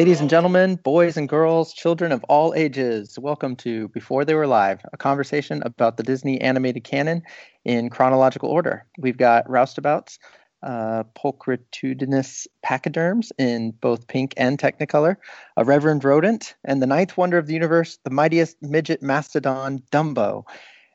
Ladies 0.00 0.22
and 0.22 0.30
gentlemen, 0.30 0.76
boys 0.76 1.18
and 1.18 1.28
girls, 1.28 1.74
children 1.74 2.10
of 2.10 2.24
all 2.24 2.54
ages, 2.54 3.18
welcome 3.18 3.54
to 3.56 3.88
Before 3.88 4.24
They 4.24 4.32
Were 4.32 4.46
Live, 4.46 4.80
a 4.94 4.96
conversation 4.96 5.62
about 5.62 5.98
the 5.98 6.02
Disney 6.02 6.40
animated 6.40 6.84
canon 6.84 7.22
in 7.66 7.90
chronological 7.90 8.48
order. 8.48 8.86
We've 8.96 9.18
got 9.18 9.46
roustabouts, 9.46 10.18
uh, 10.62 11.04
pulchritudinous 11.14 12.46
pachyderms 12.64 13.30
in 13.36 13.72
both 13.72 14.06
pink 14.06 14.32
and 14.38 14.58
technicolor, 14.58 15.16
a 15.58 15.66
reverend 15.66 16.02
rodent, 16.02 16.54
and 16.64 16.80
the 16.80 16.86
ninth 16.86 17.18
wonder 17.18 17.36
of 17.36 17.46
the 17.46 17.52
universe, 17.52 17.98
the 18.02 18.08
mightiest 18.08 18.56
midget 18.62 19.02
mastodon, 19.02 19.82
Dumbo. 19.92 20.44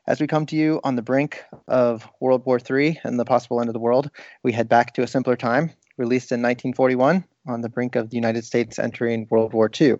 As 0.08 0.20
we 0.20 0.26
come 0.26 0.46
to 0.46 0.56
you 0.56 0.80
on 0.82 0.96
the 0.96 1.02
brink 1.02 1.44
of 1.68 2.08
World 2.18 2.44
War 2.44 2.58
III 2.58 2.98
and 3.04 3.20
the 3.20 3.24
possible 3.24 3.60
end 3.60 3.68
of 3.68 3.72
the 3.72 3.78
world, 3.78 4.10
we 4.42 4.50
head 4.50 4.68
back 4.68 4.94
to 4.94 5.04
a 5.04 5.06
simpler 5.06 5.36
time, 5.36 5.70
released 5.96 6.32
in 6.32 6.40
1941 6.40 7.24
on 7.46 7.60
the 7.60 7.68
brink 7.68 7.96
of 7.96 8.10
the 8.10 8.16
United 8.16 8.44
States 8.44 8.78
entering 8.78 9.26
World 9.30 9.52
War 9.52 9.70
II. 9.80 9.96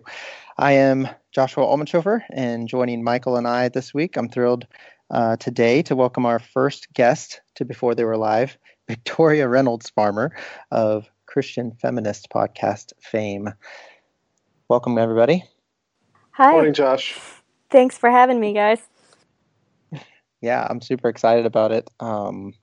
I 0.57 0.73
am 0.73 1.07
Joshua 1.31 1.65
Almanshofer, 1.65 2.21
and 2.29 2.67
joining 2.67 3.03
Michael 3.03 3.37
and 3.37 3.47
I 3.47 3.69
this 3.69 3.93
week, 3.93 4.17
I'm 4.17 4.29
thrilled 4.29 4.67
uh, 5.09 5.37
today 5.37 5.81
to 5.83 5.95
welcome 5.95 6.25
our 6.25 6.39
first 6.39 6.93
guest 6.93 7.41
to 7.55 7.65
Before 7.65 7.95
They 7.95 8.03
Were 8.03 8.17
Live, 8.17 8.57
Victoria 8.87 9.47
Reynolds 9.47 9.89
Farmer 9.89 10.35
of 10.71 11.09
Christian 11.25 11.71
Feminist 11.81 12.29
Podcast 12.29 12.93
fame. 13.01 13.49
Welcome, 14.69 14.97
everybody. 14.97 15.43
Hi. 16.31 16.51
Morning, 16.51 16.73
Josh. 16.73 17.17
Thanks 17.69 17.97
for 17.97 18.09
having 18.09 18.39
me, 18.39 18.53
guys. 18.53 18.81
Yeah, 20.39 20.67
I'm 20.69 20.81
super 20.81 21.09
excited 21.09 21.47
about 21.47 21.71
it. 21.71 21.89
Um, 21.99 22.53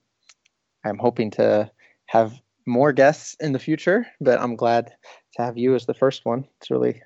I'm 0.84 0.96
hoping 0.96 1.32
to 1.32 1.68
have 2.06 2.32
more 2.66 2.92
guests 2.92 3.36
in 3.40 3.52
the 3.52 3.58
future, 3.58 4.06
but 4.20 4.40
I'm 4.40 4.56
glad 4.56 4.92
to 5.36 5.42
have 5.42 5.58
you 5.58 5.74
as 5.74 5.86
the 5.86 5.94
first 5.94 6.24
one. 6.24 6.46
It's 6.60 6.70
really, 6.70 7.02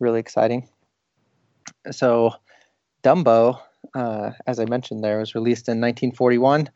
really 0.00 0.20
exciting. 0.20 0.68
So, 1.90 2.32
Dumbo, 3.02 3.60
uh, 3.94 4.32
as 4.46 4.58
I 4.58 4.64
mentioned, 4.64 5.04
there 5.04 5.18
was 5.18 5.34
released 5.34 5.68
in 5.68 5.80
1941, 5.80 6.70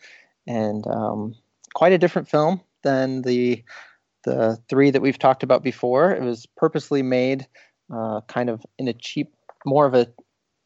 and 0.46 0.86
um, 0.86 1.34
quite 1.74 1.92
a 1.92 1.98
different 1.98 2.28
film 2.28 2.60
than 2.82 3.22
the 3.22 3.62
the 4.24 4.56
three 4.68 4.90
that 4.90 5.02
we've 5.02 5.18
talked 5.18 5.42
about 5.42 5.64
before. 5.64 6.12
It 6.12 6.22
was 6.22 6.46
purposely 6.56 7.02
made, 7.02 7.46
uh, 7.92 8.20
kind 8.28 8.50
of 8.50 8.64
in 8.78 8.86
a 8.86 8.92
cheap, 8.92 9.34
more 9.66 9.86
of 9.86 9.94
a 9.94 10.06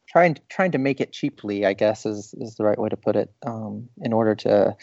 trying 0.09 0.37
trying 0.49 0.73
to 0.73 0.79
make 0.79 1.01
it 1.01 1.13
cheaply, 1.13 1.65
I 1.65 1.73
guess 1.73 2.05
is 2.05 2.35
is 2.39 2.57
the 2.57 2.65
right 2.65 2.79
way 2.79 2.89
to 2.89 2.97
put 2.97 3.17
it, 3.17 3.33
um, 3.47 3.89
in 4.03 4.13
order 4.13 4.35
to 4.35 4.77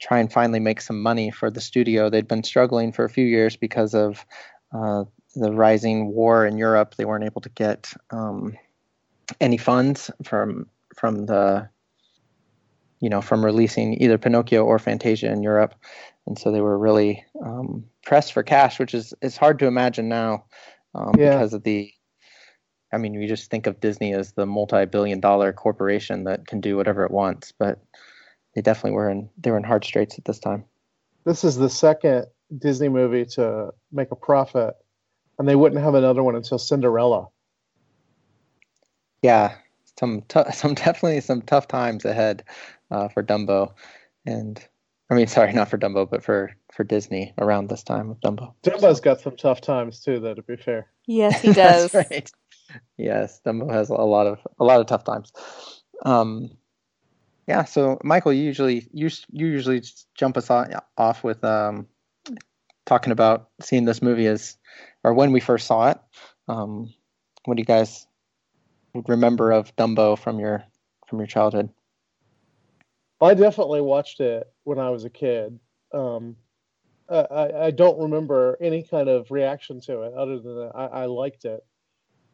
try 0.00 0.18
and 0.18 0.32
finally 0.32 0.60
make 0.60 0.80
some 0.80 1.00
money 1.00 1.30
for 1.30 1.50
the 1.50 1.60
studio. 1.60 2.10
They'd 2.10 2.28
been 2.28 2.42
struggling 2.44 2.92
for 2.92 3.04
a 3.04 3.10
few 3.10 3.24
years 3.24 3.56
because 3.56 3.94
of 3.94 4.24
uh, 4.72 5.04
the 5.34 5.52
rising 5.52 6.08
war 6.08 6.46
in 6.46 6.58
Europe. 6.58 6.94
They 6.96 7.04
weren't 7.04 7.24
able 7.24 7.40
to 7.42 7.48
get 7.50 7.92
um, 8.10 8.56
any 9.40 9.56
funds 9.56 10.10
from 10.22 10.66
from 10.96 11.26
the 11.26 11.68
you 13.00 13.08
know 13.08 13.20
from 13.20 13.44
releasing 13.44 14.00
either 14.02 14.18
Pinocchio 14.18 14.64
or 14.64 14.78
Fantasia 14.78 15.30
in 15.30 15.42
Europe, 15.42 15.74
and 16.26 16.38
so 16.38 16.50
they 16.50 16.60
were 16.60 16.78
really 16.78 17.24
um, 17.44 17.84
pressed 18.02 18.32
for 18.32 18.42
cash, 18.42 18.78
which 18.78 18.94
is 18.94 19.14
is 19.22 19.36
hard 19.36 19.58
to 19.60 19.66
imagine 19.66 20.08
now 20.08 20.44
um, 20.94 21.12
Yeah. 21.16 21.30
because 21.30 21.54
of 21.54 21.62
the. 21.62 21.92
I 22.92 22.98
mean, 22.98 23.14
you 23.14 23.26
just 23.26 23.50
think 23.50 23.66
of 23.66 23.80
Disney 23.80 24.14
as 24.14 24.34
the 24.34 24.46
multi-billion-dollar 24.46 25.54
corporation 25.54 26.24
that 26.24 26.46
can 26.46 26.60
do 26.60 26.76
whatever 26.76 27.04
it 27.04 27.10
wants, 27.10 27.52
but 27.58 27.80
they 28.54 28.62
definitely 28.62 28.92
were 28.92 29.10
in 29.10 29.28
they 29.38 29.50
were 29.50 29.56
in 29.56 29.64
hard 29.64 29.84
straits 29.84 30.18
at 30.18 30.24
this 30.24 30.38
time. 30.38 30.64
This 31.24 31.44
is 31.44 31.56
the 31.56 31.70
second 31.70 32.26
Disney 32.56 32.88
movie 32.88 33.24
to 33.24 33.72
make 33.92 34.10
a 34.10 34.16
profit, 34.16 34.74
and 35.38 35.48
they 35.48 35.56
wouldn't 35.56 35.82
have 35.82 35.94
another 35.94 36.22
one 36.22 36.36
until 36.36 36.58
Cinderella. 36.58 37.28
Yeah, 39.22 39.56
some 39.98 40.22
tou 40.22 40.44
some 40.52 40.74
definitely 40.74 41.20
some 41.20 41.42
tough 41.42 41.68
times 41.68 42.04
ahead 42.04 42.44
uh, 42.90 43.08
for 43.08 43.22
Dumbo, 43.22 43.72
and 44.26 44.64
I 45.10 45.14
mean, 45.14 45.26
sorry, 45.26 45.52
not 45.52 45.68
for 45.68 45.78
Dumbo, 45.78 46.08
but 46.08 46.22
for 46.22 46.54
for 46.72 46.84
Disney 46.84 47.34
around 47.38 47.68
this 47.68 47.82
time 47.82 48.10
of 48.10 48.20
Dumbo. 48.20 48.54
Dumbo's 48.62 49.00
got 49.00 49.20
some 49.20 49.36
tough 49.36 49.60
times 49.60 50.00
too, 50.00 50.20
though. 50.20 50.34
To 50.34 50.42
be 50.42 50.56
fair, 50.56 50.88
Yes, 51.06 51.40
he 51.40 51.52
does. 51.52 51.92
That's 51.92 52.10
right. 52.10 52.30
Yes, 52.96 53.40
Dumbo 53.44 53.70
has 53.70 53.90
a 53.90 53.94
lot 53.94 54.26
of 54.26 54.38
a 54.58 54.64
lot 54.64 54.80
of 54.80 54.86
tough 54.86 55.04
times. 55.04 55.32
Um, 56.04 56.50
yeah. 57.46 57.64
So, 57.64 57.98
Michael, 58.02 58.32
you 58.32 58.42
usually 58.42 58.88
you 58.92 59.10
you 59.30 59.46
usually 59.46 59.82
jump 60.14 60.36
us 60.36 60.50
off 60.50 61.24
with 61.24 61.44
um, 61.44 61.86
talking 62.86 63.12
about 63.12 63.50
seeing 63.60 63.84
this 63.84 64.02
movie 64.02 64.26
as 64.26 64.56
or 65.02 65.14
when 65.14 65.32
we 65.32 65.40
first 65.40 65.66
saw 65.66 65.90
it. 65.90 65.98
Um, 66.48 66.92
what 67.44 67.56
do 67.56 67.60
you 67.60 67.66
guys 67.66 68.06
remember 69.06 69.52
of 69.52 69.74
Dumbo 69.76 70.18
from 70.18 70.38
your 70.38 70.64
from 71.06 71.18
your 71.18 71.26
childhood? 71.26 71.70
I 73.20 73.34
definitely 73.34 73.80
watched 73.80 74.20
it 74.20 74.46
when 74.64 74.78
I 74.78 74.90
was 74.90 75.04
a 75.04 75.10
kid. 75.10 75.58
Um, 75.92 76.36
I, 77.08 77.50
I, 77.66 77.70
don't 77.70 78.00
remember 78.00 78.56
any 78.60 78.82
kind 78.82 79.08
of 79.08 79.30
reaction 79.30 79.80
to 79.82 80.02
it 80.02 80.14
other 80.14 80.38
than 80.40 80.70
I, 80.74 80.84
I 80.86 81.04
liked 81.04 81.44
it. 81.44 81.64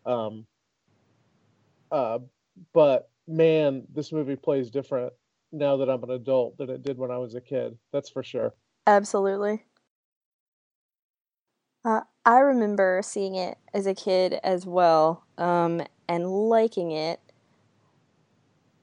Um, 0.07 0.47
uh, 1.91 2.21
but 2.73 3.11
man, 3.31 3.87
this 3.93 4.13
movie 4.13 4.37
plays 4.37 4.71
different 4.71 5.13
now 5.53 5.77
that 5.79 5.89
I'm 5.89 6.03
an 6.03 6.11
adult 6.11 6.59
than 6.59 6.71
it 6.71 6.83
did 6.83 6.99
when 6.99 7.11
I 7.11 7.19
was 7.19 7.35
a 7.35 7.41
kid. 7.41 7.79
That's 7.93 8.11
for 8.11 8.23
sure. 8.23 8.55
Absolutely. 8.87 9.65
Uh, 11.85 12.01
I 12.27 12.39
remember 12.41 13.01
seeing 13.03 13.37
it 13.37 13.57
as 13.73 13.87
a 13.87 13.95
kid 13.95 14.39
as 14.45 14.67
well, 14.67 15.25
um, 15.39 15.83
and 16.09 16.31
liking 16.31 16.93
it. 16.93 17.21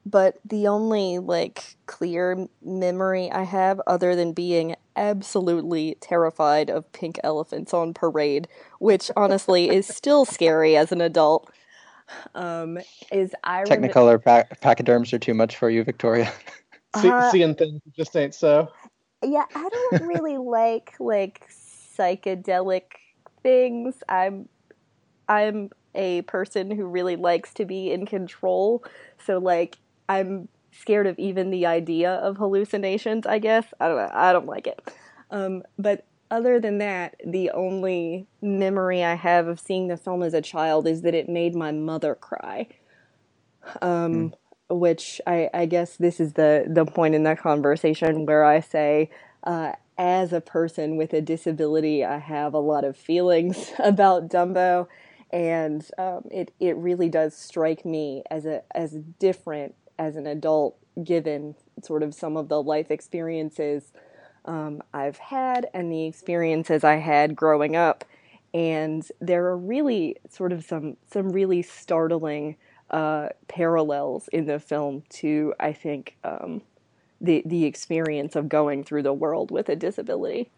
But 0.05 0.39
the 0.45 0.67
only 0.67 1.19
like 1.19 1.75
clear 1.85 2.47
memory 2.63 3.29
I 3.29 3.43
have, 3.43 3.81
other 3.85 4.15
than 4.15 4.31
being 4.31 4.75
absolutely 4.95 5.97
terrified 5.99 6.69
of 6.69 6.91
pink 6.93 7.19
elephants 7.23 7.73
on 7.73 7.93
parade, 7.93 8.47
which 8.79 9.11
honestly 9.15 9.69
is 9.69 9.85
still 9.85 10.25
scary 10.25 10.75
as 10.75 10.91
an 10.91 11.01
adult, 11.01 11.51
um, 12.35 12.79
is 13.11 13.33
I 13.43 13.61
remember. 13.61 13.87
Technicolor 13.87 14.23
pa- 14.23 14.55
pachyderms 14.61 15.13
are 15.13 15.19
too 15.19 15.33
much 15.33 15.57
for 15.57 15.69
you, 15.69 15.83
Victoria. 15.83 16.31
See, 16.95 17.09
Uh, 17.09 17.31
seeing 17.31 17.55
things 17.55 17.81
just 17.95 18.15
ain't 18.15 18.33
so. 18.33 18.69
Yeah, 19.23 19.45
I 19.53 19.69
don't 19.69 20.07
really 20.07 20.37
like 20.37 20.93
like 20.99 21.47
psychedelic 21.49 22.83
things. 23.43 23.95
I'm 24.07 24.47
I'm 25.27 25.69
a 25.95 26.21
person 26.23 26.71
who 26.71 26.85
really 26.85 27.15
likes 27.15 27.53
to 27.55 27.65
be 27.65 27.91
in 27.91 28.05
control. 28.05 28.83
So 29.25 29.37
like 29.39 29.77
I'm 30.07 30.47
scared 30.71 31.07
of 31.07 31.17
even 31.19 31.49
the 31.49 31.65
idea 31.65 32.13
of 32.13 32.37
hallucinations, 32.37 33.25
I 33.25 33.39
guess. 33.39 33.65
I 33.79 33.87
don't 33.87 33.97
know. 33.97 34.11
I 34.13 34.31
don't 34.31 34.45
like 34.45 34.67
it. 34.67 34.79
Um, 35.31 35.63
but 35.77 36.05
other 36.29 36.59
than 36.59 36.77
that, 36.79 37.15
the 37.25 37.51
only 37.51 38.27
memory 38.41 39.03
I 39.03 39.15
have 39.15 39.47
of 39.47 39.59
seeing 39.59 39.87
the 39.87 39.97
film 39.97 40.23
as 40.23 40.33
a 40.33 40.41
child 40.41 40.87
is 40.87 41.01
that 41.01 41.15
it 41.15 41.29
made 41.29 41.55
my 41.55 41.71
mother 41.71 42.15
cry. 42.15 42.67
Um, 43.81 44.33
which 44.69 45.21
I, 45.25 45.49
I 45.53 45.65
guess 45.65 45.97
this 45.97 46.19
is 46.19 46.33
the, 46.33 46.65
the 46.67 46.85
point 46.85 47.15
in 47.15 47.23
that 47.23 47.39
conversation 47.39 48.25
where 48.25 48.43
I 48.43 48.59
say, 48.59 49.09
uh, 49.43 49.73
as 49.97 50.33
a 50.33 50.41
person 50.41 50.97
with 50.97 51.13
a 51.13 51.21
disability, 51.21 52.03
I 52.05 52.19
have 52.19 52.53
a 52.53 52.59
lot 52.59 52.83
of 52.83 52.95
feelings 52.95 53.71
about 53.79 54.29
Dumbo, 54.29 54.87
and 55.31 55.85
um, 55.97 56.23
it 56.31 56.53
it 56.59 56.77
really 56.77 57.09
does 57.09 57.35
strike 57.35 57.83
me 57.83 58.23
as 58.29 58.45
a 58.45 58.63
as 58.75 58.93
different 59.19 59.75
as 59.97 60.15
an 60.15 60.27
adult, 60.27 60.77
given 61.03 61.55
sort 61.81 62.03
of 62.03 62.13
some 62.13 62.37
of 62.37 62.47
the 62.47 62.61
life 62.61 62.91
experiences 62.91 63.91
um, 64.47 64.81
I've 64.93 65.17
had 65.17 65.67
and 65.73 65.91
the 65.91 66.05
experiences 66.05 66.83
I 66.83 66.95
had 66.95 67.35
growing 67.35 67.75
up, 67.75 68.05
and 68.53 69.07
there 69.19 69.45
are 69.47 69.57
really 69.57 70.17
sort 70.29 70.51
of 70.53 70.63
some 70.63 70.97
some 71.11 71.29
really 71.29 71.61
startling 71.61 72.55
uh, 72.91 73.29
parallels 73.47 74.29
in 74.29 74.45
the 74.45 74.59
film 74.59 75.03
to 75.09 75.53
I 75.59 75.73
think 75.73 76.17
um, 76.23 76.61
the 77.21 77.43
the 77.45 77.65
experience 77.65 78.35
of 78.35 78.49
going 78.49 78.83
through 78.83 79.03
the 79.03 79.13
world 79.13 79.51
with 79.51 79.69
a 79.69 79.75
disability. 79.75 80.49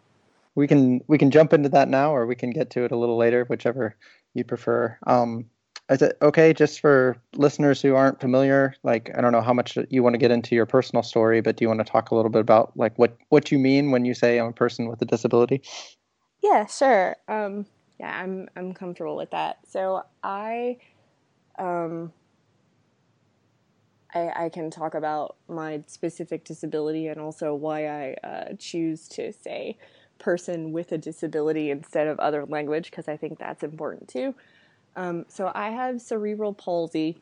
we 0.54 0.66
can 0.66 1.00
we 1.06 1.18
can 1.18 1.30
jump 1.30 1.52
into 1.52 1.68
that 1.70 1.88
now, 1.88 2.14
or 2.14 2.26
we 2.26 2.34
can 2.36 2.50
get 2.50 2.70
to 2.70 2.84
it 2.84 2.92
a 2.92 2.96
little 2.96 3.16
later, 3.16 3.44
whichever 3.44 3.96
you 4.34 4.44
prefer. 4.44 4.98
Um, 5.06 5.46
is 5.90 6.02
it 6.02 6.16
okay 6.22 6.52
just 6.52 6.80
for 6.80 7.16
listeners 7.34 7.82
who 7.82 7.94
aren't 7.94 8.20
familiar? 8.20 8.74
Like, 8.84 9.10
I 9.16 9.20
don't 9.20 9.32
know 9.32 9.40
how 9.40 9.52
much 9.52 9.76
you 9.88 10.02
want 10.02 10.14
to 10.14 10.18
get 10.18 10.30
into 10.30 10.54
your 10.54 10.66
personal 10.66 11.02
story, 11.02 11.40
but 11.40 11.56
do 11.56 11.64
you 11.64 11.68
want 11.68 11.80
to 11.80 11.90
talk 11.90 12.10
a 12.10 12.14
little 12.14 12.30
bit 12.30 12.40
about 12.40 12.76
like 12.76 12.96
what 12.98 13.16
what 13.28 13.50
you 13.50 13.58
mean 13.58 13.90
when 13.90 14.04
you 14.04 14.14
say 14.14 14.38
I'm 14.38 14.46
a 14.46 14.52
person 14.52 14.88
with 14.88 15.02
a 15.02 15.04
disability? 15.04 15.62
Yeah, 16.42 16.66
sure. 16.66 17.16
Um, 17.28 17.66
yeah, 17.98 18.18
I'm 18.18 18.48
I'm 18.56 18.72
comfortable 18.72 19.16
with 19.16 19.30
that. 19.32 19.58
So 19.68 20.04
I, 20.22 20.78
um, 21.58 22.12
I, 24.14 24.44
I 24.44 24.48
can 24.48 24.70
talk 24.70 24.94
about 24.94 25.36
my 25.48 25.82
specific 25.86 26.44
disability 26.44 27.08
and 27.08 27.20
also 27.20 27.54
why 27.54 27.88
I 27.88 28.14
uh, 28.24 28.44
choose 28.58 29.08
to 29.08 29.32
say 29.32 29.76
person 30.18 30.72
with 30.72 30.92
a 30.92 30.98
disability 30.98 31.70
instead 31.70 32.06
of 32.06 32.18
other 32.20 32.44
language 32.46 32.90
because 32.90 33.08
I 33.08 33.16
think 33.16 33.38
that's 33.38 33.62
important 33.62 34.08
too. 34.08 34.34
Um, 34.96 35.24
so 35.28 35.50
I 35.54 35.70
have 35.70 36.00
cerebral 36.00 36.52
palsy, 36.52 37.20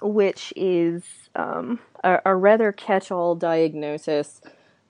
which 0.00 0.52
is 0.56 1.02
um, 1.34 1.80
a, 2.02 2.20
a, 2.24 2.36
rather 2.36 2.72
catch-all 2.72 3.34
diagnosis. 3.34 4.40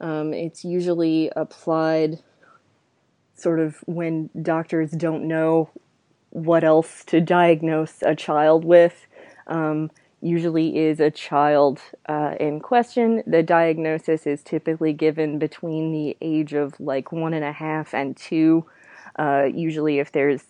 Um, 0.00 0.34
it's 0.34 0.64
usually 0.64 1.30
applied 1.34 2.20
sort 3.34 3.60
of 3.60 3.78
when 3.86 4.30
doctors 4.42 4.90
don't 4.90 5.26
know 5.26 5.70
what 6.30 6.64
else 6.64 7.04
to 7.04 7.20
diagnose 7.20 8.02
a 8.02 8.14
child 8.14 8.64
with. 8.64 9.06
Um, 9.46 9.90
usually 10.20 10.78
is 10.78 11.00
a 11.00 11.10
child 11.10 11.80
uh, 12.08 12.34
in 12.40 12.58
question. 12.58 13.22
The 13.26 13.42
diagnosis 13.42 14.26
is 14.26 14.42
typically 14.42 14.92
given 14.92 15.38
between 15.38 15.92
the 15.92 16.16
age 16.20 16.54
of 16.54 16.78
like 16.80 17.12
one 17.12 17.34
and 17.34 17.44
a 17.44 17.52
half 17.52 17.94
and 17.94 18.16
two. 18.16 18.64
Uh, 19.16 19.48
usually, 19.54 19.98
if 19.98 20.12
there's 20.12 20.42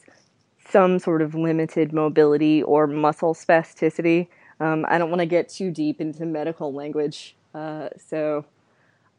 some 0.69 0.99
sort 0.99 1.23
of 1.23 1.35
limited 1.35 1.93
mobility 1.93 2.63
or 2.63 2.87
muscle 2.87 3.35
spasticity. 3.35 4.29
Um, 4.61 4.87
I 4.89 4.99
don't 4.99 5.11
want 5.11 5.21
to 5.21 5.27
get 5.27 5.49
too 5.49 5.71
deep 5.71 6.01
into 6.01 6.25
medical 6.25 6.73
language, 6.73 7.37
uh, 7.55 7.89
so 7.97 8.45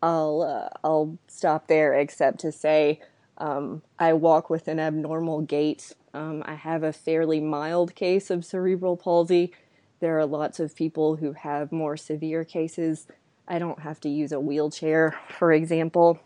I'll 0.01 0.41
uh, 0.41 0.69
I'll 0.83 1.17
stop 1.27 1.67
there. 1.67 1.93
Except 1.93 2.39
to 2.39 2.51
say, 2.51 3.01
um, 3.37 3.81
I 3.99 4.13
walk 4.13 4.49
with 4.49 4.67
an 4.67 4.79
abnormal 4.79 5.41
gait. 5.41 5.93
Um, 6.13 6.43
I 6.45 6.55
have 6.55 6.83
a 6.83 6.93
fairly 6.93 7.41
mild 7.41 7.95
case 7.95 8.29
of 8.29 8.45
cerebral 8.45 8.95
palsy. 8.95 9.51
There 9.99 10.17
are 10.17 10.25
lots 10.25 10.59
of 10.59 10.75
people 10.75 11.17
who 11.17 11.33
have 11.33 11.71
more 11.71 11.97
severe 11.97 12.45
cases. 12.45 13.07
I 13.47 13.59
don't 13.59 13.79
have 13.79 13.99
to 14.01 14.09
use 14.09 14.31
a 14.31 14.39
wheelchair, 14.39 15.17
for 15.37 15.51
example. 15.51 16.19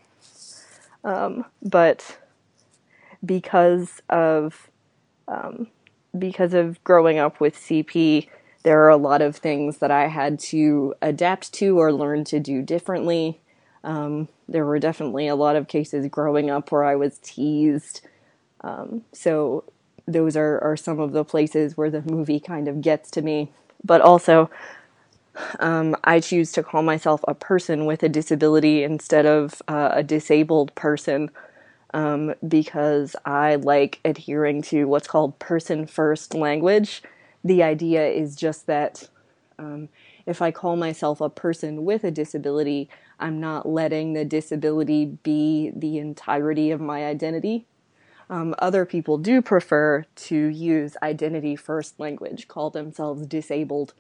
Um, 1.04 1.46
but 1.62 2.20
because 3.26 4.02
of 4.10 4.69
um, 5.30 5.68
because 6.18 6.54
of 6.54 6.84
growing 6.84 7.20
up 7.20 7.40
with 7.40 7.56
CP, 7.56 8.28
there 8.64 8.84
are 8.84 8.90
a 8.90 8.98
lot 8.98 9.22
of 9.22 9.38
things 9.38 9.78
that 9.78 9.92
I 9.92 10.08
had 10.08 10.40
to 10.40 10.94
adapt 11.02 11.54
to 11.54 11.80
or 11.80 11.94
learn 11.94 12.24
to 12.26 12.40
do 12.40 12.62
differently. 12.62 13.40
Um, 13.84 14.28
there 14.50 14.66
were 14.66 14.80
definitely 14.80 15.28
a 15.28 15.36
lot 15.36 15.56
of 15.56 15.68
cases 15.68 16.08
growing 16.08 16.50
up 16.50 16.72
where 16.72 16.84
I 16.84 16.96
was 16.96 17.20
teased. 17.20 18.02
Um, 18.62 19.04
so 19.14 19.64
those 20.08 20.36
are, 20.36 20.60
are 20.60 20.76
some 20.76 21.00
of 21.00 21.14
the 21.14 21.24
places 21.24 21.78
where 21.78 21.90
the 21.90 22.02
movie 22.02 22.40
kind 22.40 22.68
of 22.68 22.82
gets 22.82 23.10
to 23.12 23.22
me. 23.22 23.52
But 23.84 24.02
also, 24.02 24.50
um, 25.60 25.96
I 26.04 26.20
choose 26.20 26.52
to 26.54 26.64
call 26.64 26.82
myself 26.82 27.22
a 27.28 27.36
person 27.36 27.86
with 27.86 28.04
a 28.04 28.10
disability 28.10 28.84
instead 28.84 29.26
of 29.26 29.62
uh, 29.68 29.92
a 29.94 30.04
disabled 30.04 30.76
person 30.76 31.30
um, 31.94 32.34
because 32.48 33.16
I 33.26 33.56
like 33.56 34.00
adhering 34.06 34.62
to 34.64 34.86
what's 34.86 35.08
called 35.08 35.40
person 35.40 35.88
first 35.88 36.34
language. 36.34 37.02
The 37.44 37.64
idea 37.64 38.08
is 38.08 38.36
just 38.36 38.68
that 38.68 39.10
um, 39.58 39.90
if 40.26 40.42
I 40.42 40.52
call 40.52 40.76
myself 40.76 41.22
a 41.22 41.30
person 41.30 41.86
with 41.86 42.04
a 42.04 42.12
disability, 42.12 42.90
I'm 43.20 43.40
not 43.40 43.68
letting 43.68 44.14
the 44.14 44.26
disability 44.26 45.06
be 45.06 45.72
the 45.76 45.98
entirety 45.98 46.72
of 46.72 46.80
my 46.80 47.06
identity. 47.06 47.66
Um, 48.30 48.54
other 48.60 48.86
people 48.86 49.18
do 49.18 49.42
prefer 49.42 50.06
to 50.16 50.36
use 50.36 50.96
identity 51.02 51.56
first 51.56 52.00
language, 52.00 52.48
call 52.48 52.70
themselves 52.70 53.26
disabled, 53.26 53.94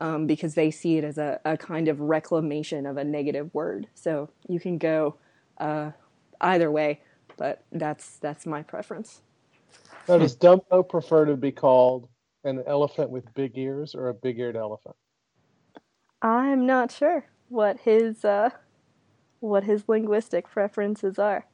um, 0.00 0.26
because 0.26 0.54
they 0.54 0.70
see 0.70 0.98
it 0.98 1.04
as 1.04 1.16
a, 1.16 1.40
a, 1.44 1.56
kind 1.56 1.88
of 1.88 2.00
reclamation 2.00 2.86
of 2.86 2.96
a 2.96 3.04
negative 3.04 3.52
word. 3.54 3.86
So 3.94 4.30
you 4.46 4.60
can 4.60 4.76
go 4.76 5.16
uh, 5.58 5.92
either 6.40 6.70
way, 6.70 7.00
but 7.42 7.64
that's 7.72 8.18
that's 8.18 8.46
my 8.46 8.62
preference. 8.62 9.20
Now, 10.08 10.18
does 10.18 10.36
Dumbo 10.36 10.88
prefer 10.88 11.24
to 11.24 11.36
be 11.36 11.50
called 11.50 12.08
an 12.44 12.62
elephant 12.68 13.10
with 13.10 13.34
big 13.34 13.58
ears 13.58 13.96
or 13.96 14.10
a 14.10 14.14
big 14.14 14.38
eared 14.38 14.54
elephant? 14.54 14.94
I'm 16.22 16.66
not 16.66 16.92
sure 16.92 17.24
what 17.48 17.80
his 17.80 18.24
uh, 18.24 18.50
what 19.40 19.64
his 19.64 19.88
linguistic 19.88 20.48
preferences 20.48 21.18
are 21.18 21.46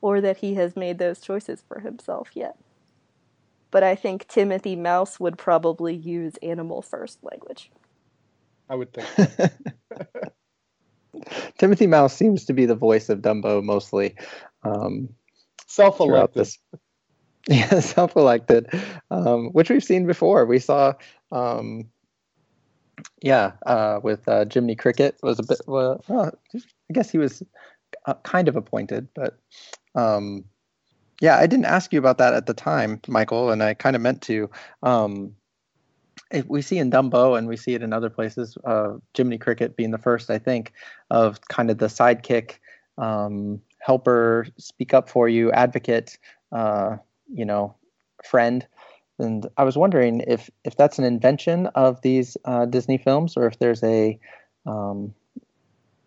or 0.00 0.22
that 0.22 0.38
he 0.38 0.54
has 0.54 0.74
made 0.74 0.96
those 0.96 1.20
choices 1.20 1.62
for 1.68 1.80
himself 1.80 2.30
yet. 2.32 2.56
But 3.70 3.82
I 3.82 3.94
think 3.94 4.26
Timothy 4.28 4.74
Mouse 4.74 5.20
would 5.20 5.36
probably 5.36 5.94
use 5.94 6.36
animal 6.42 6.80
first 6.80 7.18
language. 7.22 7.70
I 8.70 8.74
would 8.74 8.90
think. 8.94 9.06
So. 9.06 9.48
Timothy 11.58 11.86
Mouse 11.86 12.16
seems 12.16 12.46
to 12.46 12.54
be 12.54 12.64
the 12.64 12.74
voice 12.74 13.10
of 13.10 13.20
Dumbo 13.20 13.62
mostly. 13.62 14.14
Um, 14.62 15.10
self-elected. 15.66 16.48
Yeah, 17.48 17.78
self-elected, 17.78 18.68
um, 19.12 19.50
which 19.50 19.70
we've 19.70 19.84
seen 19.84 20.04
before. 20.04 20.46
We 20.46 20.58
saw, 20.58 20.94
um, 21.30 21.88
yeah, 23.22 23.52
uh, 23.64 24.00
with 24.02 24.26
uh, 24.26 24.46
Jiminy 24.52 24.74
Cricket 24.74 25.16
was 25.22 25.38
a 25.38 25.44
bit. 25.44 25.60
Well, 25.64 26.02
I 26.12 26.92
guess 26.92 27.08
he 27.08 27.18
was 27.18 27.44
uh, 28.06 28.14
kind 28.24 28.48
of 28.48 28.56
appointed, 28.56 29.06
but 29.14 29.38
um, 29.94 30.44
yeah, 31.20 31.38
I 31.38 31.46
didn't 31.46 31.66
ask 31.66 31.92
you 31.92 32.00
about 32.00 32.18
that 32.18 32.34
at 32.34 32.46
the 32.46 32.54
time, 32.54 33.00
Michael, 33.06 33.50
and 33.50 33.62
I 33.62 33.74
kind 33.74 33.96
of 33.96 34.02
meant 34.02 34.22
to. 34.22 34.50
Um, 34.82 35.36
we 36.46 36.62
see 36.62 36.78
in 36.78 36.90
Dumbo 36.90 37.38
and 37.38 37.46
we 37.46 37.56
see 37.56 37.74
it 37.74 37.82
in 37.82 37.92
other 37.92 38.10
places, 38.10 38.58
uh, 38.64 38.94
Jiminy 39.16 39.38
Cricket 39.38 39.76
being 39.76 39.92
the 39.92 39.98
first, 39.98 40.30
I 40.30 40.38
think, 40.38 40.72
of 41.10 41.40
kind 41.48 41.70
of 41.70 41.78
the 41.78 41.86
sidekick, 41.86 42.56
um, 42.98 43.60
helper, 43.86 44.48
speak 44.58 44.92
up 44.92 45.08
for 45.08 45.28
you, 45.28 45.52
advocate, 45.52 46.18
uh, 46.50 46.96
you 47.32 47.44
know, 47.44 47.76
friend. 48.24 48.66
And 49.20 49.46
I 49.56 49.62
was 49.62 49.78
wondering 49.78 50.24
if 50.26 50.50
if 50.64 50.76
that's 50.76 50.98
an 50.98 51.04
invention 51.04 51.68
of 51.68 52.02
these 52.02 52.36
uh, 52.44 52.66
Disney 52.66 52.98
films, 52.98 53.36
or 53.36 53.46
if 53.46 53.58
there's 53.60 53.82
a, 53.84 54.18
um, 54.66 55.14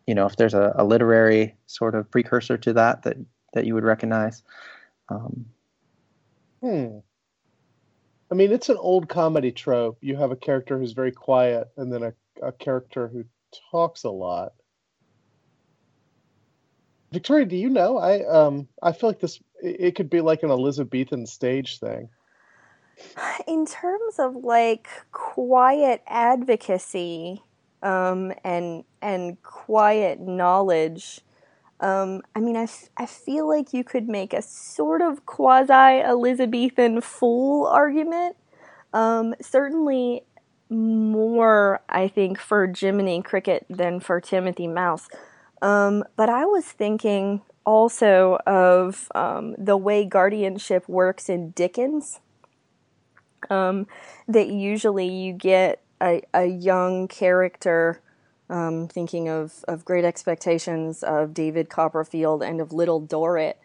you 0.05 0.13
know, 0.13 0.25
if 0.25 0.35
there's 0.35 0.53
a, 0.53 0.73
a 0.75 0.83
literary 0.83 1.55
sort 1.67 1.95
of 1.95 2.11
precursor 2.11 2.57
to 2.57 2.73
that 2.73 3.03
that 3.03 3.17
that 3.53 3.65
you 3.65 3.73
would 3.73 3.85
recognize. 3.85 4.43
Um, 5.07 5.45
hmm. 6.61 6.99
I 8.31 8.35
mean, 8.35 8.51
it's 8.51 8.69
an 8.69 8.77
old 8.77 9.09
comedy 9.09 9.51
trope. 9.51 9.97
You 10.01 10.17
have 10.17 10.31
a 10.31 10.35
character 10.35 10.77
who's 10.77 10.91
very 10.91 11.13
quiet, 11.13 11.69
and 11.77 11.91
then 11.91 12.03
a, 12.03 12.13
a 12.43 12.51
character 12.51 13.07
who 13.07 13.23
talks 13.71 14.03
a 14.03 14.11
lot. 14.11 14.53
Victoria, 17.11 17.45
do 17.45 17.55
you 17.55 17.69
know? 17.69 17.97
I 17.97 18.25
um 18.25 18.67
I 18.81 18.91
feel 18.91 19.09
like 19.09 19.19
this 19.19 19.39
it 19.61 19.95
could 19.95 20.09
be 20.09 20.21
like 20.21 20.43
an 20.43 20.51
Elizabethan 20.51 21.25
stage 21.25 21.79
thing. 21.79 22.09
In 23.47 23.65
terms 23.65 24.19
of 24.19 24.35
like 24.43 24.87
quiet 25.11 26.03
advocacy 26.07 27.41
um, 27.81 28.33
and 28.43 28.83
and 29.01 29.41
quiet 29.41 30.19
knowledge, 30.19 31.21
um, 31.79 32.21
I 32.35 32.39
mean, 32.39 32.57
I, 32.57 32.63
f- 32.63 32.89
I 32.97 33.05
feel 33.05 33.47
like 33.47 33.73
you 33.73 33.83
could 33.83 34.09
make 34.09 34.33
a 34.33 34.41
sort 34.41 35.01
of 35.01 35.25
quasi 35.25 36.01
Elizabethan 36.01 37.01
fool 37.01 37.65
argument. 37.67 38.35
Um, 38.93 39.33
certainly 39.41 40.23
more, 40.69 41.81
I 41.89 42.07
think, 42.07 42.37
for 42.39 42.71
Jiminy 42.77 43.21
Cricket 43.21 43.65
than 43.69 43.99
for 43.99 44.19
Timothy 44.19 44.67
Mouse. 44.67 45.07
Um, 45.61 46.03
but 46.15 46.29
I 46.29 46.45
was 46.45 46.65
thinking 46.65 47.41
also 47.65 48.39
of 48.47 49.11
um, 49.13 49.55
the 49.57 49.77
way 49.77 50.05
guardianship 50.05 50.87
works 50.87 51.29
in 51.29 51.51
Dickens. 51.51 52.19
Um, 53.49 53.87
that 54.27 54.47
usually 54.47 55.07
you 55.07 55.33
get 55.33 55.81
a, 56.01 56.21
a 56.33 56.45
young 56.45 57.07
character 57.07 58.01
um, 58.49 58.87
thinking 58.87 59.29
of, 59.29 59.63
of 59.67 59.85
Great 59.85 60.03
Expectations, 60.03 61.03
of 61.03 61.33
David 61.33 61.69
Copperfield, 61.69 62.41
and 62.43 62.59
of 62.59 62.73
Little 62.73 62.99
Dorrit, 62.99 63.57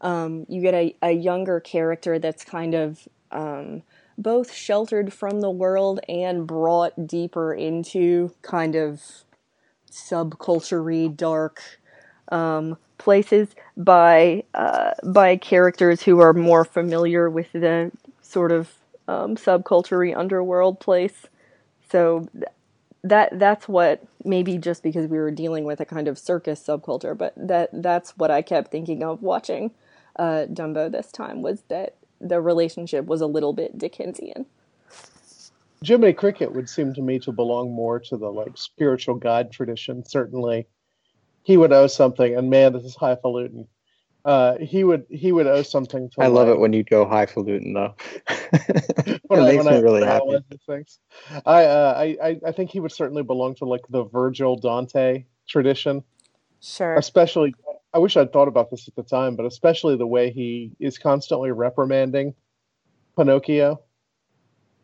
um, 0.00 0.44
you 0.48 0.60
get 0.60 0.74
a, 0.74 0.96
a 1.00 1.12
younger 1.12 1.60
character 1.60 2.18
that's 2.18 2.44
kind 2.44 2.74
of 2.74 3.08
um, 3.30 3.82
both 4.18 4.52
sheltered 4.52 5.12
from 5.12 5.40
the 5.40 5.50
world 5.50 6.00
and 6.08 6.46
brought 6.46 7.06
deeper 7.06 7.54
into 7.54 8.34
kind 8.42 8.74
of 8.74 9.24
subculture 9.92 11.16
dark 11.16 11.62
um, 12.30 12.76
places 12.98 13.48
by 13.76 14.44
uh, 14.54 14.92
by 15.04 15.36
characters 15.36 16.02
who 16.02 16.20
are 16.20 16.32
more 16.32 16.64
familiar 16.64 17.28
with 17.28 17.52
the 17.52 17.92
sort 18.20 18.52
of 18.52 18.72
um, 19.08 19.36
underworld 20.16 20.80
place. 20.80 21.26
So 21.90 22.28
that 23.04 23.38
that's 23.38 23.68
what 23.68 24.02
maybe 24.24 24.56
just 24.58 24.82
because 24.82 25.06
we 25.08 25.18
were 25.18 25.30
dealing 25.30 25.64
with 25.64 25.80
a 25.80 25.84
kind 25.84 26.08
of 26.08 26.18
circus 26.18 26.62
subculture, 26.64 27.16
but 27.16 27.34
that 27.36 27.70
that's 27.72 28.16
what 28.16 28.30
I 28.30 28.42
kept 28.42 28.70
thinking 28.70 29.02
of 29.02 29.22
watching 29.22 29.72
uh, 30.16 30.46
Dumbo 30.50 30.90
this 30.90 31.10
time 31.10 31.42
was 31.42 31.62
that 31.68 31.96
the 32.20 32.40
relationship 32.40 33.06
was 33.06 33.20
a 33.20 33.26
little 33.26 33.52
bit 33.52 33.76
Dickensian. 33.76 34.46
Jiminy 35.84 36.12
Cricket 36.12 36.52
would 36.54 36.68
seem 36.68 36.94
to 36.94 37.02
me 37.02 37.18
to 37.20 37.32
belong 37.32 37.72
more 37.74 37.98
to 38.00 38.16
the 38.16 38.28
like 38.30 38.56
spiritual 38.56 39.14
god 39.16 39.50
tradition. 39.52 40.04
Certainly, 40.04 40.66
he 41.42 41.56
would 41.56 41.72
owe 41.72 41.86
something. 41.86 42.36
And 42.36 42.50
man, 42.50 42.72
this 42.72 42.84
is 42.84 42.96
highfalutin. 42.96 43.66
Uh, 44.24 44.56
he 44.58 44.84
would 44.84 45.04
he 45.10 45.32
would 45.32 45.46
owe 45.48 45.62
something 45.62 46.08
to. 46.10 46.22
I 46.22 46.28
love 46.28 46.46
like- 46.48 46.56
it 46.56 46.60
when 46.60 46.72
you 46.72 46.84
go 46.84 47.04
highfalutin 47.04 47.72
though. 47.74 47.94
it 48.28 49.20
when 49.26 49.40
I- 49.40 49.44
makes 49.52 49.64
when 49.64 49.74
me 49.74 49.78
I- 49.78 49.82
really 49.82 50.04
happy. 50.04 50.38
things. 50.66 50.98
I, 51.44 51.64
uh, 51.64 51.94
I 51.96 52.16
I 52.28 52.40
I 52.46 52.52
think 52.52 52.70
he 52.70 52.78
would 52.80 52.92
certainly 52.92 53.24
belong 53.24 53.56
to 53.56 53.64
like 53.64 53.82
the 53.90 54.04
Virgil 54.04 54.54
Dante 54.56 55.24
tradition, 55.48 56.04
Sure. 56.60 56.94
especially. 56.94 57.54
I 57.94 57.98
wish 57.98 58.16
I'd 58.16 58.32
thought 58.32 58.48
about 58.48 58.70
this 58.70 58.86
at 58.88 58.94
the 58.94 59.02
time, 59.02 59.36
but 59.36 59.44
especially 59.44 59.96
the 59.96 60.06
way 60.06 60.30
he 60.30 60.70
is 60.80 60.96
constantly 60.98 61.50
reprimanding 61.50 62.34
Pinocchio. 63.18 63.82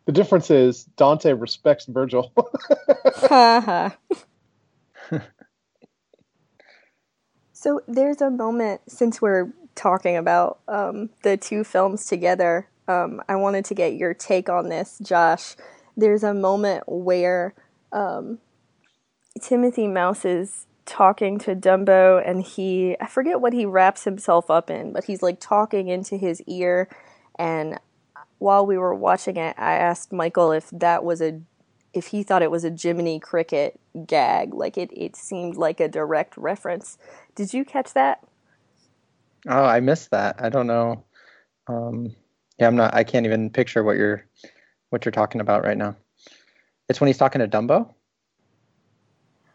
The 0.08 0.12
difference 0.12 0.50
is 0.50 0.84
Dante 0.96 1.34
respects 1.34 1.84
Virgil. 1.84 2.32
So 7.52 7.80
there's 7.88 8.20
a 8.20 8.30
moment 8.30 8.82
since 8.86 9.20
we're 9.20 9.52
talking 9.74 10.16
about 10.16 10.60
um, 10.68 11.10
the 11.24 11.36
two 11.36 11.64
films 11.64 12.06
together. 12.06 12.68
Um, 12.86 13.20
I 13.28 13.34
wanted 13.34 13.64
to 13.66 13.74
get 13.74 13.96
your 13.96 14.14
take 14.14 14.48
on 14.48 14.68
this, 14.68 14.98
Josh. 15.02 15.56
There's 15.96 16.22
a 16.22 16.32
moment 16.32 16.84
where 16.86 17.54
um, 17.92 18.38
Timothy 19.42 19.88
Mouse 19.88 20.24
is 20.24 20.66
talking 20.86 21.38
to 21.40 21.56
Dumbo, 21.56 22.22
and 22.24 22.42
he 22.44 22.96
I 23.00 23.08
forget 23.08 23.40
what 23.40 23.52
he 23.52 23.66
wraps 23.66 24.04
himself 24.04 24.50
up 24.50 24.70
in, 24.70 24.92
but 24.92 25.04
he's 25.04 25.20
like 25.20 25.40
talking 25.40 25.88
into 25.88 26.16
his 26.16 26.40
ear. 26.46 26.88
And 27.38 27.78
while 28.38 28.66
we 28.66 28.78
were 28.78 28.94
watching 28.94 29.36
it, 29.36 29.54
I 29.58 29.74
asked 29.74 30.12
Michael 30.12 30.52
if 30.52 30.70
that 30.70 31.04
was 31.04 31.20
a 31.20 31.40
if 31.94 32.08
he 32.08 32.22
thought 32.22 32.42
it 32.42 32.50
was 32.50 32.64
a 32.64 32.70
Jiminy 32.70 33.18
Cricket 33.18 33.78
gag. 34.06 34.54
Like 34.54 34.76
it, 34.76 34.90
it 34.92 35.16
seemed 35.16 35.56
like 35.56 35.80
a 35.80 35.88
direct 35.88 36.36
reference. 36.36 36.98
Did 37.34 37.52
you 37.52 37.64
catch 37.64 37.94
that? 37.94 38.22
Oh, 39.48 39.64
I 39.64 39.80
missed 39.80 40.10
that. 40.10 40.36
I 40.38 40.48
don't 40.48 40.66
know. 40.66 41.04
Um, 41.66 42.14
yeah, 42.58 42.66
I'm 42.66 42.76
not. 42.76 42.94
I 42.94 43.04
can't 43.04 43.26
even 43.26 43.50
picture 43.50 43.82
what 43.82 43.96
you're 43.96 44.24
what 44.90 45.04
you're 45.04 45.12
talking 45.12 45.40
about 45.40 45.64
right 45.64 45.76
now. 45.76 45.96
It's 46.88 47.00
when 47.00 47.08
he's 47.08 47.18
talking 47.18 47.40
to 47.40 47.48
Dumbo, 47.48 47.92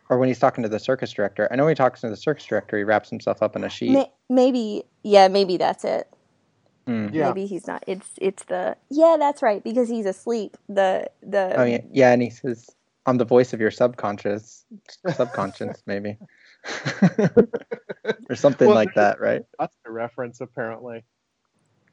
or 0.09 0.19
when 0.19 0.27
he's 0.27 0.39
talking 0.39 0.63
to 0.63 0.69
the 0.69 0.79
circus 0.79 1.11
director. 1.11 1.47
I 1.51 1.55
know 1.55 1.65
when 1.65 1.71
he 1.71 1.75
talks 1.75 2.01
to 2.01 2.09
the 2.09 2.17
circus 2.17 2.45
director, 2.45 2.77
he 2.77 2.83
wraps 2.83 3.09
himself 3.09 3.41
up 3.41 3.55
in 3.55 3.63
a 3.63 3.69
sheet. 3.69 4.07
Maybe, 4.29 4.83
yeah, 5.03 5.27
maybe 5.27 5.57
that's 5.57 5.83
it. 5.83 6.07
Hmm. 6.85 7.09
Yeah. 7.13 7.29
Maybe 7.29 7.45
he's 7.45 7.65
not. 7.67 7.83
It's 7.87 8.09
it's 8.17 8.43
the 8.43 8.75
yeah, 8.89 9.15
that's 9.17 9.41
right 9.41 9.63
because 9.63 9.87
he's 9.89 10.05
asleep. 10.05 10.57
The 10.67 11.09
the 11.21 11.53
Oh 11.55 11.63
yeah, 11.63 11.81
yeah, 11.91 12.11
and 12.11 12.21
he 12.21 12.29
says, 12.29 12.69
"I'm 13.05 13.17
the 13.17 13.25
voice 13.25 13.53
of 13.53 13.61
your 13.61 13.71
subconscious, 13.71 14.65
subconscious, 15.15 15.81
maybe, 15.85 16.17
or 18.29 18.35
something 18.35 18.67
Well, 18.67 18.75
like 18.75 18.93
that, 18.95 19.21
right?" 19.21 19.43
That's 19.57 19.75
a 19.85 19.91
reference, 19.91 20.41
apparently. 20.41 21.05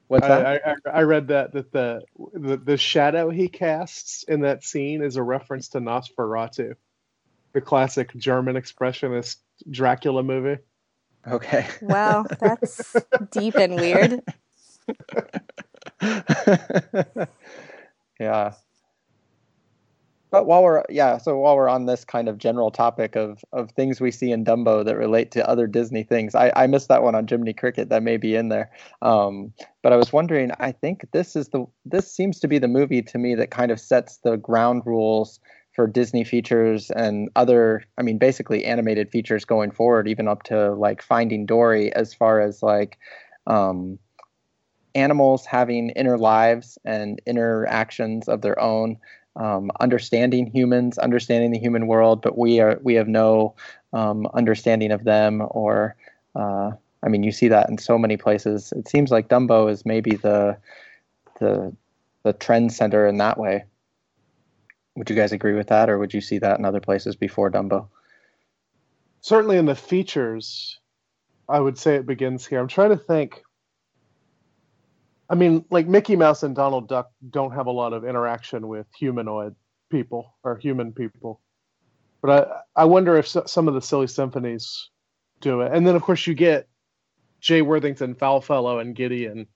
What's 0.09 0.27
that? 0.27 0.45
I, 0.45 0.55
I, 0.73 0.99
I 0.99 1.03
read 1.03 1.29
that 1.29 1.53
that 1.53 1.71
the, 1.71 2.03
the 2.35 2.57
the 2.57 2.77
shadow 2.77 3.31
he 3.31 3.47
casts 3.47 4.25
in 4.25 4.41
that 4.41 4.65
scene 4.65 5.03
is 5.03 5.15
a 5.15 5.23
reference 5.23 5.69
to 5.69 5.79
Nosferatu, 5.79 6.75
the 7.53 7.61
classic 7.61 8.13
German 8.17 8.57
expressionist 8.57 9.37
Dracula 9.71 10.25
movie. 10.25 10.61
okay. 11.25 11.69
wow, 11.81 12.25
that's 12.41 12.97
deep 13.31 13.55
and 13.55 13.77
weird. 13.77 14.21
yeah. 18.21 18.53
But 20.31 20.47
while 20.47 20.63
we're 20.63 20.85
yeah, 20.89 21.19
so 21.19 21.37
while 21.39 21.57
we're 21.57 21.69
on 21.69 21.87
this 21.87 22.05
kind 22.05 22.29
of 22.29 22.39
general 22.39 22.71
topic 22.71 23.17
of 23.17 23.43
of 23.53 23.73
things 23.73 24.01
we 24.01 24.13
see 24.13 24.31
in 24.31 24.45
Dumbo 24.45 24.85
that 24.85 24.97
relate 24.97 25.33
to 25.33 25.49
other 25.49 25.67
Disney 25.67 26.05
things, 26.05 26.35
I, 26.35 26.53
I 26.55 26.67
missed 26.69 26.89
that 26.89 27.03
one 27.03 27.17
on 27.17 27.27
Jiminy 27.27 27.53
Cricket. 27.53 27.89
That 27.89 28.05
may 28.05 28.17
be 28.17 28.37
in 28.37 28.49
there. 28.49 28.71
Um, 29.03 29.53
but 29.83 29.93
I 29.93 29.97
was 29.97 30.13
wondering. 30.13 30.53
I 30.61 30.71
think 30.73 31.05
this 31.13 31.35
is 31.35 31.49
the 31.49 31.67
this 31.85 32.11
seems 32.11 32.39
to 32.41 32.49
be 32.49 32.59
the 32.59 32.69
movie 32.69 33.03
to 33.03 33.19
me 33.19 33.35
that 33.35 33.51
kind 33.51 33.73
of 33.73 33.81
sets 33.81 34.19
the 34.19 34.37
ground 34.37 34.83
rules 34.87 35.41
for 35.75 35.89
Disney 35.89 36.23
features 36.23 36.91
and 36.93 37.29
other. 37.35 37.83
I 37.99 38.03
mean, 38.03 38.19
basically 38.19 38.65
animated 38.65 39.11
features 39.11 39.45
going 39.45 39.73
forward, 39.73 40.07
even 40.07 40.29
up 40.29 40.45
to 40.45 40.75
like 40.75 41.03
Finding 41.03 41.45
Dory, 41.45 41.93
as 41.95 42.15
far 42.15 42.41
as 42.41 42.63
like. 42.63 42.99
Um, 43.47 43.99
animals 44.95 45.47
having 45.47 45.91
inner 45.91 46.19
lives 46.19 46.79
and 46.85 47.21
inner 47.27 47.67
actions 47.67 48.29
of 48.29 48.43
their 48.43 48.59
own 48.61 48.97
um, 49.37 49.71
understanding 49.81 50.47
humans 50.47 50.99
understanding 50.99 51.53
the 51.53 51.59
human 51.59 51.87
world 51.87 52.21
but 52.21 52.37
we 52.37 52.61
are 52.61 52.79
we 52.83 52.95
have 52.95 53.09
no 53.09 53.55
um, 53.93 54.27
understanding 54.35 54.91
of 54.91 55.05
them 55.05 55.43
or 55.51 55.95
uh, 56.35 56.71
i 57.03 57.09
mean 57.09 57.23
you 57.23 57.33
see 57.33 57.49
that 57.49 57.69
in 57.71 57.79
so 57.79 57.97
many 57.97 58.17
places 58.17 58.73
it 58.77 58.89
seems 58.89 59.11
like 59.11 59.29
dumbo 59.29 59.71
is 59.71 59.87
maybe 59.87 60.17
the 60.17 60.57
the 61.39 61.75
the 62.25 62.33
trend 62.33 62.73
center 62.73 63.07
in 63.07 63.19
that 63.19 63.39
way 63.39 63.65
would 64.97 65.09
you 65.09 65.17
guys 65.17 65.33
agree 65.33 65.55
with 65.55 65.69
that 65.69 65.89
or 65.89 65.99
would 65.99 66.13
you 66.13 66.21
see 66.21 66.39
that 66.39 66.59
in 66.59 66.65
other 66.65 66.81
places 66.81 67.15
before 67.15 67.51
dumbo 67.51 67.89
Certainly 69.21 69.59
in 69.59 69.67
the 69.67 69.75
features, 69.75 70.79
I 71.49 71.61
would 71.61 71.79
say 71.79 71.97
it 71.97 72.07
begins 72.07 72.47
here. 72.47 72.59
I'm 72.59 72.69
trying 72.69 72.91
to 72.91 72.97
think. 72.97 73.43
I 75.31 75.37
mean, 75.37 75.65
like 75.71 75.87
Mickey 75.87 76.17
Mouse 76.17 76.43
and 76.43 76.55
Donald 76.57 76.89
Duck 76.89 77.11
don't 77.31 77.53
have 77.53 77.67
a 77.67 77.71
lot 77.71 77.93
of 77.93 78.05
interaction 78.05 78.67
with 78.67 78.87
humanoid 78.99 79.55
people 79.91 80.35
or 80.43 80.57
human 80.59 80.93
people, 80.93 81.41
but 82.21 82.31
I 82.77 82.83
I 82.83 82.85
wonder 82.85 83.17
if 83.17 83.29
so, 83.29 83.45
some 83.47 83.69
of 83.69 83.75
the 83.75 83.81
silly 83.81 84.09
symphonies 84.09 84.91
do 85.41 85.61
it. 85.63 85.73
And 85.73 85.87
then 85.87 85.95
of 85.95 86.03
course 86.03 86.27
you 86.27 86.35
get 86.35 86.69
Jay 87.41 87.63
Worthington, 87.63 88.15
Foulfellow, 88.17 88.81
and 88.81 88.95
Gideon 88.95 89.47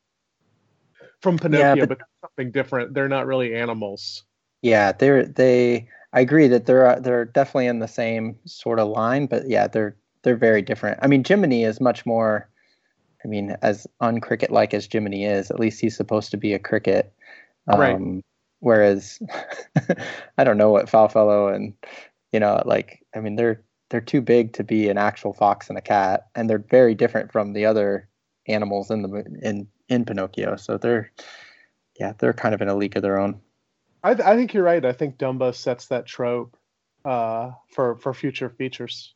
from 1.21 1.39
Pinocchio, 1.39 1.87
but- 1.87 1.99
but, 1.99 2.07
something 2.23 2.53
different. 2.53 2.95
They're 2.95 3.09
not 3.09 3.27
really 3.27 3.55
animals. 3.55 4.25
Yeah, 4.63 4.93
they're 4.93 5.27
they. 5.27 5.89
I 6.15 6.21
agree 6.21 6.47
that 6.49 6.67
they're 6.67 6.87
uh, 6.87 7.01
they're 7.01 7.25
definitely 7.25 7.67
in 7.67 7.81
the 7.81 7.89
same 7.89 8.37
sort 8.47 8.79
of 8.79 8.89
line, 8.89 9.27
but 9.27 9.49
yeah, 9.49 9.67
they're 9.67 9.97
they're 10.23 10.37
very 10.37 10.63
different. 10.63 11.01
I 11.03 11.09
mean, 11.09 11.25
Jiminy 11.25 11.65
is 11.65 11.81
much 11.81 12.07
more. 12.07 12.49
I 13.25 13.29
mean, 13.29 13.57
as 13.63 13.87
uncricket 14.01 14.51
like 14.51 14.75
as 14.75 14.89
Jiminy 14.91 15.25
is, 15.25 15.51
at 15.51 15.61
least 15.61 15.81
he's 15.81 15.97
supposed 15.97 16.31
to 16.33 16.37
be 16.37 16.53
a 16.53 16.59
cricket. 16.59 17.13
Um, 17.69 17.81
Right. 17.81 18.25
Whereas, 18.61 19.19
I 20.39 20.45
don't 20.45 20.59
know 20.59 20.71
what 20.71 20.89
Foulfellow 20.89 21.55
and 21.55 21.75
you 22.33 22.41
know, 22.41 22.63
like 22.65 23.05
I 23.15 23.21
mean, 23.21 23.37
they're 23.37 23.63
they're 23.91 24.01
too 24.01 24.21
big 24.21 24.53
to 24.55 24.65
be 24.65 24.89
an 24.89 24.99
actual 24.99 25.33
fox 25.33 25.69
and 25.69 25.79
a 25.79 25.83
cat, 25.83 26.27
and 26.35 26.49
they're 26.49 26.59
very 26.59 26.95
different 26.95 27.31
from 27.31 27.53
the 27.53 27.67
other 27.67 28.09
animals 28.49 28.91
in 28.91 29.03
the 29.03 29.25
in 29.43 29.69
in 29.89 30.05
Pinocchio. 30.05 30.57
So 30.57 30.79
they're 30.79 31.13
yeah, 31.99 32.15
they're 32.19 32.33
kind 32.33 32.55
of 32.55 32.63
in 32.63 32.69
a 32.69 32.75
league 32.75 32.97
of 32.97 33.03
their 33.03 33.19
own. 33.19 33.41
I, 34.03 34.15
th- 34.15 34.27
I 34.27 34.37
think 34.37 34.53
you're 34.53 34.65
right. 34.65 34.85
I 34.85 34.93
think 34.93 35.17
Dumbo 35.17 35.55
sets 35.55 35.87
that 35.87 36.07
trope 36.07 36.57
uh, 37.05 37.53
for 37.69 37.97
for 37.97 38.13
future 38.13 38.51
features. 38.51 39.15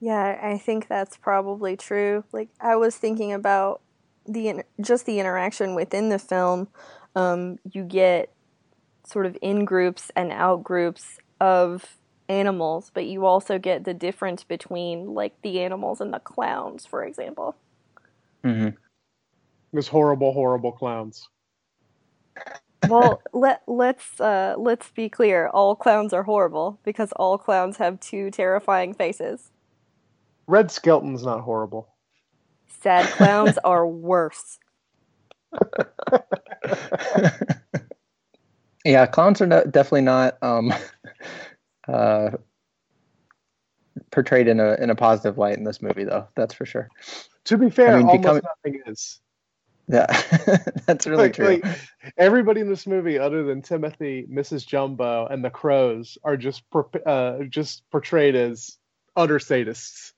Yeah, 0.00 0.38
I 0.42 0.58
think 0.58 0.88
that's 0.88 1.16
probably 1.16 1.76
true. 1.76 2.24
Like 2.32 2.48
I 2.60 2.76
was 2.76 2.96
thinking 2.96 3.32
about 3.32 3.80
the 4.26 4.62
just 4.80 5.06
the 5.06 5.18
interaction 5.18 5.74
within 5.74 6.08
the 6.08 6.18
film. 6.18 6.68
Um, 7.16 7.58
you 7.72 7.82
get 7.82 8.32
sort 9.04 9.26
of 9.26 9.36
in 9.42 9.64
groups 9.64 10.10
and 10.14 10.30
out 10.30 10.62
groups 10.62 11.18
of 11.40 11.96
animals, 12.28 12.90
but 12.92 13.06
you 13.06 13.24
also 13.24 13.58
get 13.58 13.84
the 13.84 13.94
difference 13.94 14.44
between 14.44 15.14
like 15.14 15.40
the 15.42 15.60
animals 15.60 16.00
and 16.00 16.12
the 16.12 16.18
clowns, 16.20 16.86
for 16.86 17.04
example. 17.04 17.56
Mm-hmm. 18.44 18.76
Those 19.72 19.88
horrible, 19.88 20.32
horrible 20.32 20.72
clowns. 20.72 21.28
Well, 22.88 23.20
let 23.32 23.62
let's 23.66 24.20
uh, 24.20 24.54
let's 24.56 24.90
be 24.90 25.08
clear. 25.08 25.48
All 25.48 25.74
clowns 25.74 26.12
are 26.12 26.22
horrible 26.22 26.78
because 26.84 27.12
all 27.12 27.36
clowns 27.38 27.78
have 27.78 27.98
two 27.98 28.30
terrifying 28.30 28.94
faces. 28.94 29.50
Red 30.48 30.70
Skelton's 30.72 31.22
not 31.22 31.42
horrible. 31.42 31.94
Sad 32.80 33.06
clowns 33.06 33.58
are 33.64 33.86
worse. 33.86 34.58
yeah, 38.84 39.06
clowns 39.06 39.40
are 39.40 39.46
no, 39.46 39.62
definitely 39.64 40.00
not 40.02 40.36
um, 40.42 40.72
uh, 41.88 42.30
portrayed 44.10 44.48
in 44.48 44.58
a 44.58 44.74
in 44.74 44.90
a 44.90 44.94
positive 44.94 45.38
light 45.38 45.56
in 45.58 45.64
this 45.64 45.80
movie, 45.82 46.04
though. 46.04 46.26
That's 46.34 46.54
for 46.54 46.66
sure. 46.66 46.88
To 47.44 47.58
be 47.58 47.70
fair, 47.70 47.94
I 47.94 47.98
mean, 47.98 48.06
almost 48.08 48.22
becoming- 48.22 48.42
nothing 48.64 48.82
is. 48.92 49.20
Yeah, 49.90 50.04
that's 50.86 51.06
really 51.06 51.24
Like- 51.24 51.34
true. 51.34 51.46
like, 51.62 51.64
everybody 52.18 52.60
in 52.60 52.68
this 52.68 52.86
movie, 52.86 53.18
other 53.18 53.42
than 53.42 53.62
Timothy, 53.62 54.26
Mrs. 54.30 54.66
Jumbo, 54.66 55.26
and 55.26 55.42
the 55.42 55.48
Crows, 55.48 56.18
are 56.24 56.36
just 56.36 56.62
uh, 57.06 57.38
just 57.48 57.82
portrayed 57.90 58.34
as 58.34 58.76
utter 59.16 59.38
sadists. 59.38 60.12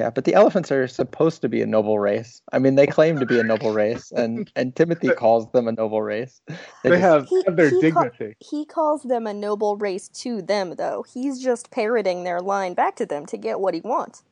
Yeah, 0.00 0.08
but 0.08 0.24
the 0.24 0.32
elephants 0.32 0.72
are 0.72 0.88
supposed 0.88 1.42
to 1.42 1.48
be 1.50 1.60
a 1.60 1.66
noble 1.66 1.98
race. 1.98 2.40
I 2.54 2.58
mean, 2.58 2.74
they 2.74 2.86
claim 2.86 3.18
to 3.20 3.26
be 3.26 3.38
a 3.38 3.42
noble 3.44 3.70
race, 3.70 4.10
and 4.12 4.50
and 4.56 4.74
Timothy 4.74 5.10
calls 5.10 5.52
them 5.52 5.68
a 5.68 5.72
noble 5.72 6.00
race. 6.00 6.40
They 6.82 6.88
just- 6.88 7.02
have, 7.02 7.28
He- 7.28 7.42
have 7.44 7.56
their 7.56 7.68
he 7.68 7.92
ca- 7.92 8.04
dignity. 8.04 8.34
He 8.40 8.64
calls 8.64 9.02
them 9.02 9.26
a 9.26 9.34
noble 9.34 9.76
race 9.76 10.08
to 10.22 10.40
them, 10.40 10.76
though. 10.78 11.04
He's 11.12 11.38
just 11.42 11.70
parroting 11.70 12.24
their 12.24 12.40
line 12.40 12.72
back 12.72 12.96
to 12.96 13.04
them 13.04 13.26
to 13.26 13.36
get 13.36 13.60
what 13.60 13.74
he 13.74 13.82
wants. 13.82 14.22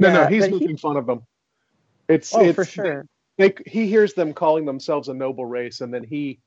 No, 0.00 0.12
no, 0.12 0.26
he's 0.26 0.42
but 0.42 0.50
he- 0.54 0.58
making 0.58 0.78
fun 0.78 0.96
of 0.96 1.06
them. 1.06 1.22
It's 2.08 2.34
oh, 2.34 2.40
it's 2.40 2.56
for 2.56 2.64
sure. 2.64 3.06
They, 3.38 3.54
he 3.64 3.86
hears 3.86 4.14
them 4.14 4.34
calling 4.34 4.64
themselves 4.64 5.08
a 5.08 5.14
noble 5.14 5.46
race, 5.46 5.80
and 5.82 5.94
then 5.94 6.02
he, 6.02 6.40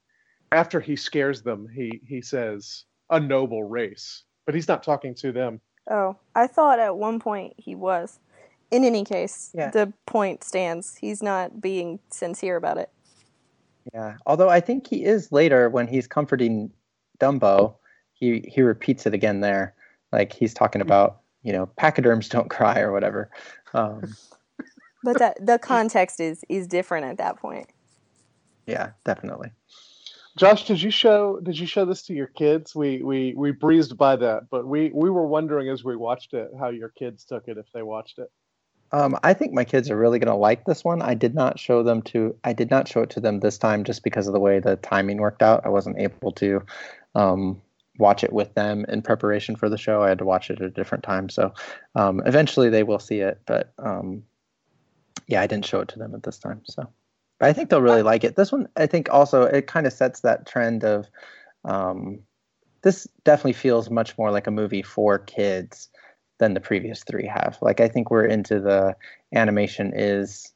after 0.52 0.82
he 0.82 0.98
scares 0.98 1.44
them, 1.44 1.66
he 1.74 2.02
he 2.06 2.22
says 2.22 2.84
a 3.10 3.22
noble 3.22 3.64
race, 3.64 4.24
but 4.46 4.54
he's 4.54 4.68
not 4.68 4.84
talking 4.84 5.16
to 5.16 5.32
them. 5.32 5.62
Oh, 5.90 6.18
I 6.36 6.48
thought 6.48 6.80
at 6.80 6.98
one 6.98 7.20
point 7.20 7.54
he 7.58 7.76
was. 7.76 8.20
In 8.72 8.84
any 8.86 9.04
case, 9.04 9.50
Yeah. 9.54 9.72
the 9.72 9.92
point 10.06 10.44
stands. 10.44 10.96
He's 10.96 11.24
not 11.24 11.60
being 11.60 12.00
sincere 12.12 12.56
about 12.56 12.78
it. 12.78 12.92
Yeah, 13.94 14.18
although 14.28 14.50
I 14.50 14.60
think 14.60 14.88
he 14.88 15.04
is 15.04 15.32
later 15.32 15.70
when 15.70 15.88
he's 15.88 16.06
comforting 16.08 16.72
Dumbo, 17.20 17.76
he 18.14 18.42
he 18.48 18.62
repeats 18.62 19.08
it 19.08 19.14
again 19.16 19.42
there, 19.42 19.74
like 20.12 20.32
he's 20.32 20.54
talking 20.54 20.82
about 20.82 21.22
you 21.42 21.52
know 21.52 21.66
pachyderms 21.78 22.30
don't 22.30 22.50
cry 22.50 22.80
or 22.80 22.92
whatever. 22.92 23.32
Um, 23.74 24.16
But 25.04 25.18
that 25.20 25.44
the 25.44 25.58
context 25.58 26.20
is 26.20 26.44
is 26.50 26.68
different 26.68 27.06
at 27.08 27.18
that 27.18 27.38
point. 27.38 27.70
yeah, 28.68 28.92
definitely. 29.06 29.52
Josh, 30.40 30.64
did 30.64 30.82
you 30.82 30.90
show 30.90 31.42
did 31.42 31.60
you 31.60 31.68
show 31.68 31.84
this 31.84 32.04
to 32.04 32.14
your 32.14 32.28
kids? 32.28 32.74
We 32.74 33.04
we 33.04 33.34
we 33.36 33.52
breezed 33.52 33.98
by 33.98 34.16
that, 34.16 34.50
but 34.50 34.66
we 34.66 34.90
we 34.94 35.10
were 35.10 35.28
wondering 35.28 35.68
as 35.68 35.84
we 35.84 35.98
watched 35.98 36.34
it 36.34 36.52
how 36.58 36.70
your 36.70 36.88
kids 36.88 37.26
took 37.26 37.50
it 37.50 37.58
if 37.58 37.66
they 37.74 37.84
watched 37.84 38.20
it. 38.20 38.32
Um, 38.94 39.20
I 39.22 39.34
think 39.34 39.52
my 39.52 39.66
kids 39.66 39.92
are 39.92 39.98
really 39.98 40.18
going 40.18 40.32
to 40.32 40.36
like 40.36 40.64
this 40.64 40.82
one. 40.82 41.02
I 41.02 41.14
did 41.14 41.36
not 41.36 41.60
show 41.60 41.84
them 41.84 42.02
to. 42.04 42.38
I 42.46 42.54
did 42.54 42.72
not 42.72 42.88
show 42.88 43.02
it 43.02 43.10
to 43.12 43.20
them 43.20 43.42
this 43.42 43.58
time 43.58 43.84
just 43.84 44.02
because 44.02 44.28
of 44.28 44.34
the 44.34 44.40
way 44.40 44.62
the 44.62 44.78
timing 44.78 45.18
worked 45.18 45.42
out. 45.42 45.66
I 45.66 45.70
wasn't 45.70 46.00
able 46.00 46.32
to 46.32 46.64
um, 47.16 47.62
watch 47.98 48.24
it 48.24 48.32
with 48.32 48.54
them 48.54 48.86
in 48.88 49.02
preparation 49.02 49.58
for 49.58 49.68
the 49.68 49.78
show. 49.78 50.02
I 50.04 50.08
had 50.08 50.20
to 50.20 50.26
watch 50.26 50.50
it 50.50 50.62
at 50.62 50.68
a 50.68 50.72
different 50.72 51.04
time. 51.04 51.28
So 51.28 51.54
um, 51.96 52.22
eventually 52.26 52.70
they 52.70 52.84
will 52.84 53.00
see 53.00 53.20
it, 53.20 53.42
but 53.46 53.74
um, 53.78 54.24
yeah, 55.28 55.42
I 55.42 55.48
didn't 55.48 55.66
show 55.66 55.82
it 55.82 55.90
to 55.90 56.00
them 56.00 56.16
at 56.16 56.24
this 56.24 56.38
time. 56.38 56.62
So 56.64 56.90
but 57.40 57.50
I 57.50 57.54
think 57.54 57.70
they'll 57.70 57.82
really 57.82 58.04
like 58.04 58.24
it. 58.24 58.36
This 58.36 58.52
one, 58.52 58.68
I 58.76 58.86
think, 58.86 59.10
also 59.10 59.44
it 59.44 59.68
kind 59.68 59.88
of 59.88 59.94
sets 59.94 60.22
that 60.22 60.46
trend 60.46 60.84
of. 60.84 61.08
Um, 61.66 62.20
this 62.82 63.08
definitely 63.26 63.54
feels 63.54 63.90
much 63.90 64.18
more 64.18 64.32
like 64.32 64.48
a 64.48 64.52
movie 64.52 64.82
for 64.82 65.20
kids 65.20 65.90
than 66.38 66.54
the 66.54 66.62
previous 66.62 67.04
three 67.04 67.28
have. 67.28 67.58
Like 67.62 67.82
I 67.82 67.90
think 67.90 68.10
we're 68.10 68.26
into 68.26 68.60
the 68.60 68.96
animation 69.34 69.92
is 69.94 70.54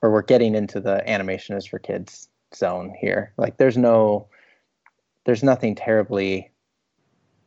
or 0.00 0.12
we're 0.12 0.22
getting 0.22 0.54
into 0.54 0.80
the 0.80 1.08
animation 1.08 1.56
is 1.56 1.66
for 1.66 1.78
kids 1.78 2.28
zone 2.54 2.94
here. 3.00 3.32
Like 3.36 3.56
there's 3.56 3.76
no 3.76 4.28
there's 5.26 5.42
nothing 5.42 5.74
terribly 5.74 6.50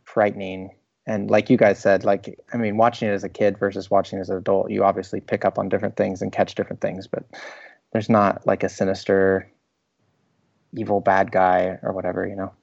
frightening 0.04 0.72
and 1.08 1.32
like 1.32 1.50
you 1.50 1.58
guys 1.58 1.80
said 1.80 2.04
like 2.04 2.38
I 2.54 2.58
mean 2.58 2.78
watching 2.78 3.08
it 3.08 3.14
as 3.14 3.24
a 3.24 3.30
kid 3.30 3.58
versus 3.58 3.90
watching 3.90 4.20
it 4.20 4.24
as 4.24 4.30
an 4.30 4.38
adult 4.38 4.70
you 4.70 4.84
obviously 4.84 5.22
pick 5.22 5.46
up 5.46 5.58
on 5.58 5.70
different 5.70 5.96
things 5.96 6.22
and 6.22 6.32
catch 6.32 6.54
different 6.54 6.82
things 6.82 7.08
but 7.08 7.24
there's 7.92 8.10
not 8.10 8.46
like 8.48 8.64
a 8.64 8.70
sinister 8.70 9.52
evil 10.74 11.02
bad 11.02 11.32
guy 11.32 11.78
or 11.82 11.94
whatever, 11.94 12.26
you 12.28 12.36
know. 12.36 12.54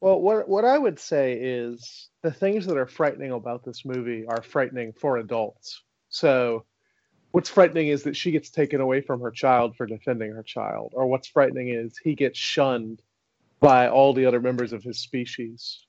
Well, 0.00 0.20
what 0.20 0.48
what 0.48 0.64
I 0.64 0.76
would 0.76 0.98
say 0.98 1.34
is 1.34 2.08
the 2.22 2.32
things 2.32 2.66
that 2.66 2.76
are 2.76 2.86
frightening 2.86 3.30
about 3.32 3.64
this 3.64 3.84
movie 3.84 4.26
are 4.26 4.42
frightening 4.42 4.92
for 4.92 5.16
adults. 5.16 5.82
So, 6.08 6.64
what's 7.32 7.48
frightening 7.48 7.88
is 7.88 8.02
that 8.02 8.16
she 8.16 8.30
gets 8.30 8.50
taken 8.50 8.80
away 8.80 9.00
from 9.00 9.20
her 9.20 9.30
child 9.30 9.76
for 9.76 9.86
defending 9.86 10.32
her 10.32 10.42
child, 10.42 10.92
or 10.94 11.06
what's 11.06 11.28
frightening 11.28 11.68
is 11.68 11.96
he 11.96 12.14
gets 12.14 12.38
shunned 12.38 13.00
by 13.60 13.88
all 13.88 14.12
the 14.12 14.26
other 14.26 14.40
members 14.40 14.72
of 14.72 14.82
his 14.82 14.98
species, 14.98 15.86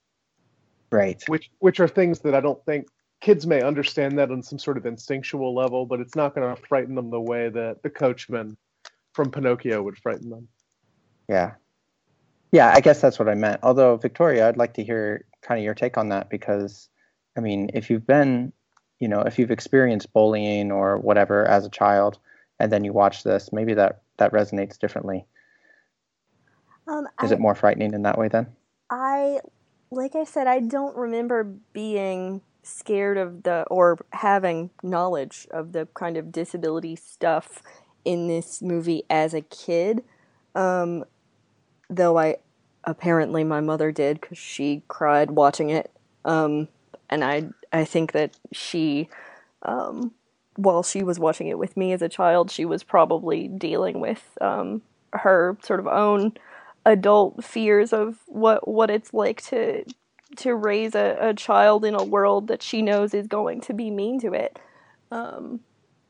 Right. 0.92 1.22
which 1.28 1.52
which 1.60 1.80
are 1.82 1.88
things 1.88 2.20
that 2.22 2.36
I 2.36 2.40
don't 2.40 2.64
think 2.66 2.88
kids 3.20 3.46
may 3.46 3.62
understand 3.64 4.18
that 4.20 4.32
on 4.32 4.44
some 4.44 4.60
sort 4.60 4.78
of 4.78 4.86
instinctual 4.86 5.54
level, 5.54 5.86
but 5.86 6.00
it's 6.00 6.16
not 6.16 6.36
going 6.36 6.56
to 6.56 6.62
frighten 6.62 6.96
them 6.96 7.10
the 7.10 7.20
way 7.20 7.50
that 7.50 7.82
the 7.84 7.90
coachman 7.90 8.56
from 9.16 9.32
Pinocchio 9.32 9.82
would 9.82 9.98
frighten 9.98 10.30
them. 10.30 10.48
Yeah. 11.30 11.54
Yeah, 12.52 12.72
I 12.74 12.82
guess 12.82 13.02
that's 13.02 13.18
what 13.18 13.30
I 13.30 13.34
meant. 13.34 13.62
Although 13.64 13.98
Victoria, 13.98 14.48
I'd 14.48 14.58
like 14.58 14.76
to 14.76 14.84
hear 14.84 15.26
kind 15.42 15.60
of 15.60 15.64
your 15.64 15.74
take 15.74 15.98
on 15.98 16.10
that 16.10 16.30
because 16.30 16.90
I 17.38 17.42
mean, 17.42 17.72
if 17.74 17.90
you've 17.90 18.06
been, 18.06 18.54
you 19.00 19.08
know, 19.08 19.22
if 19.22 19.40
you've 19.40 19.52
experienced 19.52 20.14
bullying 20.14 20.72
or 20.72 20.98
whatever 20.98 21.46
as 21.46 21.66
a 21.66 21.70
child 21.70 22.20
and 22.60 22.72
then 22.72 22.84
you 22.84 22.94
watch 22.94 23.24
this, 23.24 23.52
maybe 23.52 23.74
that 23.74 24.02
that 24.18 24.32
resonates 24.32 24.78
differently. 24.78 25.26
Um, 26.88 27.08
Is 27.24 27.32
I, 27.32 27.36
it 27.36 27.40
more 27.40 27.56
frightening 27.56 27.94
in 27.94 28.04
that 28.04 28.18
way 28.18 28.28
then? 28.28 28.48
I, 28.90 29.40
like 29.92 30.16
I 30.16 30.24
said, 30.24 30.48
I 30.48 30.60
don't 30.60 30.96
remember 30.96 31.44
being 31.74 32.42
scared 32.64 33.18
of 33.18 33.44
the 33.44 33.66
or 33.70 33.98
having 34.12 34.70
knowledge 34.82 35.48
of 35.52 35.72
the 35.72 35.88
kind 35.94 36.18
of 36.18 36.32
disability 36.32 36.96
stuff 36.96 37.62
in 38.06 38.28
this 38.28 38.62
movie 38.62 39.04
as 39.10 39.34
a 39.34 39.42
kid. 39.42 40.04
Um, 40.54 41.04
though 41.90 42.18
I 42.18 42.38
apparently 42.86 43.44
my 43.44 43.62
mother 43.62 43.92
did 43.92 44.22
because 44.22 44.38
she 44.38 44.84
cried 44.88 45.32
watching 45.32 45.70
it. 45.70 45.92
Um, 46.24 46.68
and 47.10 47.24
I 47.24 47.50
I 47.74 47.86
think 47.86 48.14
that 48.14 48.38
she, 48.52 49.10
um, 49.64 50.14
while 50.56 50.84
she 50.84 51.04
was 51.04 51.20
watching 51.20 51.48
it 51.48 51.58
with 51.58 51.76
me 51.76 51.92
as 51.92 52.02
a 52.02 52.10
child, 52.10 52.50
she 52.50 52.66
was 52.66 52.84
probably 52.84 53.48
dealing 53.48 54.00
with 54.00 54.38
um, 54.40 54.82
her 55.14 55.58
sort 55.64 55.80
of 55.80 55.88
own 55.88 56.34
adult 56.86 57.44
fears 57.44 57.92
of 57.92 58.20
what 58.28 58.68
what 58.68 58.90
it's 58.90 59.14
like 59.14 59.42
to 59.44 59.84
to 60.38 60.56
raise 60.56 60.96
a, 60.96 61.18
a 61.20 61.34
child 61.34 61.86
in 61.86 61.96
a 61.96 62.04
world 62.04 62.48
that 62.48 62.62
she 62.62 62.82
knows 62.82 63.14
is 63.14 63.28
going 63.28 63.62
to 63.62 63.74
be 63.74 63.90
mean 63.90 64.20
to 64.20 64.34
it. 64.34 64.60
Um, 65.12 65.62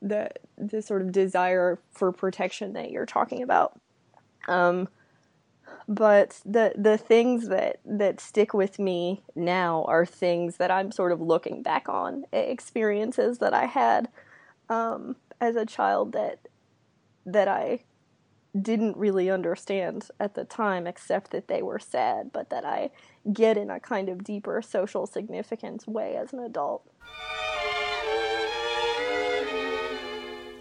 the 0.05 0.29
the 0.57 0.81
sort 0.81 1.01
of 1.01 1.11
desire 1.11 1.79
for 1.91 2.11
protection 2.11 2.73
that 2.73 2.91
you're 2.91 3.05
talking 3.05 3.41
about. 3.41 3.79
Um, 4.47 4.87
but 5.87 6.39
the 6.45 6.73
the 6.75 6.97
things 6.97 7.49
that 7.49 7.79
that 7.85 8.19
stick 8.19 8.53
with 8.53 8.79
me 8.79 9.23
now 9.35 9.83
are 9.87 10.05
things 10.05 10.57
that 10.57 10.71
I'm 10.71 10.91
sort 10.91 11.11
of 11.11 11.19
looking 11.19 11.63
back 11.63 11.89
on 11.89 12.25
experiences 12.31 13.39
that 13.39 13.53
I 13.53 13.65
had 13.65 14.09
um, 14.69 15.15
as 15.41 15.55
a 15.55 15.65
child 15.65 16.13
that 16.13 16.47
that 17.25 17.47
I 17.47 17.79
didn't 18.59 18.95
really 18.95 19.29
understand 19.29 20.07
at 20.19 20.35
the 20.35 20.45
time, 20.45 20.87
except 20.87 21.31
that 21.31 21.47
they 21.47 21.61
were 21.61 21.79
sad, 21.79 22.31
but 22.31 22.49
that 22.51 22.63
I 22.63 22.91
get 23.33 23.57
in 23.57 23.69
a 23.69 23.79
kind 23.79 24.07
of 24.07 24.23
deeper 24.23 24.61
social 24.61 25.07
significance 25.07 25.87
way 25.87 26.15
as 26.15 26.31
an 26.31 26.39
adult. 26.39 26.87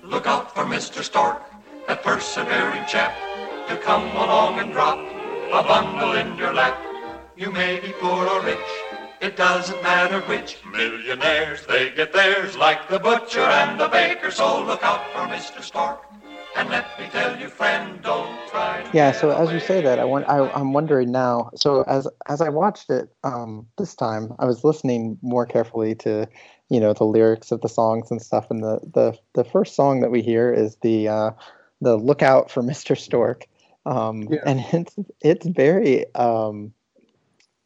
Look 0.04 0.26
out 0.26 0.54
for 0.54 0.64
Mr. 0.64 1.02
Stork, 1.02 1.42
that 1.86 2.02
persevering 2.02 2.84
chap. 2.86 3.14
He'll 3.68 3.78
come 3.78 4.04
along 4.16 4.58
and 4.58 4.70
drop 4.70 4.98
a 4.98 5.62
bundle 5.66 6.12
in 6.12 6.36
your 6.36 6.52
lap. 6.52 6.78
You 7.36 7.50
may 7.50 7.80
be 7.80 7.92
poor 8.00 8.28
or 8.28 8.42
rich, 8.42 8.58
it 9.22 9.36
doesn't 9.36 9.82
matter 9.82 10.20
which. 10.28 10.58
Millionaires, 10.70 11.64
they 11.64 11.90
get 11.92 12.12
theirs 12.12 12.56
like 12.58 12.90
the 12.90 12.98
butcher 12.98 13.40
and 13.40 13.80
the 13.80 13.88
baker. 13.88 14.30
So 14.30 14.62
look 14.62 14.82
out 14.82 15.10
for 15.12 15.20
Mr. 15.20 15.62
Stork. 15.62 16.04
And 16.56 16.68
let 16.68 16.86
me 17.00 17.06
tell 17.10 17.40
you, 17.40 17.48
friend, 17.48 18.00
don't 18.02 18.38
try 18.48 18.82
to 18.82 18.90
Yeah, 18.96 19.10
so 19.10 19.30
as 19.30 19.50
you 19.50 19.58
say 19.58 19.80
that, 19.80 19.98
I 19.98 20.04
want 20.04 20.28
I, 20.28 20.48
I'm 20.50 20.72
wondering 20.72 21.10
now. 21.10 21.50
So 21.56 21.82
as 21.82 22.06
as 22.26 22.40
I 22.42 22.50
watched 22.50 22.90
it 22.90 23.08
um, 23.24 23.66
this 23.78 23.94
time, 23.94 24.34
I 24.38 24.44
was 24.44 24.62
listening 24.62 25.18
more 25.22 25.46
carefully 25.46 25.94
to, 25.96 26.28
you 26.70 26.80
know, 26.80 26.92
the 26.92 27.04
lyrics 27.04 27.52
of 27.52 27.60
the 27.60 27.68
songs 27.68 28.10
and 28.10 28.20
stuff. 28.22 28.50
And 28.50 28.62
the 28.62 28.80
the 28.92 29.18
the 29.34 29.44
first 29.44 29.74
song 29.74 30.00
that 30.00 30.10
we 30.10 30.22
hear 30.22 30.52
is 30.52 30.76
the 30.82 31.08
uh, 31.08 31.30
the 31.80 31.96
"Lookout 31.96 32.50
for 32.50 32.62
Mr. 32.72 32.96
Stork," 32.96 33.46
um, 33.86 34.28
Yeah. 34.30 34.42
and 34.46 34.60
it's 34.72 34.96
it's 35.20 35.46
very 35.46 36.12
um, 36.14 36.72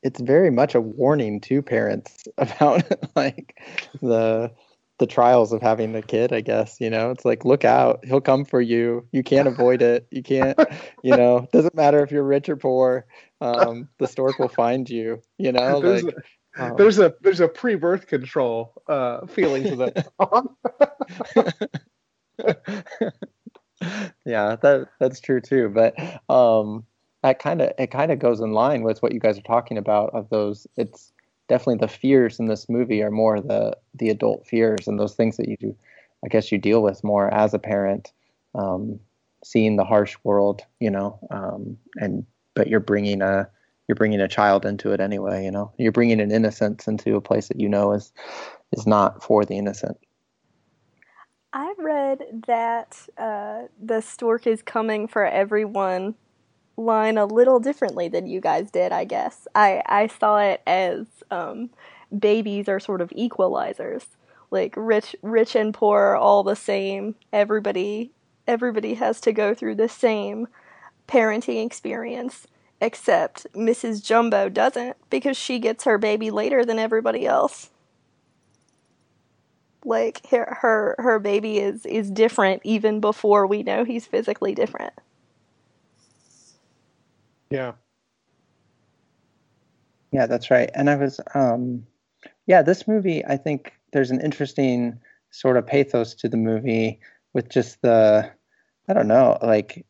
it's 0.03 0.21
very 0.21 0.51
much 0.51 0.75
a 0.75 0.81
warning 0.81 1.41
to 1.43 1.63
parents 1.63 2.25
about 2.39 2.83
like 3.17 3.61
the 4.01 4.51
the 4.99 5.07
trials 5.07 5.53
of 5.53 5.63
having 5.63 5.95
a 5.95 6.03
kid 6.03 6.33
i 6.33 6.41
guess 6.41 6.81
you 6.81 6.91
know 6.91 7.13
it's 7.13 7.25
like 7.25 7.45
look 7.45 7.65
out 7.65 8.05
he'll 8.05 8.21
come 8.21 8.45
for 8.45 8.61
you 8.61 9.07
you 9.13 9.23
can't 9.23 9.47
avoid 9.47 9.81
it 9.81 10.09
you 10.11 10.25
can't 10.25 10.59
you 11.05 11.17
know 11.17 11.47
doesn't 11.53 11.75
matter 11.77 12.03
if 12.03 12.11
you're 12.11 12.25
rich 12.25 12.49
or 12.49 12.57
poor 12.57 13.07
um, 13.41 13.89
the 13.99 14.09
stork 14.09 14.41
will 14.41 14.49
find 14.49 14.91
you 14.91 15.23
you 15.39 15.53
know 15.53 15.79
like 15.79 16.05
um, 16.59 16.77
There's 16.77 16.99
a 16.99 17.15
there's 17.21 17.41
a 17.41 17.49
pre-birth 17.49 18.07
control 18.07 18.73
uh, 18.89 19.27
feeling 19.27 19.63
to 19.65 19.77
that 19.77 20.07
yeah, 24.25 24.57
that 24.57 24.89
that's 24.99 25.21
true 25.21 25.41
too. 25.41 25.69
But 25.69 25.95
um, 26.33 26.85
that 27.23 27.39
kind 27.39 27.61
of 27.63 27.73
it 27.79 27.91
kind 27.91 28.13
of 28.13 28.19
goes 28.19 28.41
in 28.41 28.53
line 28.53 28.83
with 28.83 29.03
what 29.03 29.13
you 29.13 29.21
guys 29.21 29.39
are 29.39 29.43
talking 29.43 29.79
about. 29.79 30.11
Of 30.15 30.29
those, 30.31 30.67
it's 30.77 31.13
definitely 31.49 31.77
the 31.77 31.89
fears 31.89 32.39
in 32.39 32.47
this 32.47 32.69
movie 32.69 33.03
are 33.03 33.11
more 33.11 33.41
the 33.41 33.77
the 33.95 34.11
adult 34.11 34.47
fears 34.47 34.87
and 34.87 34.99
those 34.99 35.15
things 35.15 35.37
that 35.37 35.49
you 35.49 35.57
do. 35.57 35.77
I 36.25 36.29
guess 36.29 36.51
you 36.51 36.59
deal 36.59 36.83
with 36.83 37.05
more 37.05 37.33
as 37.33 37.55
a 37.55 37.59
parent, 37.59 38.13
um, 38.55 38.99
seeing 39.45 39.77
the 39.77 39.85
harsh 39.85 40.17
world, 40.25 40.63
you 40.81 40.91
know, 40.91 41.19
um, 41.31 41.79
and 41.97 42.27
but 42.55 42.69
you're 42.69 42.81
bringing 42.81 43.23
a 43.23 43.49
you're 43.89 43.97
bringing 43.97 44.21
a 44.21 44.29
child 44.29 44.65
into 44.65 44.93
it 44.93 45.01
anyway. 45.01 45.45
You 45.45 45.51
know, 45.51 45.73
you're 45.79 45.93
bringing 45.93 46.21
an 46.21 46.31
innocence 46.31 46.87
into 46.87 47.17
a 47.17 47.21
place 47.21 47.49
that 47.49 47.59
you 47.59 47.69
know 47.69 47.93
is 47.93 48.13
is 48.73 48.87
not 48.87 49.23
for 49.23 49.45
the 49.45 49.57
innocent. 49.57 49.97
I 51.53 51.75
read 51.79 52.45
that 52.47 52.97
uh, 53.17 53.63
the 53.83 54.03
stork 54.03 54.47
is 54.47 54.63
coming 54.63 55.09
for 55.09 55.25
everyone 55.25 56.15
line 56.77 57.19
a 57.19 57.25
little 57.25 57.59
differently 57.59 58.09
than 58.09 58.27
you 58.27 58.41
guys 58.41 58.71
did. 58.71 58.93
I 58.93 59.05
guess 59.05 59.49
I 59.55 59.83
I 59.87 60.07
saw 60.07 60.39
it 60.39 60.63
as 60.67 61.07
um, 61.31 61.71
babies 62.17 62.69
are 62.69 62.79
sort 62.79 63.01
of 63.01 63.11
equalizers, 63.11 64.05
like 64.51 64.75
rich 64.77 65.17
rich 65.23 65.57
and 65.57 65.73
poor 65.73 66.01
are 66.01 66.17
all 66.17 66.43
the 66.43 66.57
same. 66.57 67.15
Everybody 67.33 68.13
everybody 68.47 68.95
has 68.95 69.21
to 69.21 69.33
go 69.33 69.55
through 69.55 69.75
the 69.75 69.89
same 69.89 70.49
parenting 71.07 71.65
experience, 71.65 72.47
except 72.81 73.47
Mrs. 73.55 74.05
Jumbo 74.05 74.49
doesn't 74.49 74.97
because 75.11 75.37
she 75.37 75.59
gets 75.59 75.85
her 75.85 75.99
baby 75.99 76.31
later 76.31 76.65
than 76.65 76.79
everybody 76.79 77.27
else 77.27 77.71
like 79.85 80.27
her 80.29 80.59
her 80.61 80.95
her 80.99 81.19
baby 81.19 81.59
is 81.59 81.87
is 81.87 82.11
different 82.11 82.61
even 82.65 83.01
before 83.01 83.47
we 83.47 83.63
know 83.63 83.85
he's 83.85 84.07
physically 84.07 84.55
different. 84.55 84.93
Yeah. 87.51 87.73
Yeah, 90.13 90.27
that's 90.27 90.51
right. 90.51 90.71
And 90.75 90.91
I 90.91 90.97
was 90.97 91.21
um 91.35 91.87
yeah, 92.47 92.63
this 92.63 92.89
movie 92.89 93.25
I 93.25 93.37
think 93.37 93.73
there's 93.93 94.11
an 94.11 94.21
interesting 94.21 95.01
sort 95.31 95.57
of 95.57 95.67
pathos 95.67 96.15
to 96.17 96.29
the 96.29 96.37
movie 96.37 97.01
with 97.33 97.49
just 97.49 97.81
the 97.83 98.31
I 98.89 98.93
don't 98.95 99.09
know, 99.09 99.39
like 99.43 99.87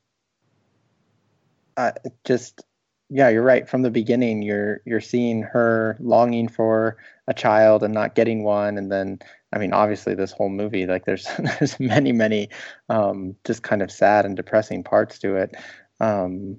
uh, 1.77 1.93
just 2.25 2.63
yeah, 3.11 3.29
you're 3.29 3.43
right. 3.43 3.69
From 3.69 3.83
the 3.83 3.91
beginning, 3.91 4.43
you're 4.43 4.81
you're 4.85 5.01
seeing 5.01 5.43
her 5.43 5.97
longing 6.01 6.49
for 6.49 6.99
a 7.27 7.35
child 7.35 7.83
and 7.83 7.95
not 7.95 8.15
getting 8.15 8.43
one, 8.45 8.77
and 8.79 8.93
then 8.93 9.19
I 9.53 9.59
mean, 9.59 9.73
obviously, 9.73 10.15
this 10.15 10.33
whole 10.33 10.51
movie, 10.51 10.87
like, 10.87 11.05
there's 11.05 11.27
there's 11.59 11.81
many, 11.81 12.13
many, 12.13 12.51
um, 12.89 13.35
just 13.45 13.63
kind 13.63 13.83
of 13.83 13.91
sad 13.91 14.27
and 14.27 14.37
depressing 14.37 14.85
parts 14.85 15.19
to 15.21 15.37
it, 15.37 15.55
um, 16.01 16.59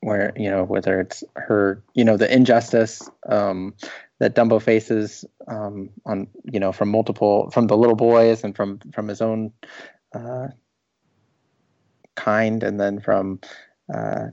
where 0.00 0.32
you 0.36 0.50
know 0.50 0.64
whether 0.64 1.00
it's 1.00 1.24
her, 1.36 1.82
you 1.94 2.04
know, 2.04 2.16
the 2.16 2.32
injustice 2.32 3.08
um, 3.28 3.74
that 4.18 4.34
Dumbo 4.34 4.60
faces 4.60 5.24
um, 5.48 5.88
on, 6.04 6.28
you 6.44 6.60
know, 6.60 6.72
from 6.72 6.90
multiple, 6.90 7.50
from 7.50 7.66
the 7.66 7.76
little 7.76 7.96
boys 7.96 8.44
and 8.44 8.54
from 8.54 8.78
from 8.92 9.08
his 9.08 9.22
own 9.22 9.52
uh, 10.14 10.48
kind, 12.14 12.62
and 12.62 12.78
then 12.78 13.00
from, 13.00 13.40
uh, 13.92 14.26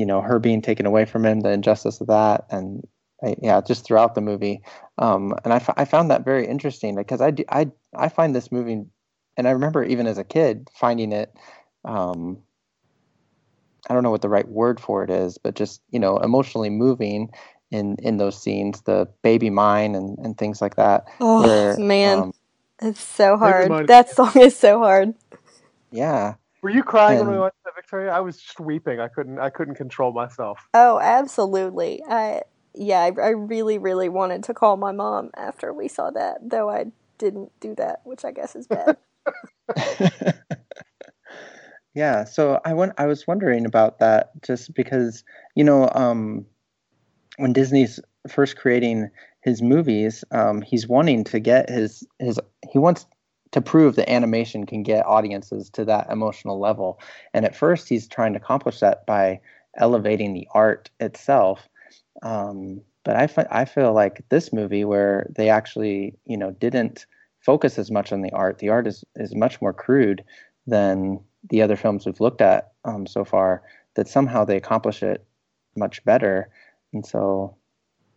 you 0.00 0.06
know, 0.06 0.22
her 0.22 0.38
being 0.38 0.62
taken 0.62 0.86
away 0.86 1.04
from 1.04 1.26
him, 1.26 1.40
the 1.40 1.50
injustice 1.52 2.00
of 2.00 2.06
that, 2.06 2.46
and 2.50 2.88
I, 3.22 3.36
yeah, 3.42 3.60
just 3.60 3.84
throughout 3.84 4.14
the 4.14 4.22
movie. 4.22 4.62
Um, 4.96 5.34
and 5.44 5.52
I, 5.52 5.56
f- 5.56 5.74
I 5.76 5.84
found 5.84 6.10
that 6.10 6.24
very 6.24 6.46
interesting 6.48 6.96
because 6.96 7.20
I, 7.20 7.32
do, 7.32 7.44
I, 7.50 7.66
I 7.94 8.08
find 8.08 8.34
this 8.34 8.50
movie, 8.50 8.84
and 9.36 9.46
I 9.46 9.50
remember 9.50 9.84
even 9.84 10.06
as 10.06 10.16
a 10.16 10.24
kid 10.24 10.70
finding 10.74 11.12
it, 11.12 11.34
um, 11.84 12.38
I 13.90 13.92
don't 13.92 14.02
know 14.02 14.10
what 14.10 14.22
the 14.22 14.30
right 14.30 14.48
word 14.48 14.80
for 14.80 15.04
it 15.04 15.10
is, 15.10 15.36
but 15.36 15.54
just, 15.54 15.82
you 15.90 16.00
know, 16.00 16.16
emotionally 16.16 16.70
moving 16.70 17.30
in, 17.70 17.96
in 17.98 18.16
those 18.16 18.42
scenes, 18.42 18.80
the 18.82 19.06
baby 19.22 19.50
mine 19.50 19.94
and, 19.94 20.18
and 20.20 20.38
things 20.38 20.62
like 20.62 20.76
that. 20.76 21.04
Oh, 21.20 21.42
where, 21.42 21.76
man. 21.76 22.18
Um, 22.20 22.32
it's 22.80 23.02
so 23.02 23.36
hard. 23.36 23.70
That 23.88 24.08
song 24.08 24.32
is 24.36 24.56
so 24.56 24.78
hard. 24.78 25.14
Yeah. 25.92 26.36
Were 26.62 26.70
you 26.70 26.82
crying 26.82 27.18
and, 27.18 27.28
when 27.28 27.36
we 27.36 27.40
went 27.42 27.54
to 27.54 27.59
Victoria? 27.90 28.12
I 28.12 28.20
was 28.20 28.40
just 28.40 28.60
weeping. 28.60 29.00
I 29.00 29.08
couldn't. 29.08 29.40
I 29.40 29.50
couldn't 29.50 29.74
control 29.74 30.12
myself. 30.12 30.60
Oh, 30.74 31.00
absolutely. 31.00 32.02
I 32.08 32.42
yeah, 32.74 33.00
I, 33.00 33.06
I 33.20 33.30
really, 33.30 33.78
really 33.78 34.08
wanted 34.08 34.44
to 34.44 34.54
call 34.54 34.76
my 34.76 34.92
mom 34.92 35.30
after 35.36 35.72
we 35.72 35.88
saw 35.88 36.10
that, 36.10 36.38
though 36.40 36.70
I 36.70 36.86
didn't 37.18 37.50
do 37.58 37.74
that, 37.76 38.00
which 38.04 38.24
I 38.24 38.30
guess 38.30 38.54
is 38.54 38.68
bad. 38.68 38.96
yeah, 41.94 42.24
so 42.24 42.60
I 42.64 42.74
went. 42.74 42.92
I 42.96 43.06
was 43.06 43.26
wondering 43.26 43.66
about 43.66 43.98
that 43.98 44.30
just 44.42 44.72
because 44.74 45.24
you 45.56 45.64
know 45.64 45.90
um, 45.92 46.46
when 47.38 47.52
Disney's 47.52 47.98
first 48.28 48.56
creating 48.56 49.10
his 49.42 49.62
movies, 49.62 50.22
um, 50.30 50.62
he's 50.62 50.86
wanting 50.86 51.24
to 51.24 51.40
get 51.40 51.68
his 51.68 52.06
his 52.20 52.38
he 52.70 52.78
wants 52.78 53.04
to 53.52 53.60
prove 53.60 53.96
that 53.96 54.10
animation 54.10 54.64
can 54.66 54.82
get 54.82 55.06
audiences 55.06 55.70
to 55.70 55.84
that 55.84 56.08
emotional 56.10 56.60
level, 56.60 57.00
and 57.34 57.44
at 57.44 57.56
first 57.56 57.88
he's 57.88 58.06
trying 58.06 58.32
to 58.32 58.38
accomplish 58.38 58.80
that 58.80 59.06
by 59.06 59.40
elevating 59.76 60.34
the 60.34 60.48
art 60.52 60.90
itself 61.00 61.68
um, 62.22 62.82
but 63.04 63.16
I, 63.16 63.64
feel 63.64 63.92
like 63.94 64.24
this 64.28 64.52
movie, 64.52 64.84
where 64.84 65.26
they 65.34 65.48
actually, 65.48 66.14
you 66.26 66.36
know, 66.36 66.50
didn't 66.52 67.06
focus 67.40 67.78
as 67.78 67.90
much 67.90 68.12
on 68.12 68.20
the 68.20 68.30
art, 68.32 68.58
the 68.58 68.68
art 68.68 68.86
is, 68.86 69.04
is 69.16 69.34
much 69.34 69.60
more 69.62 69.72
crude 69.72 70.22
than 70.66 71.18
the 71.48 71.62
other 71.62 71.76
films 71.76 72.04
we've 72.04 72.20
looked 72.20 72.42
at 72.42 72.72
um, 72.84 73.06
so 73.06 73.24
far, 73.24 73.62
that 73.94 74.06
somehow 74.06 74.44
they 74.44 74.56
accomplish 74.56 75.02
it 75.02 75.24
much 75.76 76.04
better. 76.04 76.50
And 76.92 77.06
so 77.06 77.56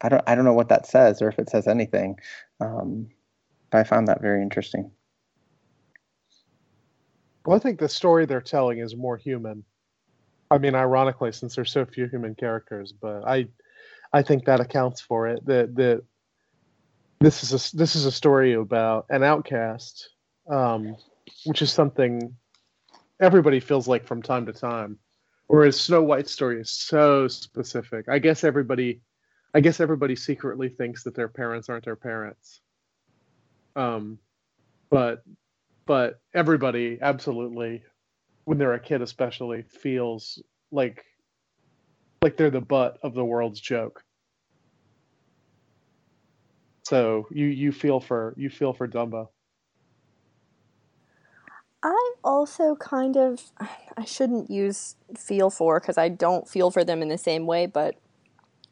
I 0.01 0.09
don't, 0.09 0.23
I 0.27 0.35
don't 0.35 0.45
know 0.45 0.53
what 0.53 0.69
that 0.69 0.85
says 0.85 1.21
or 1.21 1.29
if 1.29 1.39
it 1.39 1.49
says 1.49 1.67
anything, 1.67 2.19
um, 2.59 3.07
but 3.71 3.79
I 3.79 3.83
found 3.85 4.09
that 4.09 4.21
very 4.21 4.41
interesting. 4.41 4.91
Well, 7.45 7.55
I 7.55 7.59
think 7.59 7.79
the 7.79 7.89
story 7.89 8.25
they're 8.25 8.41
telling 8.41 8.79
is 8.79 8.95
more 8.95 9.17
human. 9.17 9.63
I 10.49 10.57
mean, 10.57 10.75
ironically, 10.75 11.31
since 11.31 11.55
there's 11.55 11.71
so 11.71 11.85
few 11.85 12.07
human 12.07 12.35
characters, 12.35 12.91
but 12.93 13.23
I 13.27 13.47
I 14.13 14.21
think 14.21 14.45
that 14.45 14.59
accounts 14.59 15.01
for 15.01 15.27
it. 15.27 15.45
That 15.45 15.75
that 15.75 16.03
this 17.19 17.43
is 17.43 17.51
a 17.51 17.75
this 17.75 17.95
is 17.95 18.05
a 18.05 18.11
story 18.11 18.53
about 18.53 19.07
an 19.09 19.23
outcast, 19.23 20.09
um, 20.49 20.95
which 21.45 21.61
is 21.61 21.71
something 21.71 22.35
everybody 23.19 23.59
feels 23.59 23.87
like 23.87 24.05
from 24.05 24.21
time 24.21 24.45
to 24.45 24.53
time. 24.53 24.99
Whereas 25.47 25.79
Snow 25.79 26.03
White's 26.03 26.31
story 26.31 26.61
is 26.61 26.71
so 26.71 27.27
specific. 27.27 28.07
I 28.09 28.19
guess 28.19 28.43
everybody, 28.43 29.01
I 29.53 29.59
guess 29.59 29.79
everybody 29.79 30.15
secretly 30.15 30.69
thinks 30.69 31.03
that 31.03 31.15
their 31.15 31.27
parents 31.27 31.69
aren't 31.69 31.85
their 31.85 31.95
parents. 31.95 32.61
Um, 33.75 34.19
but 34.89 35.23
but 35.85 36.19
everybody 36.33 36.97
absolutely, 37.01 37.83
when 38.45 38.57
they're 38.57 38.73
a 38.73 38.79
kid 38.79 39.01
especially, 39.01 39.63
feels 39.63 40.41
like 40.71 41.03
like 42.21 42.37
they're 42.37 42.49
the 42.49 42.61
butt 42.61 42.97
of 43.03 43.13
the 43.13 43.25
world's 43.25 43.59
joke. 43.59 44.03
So 46.83 47.27
you 47.31 47.47
you 47.47 47.71
feel 47.71 47.99
for 47.99 48.33
you 48.37 48.49
feel 48.49 48.73
for 48.73 48.87
Dumbo. 48.87 49.29
I 51.81 52.13
also 52.23 52.75
kind 52.75 53.17
of 53.17 53.51
I 53.97 54.05
shouldn't 54.05 54.49
use 54.49 54.95
feel 55.17 55.49
for 55.49 55.79
because 55.79 55.97
I 55.97 56.09
don't 56.09 56.47
feel 56.47 56.71
for 56.71 56.83
them 56.83 57.01
in 57.01 57.09
the 57.09 57.17
same 57.17 57.45
way, 57.45 57.65
but 57.65 57.95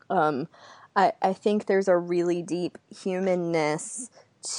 um, 0.10 0.48
I 0.96 1.14
I 1.22 1.34
think 1.34 1.66
there's 1.66 1.88
a 1.88 1.98
really 1.98 2.42
deep 2.42 2.78
humanness 2.90 4.10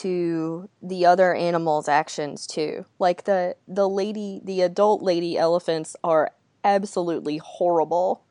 to 0.00 0.68
the 0.82 1.06
other 1.06 1.34
animals' 1.34 1.88
actions 1.88 2.46
too. 2.46 2.86
Like 2.98 3.24
the 3.24 3.56
the 3.66 3.88
lady, 3.88 4.40
the 4.44 4.62
adult 4.62 5.02
lady 5.02 5.36
elephants 5.36 5.96
are 6.04 6.32
absolutely 6.64 7.38
horrible 7.38 8.24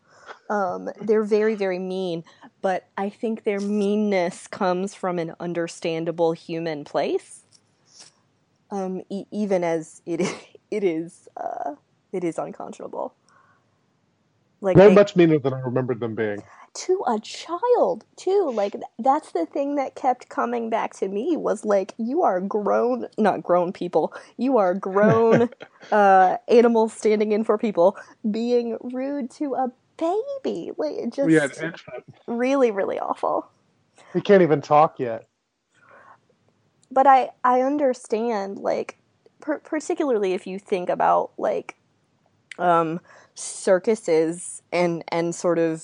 um, 0.50 0.90
they're 1.00 1.24
very, 1.24 1.56
very 1.56 1.80
mean, 1.80 2.26
but 2.62 2.88
I 2.98 3.08
think 3.10 3.44
their 3.44 3.62
meanness 3.62 4.48
comes 4.48 4.94
from 4.94 5.18
an 5.18 5.34
understandable 5.40 6.34
human 6.34 6.84
place. 6.84 7.46
Um, 8.70 9.02
e- 9.10 9.26
even 9.32 9.64
as 9.64 10.02
it 10.06 10.20
is, 10.20 10.36
it 10.72 10.84
is, 10.84 11.30
uh, 11.38 11.76
it 12.12 12.26
is 12.26 12.38
unconscionable. 12.38 13.14
Like 14.62 14.78
they're 14.78 14.90
they, 14.90 14.96
much 14.96 15.16
meaner 15.16 15.40
than 15.40 15.54
I 15.54 15.60
remembered 15.60 16.00
them 16.00 16.14
being. 16.14 16.44
To 16.74 17.04
a 17.08 17.20
child, 17.20 18.06
too. 18.16 18.52
Like 18.54 18.76
that's 19.00 19.32
the 19.32 19.48
thing 19.48 19.76
that 19.76 19.96
kept 19.96 20.30
coming 20.30 20.70
back 20.70 20.94
to 20.98 21.08
me 21.08 21.36
was 21.36 21.66
like, 21.66 21.94
you 21.98 22.22
are 22.22 22.40
grown, 22.40 23.08
not 23.18 23.42
grown 23.42 23.74
people. 23.74 24.14
You 24.38 24.58
are 24.58 24.76
grown 24.76 25.50
uh, 25.92 26.38
animals 26.48 26.94
standing 26.94 27.32
in 27.32 27.44
for 27.44 27.58
people, 27.58 27.98
being 28.30 28.78
rude 28.82 29.32
to 29.32 29.56
a 29.56 29.72
baby. 29.98 30.72
Like 30.78 31.12
just 31.12 31.60
yeah, 31.60 31.72
really, 32.28 32.70
really 32.70 33.00
awful. 33.00 33.50
He 34.14 34.22
can't 34.22 34.44
even 34.44 34.62
talk 34.62 35.00
yet. 35.00 35.28
But 36.92 37.08
I 37.08 37.32
I 37.44 37.62
understand 37.62 38.60
like 38.60 38.98
per- 39.40 39.60
particularly 39.60 40.34
if 40.34 40.46
you 40.46 40.60
think 40.60 40.90
about 40.90 41.32
like 41.38 41.76
um, 42.60 43.00
circuses 43.42 44.62
and 44.72 45.04
and 45.10 45.34
sort 45.34 45.60
of 45.60 45.84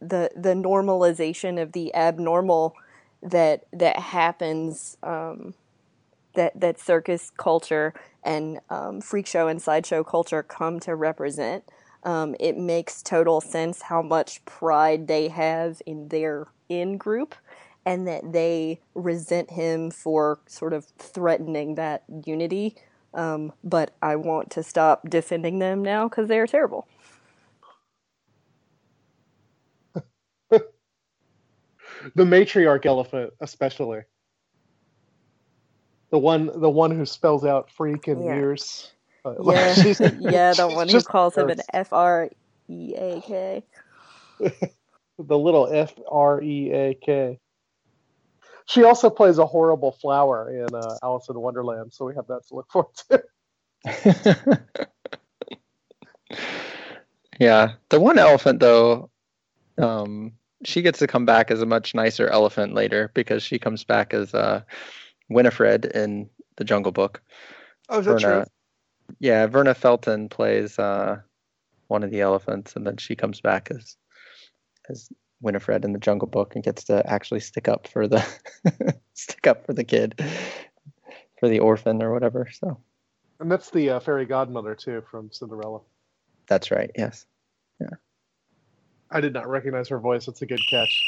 the 0.00 0.30
the 0.36 0.54
normalization 0.54 1.60
of 1.60 1.72
the 1.72 1.94
abnormal 1.94 2.74
that 3.22 3.64
that 3.72 3.98
happens 3.98 4.96
um, 5.02 5.54
that 6.34 6.58
that 6.60 6.78
circus 6.78 7.30
culture 7.36 7.94
and 8.22 8.60
um, 8.70 9.00
freak 9.00 9.26
show 9.26 9.48
and 9.48 9.60
sideshow 9.60 10.02
culture 10.02 10.42
come 10.42 10.80
to 10.80 10.94
represent. 10.94 11.64
Um, 12.02 12.34
it 12.38 12.58
makes 12.58 13.02
total 13.02 13.40
sense 13.40 13.82
how 13.82 14.02
much 14.02 14.44
pride 14.44 15.08
they 15.08 15.28
have 15.28 15.80
in 15.86 16.08
their 16.08 16.48
in 16.68 16.98
group 16.98 17.34
and 17.86 18.06
that 18.06 18.32
they 18.32 18.80
resent 18.94 19.50
him 19.50 19.90
for 19.90 20.38
sort 20.46 20.72
of 20.72 20.86
threatening 20.98 21.74
that 21.74 22.04
unity. 22.24 22.76
Um, 23.12 23.52
but 23.62 23.94
I 24.02 24.16
want 24.16 24.50
to 24.52 24.62
stop 24.62 25.08
defending 25.08 25.60
them 25.60 25.82
now 25.82 26.08
because 26.08 26.28
they're 26.28 26.46
terrible. 26.46 26.86
The 32.14 32.24
matriarch 32.24 32.86
elephant, 32.86 33.32
especially 33.40 34.02
the 36.10 36.18
one, 36.18 36.50
the 36.60 36.70
one 36.70 36.90
who 36.90 37.04
spells 37.06 37.44
out 37.44 37.70
freak 37.70 38.08
in 38.08 38.22
Yeah. 38.22 38.34
years. 38.36 38.92
Uh, 39.24 39.34
Yeah, 39.42 39.74
she's- 39.82 40.00
yeah, 40.20 40.52
the 40.54 40.68
she's 40.68 40.76
one 40.76 40.88
who 40.88 40.92
just 40.92 41.08
calls 41.08 41.36
him 41.36 41.50
an. 41.50 41.60
F 41.72 41.92
R 41.92 42.30
E 42.68 42.94
A 42.96 43.20
K. 43.20 43.64
the 44.40 45.38
little 45.38 45.68
F 45.72 45.94
R 46.10 46.42
E 46.42 46.70
A 46.72 46.94
K. 46.94 47.38
She 48.66 48.82
also 48.84 49.10
plays 49.10 49.38
a 49.38 49.44
horrible 49.46 49.92
flower 49.92 50.50
in 50.50 50.74
uh, 50.74 50.96
Alice 51.02 51.28
in 51.28 51.38
Wonderland, 51.38 51.92
so 51.92 52.06
we 52.06 52.14
have 52.14 52.26
that 52.28 52.46
to 52.48 52.54
look 52.54 52.70
forward 52.70 52.94
to. 53.10 53.22
yeah, 57.38 57.72
the 57.90 58.00
one 58.00 58.18
elephant 58.18 58.60
though, 58.60 59.10
um, 59.78 60.32
she 60.64 60.82
gets 60.82 60.98
to 60.98 61.06
come 61.06 61.24
back 61.24 61.50
as 61.50 61.62
a 61.62 61.66
much 61.66 61.94
nicer 61.94 62.28
elephant 62.28 62.74
later 62.74 63.10
because 63.14 63.42
she 63.42 63.58
comes 63.58 63.84
back 63.84 64.14
as 64.14 64.34
uh, 64.34 64.62
Winifred 65.28 65.86
in 65.86 66.28
the 66.56 66.64
Jungle 66.64 66.92
Book. 66.92 67.22
Oh, 67.88 68.00
is 68.00 68.06
that 68.06 68.20
true? 68.20 68.44
Yeah, 69.20 69.46
Verna 69.46 69.74
Felton 69.74 70.28
plays 70.28 70.78
uh, 70.78 71.20
one 71.88 72.02
of 72.02 72.10
the 72.10 72.20
elephants, 72.20 72.74
and 72.76 72.86
then 72.86 72.96
she 72.96 73.14
comes 73.14 73.40
back 73.40 73.70
as 73.70 73.96
as 74.88 75.08
Winifred 75.40 75.84
in 75.84 75.92
the 75.92 75.98
Jungle 75.98 76.28
Book 76.28 76.54
and 76.54 76.64
gets 76.64 76.84
to 76.84 77.06
actually 77.10 77.40
stick 77.40 77.68
up 77.68 77.86
for 77.86 78.08
the 78.08 78.24
stick 79.14 79.46
up 79.46 79.66
for 79.66 79.72
the 79.72 79.84
kid, 79.84 80.20
for 81.38 81.48
the 81.48 81.58
orphan 81.60 82.02
or 82.02 82.12
whatever. 82.12 82.48
So 82.50 82.78
And 83.40 83.50
that's 83.50 83.70
the 83.70 83.90
uh, 83.90 84.00
fairy 84.00 84.26
godmother 84.26 84.74
too 84.74 85.02
from 85.10 85.30
Cinderella. 85.30 85.80
that's 86.46 86.70
right. 86.70 86.90
Yes. 86.96 87.26
I 89.10 89.20
did 89.20 89.32
not 89.34 89.48
recognize 89.48 89.88
her 89.88 89.98
voice. 90.00 90.26
That's 90.26 90.42
a 90.42 90.46
good 90.46 90.66
catch. 90.66 91.06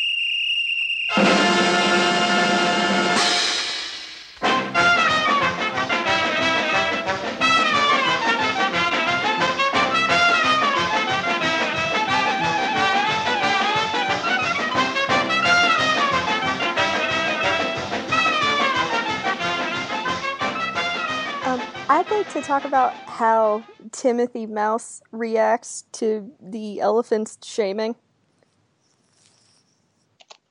Talk 22.47 22.65
about 22.65 22.95
how 22.95 23.65
Timothy 23.91 24.47
Mouse 24.47 25.03
reacts 25.11 25.83
to 25.93 26.31
the 26.41 26.81
elephant's 26.81 27.39
shaming. 27.43 27.97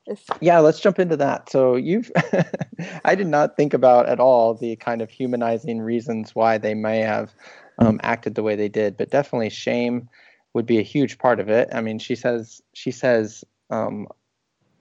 If, 0.04 0.22
Yeah, 0.42 0.58
let's 0.58 0.78
jump 0.78 0.98
into 0.98 1.16
that. 1.16 1.48
So 1.48 1.74
you've 1.74 2.12
I 3.04 3.14
did 3.14 3.28
not 3.28 3.56
think 3.56 3.72
about 3.72 4.08
at 4.10 4.20
all 4.20 4.52
the 4.52 4.76
kind 4.76 5.00
of 5.00 5.10
humanizing 5.10 5.80
reasons 5.80 6.34
why 6.34 6.58
they 6.58 6.74
may 6.74 6.98
have 7.00 7.34
um, 7.78 7.98
acted 8.02 8.34
the 8.34 8.42
way 8.42 8.56
they 8.56 8.68
did, 8.68 8.98
but 8.98 9.10
definitely 9.10 9.48
shame 9.48 10.08
would 10.52 10.66
be 10.66 10.78
a 10.78 10.82
huge 10.82 11.18
part 11.18 11.40
of 11.40 11.48
it. 11.48 11.68
I 11.72 11.80
mean, 11.80 11.98
she 11.98 12.14
says 12.14 12.60
she 12.74 12.90
says 12.90 13.42
um, 13.70 14.06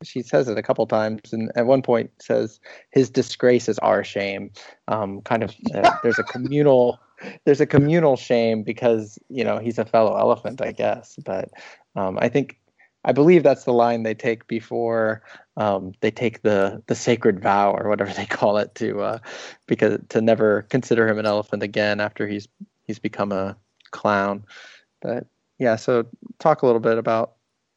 she 0.03 0.21
says 0.21 0.49
it 0.49 0.57
a 0.57 0.63
couple 0.63 0.85
times, 0.85 1.31
and 1.31 1.49
at 1.55 1.65
one 1.65 1.81
point 1.81 2.11
says 2.21 2.59
his 2.91 3.09
disgrace 3.09 3.69
is 3.69 3.79
our 3.79 4.03
shame. 4.03 4.51
Um, 4.89 5.21
kind 5.21 5.43
of 5.43 5.55
uh, 5.73 5.91
there's 6.03 6.19
a 6.19 6.23
communal 6.23 6.99
there's 7.45 7.61
a 7.61 7.65
communal 7.65 8.15
shame 8.15 8.63
because 8.63 9.19
you 9.29 9.43
know 9.43 9.57
he's 9.57 9.77
a 9.77 9.85
fellow 9.85 10.17
elephant, 10.17 10.61
I 10.61 10.71
guess. 10.71 11.15
But 11.23 11.49
um, 11.95 12.17
I 12.19 12.29
think 12.29 12.59
I 13.03 13.11
believe 13.11 13.43
that's 13.43 13.63
the 13.63 13.73
line 13.73 14.03
they 14.03 14.15
take 14.15 14.47
before 14.47 15.21
um, 15.57 15.93
they 16.01 16.11
take 16.11 16.41
the 16.41 16.81
the 16.87 16.95
sacred 16.95 17.39
vow 17.39 17.71
or 17.71 17.87
whatever 17.87 18.11
they 18.13 18.25
call 18.25 18.57
it 18.57 18.73
to 18.75 19.01
uh, 19.01 19.19
because 19.67 19.99
to 20.09 20.21
never 20.21 20.63
consider 20.63 21.07
him 21.07 21.19
an 21.19 21.25
elephant 21.25 21.63
again 21.63 21.99
after 21.99 22.27
he's 22.27 22.47
he's 22.83 22.99
become 22.99 23.31
a 23.31 23.55
clown. 23.91 24.43
But 25.01 25.27
yeah, 25.59 25.75
so 25.75 26.05
talk 26.39 26.61
a 26.61 26.65
little 26.65 26.81
bit 26.81 26.97
about 26.97 27.33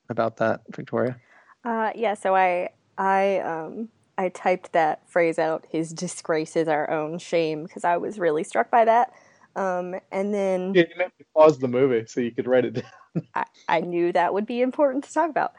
about 0.09 0.39
that, 0.39 0.63
Victoria. 0.75 1.17
uh, 1.65 1.93
yeah, 1.95 2.15
so 2.15 2.35
I 2.35 2.71
I 2.97 3.39
um, 3.39 3.89
I 4.17 4.31
typed 4.31 4.73
that 4.73 5.09
phrase 5.09 5.39
out. 5.39 5.67
His 5.71 5.93
disgrace 5.93 6.57
is 6.57 6.69
our 6.69 6.91
own 6.91 7.19
shame 7.19 7.65
because 7.65 7.85
I 7.85 7.99
was 7.99 8.19
really 8.19 8.45
struck 8.45 8.71
by 8.71 8.85
that. 8.85 9.13
Um, 9.59 9.95
and 10.13 10.33
then 10.33 10.73
Yeah, 10.75 10.85
you 10.89 10.97
made 10.97 11.11
me 11.19 11.27
pause 11.35 11.59
the 11.59 11.69
movie 11.69 12.05
so 12.07 12.21
you 12.21 12.31
could 12.33 12.47
write 12.47 12.65
it 12.65 12.75
down. 12.75 12.85
I, 13.35 13.45
I 13.69 13.81
knew 13.81 14.13
that 14.13 14.33
would 14.33 14.47
be 14.47 14.61
important 14.63 15.05
to 15.05 15.13
talk 15.13 15.31
about. 15.31 15.53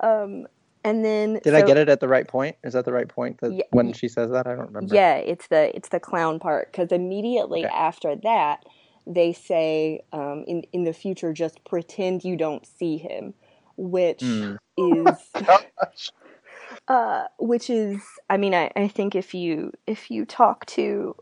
Um, 0.00 0.46
and 0.82 1.04
then 1.04 1.40
Did 1.42 1.54
I 1.54 1.62
get 1.62 1.76
it 1.76 1.88
at 1.88 2.00
the 2.00 2.08
right 2.08 2.26
point? 2.26 2.56
Is 2.64 2.74
that 2.74 2.84
the 2.84 2.92
right 2.92 3.08
point 3.08 3.40
that 3.40 3.52
Yeah, 3.52 3.64
when 3.70 3.92
she 3.92 4.08
says 4.08 4.30
that? 4.30 4.46
I 4.46 4.54
don't 4.54 4.66
remember. 4.66 4.94
Yeah, 4.94 5.16
it's 5.16 5.46
the 5.48 5.74
it's 5.74 5.88
the 5.88 6.00
clown 6.00 6.38
part 6.38 6.70
because 6.72 6.92
immediately 6.92 7.64
Okay. 7.64 7.74
after 7.74 8.16
that 8.16 8.64
they 9.06 9.32
say 9.32 10.00
um, 10.12 10.44
in 10.46 10.62
in 10.72 10.84
the 10.84 10.92
future 10.92 11.32
just 11.32 11.64
pretend 11.64 12.24
you 12.24 12.36
don't 12.36 12.66
see 12.66 12.98
him, 12.98 13.34
which 13.76 14.22
Hmm. 14.22 14.56
is 14.76 15.16
uh, 16.88 17.24
which 17.38 17.70
is 17.70 18.02
I 18.28 18.36
mean 18.36 18.54
I, 18.54 18.70
I 18.76 18.88
think 18.88 19.14
if 19.14 19.34
you 19.34 19.72
if 19.86 20.10
you 20.10 20.24
talk 20.24 20.66
to 20.66 21.16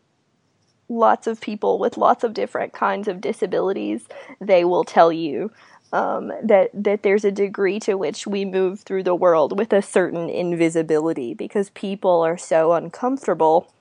lots 0.93 1.27
of 1.27 1.41
people 1.41 1.79
with 1.79 1.97
lots 1.97 2.25
of 2.25 2.35
different 2.35 2.73
kinds 2.73 3.09
of 3.09 3.21
disabilities, 3.21 4.07
they 4.41 4.65
will 4.65 4.85
tell 4.85 5.13
you 5.13 5.51
um, 5.93 6.33
that 6.43 6.71
that 6.73 7.03
there's 7.03 7.25
a 7.25 7.31
degree 7.33 7.79
to 7.81 7.95
which 7.95 8.27
we 8.27 8.45
move 8.45 8.81
through 8.81 9.03
the 9.03 9.15
world 9.15 9.59
with 9.59 9.73
a 9.73 9.83
certain 9.83 10.29
invisibility 10.31 11.35
because 11.35 11.71
people 11.71 12.23
are 12.23 12.39
so 12.39 12.73
uncomfortable, 12.73 13.73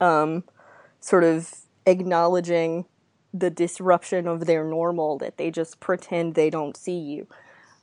um, 0.00 0.42
sort 1.00 1.24
of 1.24 1.54
acknowledging 1.86 2.86
the 3.32 3.50
disruption 3.50 4.26
of 4.26 4.46
their 4.46 4.64
normal 4.64 5.18
that 5.18 5.36
they 5.36 5.50
just 5.50 5.80
pretend 5.80 6.34
they 6.34 6.50
don't 6.50 6.76
see 6.76 6.98
you. 6.98 7.26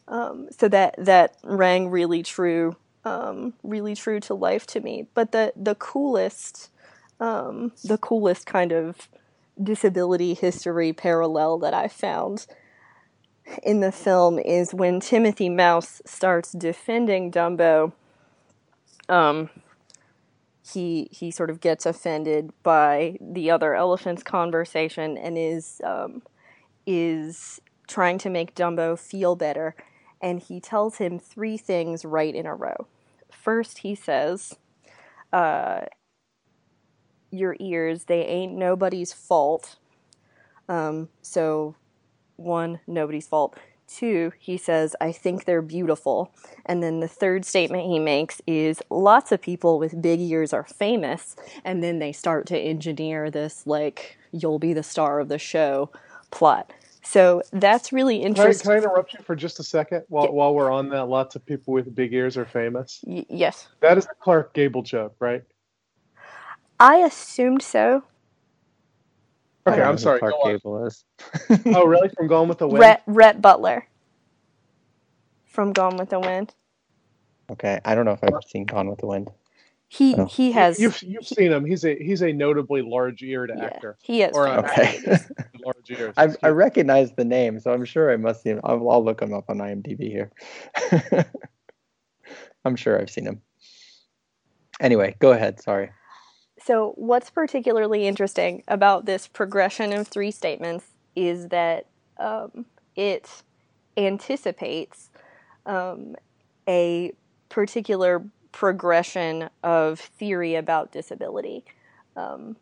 Um, 0.08 0.50
so 0.52 0.68
that 0.68 0.96
that 0.98 1.38
rang 1.44 1.89
really 1.89 2.24
true, 2.24 2.76
um, 3.06 3.54
really 3.63 3.96
true 3.96 4.20
to 4.22 4.34
life 4.34 4.68
to 4.68 4.82
me. 4.82 5.08
But 5.13 5.32
the 5.32 5.54
the 5.56 5.76
coolest, 5.76 6.70
um, 7.19 7.71
the 7.84 7.97
coolest 7.97 8.45
kind 8.45 8.71
of 8.71 9.10
disability 9.62 10.34
history 10.34 10.93
parallel 10.93 11.60
that 11.60 11.73
I 11.73 11.88
found 11.88 12.45
in 13.63 13.80
the 13.80 13.91
film 13.91 14.39
is 14.39 14.73
when 14.73 14.99
Timothy 14.99 15.49
Mouse 15.49 16.01
starts 16.06 16.51
defending 16.51 17.32
Dumbo. 17.32 17.93
Um, 19.08 19.49
he 20.73 21.08
he 21.12 21.30
sort 21.30 21.49
of 21.49 21.62
gets 21.62 21.86
offended 21.86 22.51
by 22.63 23.17
the 23.21 23.51
other 23.51 23.75
elephant's 23.75 24.23
conversation 24.23 25.17
and 25.17 25.38
is 25.38 25.80
um, 25.84 26.23
is 26.88 27.62
trying 27.88 28.17
to 28.17 28.30
make 28.30 28.56
Dumbo 28.56 28.97
feel 28.97 29.36
better, 29.36 29.75
and 30.21 30.39
he 30.39 30.60
tells 30.60 30.97
him 30.97 31.19
three 31.19 31.58
things 31.58 32.04
right 32.04 32.34
in 32.34 32.47
a 32.47 32.56
row. 32.56 32.88
First, 33.32 33.80
he 33.80 33.93
says, 33.93 34.56
uh, 35.32 35.82
"Your 37.32 37.56
ears, 37.60 38.06
they 38.06 38.26
ain't 38.26 38.54
nobody's 38.54 39.14
fault." 39.14 39.78
Um, 40.68 41.10
so 41.22 41.76
one, 42.38 42.80
nobody's 42.88 43.28
fault. 43.28 43.56
Two, 43.88 44.32
he 44.40 44.58
says, 44.58 44.96
I 45.00 45.12
think 45.12 45.46
they're 45.46 45.62
beautiful. 45.62 46.32
And 46.66 46.82
then 46.82 47.02
the 47.02 47.08
third 47.08 47.46
statement 47.46 47.84
he 47.84 48.00
makes 48.00 48.42
is 48.48 48.82
lots 48.90 49.32
of 49.32 49.42
people 49.42 49.78
with 49.78 50.02
big 50.02 50.20
ears 50.20 50.54
are 50.54 50.64
famous. 50.64 51.36
And 51.64 51.84
then 51.84 52.00
they 52.00 52.12
start 52.12 52.48
to 52.48 52.58
engineer 52.58 53.30
this, 53.30 53.68
like, 53.68 54.18
you'll 54.32 54.58
be 54.58 54.74
the 54.74 54.82
star 54.82 55.20
of 55.20 55.28
the 55.28 55.38
show 55.38 55.92
plot. 56.32 56.74
So 57.04 57.44
that's 57.54 57.94
really 57.94 58.18
Can 58.18 58.26
I, 58.26 58.28
interesting. 58.30 58.64
can 58.72 58.72
I 58.74 58.84
interrupt 58.84 59.14
you 59.14 59.20
for 59.24 59.36
just 59.36 59.60
a 59.60 59.64
second 59.64 60.04
while, 60.10 60.26
Yeah. 60.26 60.32
while 60.32 60.56
we're 60.56 60.72
on 60.72 60.90
that? 60.90 61.06
Lots 61.06 61.36
of 61.36 61.46
people 61.46 61.72
with 61.72 61.94
big 61.94 62.12
ears 62.12 62.36
are 62.38 62.46
famous. 62.46 63.02
Y- 63.06 63.28
yes. 63.30 63.68
That 63.82 64.00
is 64.00 64.06
a 64.06 64.16
Clark 64.20 64.54
Gable 64.56 64.82
joke, 64.82 65.16
right? 65.20 65.44
I 66.80 66.98
assumed 66.98 67.62
so. 67.62 68.04
Okay, 69.68 69.82
I'm 69.82 69.98
sorry. 69.98 70.20
Clark 70.20 70.34
Go 70.34 70.42
on. 70.42 70.52
Gable 70.54 70.86
is. 70.86 71.06
Oh, 71.68 71.86
really? 71.88 72.10
From 72.10 72.28
Gone 72.28 72.48
with 72.48 72.60
the 72.60 72.68
Wind? 72.68 72.80
Rhett, 72.80 73.02
Rhett 73.08 73.42
Butler 73.42 73.88
from 75.46 75.74
Gone 75.74 75.98
with 75.98 76.10
the 76.10 76.20
Wind. 76.20 76.54
Okay, 77.50 77.80
I 77.86 77.96
don't 77.96 78.06
know 78.06 78.12
if 78.12 78.24
I've 78.24 78.44
seen 78.48 78.66
Gone 78.66 78.90
with 78.90 79.00
the 79.00 79.08
Wind. 79.08 79.30
He 79.88 80.16
Oh. 80.16 80.26
he 80.26 80.52
has 80.52 80.80
You've 80.80 81.02
you've 81.04 81.28
seen 81.28 81.52
him. 81.52 81.64
He's 81.66 81.86
a 81.86 81.96
he's 81.96 82.22
a 82.22 82.34
notably 82.34 82.82
large-eared 82.82 83.52
yeah, 83.56 83.66
actor. 83.66 83.98
he 84.02 84.24
is. 84.24 84.36
Or, 84.36 84.48
Okay. 84.48 85.00
Large 85.64 85.92
ears. 85.92 86.14
I, 86.18 86.30
I 86.44 86.50
recognize 86.50 87.12
the 87.14 87.24
name, 87.26 87.60
so 87.60 87.72
I'm 87.72 87.86
sure 87.86 88.12
I 88.12 88.18
must 88.18 88.44
see 88.44 88.50
him. 88.50 88.62
I'll, 88.64 88.90
I'll 88.90 89.04
look 89.06 89.22
him 89.22 89.34
up 89.34 89.46
on 89.50 89.58
IMDb 89.60 90.02
here. 90.12 90.32
I'm 92.66 92.76
sure 92.76 93.00
I've 93.00 93.10
seen 93.12 93.26
him. 93.26 93.42
Anyway, 94.82 95.16
go 95.20 95.32
ahead. 95.32 95.62
Sorry. 95.62 95.92
So, 96.65 96.93
what's 96.95 97.30
particularly 97.30 98.08
interesting 98.08 98.63
about 98.67 99.06
this 99.06 99.28
progression 99.28 99.93
of 99.93 100.08
three 100.08 100.32
statements 100.32 100.86
is 101.15 101.49
that 101.49 101.86
um, 102.17 102.65
it 102.95 103.30
anticipates 103.95 105.12
um, 105.67 106.15
a 106.67 107.12
particular 107.49 108.23
progression 108.51 109.51
of 109.63 109.99
theory 109.99 110.56
about 110.56 110.91
disability 110.91 111.65
um, 112.15 112.56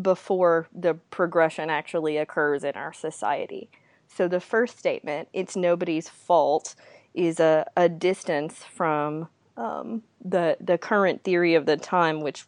before 0.00 0.66
the 0.74 0.94
progression 1.10 1.68
actually 1.68 2.16
occurs 2.16 2.64
in 2.64 2.74
our 2.74 2.94
society. 2.94 3.68
So, 4.08 4.28
the 4.28 4.40
first 4.40 4.78
statement, 4.78 5.28
it's 5.34 5.56
nobody's 5.56 6.08
fault, 6.08 6.74
is 7.12 7.38
a, 7.38 7.66
a 7.76 7.90
distance 7.90 8.64
from 8.64 9.28
um, 9.58 10.04
the, 10.24 10.56
the 10.58 10.78
current 10.78 11.22
theory 11.22 11.54
of 11.54 11.66
the 11.66 11.76
time, 11.76 12.22
which 12.22 12.46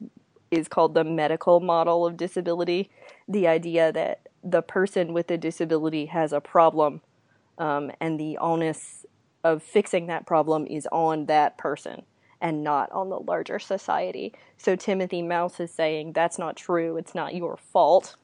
is 0.51 0.69
called 0.69 0.95
the 0.95 1.05
medical 1.05 1.61
model 1.61 2.07
of 2.07 2.17
disability. 2.17 2.91
The 3.29 3.47
idea 3.47 3.93
that 3.93 4.29
the 4.43 4.63
person 4.63 5.13
with 5.13 5.31
a 5.31 5.39
disability 5.39 6.07
has 6.07 6.33
a 6.33 6.41
problem, 6.41 7.01
um, 7.59 7.91
and 8.01 8.21
the 8.21 8.37
onus 8.39 9.07
of 9.43 9.63
fixing 9.63 10.07
that 10.07 10.27
problem 10.27 10.67
is 10.67 10.89
on 10.91 11.27
that 11.27 11.57
person 11.59 12.03
and 12.41 12.63
not 12.63 12.91
on 12.93 13.09
the 13.09 13.19
larger 13.19 13.59
society. 13.59 14.35
So 14.59 14.77
Timothy 14.77 15.23
Mouse 15.23 15.61
is 15.61 15.71
saying 15.71 16.13
that's 16.13 16.39
not 16.39 16.57
true, 16.57 16.97
it's 16.97 17.15
not 17.15 17.35
your 17.35 17.57
fault. 17.57 18.17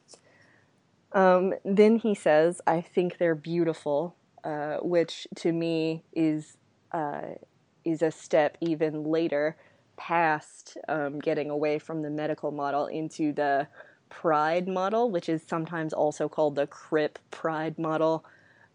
Um, 1.13 1.53
then 1.65 1.97
he 1.97 2.15
says, 2.15 2.61
I 2.67 2.81
think 2.81 3.17
they're 3.17 3.35
beautiful, 3.35 4.15
uh, 4.43 4.77
which 4.77 5.27
to 5.37 5.51
me 5.51 6.03
is, 6.13 6.57
uh, 6.91 7.35
is 7.83 8.01
a 8.01 8.11
step 8.11 8.57
even 8.61 9.03
later 9.03 9.57
past 10.01 10.79
um, 10.87 11.19
getting 11.19 11.51
away 11.51 11.77
from 11.77 12.01
the 12.01 12.09
medical 12.09 12.51
model 12.51 12.87
into 12.87 13.31
the 13.31 13.67
pride 14.09 14.67
model, 14.67 15.11
which 15.11 15.29
is 15.29 15.43
sometimes 15.47 15.93
also 15.93 16.27
called 16.27 16.55
the 16.55 16.65
Crip 16.65 17.19
pride 17.29 17.77
model. 17.77 18.25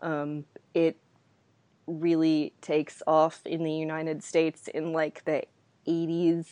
Um, 0.00 0.44
it 0.72 0.96
really 1.88 2.52
takes 2.60 3.02
off 3.08 3.40
in 3.44 3.64
the 3.64 3.72
United 3.72 4.22
States 4.22 4.68
in 4.68 4.92
like 4.92 5.24
the 5.24 5.42
80s. 5.88 6.46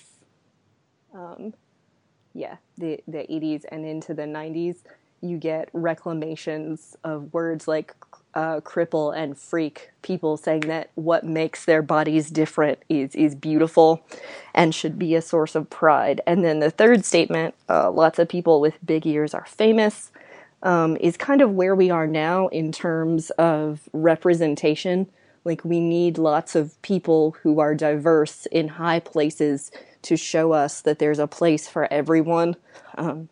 Um, 1.14 1.54
yeah, 2.34 2.56
the, 2.76 2.98
the 3.06 3.18
80s 3.18 3.64
and 3.70 3.86
into 3.86 4.12
the 4.12 4.24
90s. 4.24 4.78
You 5.20 5.38
get 5.38 5.68
reclamations 5.72 6.96
of 7.04 7.32
words 7.32 7.68
like 7.68 7.94
uh, 8.34 8.60
cripple 8.60 9.16
and 9.16 9.38
freak. 9.38 9.90
People 10.02 10.36
saying 10.36 10.60
that 10.62 10.90
what 10.94 11.24
makes 11.24 11.64
their 11.64 11.82
bodies 11.82 12.30
different 12.30 12.80
is 12.88 13.14
is 13.14 13.34
beautiful, 13.34 14.04
and 14.54 14.74
should 14.74 14.98
be 14.98 15.14
a 15.14 15.22
source 15.22 15.54
of 15.54 15.70
pride. 15.70 16.20
And 16.26 16.44
then 16.44 16.60
the 16.60 16.70
third 16.70 17.04
statement: 17.04 17.54
uh, 17.68 17.90
lots 17.90 18.18
of 18.18 18.28
people 18.28 18.60
with 18.60 18.84
big 18.84 19.06
ears 19.06 19.34
are 19.34 19.46
famous. 19.46 20.10
Um, 20.62 20.96
is 20.96 21.18
kind 21.18 21.42
of 21.42 21.50
where 21.50 21.74
we 21.74 21.90
are 21.90 22.06
now 22.06 22.48
in 22.48 22.72
terms 22.72 23.28
of 23.32 23.86
representation. 23.92 25.06
Like 25.44 25.62
we 25.62 25.78
need 25.78 26.16
lots 26.16 26.54
of 26.56 26.80
people 26.80 27.36
who 27.42 27.60
are 27.60 27.74
diverse 27.74 28.46
in 28.46 28.68
high 28.68 29.00
places 29.00 29.70
to 30.02 30.16
show 30.16 30.52
us 30.52 30.80
that 30.80 30.98
there's 30.98 31.18
a 31.18 31.26
place 31.26 31.68
for 31.68 31.92
everyone. 31.92 32.56
Um, 32.96 33.28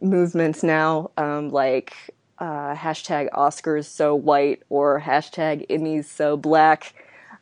movements 0.00 0.62
now, 0.62 1.10
um, 1.16 1.50
like 1.50 2.13
uh, 2.38 2.74
hashtag 2.74 3.30
Oscars 3.30 3.86
so 3.86 4.14
white 4.14 4.62
or 4.68 5.00
hashtag 5.00 5.66
Emmys 5.68 6.06
so 6.06 6.36
black. 6.36 6.94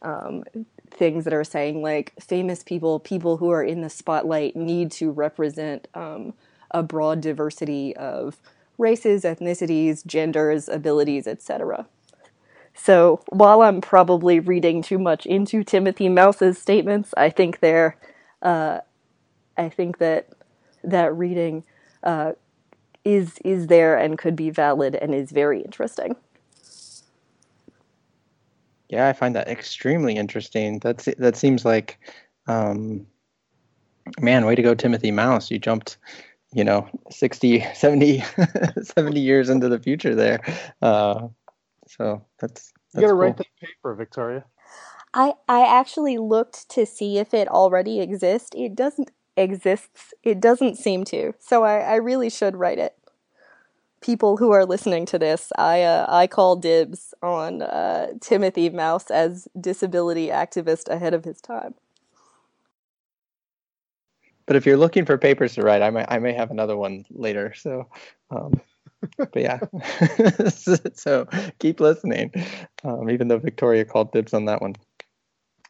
Um, 0.03 0.45
things 0.91 1.25
that 1.25 1.33
are 1.33 1.45
saying 1.45 1.83
like 1.83 2.13
famous 2.21 2.63
people, 2.63 3.01
people 3.01 3.39
who 3.39 3.51
are 3.51 3.63
in 3.63 3.81
the 3.81 3.91
spotlight, 3.91 4.55
need 4.55 4.91
to 4.93 5.11
represent 5.11 5.89
um, 5.95 6.35
a 6.71 6.83
broad 6.83 7.21
diversity 7.21 7.97
of 7.97 8.37
races, 8.79 9.25
ethnicities, 9.25 10.05
genders, 10.05 10.69
abilities, 10.69 11.27
etc. 11.27 11.87
So 12.75 13.21
while 13.29 13.63
I'm 13.63 13.81
probably 13.81 14.41
reading 14.41 14.83
too 14.83 14.99
much 14.99 15.27
into 15.27 15.63
Timothy 15.63 16.09
Mouse's 16.09 16.59
statements, 16.59 17.13
I 17.17 17.31
think 17.31 17.61
they're, 17.61 17.97
uh, 18.41 18.81
I 19.57 19.69
think 19.69 19.99
that 19.99 20.29
that 20.83 21.17
reading 21.17 21.65
uh, 22.03 22.33
is 23.05 23.39
is 23.45 23.69
there 23.69 23.97
and 23.97 24.19
could 24.19 24.37
be 24.37 24.51
valid 24.51 24.95
and 24.97 25.15
is 25.15 25.33
very 25.33 25.61
interesting. 25.63 26.17
Yeah, 28.89 29.09
I 29.09 29.15
find 29.15 29.35
that 29.37 29.49
extremely 29.49 30.17
interesting. 30.17 30.79
That's 30.81 31.07
that 31.19 31.37
seems 31.37 31.65
like, 31.65 31.99
um, 32.47 33.07
man, 34.21 34.45
way 34.45 34.55
to 34.55 34.63
go, 34.63 34.75
Timothy 34.75 35.11
Mouse. 35.11 35.51
You 35.51 35.59
jumped, 35.59 35.97
you 36.53 36.63
know, 36.65 36.89
60, 37.11 37.67
70, 37.75 38.23
70 38.83 39.21
years 39.21 39.49
into 39.49 39.69
the 39.71 39.79
future 39.79 40.15
there. 40.15 40.41
Uh, 40.83 41.29
so 41.89 42.25
that's, 42.39 42.73
You 42.95 43.01
that's 43.01 43.03
gotta 43.03 43.15
cool. 43.15 43.21
write 43.21 43.37
that 43.39 43.47
paper, 43.61 43.95
Victoria. 43.95 44.45
I 45.15 45.35
I 45.49 45.67
actually 45.67 46.19
looked 46.19 46.69
to 46.71 46.87
see 46.87 47.19
if 47.19 47.35
it 47.35 47.49
already 47.49 48.01
exists. 48.01 48.51
It 48.55 48.75
doesn't 48.75 49.11
exists. 49.37 50.15
It 50.23 50.41
doesn't 50.41 50.77
seem 50.77 51.05
to. 51.07 51.35
So 51.39 51.65
I, 51.65 51.79
I 51.81 51.95
really 51.97 52.31
should 52.31 52.57
write 52.57 52.79
it. 52.79 52.97
People 54.01 54.37
who 54.37 54.51
are 54.51 54.67
listening 54.67 55.07
to 55.07 55.19
this, 55.19 55.53
I 55.57 55.83
uh, 55.83 56.07
I 56.09 56.27
call 56.27 56.57
dibs 56.57 57.15
on 57.23 57.63
uh, 57.63 58.09
Timothy 58.21 58.69
Mouse 58.69 59.11
as 59.11 59.47
disability 59.59 60.27
activist 60.27 60.89
ahead 60.89 61.15
of 61.15 61.25
his 61.25 61.41
time. 61.41 61.75
But 64.47 64.57
if 64.57 64.67
you're 64.67 64.77
looking 64.77 65.07
for 65.07 65.17
papers 65.19 65.55
to 65.55 65.63
write, 65.63 65.83
I 65.83 65.91
may 65.91 66.05
I 66.09 66.19
may 66.19 66.33
have 66.33 66.51
another 66.51 66.77
one 66.77 67.05
later. 67.11 67.55
So, 67.55 67.87
um, 68.31 68.61
but 69.19 69.37
yeah, 69.37 69.61
so 70.95 71.27
keep 71.61 71.79
listening. 71.81 72.33
Um, 72.83 73.09
even 73.09 73.29
though 73.29 73.39
Victoria 73.39 73.85
called 73.85 74.13
dibs 74.13 74.35
on 74.35 74.47
that 74.47 74.61
one, 74.61 74.75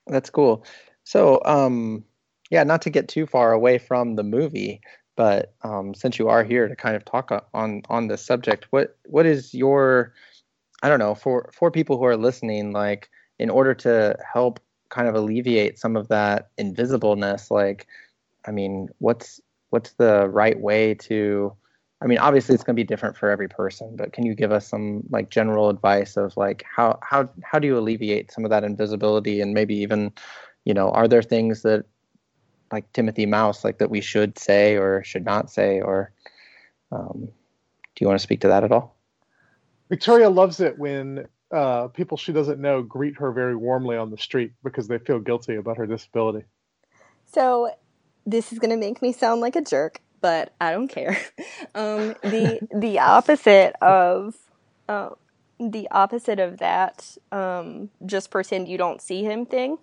that's 0.06 0.30
cool. 0.30 0.64
So, 1.04 1.40
um, 1.44 2.04
yeah, 2.52 2.64
not 2.64 2.82
to 2.82 2.90
get 2.90 3.08
too 3.08 3.26
far 3.26 3.52
away 3.52 3.78
from 3.78 4.16
the 4.16 4.22
movie, 4.22 4.82
but 5.16 5.54
um, 5.62 5.94
since 5.94 6.18
you 6.18 6.28
are 6.28 6.44
here 6.44 6.68
to 6.68 6.76
kind 6.76 6.94
of 6.94 7.02
talk 7.06 7.30
on 7.54 7.82
on 7.88 8.08
this 8.08 8.24
subject, 8.24 8.66
what 8.70 8.98
what 9.06 9.24
is 9.24 9.54
your 9.54 10.12
I 10.82 10.90
don't 10.90 10.98
know 10.98 11.14
for 11.14 11.50
for 11.54 11.70
people 11.70 11.96
who 11.96 12.04
are 12.04 12.16
listening, 12.16 12.72
like 12.72 13.08
in 13.38 13.48
order 13.48 13.72
to 13.76 14.18
help 14.30 14.60
kind 14.90 15.08
of 15.08 15.14
alleviate 15.14 15.78
some 15.78 15.96
of 15.96 16.08
that 16.08 16.50
invisibleness, 16.58 17.50
like 17.50 17.86
I 18.46 18.50
mean, 18.50 18.90
what's 18.98 19.40
what's 19.70 19.92
the 19.94 20.28
right 20.28 20.60
way 20.60 20.92
to 21.08 21.56
I 22.02 22.06
mean, 22.06 22.18
obviously 22.18 22.54
it's 22.54 22.64
going 22.64 22.76
to 22.76 22.82
be 22.82 22.86
different 22.86 23.16
for 23.16 23.30
every 23.30 23.48
person, 23.48 23.96
but 23.96 24.12
can 24.12 24.26
you 24.26 24.34
give 24.34 24.52
us 24.52 24.68
some 24.68 25.04
like 25.08 25.30
general 25.30 25.70
advice 25.70 26.18
of 26.18 26.36
like 26.36 26.64
how 26.70 26.98
how 27.02 27.30
how 27.44 27.58
do 27.58 27.66
you 27.66 27.78
alleviate 27.78 28.30
some 28.30 28.44
of 28.44 28.50
that 28.50 28.62
invisibility 28.62 29.40
and 29.40 29.54
maybe 29.54 29.76
even, 29.76 30.12
you 30.66 30.74
know, 30.74 30.90
are 30.90 31.08
there 31.08 31.22
things 31.22 31.62
that 31.62 31.86
like 32.72 32.92
Timothy 32.92 33.26
Mouse 33.26 33.64
like 33.64 33.78
that 33.78 33.90
we 33.90 34.00
should 34.00 34.38
say 34.38 34.76
or 34.76 35.04
should 35.04 35.24
not 35.24 35.50
say 35.50 35.80
or 35.80 36.12
um, 36.90 37.28
do 37.94 38.04
you 38.04 38.06
want 38.06 38.18
to 38.18 38.22
speak 38.22 38.40
to 38.40 38.48
that 38.48 38.64
at 38.64 38.72
all? 38.72 38.96
Victoria 39.88 40.30
loves 40.30 40.60
it 40.60 40.78
when 40.78 41.26
uh, 41.52 41.88
people 41.88 42.16
she 42.16 42.32
doesn't 42.32 42.60
know 42.60 42.82
greet 42.82 43.16
her 43.18 43.30
very 43.30 43.54
warmly 43.54 43.96
on 43.96 44.10
the 44.10 44.16
street 44.16 44.52
because 44.64 44.88
they 44.88 44.98
feel 44.98 45.18
guilty 45.18 45.56
about 45.56 45.76
her 45.76 45.86
disability. 45.86 46.44
So 47.26 47.70
this 48.26 48.52
is 48.52 48.58
going 48.58 48.70
to 48.70 48.76
make 48.76 49.02
me 49.02 49.12
sound 49.12 49.40
like 49.40 49.56
a 49.56 49.60
jerk, 49.60 50.00
but 50.20 50.52
I 50.60 50.72
don't 50.72 50.88
care. 50.88 51.18
Um, 51.74 52.14
the 52.22 52.60
the 52.74 52.98
opposite 52.98 53.74
of 53.80 54.36
uh, 54.88 55.10
the 55.58 55.88
opposite 55.90 56.38
of 56.38 56.58
that, 56.58 57.16
um, 57.30 57.88
just 58.04 58.30
pretend 58.30 58.68
you 58.68 58.76
don't 58.76 59.00
see 59.00 59.22
him 59.22 59.46
thing, 59.46 59.78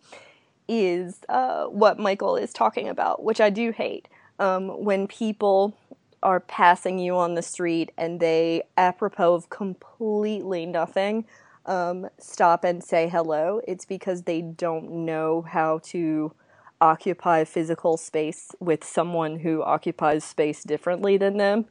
is 0.70 1.20
uh, 1.28 1.65
what 1.65 1.99
Michael 1.99 2.36
is 2.38 2.53
talking 2.53 2.88
about, 2.88 3.24
which 3.24 3.41
I 3.41 3.49
do 3.49 3.72
hate. 3.72 4.07
Um, 4.38 4.70
when 4.86 5.07
people 5.07 5.76
are 6.22 6.39
passing 6.39 6.99
you 6.99 7.17
on 7.17 7.34
the 7.34 7.41
street 7.41 7.91
and 7.97 8.20
they, 8.20 8.61
apropos 8.78 9.34
of 9.34 9.49
completely 9.49 10.65
nothing, 10.65 11.26
um, 11.65 12.07
stop 12.20 12.63
and 12.63 12.84
say 12.84 13.09
hello, 13.09 13.61
it's 13.67 13.84
because 13.84 14.24
they 14.24 14.41
don't 14.41 14.89
know 14.91 15.41
how 15.41 15.80
to 15.86 16.34
occupy 16.80 17.43
physical 17.43 17.97
space 17.97 18.51
with 18.59 18.84
someone 18.84 19.39
who 19.39 19.63
occupies 19.63 20.24
space 20.24 20.63
differently 20.63 21.17
than 21.17 21.38
them. 21.38 21.65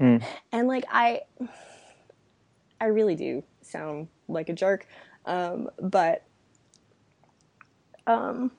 Mm. 0.00 0.24
And 0.50 0.66
like 0.66 0.84
I 0.90 1.22
I 2.80 2.86
really 2.86 3.16
do 3.16 3.42
sound 3.62 4.08
like 4.28 4.48
a 4.48 4.52
jerk. 4.52 4.86
Um, 5.24 5.68
but 5.80 6.24
um, 8.08 8.50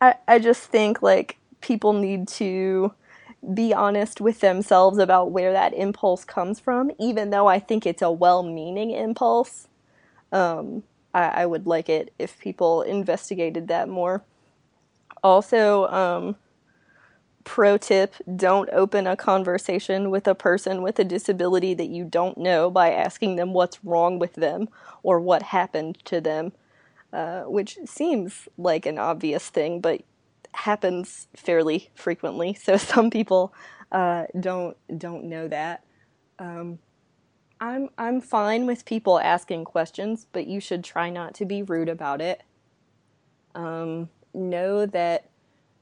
I 0.00 0.14
I 0.28 0.38
just 0.38 0.62
think 0.64 1.02
like 1.02 1.38
people 1.60 1.92
need 1.92 2.28
to 2.28 2.92
be 3.54 3.72
honest 3.72 4.20
with 4.20 4.40
themselves 4.40 4.98
about 4.98 5.30
where 5.30 5.52
that 5.52 5.74
impulse 5.74 6.24
comes 6.24 6.60
from, 6.60 6.90
even 6.98 7.30
though 7.30 7.46
I 7.46 7.58
think 7.58 7.86
it's 7.86 8.02
a 8.02 8.10
well 8.10 8.42
meaning 8.42 8.90
impulse. 8.90 9.68
Um, 10.32 10.82
I, 11.14 11.42
I, 11.42 11.46
would 11.46 11.66
like 11.66 11.88
it 11.88 12.12
if 12.18 12.38
people 12.38 12.82
investigated 12.82 13.68
that 13.68 13.88
more. 13.88 14.22
Also, 15.22 15.86
um, 15.86 16.36
pro 17.44 17.78
tip 17.78 18.14
don't 18.36 18.68
open 18.72 19.06
a 19.06 19.16
conversation 19.16 20.10
with 20.10 20.28
a 20.28 20.34
person 20.34 20.82
with 20.82 20.98
a 20.98 21.04
disability 21.04 21.72
that 21.72 21.88
you 21.88 22.04
don't 22.04 22.36
know 22.36 22.70
by 22.70 22.92
asking 22.92 23.36
them 23.36 23.54
what's 23.54 23.82
wrong 23.82 24.18
with 24.18 24.34
them 24.34 24.68
or 25.02 25.18
what 25.18 25.42
happened 25.42 25.96
to 26.04 26.20
them, 26.20 26.52
uh, 27.12 27.42
which 27.42 27.78
seems 27.86 28.48
like 28.56 28.86
an 28.86 28.98
obvious 28.98 29.48
thing, 29.48 29.80
but 29.80 30.02
happens 30.52 31.28
fairly 31.36 31.90
frequently. 31.94 32.56
So 32.62 32.76
some 32.76 33.10
people 33.10 33.54
uh, 33.92 34.24
don't 34.38 34.76
don't 34.98 35.24
know 35.24 35.48
that. 35.48 35.84
Um, 36.38 36.78
I'm 37.60 37.88
I'm 37.98 38.20
fine 38.20 38.66
with 38.66 38.84
people 38.84 39.18
asking 39.18 39.64
questions, 39.64 40.26
but 40.32 40.46
you 40.46 40.60
should 40.60 40.84
try 40.84 41.10
not 41.10 41.34
to 41.34 41.44
be 41.44 41.62
rude 41.62 41.88
about 41.88 42.20
it. 42.20 42.42
Um, 43.54 44.10
know 44.34 44.86
that 44.86 45.30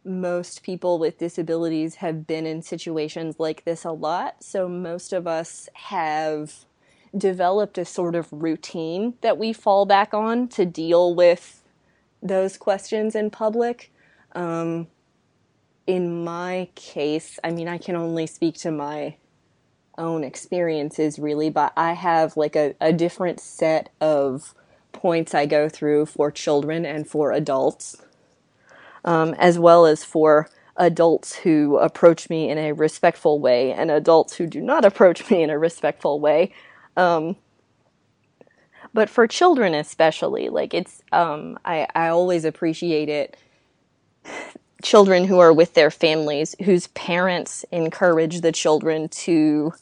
most 0.05 0.63
people 0.63 0.99
with 0.99 1.19
disabilities 1.19 1.97
have 1.97 2.27
been 2.27 2.47
in 2.47 2.63
situations 2.63 3.41
like 3.41 3.65
this 3.65 3.85
a 3.85 3.91
lot, 3.91 4.43
so 4.43 4.69
most 4.69 5.13
of 5.13 5.27
us 5.27 5.69
have 5.75 6.65
developed 7.17 7.79
a 7.79 7.85
sort 7.85 8.15
of 8.15 8.29
routine 8.33 9.15
that 9.23 9.39
we 9.39 9.53
fall 9.53 9.87
back 9.87 10.15
on 10.15 10.49
to 10.49 10.67
deal 10.67 11.15
with 11.15 11.63
those 12.23 12.57
questions 12.57 13.15
in 13.15 13.31
public. 13.31 13.93
Um, 14.35 14.89
in 15.87 16.25
my 16.25 16.69
case, 16.75 17.39
I 17.45 17.51
mean, 17.53 17.69
I 17.69 17.79
can 17.79 17.97
only 17.97 18.27
speak 18.27 18.57
to 18.59 18.71
my 18.71 19.17
own 19.99 20.25
experiences 20.25 21.19
really, 21.19 21.51
but 21.51 21.73
I 21.77 21.93
have 21.93 22.37
like 22.37 22.57
a, 22.57 22.75
a 22.81 22.93
different 22.93 23.41
set 23.41 23.91
of 24.01 24.55
points 24.93 25.35
I 25.35 25.47
go 25.47 25.69
through 25.69 26.07
for 26.07 26.31
children 26.31 26.85
and 26.87 27.07
for 27.09 27.33
adults, 27.33 27.97
um, 29.05 29.35
as 29.35 29.59
well 29.59 29.87
as 29.87 30.05
for 30.05 30.49
adults 30.77 31.37
who 31.37 31.79
approach 31.79 32.29
me 32.29 32.51
in 32.51 32.59
a 32.59 32.73
respectful 32.73 33.39
way 33.41 33.73
and 33.73 33.91
adults 33.91 34.37
who 34.37 34.47
do 34.47 34.61
not 34.61 34.85
approach 34.91 35.31
me 35.31 35.43
in 35.43 35.51
a 35.51 35.59
respectful 35.59 36.21
way. 36.21 36.53
Um, 36.97 37.37
but 38.95 39.11
for 39.11 39.27
children 39.27 39.75
especially, 39.75 40.49
like 40.49 40.75
it's, 40.75 41.03
um, 41.13 41.59
I, 41.65 41.87
I 41.95 42.09
always 42.09 42.45
appreciate 42.45 43.09
it. 43.09 43.37
Children 44.83 45.25
who 45.25 45.39
are 45.39 45.53
with 45.53 45.75
their 45.75 45.91
families 45.91 46.55
whose 46.65 46.89
parents 46.89 47.65
encourage 47.73 48.41
the 48.41 48.53
children 48.53 49.09
to 49.09 49.73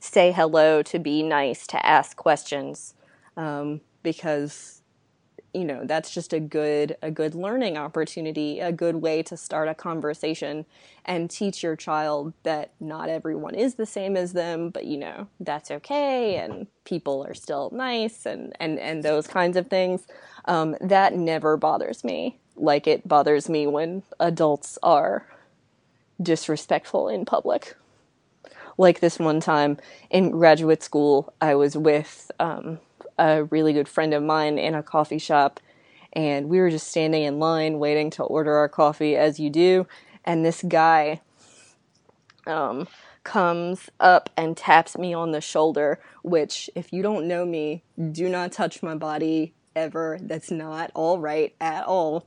say 0.00 0.32
hello, 0.32 0.82
to 0.82 0.98
be 0.98 1.22
nice, 1.22 1.66
to 1.68 1.86
ask 1.86 2.16
questions, 2.16 2.94
um, 3.36 3.80
because 4.02 4.81
you 5.54 5.64
know 5.64 5.82
that's 5.84 6.12
just 6.12 6.32
a 6.32 6.40
good 6.40 6.96
a 7.02 7.10
good 7.10 7.34
learning 7.34 7.76
opportunity, 7.76 8.60
a 8.60 8.72
good 8.72 8.96
way 8.96 9.22
to 9.24 9.36
start 9.36 9.68
a 9.68 9.74
conversation 9.74 10.66
and 11.04 11.30
teach 11.30 11.62
your 11.62 11.76
child 11.76 12.32
that 12.44 12.70
not 12.80 13.08
everyone 13.08 13.54
is 13.54 13.74
the 13.74 13.86
same 13.86 14.16
as 14.16 14.32
them, 14.32 14.70
but 14.70 14.84
you 14.86 14.98
know 14.98 15.28
that's 15.40 15.70
okay, 15.70 16.36
and 16.36 16.66
people 16.84 17.24
are 17.24 17.34
still 17.34 17.70
nice, 17.72 18.26
and 18.26 18.54
and 18.60 18.78
and 18.78 19.02
those 19.02 19.26
kinds 19.26 19.56
of 19.56 19.68
things. 19.68 20.06
Um, 20.46 20.76
that 20.80 21.14
never 21.14 21.56
bothers 21.56 22.02
me 22.02 22.38
like 22.56 22.86
it 22.86 23.06
bothers 23.06 23.48
me 23.48 23.66
when 23.66 24.02
adults 24.20 24.78
are 24.82 25.26
disrespectful 26.20 27.08
in 27.08 27.24
public. 27.24 27.74
Like 28.78 29.00
this 29.00 29.18
one 29.18 29.40
time 29.40 29.78
in 30.10 30.30
graduate 30.30 30.82
school, 30.82 31.32
I 31.40 31.54
was 31.54 31.76
with 31.76 32.30
um, 32.40 32.78
a 33.18 33.44
really 33.44 33.72
good 33.72 33.88
friend 33.88 34.14
of 34.14 34.22
mine 34.22 34.58
in 34.58 34.74
a 34.74 34.82
coffee 34.82 35.18
shop, 35.18 35.60
and 36.12 36.48
we 36.48 36.58
were 36.58 36.70
just 36.70 36.88
standing 36.88 37.22
in 37.22 37.38
line 37.38 37.78
waiting 37.78 38.10
to 38.10 38.22
order 38.22 38.54
our 38.54 38.68
coffee, 38.68 39.16
as 39.16 39.40
you 39.40 39.50
do. 39.50 39.86
And 40.24 40.44
this 40.44 40.62
guy 40.62 41.20
um, 42.46 42.86
comes 43.24 43.90
up 44.00 44.30
and 44.36 44.56
taps 44.56 44.96
me 44.98 45.14
on 45.14 45.32
the 45.32 45.40
shoulder, 45.40 46.00
which, 46.22 46.68
if 46.74 46.92
you 46.92 47.02
don't 47.02 47.26
know 47.26 47.44
me, 47.44 47.82
do 48.10 48.28
not 48.28 48.52
touch 48.52 48.82
my 48.82 48.94
body 48.94 49.54
ever. 49.74 50.18
That's 50.20 50.50
not 50.50 50.90
all 50.94 51.18
right 51.18 51.54
at 51.60 51.84
all. 51.84 52.26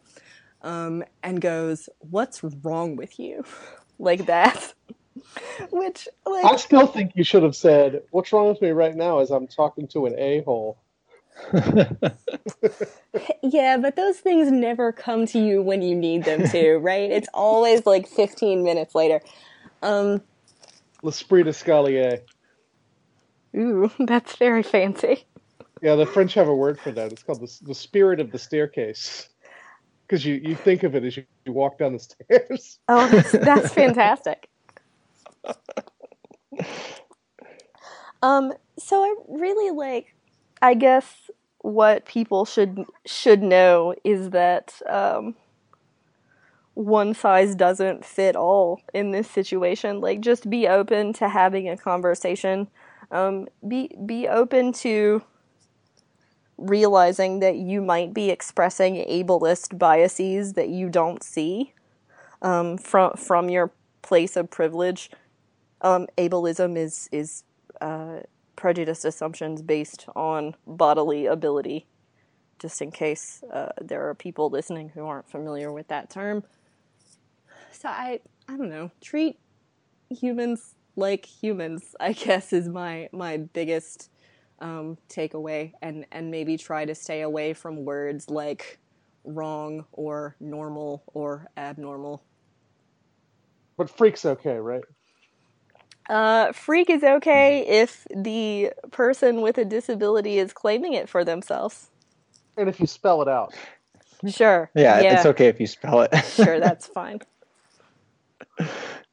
Um, 0.61 1.03
and 1.21 1.39
goes, 1.41 1.89
What's 1.99 2.43
wrong 2.43 2.95
with 2.95 3.19
you? 3.19 3.43
like 3.99 4.25
that. 4.25 4.73
Which, 5.71 6.07
like. 6.25 6.45
I 6.45 6.55
still 6.57 6.87
think 6.87 7.11
you 7.15 7.23
should 7.23 7.43
have 7.43 7.55
said, 7.55 8.03
What's 8.11 8.31
wrong 8.33 8.49
with 8.49 8.61
me 8.61 8.69
right 8.69 8.95
now 8.95 9.19
is 9.19 9.31
I'm 9.31 9.47
talking 9.47 9.87
to 9.89 10.05
an 10.05 10.15
a 10.17 10.41
hole. 10.41 10.77
yeah, 13.43 13.77
but 13.77 13.95
those 13.95 14.17
things 14.19 14.51
never 14.51 14.91
come 14.91 15.25
to 15.27 15.39
you 15.39 15.61
when 15.61 15.81
you 15.81 15.95
need 15.95 16.23
them 16.23 16.47
to, 16.49 16.75
right? 16.81 17.11
It's 17.11 17.27
always 17.33 17.85
like 17.85 18.07
15 18.07 18.63
minutes 18.63 18.95
later. 18.95 19.21
Um, 19.81 20.21
L'esprit 21.03 21.43
d'escalier. 21.43 22.21
Ooh, 23.55 23.91
that's 23.99 24.35
very 24.37 24.63
fancy. 24.63 25.25
Yeah, 25.81 25.95
the 25.95 26.05
French 26.05 26.33
have 26.33 26.47
a 26.47 26.55
word 26.55 26.79
for 26.79 26.91
that. 26.91 27.11
It's 27.11 27.23
called 27.23 27.41
the, 27.41 27.59
the 27.63 27.75
spirit 27.75 28.19
of 28.19 28.31
the 28.31 28.39
staircase. 28.39 29.29
Because 30.07 30.25
you, 30.25 30.35
you 30.35 30.55
think 30.55 30.83
of 30.83 30.95
it 30.95 31.03
as 31.03 31.17
you, 31.17 31.25
you 31.45 31.53
walk 31.53 31.79
down 31.79 31.93
the 31.93 31.99
stairs. 31.99 32.79
Oh, 32.87 33.07
that's, 33.07 33.31
that's 33.31 33.73
fantastic. 33.73 34.49
Um, 38.21 38.53
so 38.77 39.03
I 39.03 39.15
really 39.27 39.71
like, 39.71 40.15
I 40.61 40.73
guess 40.73 41.29
what 41.59 42.05
people 42.05 42.45
should 42.45 42.85
should 43.05 43.41
know 43.41 43.95
is 44.03 44.31
that 44.31 44.73
um, 44.89 45.35
one 46.73 47.13
size 47.13 47.55
doesn't 47.55 48.03
fit 48.05 48.35
all 48.35 48.81
in 48.93 49.11
this 49.11 49.29
situation. 49.29 50.01
Like, 50.01 50.21
just 50.21 50.49
be 50.49 50.67
open 50.67 51.13
to 51.13 51.29
having 51.29 51.69
a 51.69 51.77
conversation. 51.77 52.67
Um, 53.11 53.47
be 53.67 53.91
be 54.05 54.27
open 54.27 54.73
to 54.73 55.23
realizing 56.57 57.39
that 57.39 57.57
you 57.57 57.81
might 57.81 58.13
be 58.13 58.29
expressing 58.29 58.95
ableist 59.09 59.77
biases 59.77 60.53
that 60.53 60.69
you 60.69 60.89
don't 60.89 61.21
see 61.23 61.73
um, 62.41 62.77
from 62.77 63.13
from 63.13 63.49
your 63.49 63.71
place 64.01 64.35
of 64.35 64.49
privilege. 64.49 65.09
Um, 65.81 66.07
ableism 66.17 66.77
is 66.77 67.09
is 67.11 67.43
uh, 67.81 68.21
prejudiced 68.55 69.05
assumptions 69.05 69.61
based 69.61 70.07
on 70.15 70.55
bodily 70.65 71.25
ability. 71.25 71.85
Just 72.59 72.81
in 72.81 72.91
case 72.91 73.43
uh, 73.51 73.69
there 73.81 74.07
are 74.07 74.15
people 74.15 74.49
listening 74.49 74.89
who 74.89 75.05
aren't 75.05 75.29
familiar 75.29 75.71
with 75.71 75.87
that 75.89 76.09
term. 76.09 76.43
So 77.71 77.89
I 77.89 78.21
I 78.47 78.57
don't 78.57 78.69
know. 78.69 78.91
Treat 79.01 79.39
humans 80.09 80.75
like 80.95 81.25
humans. 81.25 81.95
I 81.99 82.11
guess 82.13 82.53
is 82.53 82.67
my 82.69 83.09
my 83.11 83.37
biggest 83.37 84.09
um, 84.59 84.97
takeaway 85.09 85.73
and, 85.81 86.05
and 86.11 86.31
maybe 86.31 86.57
try 86.57 86.85
to 86.85 86.95
stay 86.95 87.21
away 87.21 87.53
from 87.53 87.85
words 87.85 88.29
like 88.29 88.79
wrong 89.23 89.85
or 89.91 90.35
normal 90.39 91.03
or 91.07 91.49
abnormal. 91.57 92.23
But 93.77 93.89
freak's 93.89 94.25
okay, 94.25 94.55
right? 94.55 94.83
Uh, 96.09 96.51
freak 96.51 96.89
is 96.89 97.03
okay 97.03 97.65
if 97.67 98.05
the 98.15 98.71
person 98.91 99.41
with 99.41 99.57
a 99.57 99.65
disability 99.65 100.37
is 100.37 100.53
claiming 100.53 100.93
it 100.93 101.09
for 101.09 101.23
themselves. 101.23 101.89
And 102.57 102.69
if 102.69 102.79
you 102.79 102.87
spell 102.87 103.21
it 103.21 103.27
out. 103.27 103.53
Sure. 104.27 104.69
Yeah, 104.75 104.99
yeah. 105.01 105.15
it's 105.15 105.25
okay 105.25 105.47
if 105.47 105.59
you 105.59 105.67
spell 105.67 106.01
it. 106.01 106.15
sure, 106.25 106.59
that's 106.59 106.87
fine. 106.87 107.21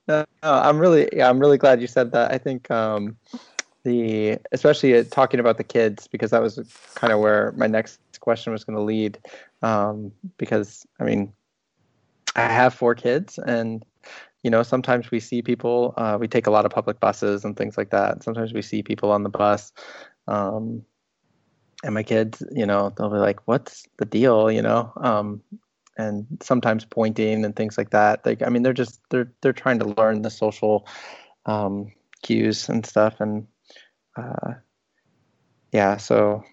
No, 0.09 0.25
I'm 0.43 0.79
really, 0.79 1.09
yeah, 1.13 1.29
I'm 1.29 1.39
really 1.39 1.59
glad 1.59 1.81
you 1.81 1.87
said 1.87 2.13
that. 2.13 2.33
I 2.33 2.39
think 2.39 2.71
um, 2.71 3.17
the 3.85 4.39
especially 4.53 4.97
uh, 4.97 5.05
talking 5.11 5.41
about 5.41 5.59
the 5.59 5.65
kids 5.65 6.07
because 6.07 6.31
that 6.31 6.43
was 6.43 6.59
kind 6.95 7.13
of 7.13 7.21
where 7.21 7.53
my 7.57 7.67
next 7.67 8.01
question 8.21 8.53
was 8.53 8.65
going 8.65 8.77
to 8.77 8.83
lead 8.83 9.19
um, 9.63 10.13
because 10.39 10.87
i 11.01 11.05
mean 11.05 11.33
i 12.37 12.43
have 12.43 12.73
four 12.73 12.95
kids 12.95 13.39
and 13.39 13.85
you 14.43 14.51
know 14.51 14.63
sometimes 14.63 15.11
we 15.11 15.21
see 15.21 15.43
people 15.43 15.95
uh, 15.97 16.17
we 16.21 16.29
take 16.29 16.47
a 16.47 16.51
lot 16.51 16.65
of 16.65 16.71
public 16.71 17.01
buses 17.01 17.45
and 17.45 17.57
things 17.57 17.77
like 17.77 17.91
that. 17.91 18.23
Sometimes 18.23 18.53
we 18.53 18.63
see 18.63 18.83
people 18.83 19.11
on 19.11 19.23
the 19.23 19.29
bus 19.29 19.73
um, 20.29 20.85
and 21.85 21.95
my 21.95 22.03
kids 22.03 22.43
you 22.53 22.67
know 22.67 22.93
they'll 22.97 23.11
be 23.11 23.17
like 23.17 23.41
what's 23.47 23.87
the 23.99 24.05
deal? 24.05 24.51
You 24.51 24.63
know 24.63 24.93
um, 24.97 25.43
and 25.97 26.27
sometimes 26.43 26.85
pointing 26.85 27.45
and 27.45 27.55
things 27.55 27.77
like 27.77 27.91
that. 27.91 28.25
Like 28.25 28.43
i 28.43 28.49
mean 28.49 28.63
they're 28.63 28.73
just 28.73 29.01
they're 29.11 29.33
they're 29.41 29.53
trying 29.53 29.79
to 29.81 29.87
learn 29.87 30.23
the 30.23 30.31
social 30.31 30.87
um, 31.47 31.93
cues 32.23 32.69
and 32.69 32.87
stuff, 32.87 33.21
and 33.21 33.47
uh, 34.17 34.55
yeah, 35.73 35.97
so 35.97 36.45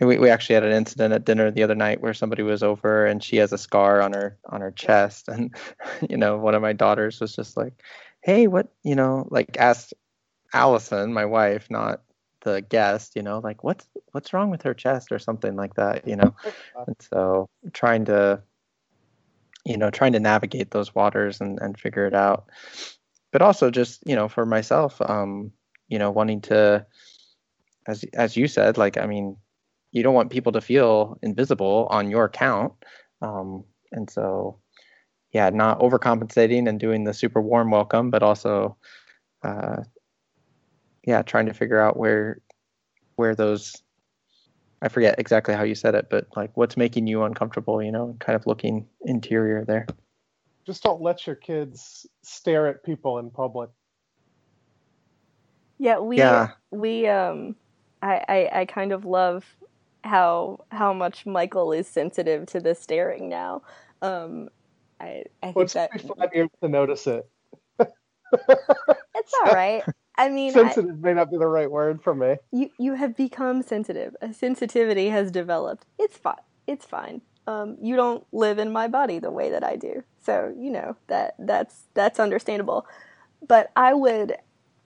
we 0.00 0.18
we 0.18 0.30
actually 0.30 0.54
had 0.54 0.64
an 0.64 0.72
incident 0.72 1.14
at 1.14 1.24
dinner 1.24 1.50
the 1.50 1.62
other 1.62 1.74
night 1.74 2.00
where 2.00 2.14
somebody 2.14 2.42
was 2.42 2.62
over 2.62 3.06
and 3.06 3.22
she 3.22 3.36
has 3.36 3.52
a 3.52 3.58
scar 3.58 4.00
on 4.00 4.12
her 4.12 4.38
on 4.46 4.60
her 4.60 4.70
chest, 4.70 5.28
and 5.28 5.54
you 6.08 6.16
know 6.16 6.38
one 6.38 6.54
of 6.54 6.62
my 6.62 6.72
daughters 6.72 7.20
was 7.20 7.34
just 7.34 7.56
like, 7.56 7.82
"Hey, 8.22 8.46
what 8.46 8.68
you 8.82 8.94
know?" 8.94 9.26
Like 9.30 9.56
asked 9.58 9.94
Allison, 10.52 11.12
my 11.12 11.24
wife, 11.24 11.68
not 11.70 12.02
the 12.42 12.62
guest, 12.62 13.16
you 13.16 13.22
know, 13.22 13.40
like 13.40 13.64
what's 13.64 13.86
what's 14.12 14.32
wrong 14.32 14.50
with 14.50 14.62
her 14.62 14.74
chest 14.74 15.12
or 15.12 15.18
something 15.18 15.56
like 15.56 15.74
that, 15.74 16.06
you 16.06 16.16
know. 16.16 16.34
and 16.86 16.96
so 17.00 17.48
trying 17.72 18.04
to 18.06 18.42
you 19.64 19.76
know, 19.76 19.90
trying 19.90 20.14
to 20.14 20.20
navigate 20.20 20.70
those 20.70 20.94
waters 20.94 21.42
and, 21.42 21.58
and 21.60 21.78
figure 21.78 22.06
it 22.06 22.14
out. 22.14 22.48
But 23.32 23.42
also 23.42 23.70
just, 23.70 24.02
you 24.06 24.16
know, 24.16 24.26
for 24.26 24.46
myself, 24.46 24.98
um, 25.02 25.52
you 25.88 25.98
know, 25.98 26.10
wanting 26.10 26.40
to 26.42 26.86
as 27.86 28.04
as 28.14 28.36
you 28.36 28.48
said, 28.48 28.78
like 28.78 28.96
I 28.96 29.06
mean, 29.06 29.36
you 29.92 30.02
don't 30.02 30.14
want 30.14 30.30
people 30.30 30.52
to 30.52 30.60
feel 30.60 31.18
invisible 31.22 31.86
on 31.90 32.10
your 32.10 32.24
account. 32.24 32.72
Um, 33.22 33.64
and 33.92 34.08
so 34.10 34.60
yeah, 35.32 35.50
not 35.50 35.80
overcompensating 35.80 36.68
and 36.68 36.80
doing 36.80 37.04
the 37.04 37.14
super 37.14 37.40
warm 37.40 37.70
welcome, 37.70 38.10
but 38.10 38.22
also 38.22 38.76
uh, 39.42 39.82
yeah, 41.06 41.22
trying 41.22 41.46
to 41.46 41.54
figure 41.54 41.80
out 41.80 41.96
where 41.96 42.40
where 43.16 43.34
those 43.34 43.82
I 44.80 44.88
forget 44.88 45.16
exactly 45.18 45.54
how 45.54 45.64
you 45.64 45.74
said 45.74 45.94
it, 45.94 46.08
but 46.08 46.28
like 46.36 46.56
what's 46.56 46.76
making 46.76 47.06
you 47.06 47.24
uncomfortable, 47.24 47.82
you 47.82 47.90
know, 47.90 48.16
kind 48.20 48.36
of 48.36 48.46
looking 48.46 48.86
interior 49.02 49.64
there. 49.64 49.86
Just 50.66 50.82
don't 50.82 51.00
let 51.00 51.26
your 51.26 51.34
kids 51.34 52.06
stare 52.22 52.68
at 52.68 52.84
people 52.84 53.18
in 53.18 53.30
public. 53.30 53.70
Yeah, 55.78 55.98
we 55.98 56.18
Yeah. 56.18 56.50
we 56.70 57.06
um 57.08 57.56
I, 58.02 58.24
I 58.28 58.60
I 58.60 58.64
kind 58.66 58.92
of 58.92 59.04
love 59.04 59.44
how 60.08 60.64
how 60.72 60.92
much 60.94 61.26
Michael 61.26 61.72
is 61.72 61.88
sensitive 61.88 62.46
to 62.48 62.60
the 62.60 62.74
staring 62.74 63.28
now. 63.28 63.62
Um 64.02 64.50
I 65.00 65.24
I 65.42 65.52
think 65.52 65.56
Well, 65.56 65.64
it 65.66 65.72
that 65.74 65.90
five 66.18 66.30
years 66.34 66.50
to 66.62 66.68
notice 66.68 67.06
it. 67.06 67.28
it's 69.14 69.34
all 69.42 69.48
right. 69.52 69.84
I 70.18 70.28
mean, 70.30 70.56
I, 70.58 70.76
Sensitive 70.76 71.00
may 71.00 71.14
not 71.14 71.30
be 71.30 71.38
the 71.38 71.46
right 71.46 71.70
word 71.70 72.02
for 72.02 72.14
me. 72.14 72.36
you 72.52 72.70
you 72.78 72.94
have 72.94 73.16
become 73.16 73.62
sensitive. 73.62 74.16
A 74.22 74.32
sensitivity 74.32 75.08
has 75.10 75.30
developed. 75.30 75.86
It's 75.98 76.16
fine. 76.16 76.36
It's 76.66 76.84
fine. 76.86 77.22
Um, 77.46 77.76
you 77.80 77.96
don't 77.96 78.26
live 78.32 78.58
in 78.58 78.72
my 78.72 78.88
body 78.88 79.18
the 79.18 79.30
way 79.30 79.50
that 79.50 79.64
I 79.64 79.76
do, 79.76 80.04
so 80.22 80.54
you 80.56 80.70
know 80.70 80.96
that 81.08 81.34
that's 81.38 81.84
that's 81.94 82.20
understandable. 82.20 82.86
But 83.46 83.70
I 83.76 83.94
would 83.94 84.36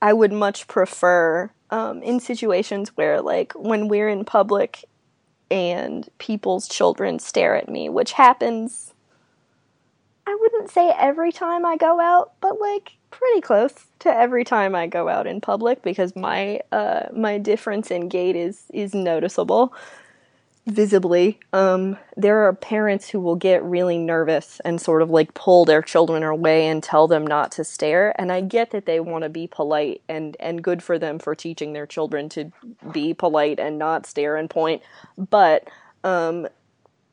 I 0.02 0.12
would 0.12 0.32
much 0.32 0.66
prefer 0.68 1.50
um, 1.70 2.02
in 2.02 2.20
situations 2.20 2.90
where 2.96 3.20
like 3.22 3.52
when 3.54 3.88
we're 3.88 4.08
in 4.08 4.24
public 4.24 4.84
and 5.52 6.08
people's 6.16 6.66
children 6.66 7.18
stare 7.18 7.54
at 7.54 7.68
me, 7.68 7.90
which 7.90 8.12
happens. 8.12 8.94
I 10.26 10.34
wouldn't 10.40 10.70
say 10.70 10.92
every 10.98 11.30
time 11.30 11.66
I 11.66 11.76
go 11.76 12.00
out, 12.00 12.32
but 12.40 12.58
like 12.58 12.92
pretty 13.10 13.42
close 13.42 13.74
to 13.98 14.08
every 14.08 14.44
time 14.44 14.74
I 14.74 14.86
go 14.86 15.08
out 15.10 15.26
in 15.26 15.42
public 15.42 15.82
because 15.82 16.16
my 16.16 16.60
uh 16.72 17.08
my 17.14 17.36
difference 17.36 17.90
in 17.90 18.08
gait 18.08 18.34
is 18.34 18.64
is 18.72 18.94
noticeable 18.94 19.74
visibly. 20.66 21.40
Um 21.52 21.98
there 22.16 22.46
are 22.46 22.52
parents 22.52 23.10
who 23.10 23.18
will 23.18 23.34
get 23.34 23.64
really 23.64 23.98
nervous 23.98 24.60
and 24.64 24.80
sort 24.80 25.02
of 25.02 25.10
like 25.10 25.34
pull 25.34 25.64
their 25.64 25.82
children 25.82 26.22
away 26.22 26.68
and 26.68 26.82
tell 26.82 27.08
them 27.08 27.26
not 27.26 27.50
to 27.52 27.64
stare 27.64 28.14
and 28.20 28.30
I 28.30 28.42
get 28.42 28.70
that 28.70 28.86
they 28.86 29.00
want 29.00 29.24
to 29.24 29.28
be 29.28 29.48
polite 29.48 30.02
and 30.08 30.36
and 30.38 30.62
good 30.62 30.82
for 30.82 30.98
them 31.00 31.18
for 31.18 31.34
teaching 31.34 31.72
their 31.72 31.86
children 31.86 32.28
to 32.30 32.52
be 32.92 33.12
polite 33.12 33.58
and 33.58 33.76
not 33.78 34.06
stare 34.06 34.36
and 34.36 34.48
point, 34.48 34.82
but 35.16 35.66
um 36.04 36.46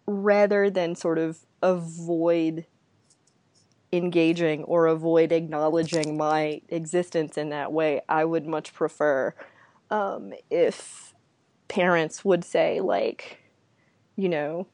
rather 0.06 0.70
than 0.70 0.96
sort 0.96 1.18
of 1.18 1.40
avoid 1.62 2.66
engaging 3.92 4.64
or 4.64 4.88
avoid 4.88 5.32
acknowledging 5.32 6.18
my 6.18 6.62
existence 6.70 7.38
in 7.38 7.50
that 7.50 7.72
way, 7.72 8.02
I 8.08 8.26
would 8.26 8.46
much 8.46 8.74
prefer 8.74 9.34
um, 9.90 10.34
if 10.50 11.09
parents 11.70 12.26
would 12.26 12.44
say, 12.44 12.82
like, 12.82 13.40
you 14.18 14.28
know, 14.28 14.68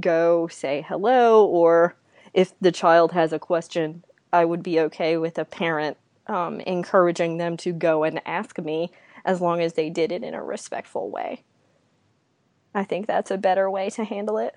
go 0.00 0.48
say 0.48 0.84
hello, 0.88 1.44
or 1.44 1.94
if 2.32 2.58
the 2.60 2.72
child 2.72 3.12
has 3.12 3.32
a 3.34 3.38
question, 3.38 4.02
I 4.32 4.46
would 4.46 4.62
be 4.62 4.80
okay 4.80 5.18
with 5.18 5.36
a 5.36 5.44
parent 5.44 5.98
um, 6.26 6.60
encouraging 6.60 7.36
them 7.36 7.58
to 7.58 7.72
go 7.72 8.04
and 8.04 8.22
ask 8.24 8.58
me 8.58 8.90
as 9.26 9.42
long 9.42 9.60
as 9.60 9.74
they 9.74 9.90
did 9.90 10.10
it 10.10 10.24
in 10.24 10.32
a 10.32 10.42
respectful 10.42 11.10
way. 11.10 11.44
I 12.74 12.84
think 12.84 13.06
that's 13.06 13.30
a 13.30 13.36
better 13.36 13.70
way 13.70 13.90
to 13.90 14.04
handle 14.04 14.38
it. 14.38 14.54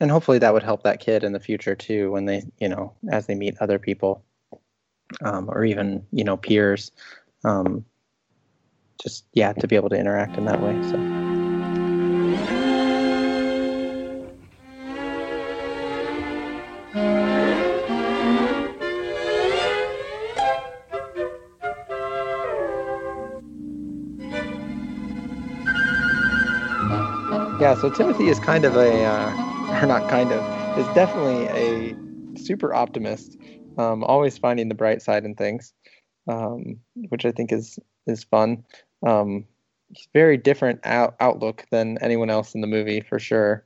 And 0.00 0.10
hopefully 0.10 0.38
that 0.38 0.52
would 0.52 0.62
help 0.62 0.82
that 0.82 1.00
kid 1.00 1.22
in 1.22 1.32
the 1.32 1.40
future 1.40 1.74
too 1.74 2.10
when 2.12 2.24
they, 2.24 2.42
you 2.58 2.68
know, 2.68 2.94
as 3.10 3.26
they 3.26 3.34
meet 3.34 3.56
other 3.60 3.78
people 3.78 4.24
um, 5.22 5.48
or 5.48 5.64
even, 5.64 6.06
you 6.10 6.24
know, 6.24 6.36
peers. 6.36 6.90
Um, 7.44 7.84
just, 9.02 9.24
yeah, 9.32 9.52
to 9.52 9.68
be 9.68 9.76
able 9.76 9.90
to 9.90 9.96
interact 9.96 10.36
in 10.36 10.44
that 10.46 10.60
way. 10.60 10.72
So. 10.90 11.24
Yeah, 27.60 27.74
so 27.76 27.88
Timothy 27.88 28.28
is 28.28 28.38
kind 28.40 28.64
of 28.64 28.76
a, 28.76 29.04
uh, 29.04 29.80
or 29.82 29.86
not 29.86 30.10
kind 30.10 30.32
of, 30.32 30.78
is 30.78 30.86
definitely 30.94 31.46
a 31.46 31.96
super 32.36 32.74
optimist, 32.74 33.38
um, 33.78 34.04
always 34.04 34.36
finding 34.36 34.68
the 34.68 34.74
bright 34.74 35.00
side 35.00 35.24
in 35.24 35.34
things, 35.34 35.72
um, 36.28 36.80
which 37.08 37.24
I 37.24 37.32
think 37.32 37.52
is 37.52 37.78
is 38.06 38.24
fun. 38.24 38.64
Um, 39.06 39.44
he's 39.88 40.08
very 40.12 40.36
different 40.36 40.80
out- 40.84 41.16
outlook 41.20 41.66
than 41.70 41.98
anyone 42.00 42.30
else 42.30 42.54
in 42.54 42.60
the 42.60 42.66
movie 42.66 43.00
for 43.00 43.18
sure. 43.18 43.64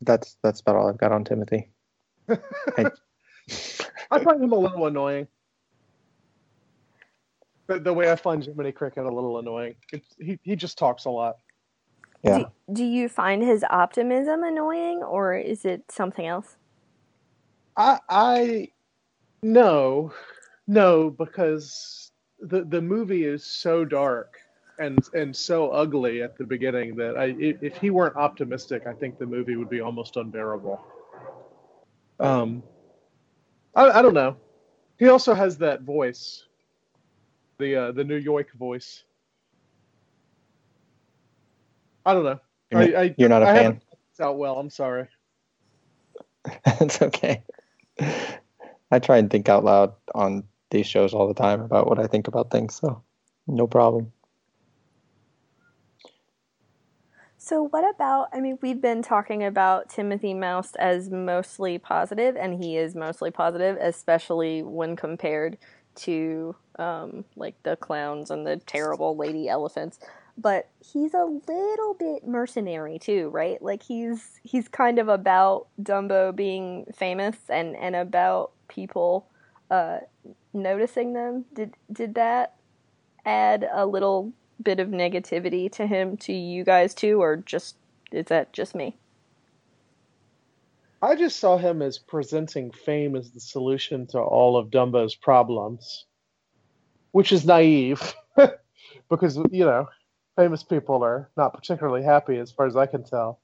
That's 0.00 0.36
that's 0.42 0.60
about 0.60 0.76
all 0.76 0.88
I've 0.88 0.98
got 0.98 1.12
on 1.12 1.24
Timothy. 1.24 1.70
I- 2.28 2.90
I 4.10 4.24
find 4.24 4.42
him 4.42 4.52
a 4.52 4.58
little 4.58 4.86
annoying. 4.86 5.26
The, 7.66 7.78
the 7.80 7.92
way 7.92 8.10
I 8.10 8.16
find 8.16 8.42
Jiminy 8.42 8.72
Cricket 8.72 9.04
a 9.04 9.10
little 9.12 9.38
annoying. 9.38 9.74
It's, 9.92 10.06
he 10.18 10.38
he 10.42 10.56
just 10.56 10.78
talks 10.78 11.04
a 11.04 11.10
lot. 11.10 11.36
Yeah. 12.22 12.38
Do, 12.38 12.46
do 12.72 12.84
you 12.84 13.08
find 13.08 13.42
his 13.42 13.64
optimism 13.68 14.42
annoying 14.42 15.02
or 15.02 15.34
is 15.34 15.64
it 15.64 15.90
something 15.90 16.26
else? 16.26 16.57
I 17.78 18.00
I 18.08 18.68
no 19.42 20.12
no 20.66 21.10
because 21.10 22.10
the 22.40 22.64
the 22.64 22.82
movie 22.82 23.24
is 23.24 23.44
so 23.46 23.84
dark 23.84 24.34
and 24.80 24.98
and 25.14 25.34
so 25.34 25.70
ugly 25.70 26.22
at 26.22 26.36
the 26.36 26.44
beginning 26.44 26.96
that 26.96 27.16
I 27.16 27.36
if 27.38 27.62
if 27.62 27.76
he 27.76 27.90
weren't 27.90 28.16
optimistic, 28.16 28.86
I 28.86 28.92
think 28.92 29.18
the 29.18 29.26
movie 29.26 29.54
would 29.56 29.70
be 29.70 29.80
almost 29.80 30.16
unbearable. 30.16 30.84
Um, 32.18 32.64
I 33.76 33.90
I 33.90 34.02
don't 34.02 34.14
know. 34.14 34.36
He 34.98 35.08
also 35.08 35.32
has 35.32 35.56
that 35.58 35.82
voice, 35.82 36.44
the 37.60 37.76
uh, 37.76 37.92
the 37.92 38.02
New 38.02 38.16
York 38.16 38.52
voice. 38.54 39.04
I 42.04 42.12
don't 42.14 42.24
know. 42.24 42.40
You're, 42.72 42.96
I, 42.96 43.02
I 43.02 43.14
you're 43.16 43.28
not 43.28 43.42
a 43.42 43.46
I 43.46 43.54
fan. 43.54 43.80
it's 44.10 44.20
out 44.20 44.36
well. 44.36 44.58
I'm 44.58 44.70
sorry. 44.70 45.06
it's 46.66 47.02
okay. 47.02 47.42
I 48.90 48.98
try 48.98 49.18
and 49.18 49.30
think 49.30 49.48
out 49.48 49.64
loud 49.64 49.94
on 50.14 50.44
these 50.70 50.86
shows 50.86 51.14
all 51.14 51.28
the 51.28 51.34
time 51.34 51.60
about 51.60 51.86
what 51.86 51.98
I 51.98 52.06
think 52.06 52.28
about 52.28 52.50
things, 52.50 52.74
so 52.74 53.02
no 53.46 53.66
problem. 53.66 54.12
So, 57.40 57.62
what 57.62 57.88
about? 57.94 58.28
I 58.32 58.40
mean, 58.40 58.58
we've 58.60 58.80
been 58.80 59.00
talking 59.00 59.44
about 59.44 59.88
Timothy 59.88 60.34
Mouse 60.34 60.74
as 60.74 61.08
mostly 61.08 61.78
positive, 61.78 62.36
and 62.36 62.62
he 62.62 62.76
is 62.76 62.94
mostly 62.94 63.30
positive, 63.30 63.78
especially 63.80 64.62
when 64.62 64.96
compared 64.96 65.56
to 65.96 66.56
um, 66.78 67.24
like 67.36 67.54
the 67.62 67.76
clowns 67.76 68.30
and 68.30 68.46
the 68.46 68.56
terrible 68.66 69.16
lady 69.16 69.48
elephants. 69.48 69.98
But 70.40 70.68
he's 70.80 71.14
a 71.14 71.24
little 71.24 71.94
bit 71.94 72.26
mercenary 72.26 72.98
too, 72.98 73.28
right? 73.30 73.60
Like 73.60 73.82
he's 73.82 74.38
he's 74.44 74.68
kind 74.68 74.98
of 74.98 75.08
about 75.08 75.66
Dumbo 75.82 76.34
being 76.34 76.86
famous 76.94 77.36
and 77.48 77.76
and 77.76 77.96
about 77.96 78.52
people 78.68 79.26
uh, 79.70 79.98
noticing 80.54 81.12
them. 81.12 81.44
Did 81.54 81.74
did 81.92 82.14
that 82.14 82.54
add 83.26 83.68
a 83.72 83.84
little 83.84 84.32
bit 84.62 84.80
of 84.80 84.88
negativity 84.88 85.70
to 85.72 85.86
him 85.86 86.16
to 86.16 86.32
you 86.32 86.64
guys 86.64 86.94
too 86.94 87.20
or 87.20 87.36
just 87.36 87.76
is 88.10 88.26
that 88.26 88.52
just 88.52 88.74
me 88.74 88.96
I 91.00 91.14
just 91.14 91.38
saw 91.38 91.58
him 91.58 91.80
as 91.80 91.98
presenting 91.98 92.72
fame 92.72 93.14
as 93.14 93.30
the 93.30 93.40
solution 93.40 94.06
to 94.08 94.18
all 94.18 94.56
of 94.56 94.70
Dumbo's 94.70 95.14
problems, 95.14 96.06
which 97.12 97.30
is 97.30 97.46
naive 97.46 98.14
because, 99.08 99.36
you 99.52 99.64
know, 99.64 99.88
famous 100.38 100.62
people 100.62 101.02
are 101.02 101.28
not 101.36 101.52
particularly 101.52 102.04
happy 102.04 102.38
as 102.38 102.52
far 102.52 102.66
as 102.66 102.76
I 102.76 102.86
can 102.86 103.02
tell. 103.02 103.40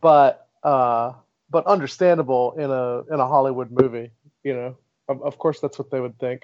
But, 0.00 0.48
uh, 0.62 1.12
but 1.50 1.66
understandable 1.66 2.52
in 2.52 2.70
a 2.70 3.14
in 3.14 3.20
a 3.20 3.26
Hollywood 3.26 3.70
movie, 3.70 4.10
you 4.42 4.54
know. 4.54 4.76
Of, 5.08 5.22
of 5.22 5.38
course, 5.38 5.60
that's 5.60 5.78
what 5.78 5.90
they 5.90 6.00
would 6.00 6.18
think. 6.18 6.42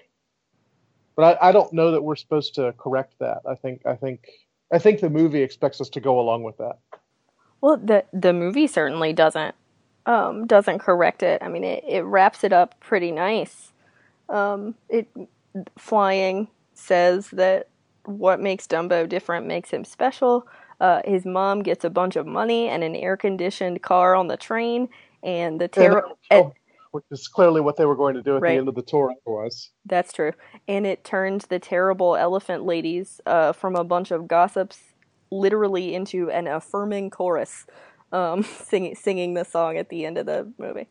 But 1.16 1.38
I, 1.42 1.48
I 1.48 1.52
don't 1.52 1.72
know 1.72 1.92
that 1.92 2.02
we're 2.02 2.16
supposed 2.16 2.54
to 2.56 2.74
correct 2.78 3.14
that. 3.20 3.40
I 3.48 3.54
think 3.54 3.86
I 3.86 3.94
think 3.94 4.28
I 4.72 4.78
think 4.78 5.00
the 5.00 5.10
movie 5.10 5.42
expects 5.42 5.80
us 5.80 5.88
to 5.90 6.00
go 6.00 6.20
along 6.20 6.42
with 6.42 6.56
that. 6.58 6.78
Well, 7.60 7.76
the 7.76 8.04
the 8.12 8.32
movie 8.32 8.66
certainly 8.66 9.12
doesn't 9.12 9.54
um, 10.06 10.46
doesn't 10.46 10.80
correct 10.80 11.22
it. 11.22 11.42
I 11.42 11.48
mean, 11.48 11.64
it, 11.64 11.84
it 11.86 12.02
wraps 12.02 12.44
it 12.44 12.52
up 12.52 12.78
pretty 12.80 13.12
nice. 13.12 13.72
Um, 14.28 14.74
it 14.88 15.06
flying 15.78 16.48
says 16.74 17.28
that 17.30 17.68
what 18.06 18.40
makes 18.40 18.66
Dumbo 18.66 19.08
different 19.08 19.46
makes 19.46 19.70
him 19.70 19.84
special. 19.84 20.46
Uh, 20.80 21.00
his 21.04 21.24
mom 21.24 21.62
gets 21.62 21.84
a 21.84 21.90
bunch 21.90 22.16
of 22.16 22.26
money 22.26 22.68
and 22.68 22.82
an 22.84 22.96
air 22.96 23.16
conditioned 23.16 23.82
car 23.82 24.14
on 24.14 24.28
the 24.28 24.36
train, 24.36 24.88
and 25.22 25.60
the 25.60 25.68
terror. 25.68 26.04
oh, 26.30 26.52
which 26.90 27.04
is 27.10 27.26
clearly 27.28 27.60
what 27.60 27.76
they 27.76 27.86
were 27.86 27.96
going 27.96 28.14
to 28.14 28.22
do 28.22 28.36
at 28.36 28.42
Right. 28.42 28.52
the 28.52 28.58
end 28.58 28.68
of 28.68 28.74
the 28.74 28.82
tour. 28.82 29.12
Was 29.26 29.70
That's 29.86 30.12
true. 30.12 30.32
And 30.68 30.86
it 30.86 31.04
turned 31.04 31.42
the 31.42 31.58
terrible 31.58 32.16
elephant 32.16 32.64
ladies 32.64 33.20
uh, 33.26 33.52
from 33.52 33.76
a 33.76 33.84
bunch 33.84 34.10
of 34.10 34.28
gossips 34.28 34.78
literally 35.30 35.94
into 35.94 36.30
an 36.30 36.46
affirming 36.46 37.10
chorus 37.10 37.66
um, 38.12 38.42
singing, 38.64 38.94
singing 38.94 39.34
the 39.34 39.44
song 39.44 39.76
at 39.76 39.88
the 39.88 40.06
end 40.06 40.18
of 40.18 40.26
the 40.26 40.52
movie. 40.58 40.88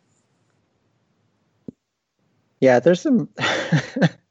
Yeah, 2.59 2.79
there's 2.79 3.01
some. 3.01 3.29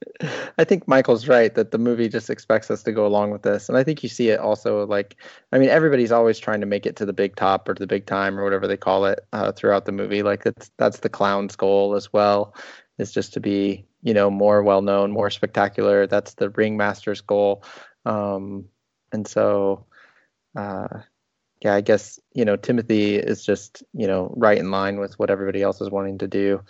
I 0.58 0.64
think 0.64 0.86
Michael's 0.86 1.28
right 1.28 1.54
that 1.54 1.70
the 1.70 1.78
movie 1.78 2.08
just 2.08 2.30
expects 2.30 2.70
us 2.70 2.82
to 2.84 2.92
go 2.92 3.06
along 3.06 3.30
with 3.30 3.42
this, 3.42 3.68
and 3.68 3.78
I 3.78 3.84
think 3.84 4.02
you 4.02 4.08
see 4.08 4.28
it 4.28 4.40
also. 4.40 4.86
Like, 4.86 5.16
I 5.52 5.58
mean, 5.58 5.68
everybody's 5.68 6.12
always 6.12 6.38
trying 6.38 6.60
to 6.60 6.66
make 6.66 6.86
it 6.86 6.96
to 6.96 7.06
the 7.06 7.12
big 7.12 7.36
top 7.36 7.68
or 7.68 7.74
to 7.74 7.80
the 7.80 7.86
big 7.86 8.06
time 8.06 8.38
or 8.38 8.44
whatever 8.44 8.66
they 8.66 8.76
call 8.76 9.06
it 9.06 9.20
uh, 9.32 9.52
throughout 9.52 9.84
the 9.86 9.92
movie. 9.92 10.22
Like, 10.22 10.44
that's 10.44 10.70
that's 10.76 11.00
the 11.00 11.08
clown's 11.08 11.56
goal 11.56 11.94
as 11.94 12.12
well, 12.12 12.54
is 12.98 13.12
just 13.12 13.32
to 13.34 13.40
be 13.40 13.86
you 14.02 14.14
know 14.14 14.30
more 14.30 14.62
well 14.62 14.82
known, 14.82 15.10
more 15.10 15.30
spectacular. 15.30 16.06
That's 16.06 16.34
the 16.34 16.50
ringmaster's 16.50 17.20
goal, 17.20 17.64
um, 18.04 18.66
and 19.12 19.26
so. 19.26 19.86
Uh, 20.54 21.00
yeah, 21.62 21.74
I 21.74 21.80
guess 21.80 22.18
you 22.34 22.44
know 22.44 22.56
Timothy 22.56 23.16
is 23.16 23.44
just 23.44 23.82
you 23.94 24.06
know 24.06 24.32
right 24.36 24.58
in 24.58 24.70
line 24.70 24.98
with 24.98 25.18
what 25.18 25.30
everybody 25.30 25.62
else 25.62 25.80
is 25.80 25.90
wanting 25.90 26.18
to 26.18 26.28
do. 26.28 26.62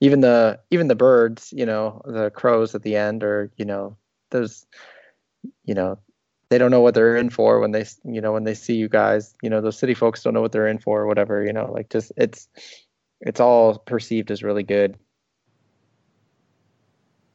Even 0.00 0.20
the 0.20 0.60
even 0.70 0.88
the 0.88 0.94
birds, 0.94 1.52
you 1.56 1.66
know, 1.66 2.02
the 2.04 2.30
crows 2.30 2.74
at 2.74 2.82
the 2.82 2.96
end, 2.96 3.24
or 3.24 3.50
you 3.56 3.64
know, 3.64 3.96
those, 4.30 4.66
you 5.64 5.74
know, 5.74 5.98
they 6.50 6.58
don't 6.58 6.70
know 6.70 6.80
what 6.80 6.94
they're 6.94 7.16
in 7.16 7.30
for 7.30 7.60
when 7.60 7.72
they 7.72 7.84
you 8.04 8.20
know 8.20 8.32
when 8.32 8.44
they 8.44 8.54
see 8.54 8.74
you 8.74 8.88
guys. 8.88 9.34
You 9.42 9.50
know, 9.50 9.60
those 9.60 9.78
city 9.78 9.94
folks 9.94 10.22
don't 10.22 10.34
know 10.34 10.40
what 10.40 10.52
they're 10.52 10.68
in 10.68 10.78
for, 10.78 11.02
or 11.02 11.06
whatever. 11.06 11.44
You 11.44 11.52
know, 11.52 11.70
like 11.72 11.90
just 11.90 12.12
it's 12.16 12.48
it's 13.20 13.40
all 13.40 13.78
perceived 13.78 14.30
as 14.30 14.42
really 14.42 14.62
good. 14.62 14.96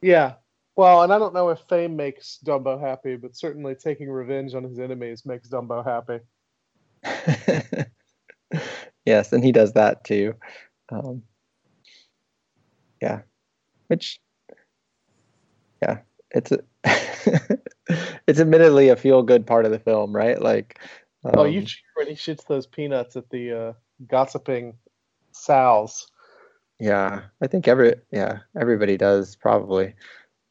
yeah. 0.04 0.34
Well, 0.76 1.02
and 1.02 1.12
I 1.12 1.18
don't 1.18 1.34
know 1.34 1.50
if 1.50 1.60
fame 1.68 1.96
makes 1.96 2.38
Dumbo 2.44 2.80
happy, 2.80 3.16
but 3.16 3.36
certainly 3.36 3.74
taking 3.76 4.10
revenge 4.10 4.54
on 4.54 4.64
his 4.64 4.78
enemies 4.80 5.24
makes 5.24 5.48
Dumbo 5.48 5.84
happy. 5.84 6.20
yes, 9.04 9.32
and 9.32 9.44
he 9.44 9.52
does 9.52 9.74
that 9.74 10.04
too. 10.04 10.34
Um, 10.90 11.22
yeah, 13.04 13.20
which, 13.88 14.18
yeah, 15.82 15.98
it's 16.30 16.52
a, 16.52 16.60
it's 18.26 18.40
admittedly 18.40 18.88
a 18.88 18.96
feel 18.96 19.22
good 19.22 19.46
part 19.46 19.66
of 19.66 19.70
the 19.70 19.78
film, 19.78 20.16
right? 20.16 20.40
Like, 20.40 20.80
um, 21.24 21.34
oh, 21.36 21.44
you 21.44 21.60
cheer 21.60 21.82
when 21.96 22.06
he 22.06 22.14
shoots 22.14 22.44
those 22.44 22.66
peanuts 22.66 23.14
at 23.16 23.28
the 23.28 23.52
uh, 23.52 23.72
gossiping 24.08 24.74
sows. 25.32 26.06
yeah, 26.80 27.24
I 27.42 27.46
think 27.46 27.68
every 27.68 27.94
yeah 28.10 28.38
everybody 28.58 28.96
does 28.96 29.36
probably, 29.36 29.94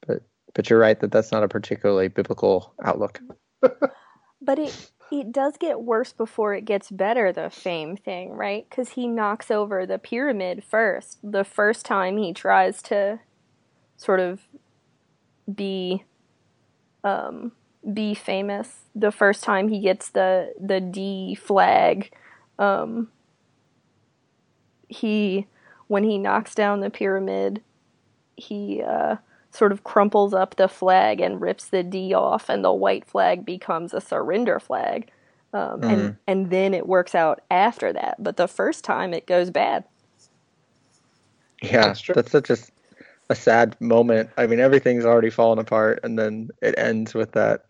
but 0.06 0.22
but 0.54 0.70
you're 0.70 0.80
right 0.80 1.00
that 1.00 1.12
that's 1.12 1.32
not 1.32 1.44
a 1.44 1.48
particularly 1.48 2.08
biblical 2.08 2.76
outlook. 2.84 3.20
But 4.46 4.60
it 4.60 4.92
it 5.20 5.32
does 5.32 5.58
get 5.58 5.82
worse 5.82 6.12
before 6.12 6.56
it 6.56 6.66
gets 6.66 6.90
better, 6.90 7.32
the 7.32 7.52
fame 7.52 7.96
thing, 7.96 8.32
right? 8.32 8.66
Because 8.68 8.90
he 8.90 9.08
knocks 9.08 9.52
over 9.52 9.86
the 9.86 10.00
pyramid 10.00 10.64
first. 10.64 11.20
The 11.24 11.44
first 11.44 11.86
time 11.86 12.18
he 12.18 12.34
tries 12.34 12.82
to 12.84 13.20
sort 13.96 14.20
of 14.20 14.42
be 15.54 16.04
um, 17.04 17.52
be 17.94 18.16
famous. 18.16 18.86
The 18.96 19.12
first 19.12 19.44
time 19.44 19.68
he 19.68 19.82
gets 19.82 20.10
the 20.10 20.54
the 20.60 20.82
D 20.82 21.36
flag, 21.36 22.12
um, 22.58 23.10
he 24.88 25.46
when 25.86 26.04
he 26.04 26.18
knocks 26.18 26.56
down 26.56 26.80
the 26.80 26.90
pyramid, 26.90 27.62
he 28.36 28.82
uh, 28.82 29.18
sort 29.54 29.72
of 29.72 29.84
crumples 29.84 30.34
up 30.34 30.56
the 30.56 30.68
flag 30.68 31.22
and 31.22 31.40
rips 31.40 31.66
the 31.66 31.84
D 31.84 32.14
off, 32.14 32.50
and 32.50 32.64
the 32.64 32.74
white 32.74 33.06
flag 33.06 33.46
becomes 33.46 33.94
a 33.94 34.02
surrender 34.02 34.60
flag. 34.60 35.10
Um, 35.54 35.84
and 35.84 36.18
and 36.28 36.50
then 36.50 36.74
it 36.74 36.88
works 36.88 37.14
out 37.14 37.42
after 37.52 37.94
that. 37.94 38.16
But 38.22 38.38
the 38.38 38.48
first 38.48 38.84
time 38.84 39.14
it 39.14 39.28
goes 39.28 39.52
bad. 39.52 39.84
Yeah, 41.62 41.88
That's 41.88 42.02
true. 42.02 42.16
that's 42.16 42.32
such 42.32 42.50
a, 42.50 42.58
a 43.30 43.36
sad 43.36 43.80
moment. 43.80 44.32
I 44.36 44.48
mean, 44.48 44.60
everything's 44.60 45.06
already 45.06 45.30
fallen 45.30 45.60
apart, 45.60 46.00
and 46.04 46.18
then 46.18 46.50
it 46.62 46.74
ends 46.78 47.14
with 47.14 47.34
that 47.34 47.70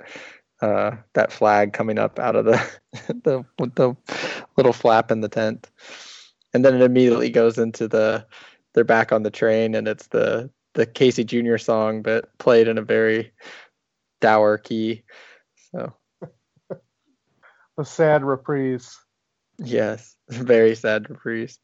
uh, 0.61 0.91
that 1.13 1.31
flag 1.31 1.73
coming 1.73 1.99
up 1.99 2.17
out 2.19 2.37
of 2.37 2.45
the 2.45 2.57
the 3.23 3.43
the 3.75 3.95
little 4.55 4.73
flap 4.73 5.11
in 5.11 5.19
the 5.19 5.29
tent, 5.29 5.69
and 6.53 6.63
then 6.63 6.73
it 6.75 6.81
immediately 6.81 7.29
goes 7.29 7.57
into 7.57 7.87
the 7.87 8.25
they're 8.73 8.85
back 8.85 9.11
on 9.11 9.23
the 9.23 9.29
train, 9.29 9.75
and 9.75 9.87
it's 9.87 10.07
the 10.07 10.49
the 10.73 10.85
Casey 10.85 11.23
Jr. 11.23 11.57
song, 11.57 12.01
but 12.01 12.35
played 12.37 12.67
in 12.67 12.77
a 12.77 12.81
very 12.81 13.31
dour 14.21 14.57
key. 14.57 15.03
So 15.71 15.93
The 17.77 17.85
sad 17.85 18.23
reprise. 18.23 18.97
Yes, 19.57 20.15
very 20.29 20.75
sad 20.75 21.09
reprise. 21.09 21.59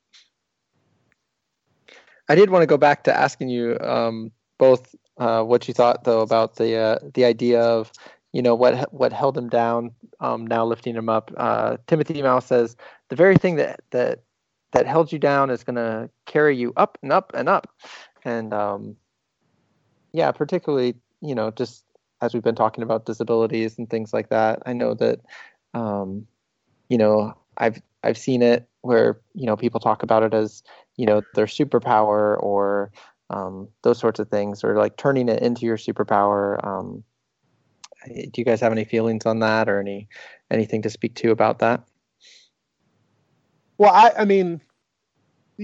I 2.27 2.35
did 2.35 2.51
want 2.51 2.61
to 2.61 2.67
go 2.67 2.77
back 2.77 3.03
to 3.05 3.15
asking 3.15 3.49
you 3.49 3.77
um, 3.79 4.31
both 4.59 4.95
uh, 5.17 5.43
what 5.43 5.67
you 5.67 5.73
thought 5.73 6.03
though 6.03 6.21
about 6.21 6.55
the 6.55 6.75
uh, 6.75 6.99
the 7.13 7.25
idea 7.25 7.61
of 7.61 7.91
you 8.33 8.41
know 8.41 8.53
what 8.53 8.93
what 8.93 9.11
held 9.11 9.37
him 9.37 9.49
down 9.49 9.91
um, 10.19 10.45
now 10.45 10.65
lifting 10.65 10.95
him 10.95 11.09
up. 11.09 11.31
Uh, 11.35 11.77
Timothy 11.87 12.21
Mouse 12.21 12.45
says 12.45 12.75
the 13.09 13.15
very 13.15 13.35
thing 13.35 13.55
that 13.55 13.81
that 13.91 14.19
that 14.71 14.85
held 14.85 15.11
you 15.11 15.17
down 15.19 15.49
is 15.49 15.63
going 15.63 15.75
to 15.75 16.09
carry 16.25 16.55
you 16.55 16.73
up 16.77 16.97
and 17.01 17.11
up 17.11 17.31
and 17.33 17.49
up, 17.49 17.73
and 18.29 18.53
um, 18.53 18.95
yeah, 20.13 20.31
particularly 20.31 20.95
you 21.21 21.35
know 21.35 21.51
just 21.51 21.83
as 22.21 22.33
we've 22.33 22.43
been 22.43 22.55
talking 22.55 22.83
about 22.83 23.05
disabilities 23.05 23.77
and 23.77 23.89
things 23.89 24.13
like 24.13 24.29
that. 24.29 24.61
I 24.65 24.73
know 24.73 24.93
that 24.95 25.19
um, 25.73 26.27
you 26.89 26.97
know 26.97 27.33
I've 27.57 27.81
I've 28.03 28.17
seen 28.17 28.41
it 28.41 28.67
where 28.81 29.19
you 29.33 29.45
know 29.45 29.57
people 29.57 29.79
talk 29.79 30.03
about 30.03 30.23
it 30.23 30.33
as 30.33 30.63
you 30.95 31.05
know 31.05 31.21
their 31.35 31.45
superpower 31.47 32.41
or 32.41 32.91
um, 33.29 33.67
those 33.83 33.99
sorts 33.99 34.19
of 34.19 34.29
things 34.29 34.63
or 34.63 34.75
like 34.75 34.97
turning 34.97 35.29
it 35.29 35.41
into 35.41 35.65
your 35.65 35.77
superpower. 35.77 36.63
Um, 36.65 37.03
do 38.07 38.31
you 38.37 38.45
guys 38.45 38.61
have 38.61 38.71
any 38.71 38.85
feelings 38.85 39.25
on 39.25 39.39
that 39.39 39.67
or 39.67 39.79
any 39.79 40.07
anything 40.51 40.81
to 40.83 40.89
speak 40.89 41.15
to 41.15 41.31
about 41.31 41.59
that? 41.59 41.83
Well, 43.77 43.93
I, 43.93 44.11
I 44.21 44.25
mean, 44.25 44.59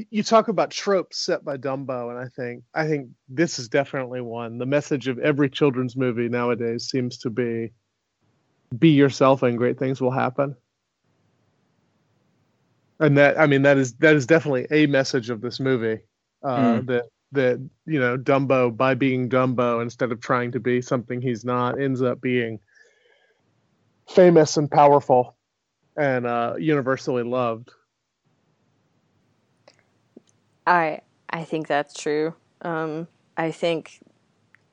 you 0.09 0.23
talk 0.23 0.49
about 0.49 0.71
tropes 0.71 1.17
set 1.17 1.45
by 1.45 1.57
Dumbo, 1.57 2.09
and 2.09 2.19
I 2.19 2.27
think 2.27 2.63
I 2.73 2.87
think 2.87 3.09
this 3.29 3.59
is 3.59 3.69
definitely 3.69 4.21
one. 4.21 4.57
The 4.57 4.65
message 4.65 5.07
of 5.07 5.19
every 5.19 5.49
children's 5.49 5.95
movie 5.95 6.27
nowadays 6.27 6.89
seems 6.89 7.17
to 7.19 7.29
be 7.29 7.71
be 8.77 8.89
yourself 8.89 9.43
and 9.43 9.57
great 9.57 9.79
things 9.79 10.01
will 10.01 10.11
happen. 10.11 10.55
And 12.99 13.17
that 13.17 13.39
I 13.39 13.47
mean 13.47 13.61
that 13.61 13.77
is 13.77 13.93
that 13.95 14.15
is 14.15 14.25
definitely 14.25 14.67
a 14.71 14.85
message 14.87 15.29
of 15.29 15.41
this 15.41 15.59
movie. 15.59 16.01
Uh, 16.43 16.57
Mm. 16.57 16.87
That 16.87 17.05
that 17.31 17.69
you 17.85 17.99
know 17.99 18.17
Dumbo 18.17 18.75
by 18.75 18.95
being 18.95 19.29
Dumbo 19.29 19.81
instead 19.81 20.11
of 20.11 20.19
trying 20.19 20.51
to 20.51 20.59
be 20.59 20.81
something 20.81 21.21
he's 21.21 21.45
not 21.45 21.79
ends 21.79 22.01
up 22.01 22.21
being 22.21 22.59
famous 24.09 24.57
and 24.57 24.69
powerful 24.69 25.35
and 25.97 26.25
uh, 26.25 26.55
universally 26.57 27.23
loved. 27.23 27.71
I 30.67 31.01
I 31.29 31.43
think 31.43 31.67
that's 31.67 31.93
true. 31.93 32.35
Um, 32.61 33.07
I 33.37 33.51
think 33.51 33.99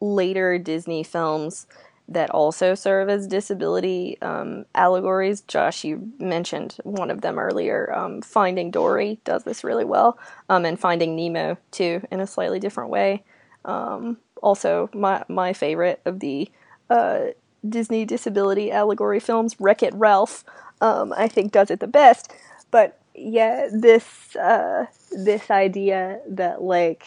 later 0.01 0.59
Disney 0.59 1.03
films 1.03 1.66
that 2.09 2.30
also 2.30 2.74
serve 2.74 3.09
as 3.09 3.26
disability 3.26 4.18
um, 4.22 4.66
allegories. 4.74 5.43
Josh, 5.43 5.84
you 5.84 6.12
mentioned 6.18 6.76
one 6.84 7.11
of 7.11 7.22
them 7.22 7.38
earlier. 7.38 7.93
Um, 7.95 8.22
Finding 8.22 8.70
Dory 8.70 9.20
does 9.24 9.45
this 9.45 9.64
really 9.64 9.84
well, 9.84 10.18
um, 10.49 10.64
and 10.64 10.78
Finding 10.80 11.16
Nemo 11.16 11.59
too, 11.72 12.03
in 12.11 12.20
a 12.20 12.26
slightly 12.26 12.61
different 12.61 12.90
way. 12.90 13.24
Um, 13.64 14.18
also, 14.43 14.90
my 14.95 15.24
my 15.28 15.53
favorite 15.53 16.01
of 16.05 16.20
the 16.20 16.51
uh, 16.90 17.26
Disney 17.68 18.05
disability 18.05 18.72
allegory 18.72 19.20
films, 19.20 19.57
Wreck 19.61 19.82
It 19.82 19.95
Ralph, 19.95 20.45
um, 20.80 21.14
I 21.16 21.28
think 21.28 21.53
does 21.53 21.70
it 21.70 21.80
the 21.80 21.88
best. 21.88 22.32
But 22.70 22.99
yeah, 23.14 23.68
this 23.72 24.36
uh, 24.36 24.86
this 25.10 25.50
idea 25.50 26.20
that 26.28 26.62
like 26.62 27.04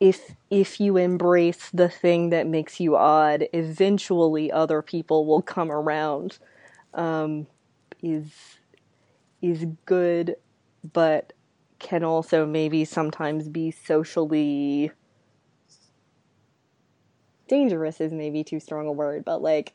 if 0.00 0.34
if 0.50 0.80
you 0.80 0.96
embrace 0.96 1.70
the 1.72 1.88
thing 1.88 2.30
that 2.30 2.46
makes 2.46 2.80
you 2.80 2.96
odd, 2.96 3.48
eventually 3.52 4.52
other 4.52 4.82
people 4.82 5.26
will 5.26 5.42
come 5.42 5.70
around. 5.70 6.38
Um, 6.94 7.46
is 8.02 8.30
is 9.42 9.66
good, 9.86 10.36
but 10.92 11.32
can 11.78 12.04
also 12.04 12.46
maybe 12.46 12.84
sometimes 12.84 13.48
be 13.48 13.70
socially 13.70 14.92
dangerous. 17.48 18.00
Is 18.00 18.12
maybe 18.12 18.44
too 18.44 18.60
strong 18.60 18.86
a 18.86 18.92
word, 18.92 19.24
but 19.24 19.42
like 19.42 19.72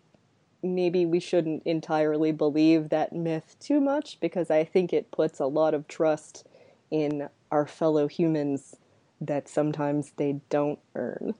maybe 0.63 1.05
we 1.05 1.19
shouldn't 1.19 1.63
entirely 1.65 2.31
believe 2.31 2.89
that 2.89 3.13
myth 3.13 3.55
too 3.59 3.81
much 3.81 4.19
because 4.21 4.51
I 4.51 4.63
think 4.65 4.93
it 4.93 5.11
puts 5.11 5.39
a 5.39 5.47
lot 5.47 5.73
of 5.73 5.87
trust 5.87 6.47
in 6.91 7.29
our 7.51 7.67
fellow 7.67 8.07
humans 8.07 8.75
that 9.21 9.49
sometimes 9.49 10.13
they 10.17 10.41
don't 10.49 10.79
earn. 10.95 11.35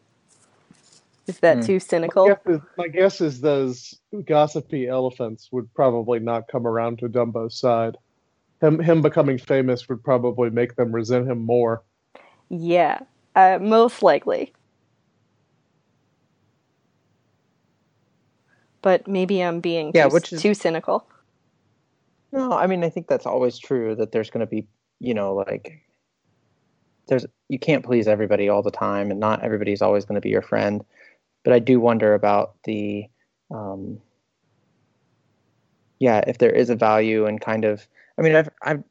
Is 1.27 1.39
that 1.39 1.61
Hmm. 1.61 1.63
too 1.63 1.79
cynical? 1.79 2.07
My 2.07 2.13
guess, 2.25 2.39
is, 2.47 2.61
my 2.77 2.87
guess 2.89 3.21
is 3.21 3.41
those 3.41 3.95
gossipy 4.27 4.87
elephants 4.87 5.49
would 5.51 5.73
probably 5.75 6.19
not 6.19 6.47
come 6.51 6.67
around 6.67 6.99
to 6.99 7.09
Dumbo's 7.09 7.59
side. 7.59 7.97
Him, 8.61 8.79
him 8.79 9.01
becoming 9.01 9.37
famous 9.39 9.89
would 9.89 10.03
probably 10.03 10.49
make 10.51 10.75
them 10.75 10.93
resent 10.93 11.29
him 11.29 11.45
more. 11.45 11.83
Yeah, 12.49 13.01
uh, 13.35 13.59
most 13.61 14.03
likely. 14.03 14.53
But 18.81 19.07
maybe 19.07 19.41
I'm 19.41 19.59
being 19.59 19.91
Yeah, 19.93 20.07
too, 20.07 20.13
which 20.13 20.33
is- 20.33 20.41
too 20.41 20.53
cynical. 20.53 21.07
No, 22.31 22.53
I 22.53 22.67
mean 22.67 22.83
I 22.83 22.89
think 22.89 23.07
that's 23.07 23.25
always 23.25 23.59
true 23.59 23.95
that 23.95 24.11
there's 24.11 24.29
going 24.29 24.39
to 24.45 24.49
be, 24.49 24.67
you 24.99 25.13
know, 25.13 25.33
like 25.35 25.81
there's 27.07 27.25
you 27.49 27.59
can't 27.59 27.83
please 27.83 28.07
everybody 28.07 28.47
all 28.47 28.61
the 28.63 28.71
time 28.71 29.11
and 29.11 29.19
not 29.19 29.43
everybody's 29.43 29.81
always 29.81 30.05
going 30.05 30.15
to 30.15 30.21
be 30.21 30.29
your 30.29 30.41
friend. 30.41 30.83
But 31.43 31.53
I 31.53 31.59
do 31.59 31.79
wonder 31.79 32.13
about 32.13 32.55
the 32.63 33.05
um 33.53 33.99
yeah, 35.99 36.23
if 36.25 36.37
there 36.39 36.51
is 36.51 36.69
a 36.69 36.75
value 36.75 37.25
and 37.25 37.39
kind 37.41 37.65
of 37.65 37.87
I 38.17 38.21
mean 38.21 38.35
I've 38.35 38.49
I've 38.61 38.83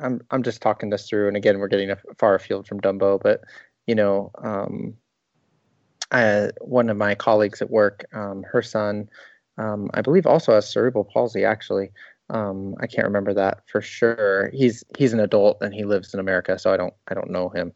I'm 0.00 0.20
I'm 0.30 0.42
just 0.42 0.60
talking 0.60 0.90
this 0.90 1.08
through 1.08 1.28
and 1.28 1.36
again 1.36 1.58
we're 1.60 1.68
getting 1.68 1.90
a 1.90 1.96
far 2.18 2.34
afield 2.34 2.66
from 2.66 2.80
Dumbo, 2.80 3.20
but 3.22 3.42
you 3.86 3.94
know, 3.94 4.30
um 4.42 4.96
I, 6.14 6.50
one 6.60 6.88
of 6.88 6.96
my 6.96 7.14
colleagues 7.14 7.60
at 7.60 7.70
work, 7.70 8.04
um, 8.14 8.44
her 8.44 8.62
son, 8.62 9.08
um, 9.58 9.90
I 9.94 10.00
believe 10.00 10.26
also 10.26 10.52
has 10.54 10.70
cerebral 10.70 11.04
palsy 11.04 11.44
actually. 11.44 11.90
Um, 12.30 12.74
I 12.80 12.86
can't 12.86 13.06
remember 13.06 13.34
that 13.34 13.62
for 13.66 13.82
sure. 13.82 14.50
He's 14.54 14.82
he's 14.96 15.12
an 15.12 15.20
adult 15.20 15.58
and 15.60 15.74
he 15.74 15.84
lives 15.84 16.14
in 16.14 16.20
America, 16.20 16.58
so 16.58 16.72
I 16.72 16.76
don't 16.76 16.94
I 17.08 17.14
don't 17.14 17.30
know 17.30 17.48
him. 17.50 17.72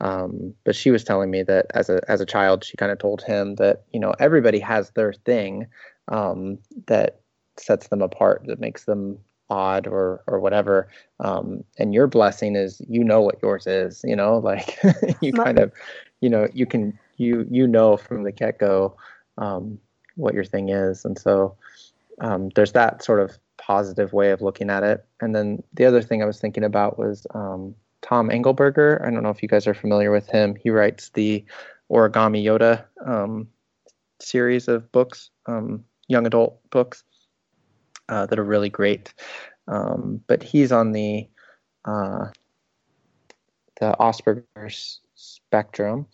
Um, 0.00 0.54
but 0.64 0.74
she 0.74 0.90
was 0.90 1.04
telling 1.04 1.30
me 1.30 1.42
that 1.44 1.66
as 1.74 1.88
a 1.88 2.00
as 2.08 2.20
a 2.20 2.26
child, 2.26 2.64
she 2.64 2.76
kind 2.76 2.90
of 2.90 2.98
told 2.98 3.22
him 3.22 3.56
that 3.56 3.84
you 3.92 4.00
know 4.00 4.14
everybody 4.18 4.58
has 4.58 4.90
their 4.90 5.12
thing 5.12 5.66
um, 6.08 6.58
that 6.86 7.20
sets 7.56 7.88
them 7.88 8.02
apart, 8.02 8.44
that 8.46 8.58
makes 8.58 8.84
them 8.84 9.18
odd 9.50 9.86
or 9.86 10.24
or 10.26 10.40
whatever. 10.40 10.88
Um, 11.20 11.62
and 11.78 11.94
your 11.94 12.06
blessing 12.06 12.56
is 12.56 12.80
you 12.88 13.04
know 13.04 13.20
what 13.20 13.42
yours 13.42 13.66
is. 13.66 14.00
You 14.04 14.16
know, 14.16 14.38
like 14.38 14.78
you 15.20 15.32
kind 15.32 15.58
of 15.58 15.70
you 16.20 16.30
know 16.30 16.48
you 16.52 16.66
can 16.66 16.98
you 17.16 17.46
you 17.50 17.66
know 17.66 17.96
from 17.96 18.22
the 18.22 18.32
get 18.32 18.58
go 18.58 18.96
um, 19.38 19.78
what 20.16 20.34
your 20.34 20.44
thing 20.44 20.68
is, 20.68 21.04
and 21.04 21.18
so 21.18 21.56
um, 22.20 22.50
there's 22.54 22.72
that 22.72 23.04
sort 23.04 23.20
of 23.20 23.38
positive 23.56 24.12
way 24.12 24.30
of 24.30 24.42
looking 24.42 24.70
at 24.70 24.82
it. 24.82 25.04
And 25.20 25.34
then 25.34 25.62
the 25.72 25.84
other 25.84 26.02
thing 26.02 26.22
I 26.22 26.26
was 26.26 26.40
thinking 26.40 26.64
about 26.64 26.98
was 26.98 27.26
um, 27.34 27.74
Tom 28.02 28.28
Angleberger. 28.28 29.00
I 29.00 29.10
don't 29.10 29.22
know 29.22 29.30
if 29.30 29.42
you 29.42 29.48
guys 29.48 29.66
are 29.66 29.74
familiar 29.74 30.10
with 30.10 30.28
him. 30.28 30.54
He 30.56 30.70
writes 30.70 31.10
the 31.10 31.44
Origami 31.90 32.44
Yoda 32.44 32.84
um, 33.06 33.48
series 34.20 34.68
of 34.68 34.90
books, 34.92 35.30
um, 35.46 35.84
young 36.08 36.26
adult 36.26 36.58
books 36.70 37.04
uh, 38.08 38.26
that 38.26 38.38
are 38.38 38.44
really 38.44 38.70
great. 38.70 39.14
Um, 39.66 40.20
but 40.26 40.42
he's 40.42 40.72
on 40.72 40.92
the 40.92 41.28
uh, 41.84 42.26
the 43.80 43.94
Asperger's 43.98 45.00
spectrum, 45.14 46.06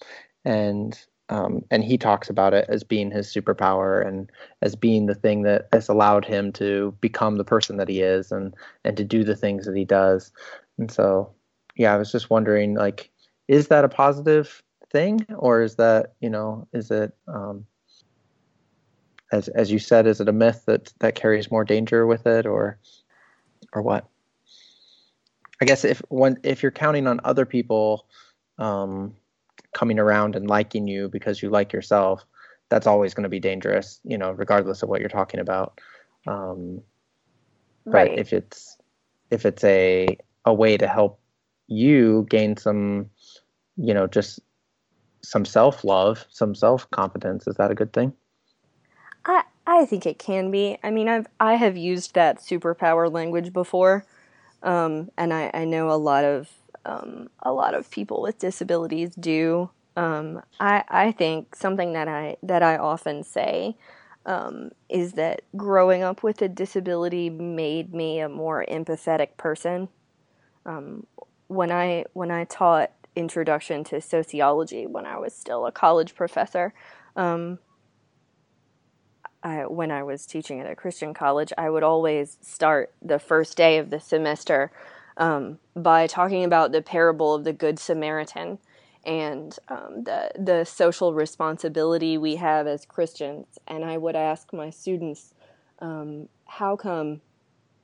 and 0.45 0.99
um, 1.29 1.65
and 1.71 1.85
he 1.85 1.97
talks 1.97 2.29
about 2.29 2.55
it 2.55 2.67
as 2.69 2.83
being 2.83 3.11
his 3.11 3.33
superpower 3.33 4.05
and 4.05 4.31
as 4.63 4.75
being 4.75 5.07
the 5.07 5.15
thing 5.15 5.43
that 5.43 5.69
has 5.73 5.89
allowed 5.89 6.25
him 6.25 6.51
to 6.55 6.93
become 7.01 7.37
the 7.37 7.45
person 7.45 7.77
that 7.77 7.89
he 7.89 8.03
is 8.03 8.33
and 8.33 8.55
and 8.85 8.97
to 8.97 9.05
do 9.05 9.23
the 9.23 9.37
things 9.37 9.65
that 9.67 9.77
he 9.77 9.85
does. 9.85 10.33
And 10.79 10.91
so, 10.91 11.33
yeah, 11.77 11.95
I 11.95 11.99
was 11.99 12.11
just 12.11 12.31
wondering, 12.31 12.75
like, 12.75 13.11
is 13.47 13.69
that 13.69 13.85
a 13.85 13.89
positive 13.89 14.63
thing, 14.91 15.25
or 15.37 15.63
is 15.63 15.77
that 15.77 16.15
you 16.21 16.31
know, 16.31 16.67
is 16.73 16.91
it 16.91 17.15
um, 17.29 17.65
as 19.33 19.49
as 19.49 19.71
you 19.71 19.79
said, 19.79 20.07
is 20.07 20.21
it 20.21 20.29
a 20.29 20.33
myth 20.33 20.65
that 20.67 20.93
that 20.99 21.15
carries 21.15 21.51
more 21.51 21.65
danger 21.65 22.07
with 22.07 22.27
it, 22.27 22.45
or 22.45 22.79
or 23.73 23.83
what? 23.83 24.09
I 25.63 25.65
guess 25.65 25.85
if 25.85 26.03
one 26.09 26.39
if 26.43 26.63
you're 26.63 26.73
counting 26.73 27.07
on 27.07 27.21
other 27.23 27.45
people 27.47 28.07
um, 28.59 29.15
coming 29.73 29.99
around 29.99 30.37
and 30.37 30.49
liking 30.49 30.87
you 30.87 31.09
because 31.09 31.43
you 31.43 31.51
like 31.51 31.73
yourself, 31.73 32.25
that's 32.69 32.87
always 32.87 33.15
going 33.15 33.25
to 33.25 33.29
be 33.29 33.41
dangerous, 33.41 34.01
you 34.05 34.19
know, 34.19 34.31
regardless 34.33 34.83
of 34.83 34.89
what 34.89 35.01
you're 35.01 35.09
talking 35.09 35.41
about. 35.41 35.81
Um, 36.27 36.83
but 37.85 38.19
if 38.19 38.33
it's 38.33 38.77
if 39.31 39.47
it's 39.47 39.65
a 39.65 40.17
a 40.45 40.55
way 40.55 40.77
to 40.77 40.87
help 40.87 41.21
you 41.67 42.27
gain 42.29 42.57
some, 42.57 43.11
you 43.77 43.95
know, 43.95 44.07
just 44.07 44.41
some 45.23 45.45
self 45.45 45.85
love, 45.85 46.25
some 46.31 46.55
self 46.55 46.91
confidence, 46.91 47.47
is 47.47 47.57
that 47.57 47.71
a 47.71 47.75
good 47.75 47.93
thing? 47.93 48.13
I 49.25 49.45
I 49.67 49.85
think 49.87 50.07
it 50.07 50.19
can 50.19 50.51
be. 50.51 50.79
I 50.83 50.91
mean, 50.91 51.09
I've 51.09 51.27
I 51.39 51.55
have 51.55 51.77
used 51.77 52.15
that 52.15 52.41
superpower 52.41 53.13
language 53.13 53.53
before, 53.53 54.05
um, 54.63 55.11
and 55.17 55.33
I, 55.33 55.51
I 55.53 55.65
know 55.65 55.91
a 55.91 55.95
lot 55.95 56.25
of 56.25 56.49
um, 56.85 57.29
a 57.43 57.53
lot 57.53 57.75
of 57.75 57.91
people 57.91 58.23
with 58.23 58.39
disabilities 58.39 59.15
do. 59.15 59.71
Um, 59.97 60.43
I 60.59 60.85
I 60.89 61.13
think 61.13 61.55
something 61.55 61.93
that 61.93 62.09
I 62.09 62.37
that 62.43 62.63
I 62.63 62.77
often 62.77 63.23
say 63.23 63.77
um, 64.27 64.71
is 64.89 65.15
that 65.15 65.43
growing 65.57 66.03
up 66.03 66.23
with 66.23 66.41
a 66.43 66.49
disability 66.49 67.31
made 67.31 67.93
me 67.93 68.21
a 68.21 68.29
more 68.29 68.65
empathetic 68.69 69.37
person. 69.37 69.89
Um, 70.65 71.07
when 71.49 71.73
I 71.73 72.05
when 72.13 72.31
I 72.31 72.45
taught 72.45 72.93
introduction 73.17 73.85
to 73.85 74.01
sociology 74.01 74.87
when 74.87 75.07
I 75.07 75.19
was 75.19 75.35
still 75.35 75.67
a 75.67 75.73
college 75.73 76.15
professor. 76.15 76.73
Um, 77.17 77.59
I, 79.43 79.67
when 79.67 79.91
I 79.91 80.03
was 80.03 80.27
teaching 80.27 80.61
at 80.61 80.71
a 80.71 80.77
Christian 80.77 81.15
college, 81.15 81.53
I 81.57 81.71
would 81.71 81.83
always 81.83 82.37
start 82.43 82.93
the 83.01 83.19
first 83.19 83.57
day 83.57 83.79
of 83.79 83.89
the 83.91 83.99
semester 83.99 84.71
um, 85.17 85.59
by 85.75 86.07
talking 86.07 86.45
about 86.45 86.73
the 86.73 86.83
parable 86.83 87.35
of 87.35 87.45
the 87.45 87.53
Good 87.53 87.79
Samaritan 87.79 88.59
and 89.05 89.59
um, 89.69 90.05
the 90.05 90.31
the 90.39 90.65
social 90.65 91.15
responsibility 91.15 92.19
we 92.19 92.37
have 92.37 92.67
as 92.67 92.85
Christians. 92.85 93.47
And 93.67 93.85
I 93.85 93.97
would 93.97 94.17
ask 94.17 94.53
my 94.53 94.71
students, 94.71 95.33
um, 95.79 96.29
how 96.47 96.77
come 96.77 97.23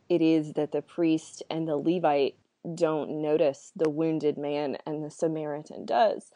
it 0.08 0.22
is 0.22 0.52
that 0.52 0.72
the 0.72 0.82
priest 0.82 1.42
and 1.50 1.66
the 1.66 1.76
Levite 1.76 2.36
don't 2.74 3.22
notice 3.22 3.72
the 3.76 3.88
wounded 3.88 4.36
man 4.36 4.76
and 4.86 5.02
the 5.04 5.10
Samaritan 5.10 5.86
does? 5.86 6.30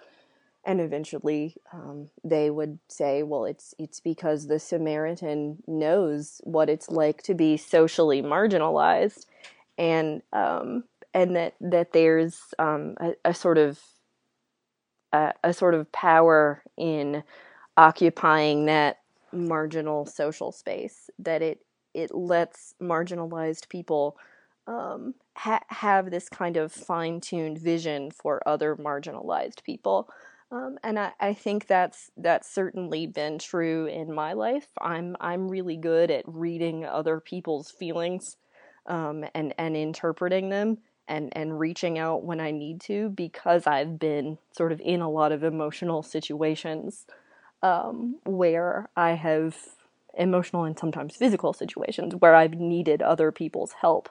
and 0.65 0.81
eventually 0.81 1.57
um, 1.73 2.11
they 2.23 2.51
would 2.51 2.79
say, 2.89 3.23
"Well, 3.23 3.45
it's 3.45 3.75
it's 3.79 4.01
because 4.01 4.47
the 4.47 4.59
Samaritan 4.59 5.63
knows 5.67 6.41
what 6.45 6.69
it's 6.69 6.91
like 6.91 7.23
to 7.23 7.35
be 7.35 7.57
socially 7.57 8.23
marginalized, 8.23 9.27
and 9.81 10.23
um, 10.35 10.85
and 11.15 11.37
that 11.37 11.57
that 11.63 11.95
there's 11.95 12.41
um, 12.61 12.97
a, 13.01 13.15
a 13.27 13.35
sort 13.35 13.59
of 13.59 13.81
a, 15.13 15.53
sort 15.53 15.75
of 15.75 15.91
power 15.93 16.63
in 16.77 17.23
occupying 17.77 18.67
that 18.67 18.99
marginal 19.33 20.07
social 20.07 20.53
space 20.53 21.11
that 21.19 21.43
it 21.43 21.65
it 21.95 22.15
lets 22.15 22.75
marginalized 22.83 23.69
people." 23.69 24.17
Um, 24.67 25.15
ha- 25.37 25.65
have 25.69 26.11
this 26.13 26.29
kind 26.29 26.57
of 26.57 26.73
fine-tuned 26.73 27.59
vision 27.59 28.13
for 28.13 28.47
other 28.49 28.77
marginalized 28.77 29.65
people, 29.65 30.09
Um, 30.53 30.79
and 30.85 30.99
I, 30.99 31.13
I 31.21 31.35
think 31.35 31.67
that's 31.67 32.11
that's 32.17 32.51
certainly 32.51 33.07
been 33.09 33.39
true 33.39 33.87
in 33.87 34.15
my 34.15 34.33
life. 34.35 34.69
I'm 34.81 35.17
I'm 35.21 35.49
really 35.49 35.77
good 35.77 36.11
at 36.11 36.25
reading 36.29 36.85
other 36.85 37.21
people's 37.21 37.71
feelings 37.73 38.37
um, 38.87 39.25
and 39.35 39.55
and 39.59 39.77
interpreting 39.77 40.49
them 40.49 40.79
and 41.09 41.37
and 41.37 41.59
reaching 41.59 41.99
out 41.99 42.25
when 42.25 42.41
I 42.41 42.51
need 42.51 42.81
to 42.83 43.11
because 43.11 43.67
I've 43.67 43.99
been 43.99 44.39
sort 44.53 44.73
of 44.73 44.81
in 44.81 45.01
a 45.01 45.11
lot 45.11 45.33
of 45.33 45.43
emotional 45.45 46.03
situations 46.03 47.07
um, 47.63 48.17
where 48.25 48.89
I 48.97 49.13
have 49.13 49.57
emotional 50.17 50.65
and 50.65 50.79
sometimes 50.79 51.17
physical 51.17 51.53
situations 51.53 52.15
where 52.17 52.35
I've 52.35 52.55
needed 52.55 53.03
other 53.03 53.31
people's 53.31 53.73
help. 53.81 54.09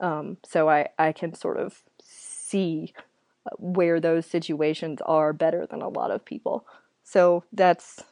Um, 0.00 0.38
so 0.44 0.68
I 0.68 0.88
I 0.98 1.12
can 1.12 1.34
sort 1.34 1.58
of 1.58 1.82
see 2.02 2.92
where 3.58 4.00
those 4.00 4.26
situations 4.26 5.00
are 5.06 5.32
better 5.32 5.66
than 5.66 5.82
a 5.82 5.88
lot 5.88 6.10
of 6.10 6.24
people. 6.24 6.66
So 7.02 7.44
that's 7.52 8.02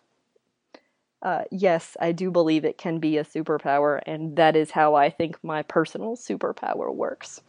uh, 1.23 1.45
yes, 1.51 1.97
I 2.01 2.13
do 2.13 2.31
believe 2.31 2.65
it 2.65 2.79
can 2.79 2.99
be 2.99 3.19
a 3.19 3.25
superpower, 3.25 4.01
and 4.07 4.37
that 4.37 4.57
is 4.57 4.71
how 4.71 4.95
I 4.95 5.11
think 5.11 5.43
my 5.43 5.63
personal 5.63 6.17
superpower 6.17 6.95
works. 6.95 7.41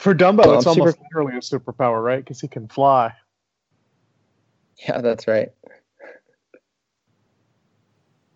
For 0.00 0.14
Dumbo, 0.14 0.38
well, 0.44 0.58
it's 0.58 0.66
I'm 0.66 0.70
almost 0.70 0.96
super... 0.96 1.06
literally 1.12 1.38
a 1.38 1.40
superpower, 1.40 2.02
right? 2.02 2.18
Because 2.18 2.40
he 2.40 2.48
can 2.48 2.68
fly. 2.68 3.12
Yeah, 4.88 5.00
that's 5.00 5.28
right. 5.28 5.52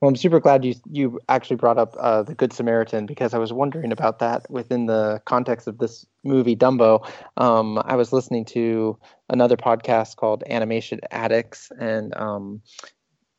Well, 0.00 0.08
I'm 0.08 0.16
super 0.16 0.38
glad 0.38 0.64
you 0.64 0.74
you 0.90 1.18
actually 1.28 1.56
brought 1.56 1.78
up 1.78 1.96
uh, 1.98 2.22
the 2.22 2.34
Good 2.34 2.52
Samaritan 2.52 3.04
because 3.04 3.34
I 3.34 3.38
was 3.38 3.52
wondering 3.52 3.90
about 3.90 4.20
that 4.20 4.48
within 4.48 4.86
the 4.86 5.20
context 5.24 5.66
of 5.66 5.78
this 5.78 6.06
movie 6.22 6.54
Dumbo. 6.54 7.08
Um, 7.36 7.82
I 7.84 7.96
was 7.96 8.12
listening 8.12 8.44
to 8.46 8.96
another 9.28 9.56
podcast 9.56 10.14
called 10.16 10.44
Animation 10.48 11.00
Addicts, 11.10 11.72
and 11.80 12.16
um, 12.16 12.62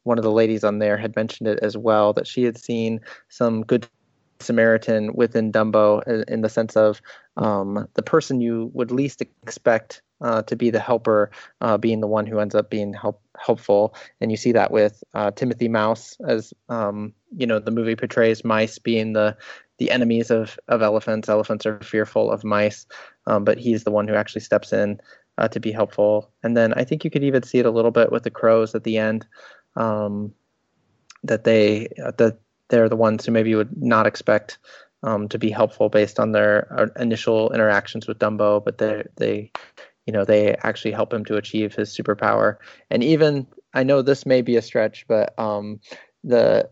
one 0.04 0.18
of 0.18 0.24
the 0.24 0.32
ladies 0.32 0.66
on 0.66 0.80
there 0.80 0.98
had 0.98 1.16
mentioned 1.16 1.48
it 1.48 1.60
as 1.62 1.78
well 1.78 2.12
that 2.14 2.28
she 2.28 2.44
had 2.44 2.58
seen 2.58 3.00
some 3.30 3.62
Good 3.62 3.88
Samaritan 4.42 5.14
within 5.14 5.54
Dumbo 5.54 6.02
in 6.28 6.42
the 6.42 6.50
sense 6.50 6.76
of 6.76 7.02
um, 7.38 7.88
the 7.94 8.04
person 8.04 8.42
you 8.42 8.70
would 8.74 8.92
least 8.92 9.22
expect 9.22 10.02
uh, 10.22 10.42
to 10.44 10.56
be 10.56 10.70
the 10.70 10.80
helper, 10.80 11.32
uh, 11.62 11.78
being 11.78 12.02
the 12.02 12.08
one 12.08 12.26
who 12.26 12.40
ends 12.40 12.56
up 12.56 12.70
being 12.70 12.94
help, 12.94 13.22
helpful. 13.38 13.96
And 14.22 14.32
you 14.32 14.38
see 14.38 14.52
that 14.54 14.72
with 14.72 15.04
uh, 15.14 15.32
Timothy 15.32 15.68
Mouse, 15.68 16.18
as 16.28 16.54
um, 16.68 17.14
you 17.36 17.48
know, 17.48 17.60
the 17.60 17.72
movie 17.72 17.96
portrays 17.96 18.44
mice 18.44 18.80
being 18.80 19.14
the 19.14 19.38
the 19.78 19.92
enemies 19.92 20.30
of 20.30 20.60
of 20.68 20.82
elephants. 20.82 21.30
Elephants 21.30 21.66
are 21.66 21.80
fearful 21.80 22.32
of 22.32 22.44
mice, 22.44 22.86
um, 23.28 23.44
but 23.44 23.58
he's 23.58 23.84
the 23.84 23.92
one 23.92 24.08
who 24.08 24.16
actually 24.16 24.42
steps 24.42 24.74
in 24.74 25.00
uh, 25.38 25.48
to 25.48 25.60
be 25.60 25.72
helpful. 25.72 26.32
And 26.44 26.56
then 26.56 26.74
I 26.74 26.84
think 26.84 27.04
you 27.04 27.10
could 27.10 27.24
even 27.24 27.44
see 27.44 27.60
it 27.60 27.66
a 27.66 27.72
little 27.72 27.92
bit 27.92 28.12
with 28.12 28.24
the 28.24 28.32
crows 28.32 28.76
at 28.76 28.84
the 28.84 28.98
end, 28.98 29.26
um, 29.76 30.34
that 31.24 31.46
they 31.46 31.88
uh, 32.04 32.12
that 32.18 32.40
they're 32.68 32.90
the 32.90 32.96
ones 32.96 33.26
who 33.26 33.32
maybe 33.32 33.52
you 33.52 33.58
would 33.58 33.82
not 33.82 34.06
expect. 34.06 34.58
Um, 35.02 35.30
to 35.30 35.40
be 35.40 35.50
helpful 35.50 35.88
based 35.88 36.20
on 36.20 36.34
their 36.34 36.92
initial 37.00 37.54
interactions 37.54 38.06
with 38.06 38.20
Dumbo, 38.20 38.62
but 38.62 38.80
they 38.80 39.04
they 39.16 39.52
you 40.10 40.14
know 40.14 40.26
they 40.26 40.56
actually 40.64 40.92
help 40.92 41.14
him 41.14 41.24
to 41.24 41.38
achieve 41.38 41.76
his 41.76 41.96
superpower. 41.96 42.56
And 42.90 43.04
even 43.04 43.46
i 43.76 43.84
know 43.84 44.02
this 44.02 44.26
may 44.26 44.42
be 44.42 44.56
a 44.58 44.62
stretch 44.64 45.06
but 45.08 45.38
um, 45.38 45.80
the 46.24 46.68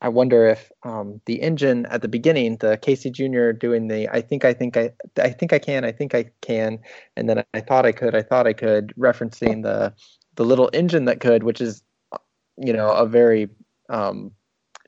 i 0.00 0.08
wonder 0.08 0.48
if 0.48 0.72
um, 0.82 1.20
the 1.26 1.40
engine 1.40 1.86
at 1.86 2.02
the 2.02 2.08
beginning 2.08 2.56
the 2.56 2.76
casey 2.78 3.12
jr 3.12 3.52
doing 3.52 3.86
the 3.86 4.08
i 4.08 4.20
think 4.20 4.44
i 4.44 4.52
think 4.52 4.76
i 4.76 4.90
i 5.22 5.30
think 5.30 5.52
i 5.52 5.60
can 5.60 5.84
i 5.84 5.92
think 5.92 6.16
i 6.16 6.24
can 6.40 6.80
and 7.16 7.28
then 7.28 7.44
i 7.54 7.60
thought 7.60 7.86
i 7.86 7.92
could 7.92 8.16
i 8.16 8.22
thought 8.22 8.48
i 8.48 8.52
could 8.52 8.92
referencing 8.98 9.62
the 9.62 9.94
the 10.34 10.44
little 10.44 10.68
engine 10.72 11.04
that 11.04 11.20
could 11.20 11.44
which 11.44 11.60
is 11.60 11.84
you 12.56 12.72
know 12.72 12.90
a 12.90 13.06
very 13.06 13.48
um, 13.88 14.32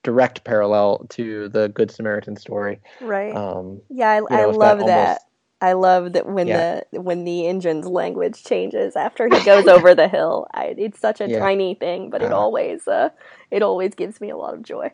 direct 0.02 0.42
parallel 0.42 1.06
to 1.10 1.48
the 1.50 1.68
good 1.68 1.90
samaritan 1.90 2.34
story. 2.36 2.80
Right. 3.00 3.36
Um, 3.36 3.82
yeah 3.90 4.10
i, 4.10 4.42
I 4.42 4.44
love 4.46 4.78
that, 4.78 4.86
that 4.86 5.20
I 5.60 5.72
love 5.72 6.12
that 6.12 6.26
when 6.26 6.48
yeah. 6.48 6.82
the 6.92 7.00
when 7.00 7.24
the 7.24 7.46
engine's 7.46 7.86
language 7.86 8.44
changes 8.44 8.94
after 8.94 9.28
he 9.28 9.42
goes 9.44 9.66
over 9.66 9.94
the 9.94 10.08
hill. 10.08 10.46
I, 10.52 10.74
it's 10.76 11.00
such 11.00 11.20
a 11.20 11.28
yeah. 11.28 11.38
tiny 11.38 11.74
thing, 11.74 12.10
but 12.10 12.22
it 12.22 12.32
uh, 12.32 12.36
always 12.36 12.86
uh, 12.86 13.08
it 13.50 13.62
always 13.62 13.94
gives 13.94 14.20
me 14.20 14.30
a 14.30 14.36
lot 14.36 14.54
of 14.54 14.62
joy. 14.62 14.92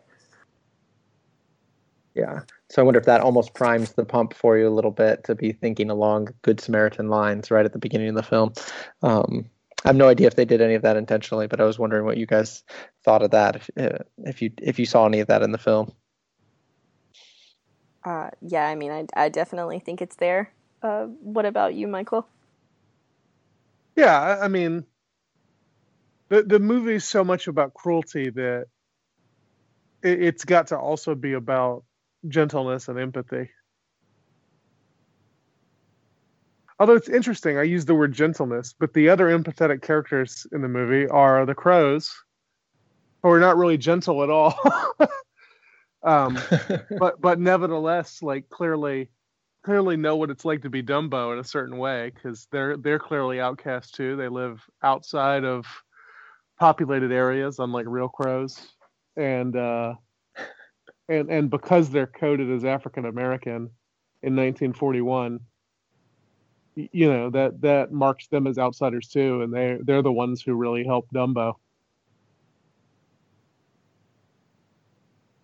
Yeah. 2.14 2.40
So 2.70 2.80
I 2.80 2.84
wonder 2.84 3.00
if 3.00 3.06
that 3.06 3.22
almost 3.22 3.54
primes 3.54 3.92
the 3.92 4.04
pump 4.04 4.34
for 4.34 4.56
you 4.58 4.68
a 4.68 4.70
little 4.70 4.90
bit 4.90 5.24
to 5.24 5.34
be 5.34 5.52
thinking 5.52 5.90
along 5.90 6.28
Good 6.42 6.60
Samaritan 6.60 7.08
lines 7.08 7.50
right 7.50 7.64
at 7.64 7.72
the 7.72 7.78
beginning 7.78 8.10
of 8.10 8.14
the 8.14 8.22
film. 8.22 8.52
Um, 9.02 9.46
I 9.84 9.88
have 9.88 9.96
no 9.96 10.08
idea 10.08 10.26
if 10.26 10.36
they 10.36 10.44
did 10.44 10.60
any 10.60 10.74
of 10.74 10.82
that 10.82 10.96
intentionally, 10.96 11.48
but 11.48 11.60
I 11.60 11.64
was 11.64 11.78
wondering 11.78 12.04
what 12.04 12.18
you 12.18 12.26
guys 12.26 12.62
thought 13.04 13.22
of 13.22 13.32
that. 13.32 13.56
If, 13.56 13.70
uh, 13.76 13.98
if 14.18 14.42
you 14.42 14.52
if 14.60 14.78
you 14.78 14.86
saw 14.86 15.06
any 15.06 15.20
of 15.20 15.28
that 15.28 15.42
in 15.42 15.52
the 15.52 15.58
film. 15.58 15.92
Uh, 18.04 18.30
yeah, 18.40 18.66
I 18.66 18.74
mean, 18.74 18.90
I, 18.90 19.06
I 19.14 19.28
definitely 19.28 19.78
think 19.78 20.02
it's 20.02 20.16
there. 20.16 20.52
Uh, 20.82 21.04
what 21.04 21.44
about 21.44 21.74
you, 21.74 21.86
Michael? 21.86 22.26
Yeah, 23.94 24.38
I 24.40 24.48
mean, 24.48 24.84
the 26.28 26.42
the 26.42 26.58
movie's 26.58 27.04
so 27.04 27.22
much 27.22 27.46
about 27.46 27.74
cruelty 27.74 28.30
that 28.30 28.66
it, 30.02 30.22
it's 30.22 30.44
got 30.44 30.68
to 30.68 30.78
also 30.78 31.14
be 31.14 31.34
about 31.34 31.84
gentleness 32.28 32.88
and 32.88 32.98
empathy. 32.98 33.50
Although 36.78 36.94
it's 36.94 37.08
interesting, 37.08 37.58
I 37.58 37.62
use 37.62 37.84
the 37.84 37.94
word 37.94 38.12
gentleness, 38.12 38.74
but 38.76 38.92
the 38.92 39.10
other 39.10 39.26
empathetic 39.26 39.82
characters 39.82 40.46
in 40.50 40.62
the 40.62 40.68
movie 40.68 41.06
are 41.06 41.46
the 41.46 41.54
crows, 41.54 42.12
who 43.22 43.28
are 43.28 43.38
not 43.38 43.56
really 43.56 43.78
gentle 43.78 44.22
at 44.24 44.30
all. 44.30 44.58
um, 46.02 46.38
but 46.98 47.20
but 47.20 47.38
nevertheless, 47.38 48.22
like 48.22 48.48
clearly, 48.48 49.10
clearly 49.64 49.96
know 49.96 50.16
what 50.16 50.30
it's 50.30 50.44
like 50.44 50.62
to 50.62 50.70
be 50.70 50.82
Dumbo 50.82 51.32
in 51.32 51.38
a 51.38 51.44
certain 51.44 51.78
way 51.78 52.12
because 52.14 52.46
they're 52.50 52.76
they're 52.76 52.98
clearly 52.98 53.40
outcast 53.40 53.94
too. 53.94 54.16
They 54.16 54.28
live 54.28 54.60
outside 54.82 55.44
of 55.44 55.66
populated 56.58 57.12
areas, 57.12 57.58
unlike 57.58 57.86
real 57.88 58.08
crows, 58.08 58.72
and 59.16 59.56
uh, 59.56 59.94
and 61.08 61.30
and 61.30 61.50
because 61.50 61.90
they're 61.90 62.06
coded 62.06 62.50
as 62.50 62.64
African 62.64 63.06
American 63.06 63.70
in 64.22 64.36
1941, 64.36 65.40
you 66.74 67.12
know 67.12 67.30
that 67.30 67.60
that 67.60 67.92
marks 67.92 68.28
them 68.28 68.46
as 68.46 68.58
outsiders 68.58 69.08
too, 69.08 69.42
and 69.42 69.52
they 69.52 69.78
they're 69.82 70.02
the 70.02 70.12
ones 70.12 70.42
who 70.42 70.54
really 70.54 70.84
help 70.84 71.08
Dumbo. 71.14 71.54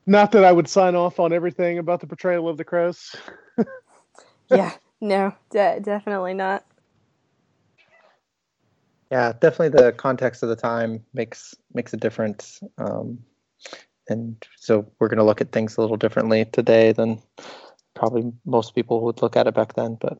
Not 0.09 0.33
that 0.33 0.43
I 0.43 0.53
would 0.53 0.69
sign 0.69 0.95
off 0.95 1.21
on 1.21 1.35
everything 1.35 1.77
about 1.77 2.01
the 2.01 2.07
portrayal 2.07 2.49
of 2.49 2.57
the 2.57 2.65
crows. 2.65 3.15
yeah, 4.51 4.73
no, 5.03 5.35
de- 5.51 5.81
definitely 5.81 6.33
not. 6.33 6.65
Yeah, 9.13 9.35
definitely 9.39 9.69
the 9.69 9.93
context 9.93 10.43
of 10.43 10.49
the 10.49 10.57
time 10.57 11.05
makes 11.13 11.55
makes 11.75 11.93
a 11.93 11.99
difference. 11.99 12.63
Um, 12.79 13.19
and 14.09 14.43
so 14.57 14.91
we're 14.99 15.09
going 15.09 15.19
to 15.19 15.25
look 15.25 15.43
at 15.43 15.53
things 15.53 15.77
a 15.77 15.83
little 15.83 15.99
differently 15.99 16.47
today 16.47 16.93
than 16.93 17.21
probably 17.95 18.33
most 18.47 18.75
people 18.75 19.03
would 19.03 19.21
look 19.21 19.37
at 19.37 19.47
it 19.47 19.55
back 19.55 19.75
then. 19.75 19.99
But 20.01 20.17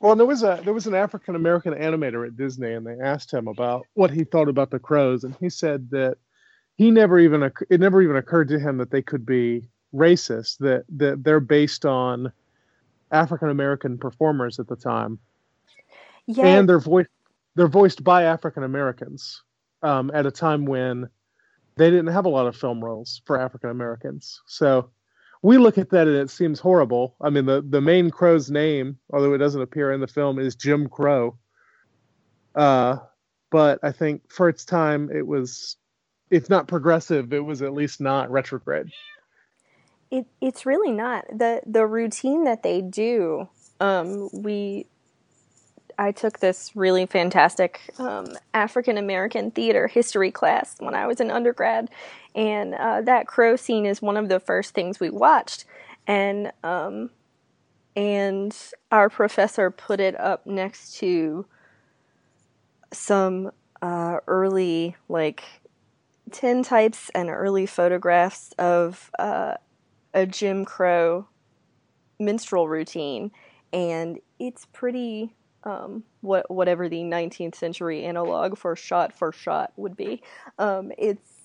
well, 0.00 0.16
there 0.16 0.26
was 0.26 0.42
a 0.42 0.60
there 0.64 0.74
was 0.74 0.88
an 0.88 0.94
African 0.96 1.36
American 1.36 1.72
animator 1.72 2.26
at 2.26 2.36
Disney, 2.36 2.72
and 2.72 2.84
they 2.84 2.98
asked 3.00 3.32
him 3.32 3.46
about 3.46 3.86
what 3.94 4.10
he 4.10 4.24
thought 4.24 4.48
about 4.48 4.72
the 4.72 4.80
crows, 4.80 5.22
and 5.22 5.36
he 5.38 5.50
said 5.50 5.88
that 5.90 6.18
he 6.76 6.90
never 6.90 7.18
even 7.18 7.50
it 7.70 7.80
never 7.80 8.02
even 8.02 8.16
occurred 8.16 8.48
to 8.48 8.58
him 8.58 8.78
that 8.78 8.90
they 8.90 9.02
could 9.02 9.26
be 9.26 9.68
racist 9.94 10.58
that 10.58 10.84
that 10.88 11.22
they're 11.22 11.40
based 11.40 11.84
on 11.84 12.32
African 13.10 13.50
American 13.50 13.98
performers 13.98 14.58
at 14.58 14.68
the 14.68 14.76
time. 14.76 15.18
Yeah. 16.26 16.46
And 16.46 16.68
they're 16.68 16.80
voiced 16.80 17.10
they're 17.54 17.68
voiced 17.68 18.02
by 18.02 18.24
African 18.24 18.62
Americans 18.62 19.42
um, 19.82 20.10
at 20.14 20.26
a 20.26 20.30
time 20.30 20.64
when 20.64 21.08
they 21.76 21.90
didn't 21.90 22.12
have 22.12 22.24
a 22.24 22.30
lot 22.30 22.46
of 22.46 22.56
film 22.56 22.82
roles 22.82 23.22
for 23.26 23.38
African 23.38 23.70
Americans. 23.70 24.40
So 24.46 24.90
we 25.42 25.58
look 25.58 25.76
at 25.76 25.90
that 25.90 26.06
and 26.06 26.16
it 26.16 26.30
seems 26.30 26.60
horrible. 26.60 27.16
I 27.20 27.30
mean, 27.30 27.46
the, 27.46 27.62
the 27.62 27.80
main 27.80 28.10
crow's 28.10 28.50
name, 28.50 28.98
although 29.12 29.34
it 29.34 29.38
doesn't 29.38 29.60
appear 29.60 29.92
in 29.92 30.00
the 30.00 30.06
film, 30.06 30.38
is 30.38 30.54
Jim 30.54 30.88
Crow. 30.88 31.36
Uh, 32.54 32.98
but 33.50 33.80
I 33.82 33.92
think 33.92 34.30
for 34.30 34.48
its 34.48 34.64
time, 34.64 35.10
it 35.12 35.26
was 35.26 35.76
if 36.32 36.48
not 36.48 36.66
progressive, 36.66 37.32
it 37.34 37.44
was 37.44 37.60
at 37.60 37.74
least 37.74 38.00
not 38.00 38.30
retrograde. 38.30 38.90
It 40.10 40.26
it's 40.40 40.64
really 40.64 40.90
not 40.90 41.26
the 41.28 41.60
the 41.66 41.86
routine 41.86 42.44
that 42.44 42.62
they 42.62 42.80
do. 42.80 43.48
Um, 43.80 44.30
we 44.32 44.86
I 45.98 46.10
took 46.10 46.40
this 46.40 46.74
really 46.74 47.04
fantastic 47.04 47.80
um, 47.98 48.26
African 48.54 48.96
American 48.96 49.50
theater 49.50 49.86
history 49.86 50.30
class 50.30 50.76
when 50.78 50.94
I 50.94 51.06
was 51.06 51.20
an 51.20 51.30
undergrad, 51.30 51.90
and 52.34 52.74
uh, 52.74 53.02
that 53.02 53.26
crow 53.26 53.54
scene 53.56 53.84
is 53.84 54.00
one 54.00 54.16
of 54.16 54.30
the 54.30 54.40
first 54.40 54.74
things 54.74 54.98
we 54.98 55.10
watched. 55.10 55.66
And 56.06 56.50
um, 56.64 57.10
and 57.94 58.56
our 58.90 59.10
professor 59.10 59.70
put 59.70 60.00
it 60.00 60.18
up 60.18 60.46
next 60.46 60.96
to 60.96 61.44
some 62.90 63.52
uh, 63.82 64.18
early 64.26 64.96
like 65.10 65.44
tintypes 66.32 67.10
and 67.14 67.28
early 67.28 67.66
photographs 67.66 68.52
of 68.58 69.10
uh, 69.18 69.54
a 70.14 70.26
Jim 70.26 70.64
Crow 70.64 71.28
minstrel 72.18 72.68
routine, 72.68 73.30
and 73.72 74.18
it's 74.38 74.66
pretty 74.72 75.34
um, 75.64 76.04
what 76.20 76.50
whatever 76.50 76.88
the 76.88 77.02
19th 77.02 77.54
century 77.54 78.04
analog 78.04 78.56
for 78.58 78.74
shot 78.74 79.12
for 79.12 79.32
shot 79.32 79.72
would 79.76 79.96
be. 79.96 80.22
Um, 80.58 80.92
it's 80.98 81.42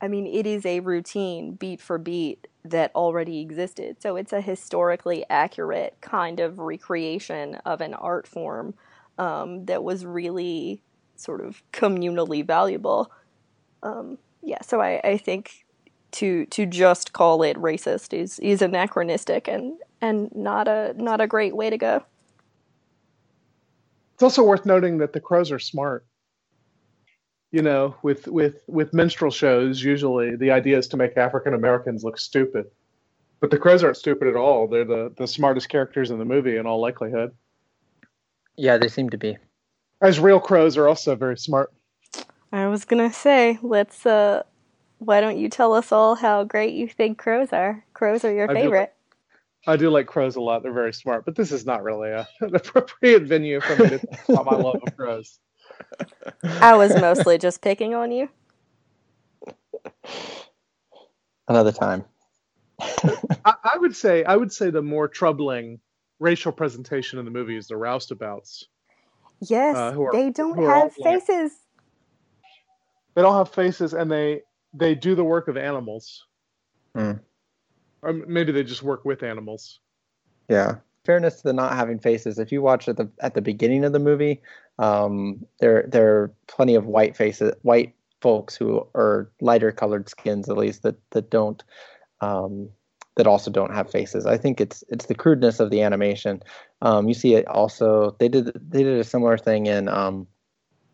I 0.00 0.08
mean, 0.08 0.26
it 0.26 0.46
is 0.46 0.66
a 0.66 0.80
routine 0.80 1.54
beat 1.54 1.80
for 1.80 1.96
beat 1.96 2.48
that 2.64 2.90
already 2.94 3.40
existed. 3.40 4.02
So 4.02 4.16
it's 4.16 4.32
a 4.32 4.40
historically 4.40 5.24
accurate 5.30 5.96
kind 6.00 6.40
of 6.40 6.58
recreation 6.58 7.54
of 7.64 7.80
an 7.80 7.94
art 7.94 8.26
form 8.26 8.74
um, 9.16 9.64
that 9.66 9.84
was 9.84 10.04
really 10.04 10.82
sort 11.14 11.40
of 11.40 11.62
communally 11.72 12.44
valuable. 12.44 13.12
Um, 13.82 14.18
yeah, 14.42 14.60
so 14.62 14.80
I, 14.80 15.00
I 15.02 15.16
think 15.16 15.64
to 16.12 16.46
to 16.46 16.66
just 16.66 17.12
call 17.12 17.42
it 17.42 17.56
racist 17.56 18.12
is 18.12 18.38
is 18.40 18.62
anachronistic 18.62 19.48
and 19.48 19.78
and 20.00 20.34
not 20.34 20.68
a 20.68 20.94
not 20.96 21.20
a 21.20 21.26
great 21.26 21.56
way 21.56 21.70
to 21.70 21.78
go. 21.78 22.04
It's 24.14 24.22
also 24.22 24.42
worth 24.44 24.66
noting 24.66 24.98
that 24.98 25.12
the 25.12 25.20
crows 25.20 25.50
are 25.50 25.58
smart 25.58 26.04
you 27.52 27.60
know, 27.60 27.94
with 28.02 28.26
with 28.26 28.64
with 28.66 28.94
minstrel 28.94 29.30
shows, 29.30 29.82
usually 29.82 30.36
the 30.36 30.50
idea 30.50 30.78
is 30.78 30.88
to 30.88 30.96
make 30.96 31.16
African 31.16 31.52
Americans 31.54 32.02
look 32.02 32.18
stupid. 32.18 32.66
But 33.40 33.50
the 33.50 33.58
crows 33.58 33.84
aren't 33.84 33.98
stupid 33.98 34.26
at 34.26 34.36
all. 34.36 34.66
They're 34.66 34.86
the 34.86 35.12
the 35.16 35.28
smartest 35.28 35.68
characters 35.68 36.10
in 36.10 36.18
the 36.18 36.24
movie 36.24 36.56
in 36.56 36.66
all 36.66 36.80
likelihood. 36.80 37.32
Yeah, 38.56 38.78
they 38.78 38.88
seem 38.88 39.10
to 39.10 39.18
be. 39.18 39.36
As 40.00 40.18
real 40.18 40.40
crows 40.40 40.76
are 40.76 40.88
also 40.88 41.14
very 41.14 41.36
smart. 41.36 41.72
I 42.52 42.68
was 42.68 42.84
gonna 42.84 43.12
say, 43.12 43.58
let's 43.62 44.04
uh 44.04 44.42
why 44.98 45.20
don't 45.20 45.38
you 45.38 45.48
tell 45.48 45.72
us 45.72 45.90
all 45.90 46.14
how 46.14 46.44
great 46.44 46.74
you 46.74 46.86
think 46.86 47.18
crows 47.18 47.52
are? 47.52 47.84
Crows 47.92 48.24
are 48.24 48.32
your 48.32 48.50
I 48.50 48.54
favorite. 48.54 48.92
Do, 49.64 49.72
I 49.72 49.76
do 49.76 49.90
like 49.90 50.06
crows 50.06 50.36
a 50.36 50.40
lot. 50.40 50.62
They're 50.62 50.72
very 50.72 50.92
smart, 50.92 51.24
but 51.24 51.34
this 51.34 51.50
is 51.50 51.66
not 51.66 51.82
really 51.82 52.10
a, 52.10 52.28
an 52.40 52.54
appropriate 52.54 53.22
venue 53.22 53.60
for 53.60 53.82
me 53.82 53.88
to 53.90 53.98
talk 53.98 54.28
about 54.28 54.46
my 54.46 54.56
love 54.56 54.80
of 54.86 54.96
crows. 54.96 55.40
I 56.44 56.76
was 56.76 56.94
mostly 57.00 57.38
just 57.38 57.62
picking 57.62 57.94
on 57.94 58.12
you. 58.12 58.28
Another 61.48 61.72
time. 61.72 62.04
I, 63.44 63.54
I, 63.64 63.78
would 63.78 63.96
say 63.96 64.24
I 64.24 64.36
would 64.36 64.52
say 64.52 64.70
the 64.70 64.82
more 64.82 65.08
troubling 65.08 65.80
racial 66.20 66.52
presentation 66.52 67.18
in 67.18 67.24
the 67.24 67.30
movie 67.30 67.56
is 67.56 67.66
the 67.66 67.74
roustabouts. 67.74 68.64
Yes, 69.40 69.76
uh, 69.76 70.00
are, 70.00 70.12
they 70.12 70.30
don't 70.30 70.58
have 70.58 70.94
faces. 70.94 71.52
They 73.14 73.22
don't 73.22 73.36
have 73.36 73.50
faces, 73.50 73.92
and 73.94 74.10
they 74.10 74.42
they 74.74 74.94
do 74.94 75.14
the 75.14 75.24
work 75.24 75.48
of 75.48 75.56
animals. 75.56 76.26
Hmm. 76.94 77.12
Or 78.02 78.12
maybe 78.12 78.52
they 78.52 78.64
just 78.64 78.82
work 78.82 79.04
with 79.04 79.22
animals. 79.22 79.78
Yeah. 80.48 80.76
Fairness 81.04 81.36
to 81.36 81.42
the 81.44 81.52
not 81.52 81.74
having 81.74 81.98
faces. 81.98 82.38
If 82.38 82.52
you 82.52 82.62
watch 82.62 82.88
at 82.88 82.96
the 82.96 83.10
at 83.20 83.34
the 83.34 83.42
beginning 83.42 83.84
of 83.84 83.92
the 83.92 83.98
movie, 83.98 84.40
um, 84.78 85.44
there 85.60 85.84
there 85.88 86.08
are 86.14 86.34
plenty 86.46 86.74
of 86.74 86.86
white 86.86 87.16
faces, 87.16 87.52
white 87.62 87.94
folks 88.20 88.54
who 88.54 88.86
are 88.94 89.30
lighter 89.40 89.72
colored 89.72 90.08
skins, 90.08 90.48
at 90.48 90.56
least 90.56 90.82
that 90.82 90.96
that 91.10 91.28
don't 91.30 91.62
um, 92.20 92.68
that 93.16 93.26
also 93.26 93.50
don't 93.50 93.74
have 93.74 93.90
faces. 93.90 94.26
I 94.26 94.38
think 94.38 94.60
it's 94.60 94.84
it's 94.88 95.06
the 95.06 95.14
crudeness 95.14 95.58
of 95.60 95.70
the 95.70 95.82
animation. 95.82 96.42
Um, 96.82 97.08
you 97.08 97.14
see 97.14 97.34
it 97.34 97.46
also. 97.48 98.16
They 98.18 98.28
did 98.28 98.52
they 98.54 98.84
did 98.84 98.98
a 98.98 99.04
similar 99.04 99.36
thing 99.36 99.66
in 99.66 99.88
um, 99.88 100.26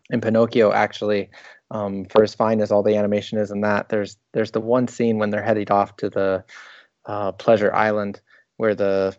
in 0.09 0.21
Pinocchio 0.21 0.71
actually. 0.71 1.29
Um, 1.71 2.05
for 2.05 2.23
as 2.23 2.33
fine 2.33 2.61
as 2.61 2.71
all 2.71 2.81
the 2.81 2.95
animation 2.95 3.37
is 3.37 3.51
in 3.51 3.61
that, 3.61 3.89
there's 3.89 4.17
there's 4.33 4.51
the 4.51 4.61
one 4.61 4.87
scene 4.87 5.17
when 5.19 5.29
they're 5.29 5.43
headed 5.43 5.69
off 5.69 5.97
to 5.97 6.09
the 6.09 6.43
uh, 7.05 7.31
Pleasure 7.33 7.73
Island 7.73 8.21
where 8.57 8.75
the 8.75 9.15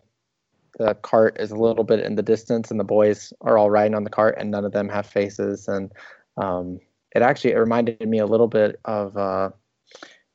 the 0.77 0.95
cart 0.95 1.37
is 1.39 1.51
a 1.51 1.55
little 1.55 1.83
bit 1.83 1.99
in 1.99 2.15
the 2.15 2.23
distance 2.23 2.71
and 2.71 2.79
the 2.79 2.85
boys 2.85 3.33
are 3.41 3.57
all 3.57 3.69
riding 3.69 3.95
on 3.95 4.03
the 4.03 4.09
cart 4.09 4.35
and 4.37 4.51
none 4.51 4.65
of 4.65 4.71
them 4.71 4.87
have 4.87 5.05
faces 5.05 5.67
and 5.67 5.91
um, 6.37 6.79
it 7.13 7.21
actually 7.21 7.51
it 7.51 7.57
reminded 7.57 8.07
me 8.07 8.19
a 8.19 8.25
little 8.25 8.47
bit 8.47 8.79
of 8.85 9.17
uh, 9.17 9.49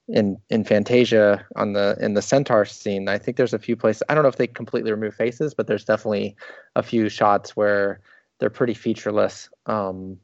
in 0.08 0.36
in 0.50 0.64
Fantasia 0.64 1.44
on 1.56 1.72
the 1.72 1.96
in 2.00 2.14
the 2.14 2.22
centaur 2.22 2.64
scene. 2.64 3.08
I 3.08 3.18
think 3.18 3.36
there's 3.36 3.54
a 3.54 3.58
few 3.58 3.76
places. 3.76 4.02
I 4.08 4.14
don't 4.14 4.22
know 4.22 4.28
if 4.28 4.36
they 4.36 4.46
completely 4.46 4.90
remove 4.90 5.14
faces, 5.14 5.54
but 5.54 5.66
there's 5.66 5.84
definitely 5.84 6.36
a 6.76 6.82
few 6.82 7.08
shots 7.08 7.56
where 7.56 8.00
they're 8.38 8.50
pretty 8.50 8.74
featureless 8.74 9.48
um, 9.66 10.18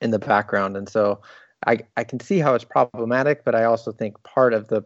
in 0.00 0.10
the 0.10 0.18
background, 0.18 0.76
and 0.76 0.88
so 0.88 1.20
I 1.66 1.78
I 1.96 2.04
can 2.04 2.20
see 2.20 2.38
how 2.38 2.54
it's 2.54 2.64
problematic. 2.64 3.44
But 3.44 3.54
I 3.54 3.64
also 3.64 3.92
think 3.92 4.22
part 4.22 4.54
of 4.54 4.68
the 4.68 4.84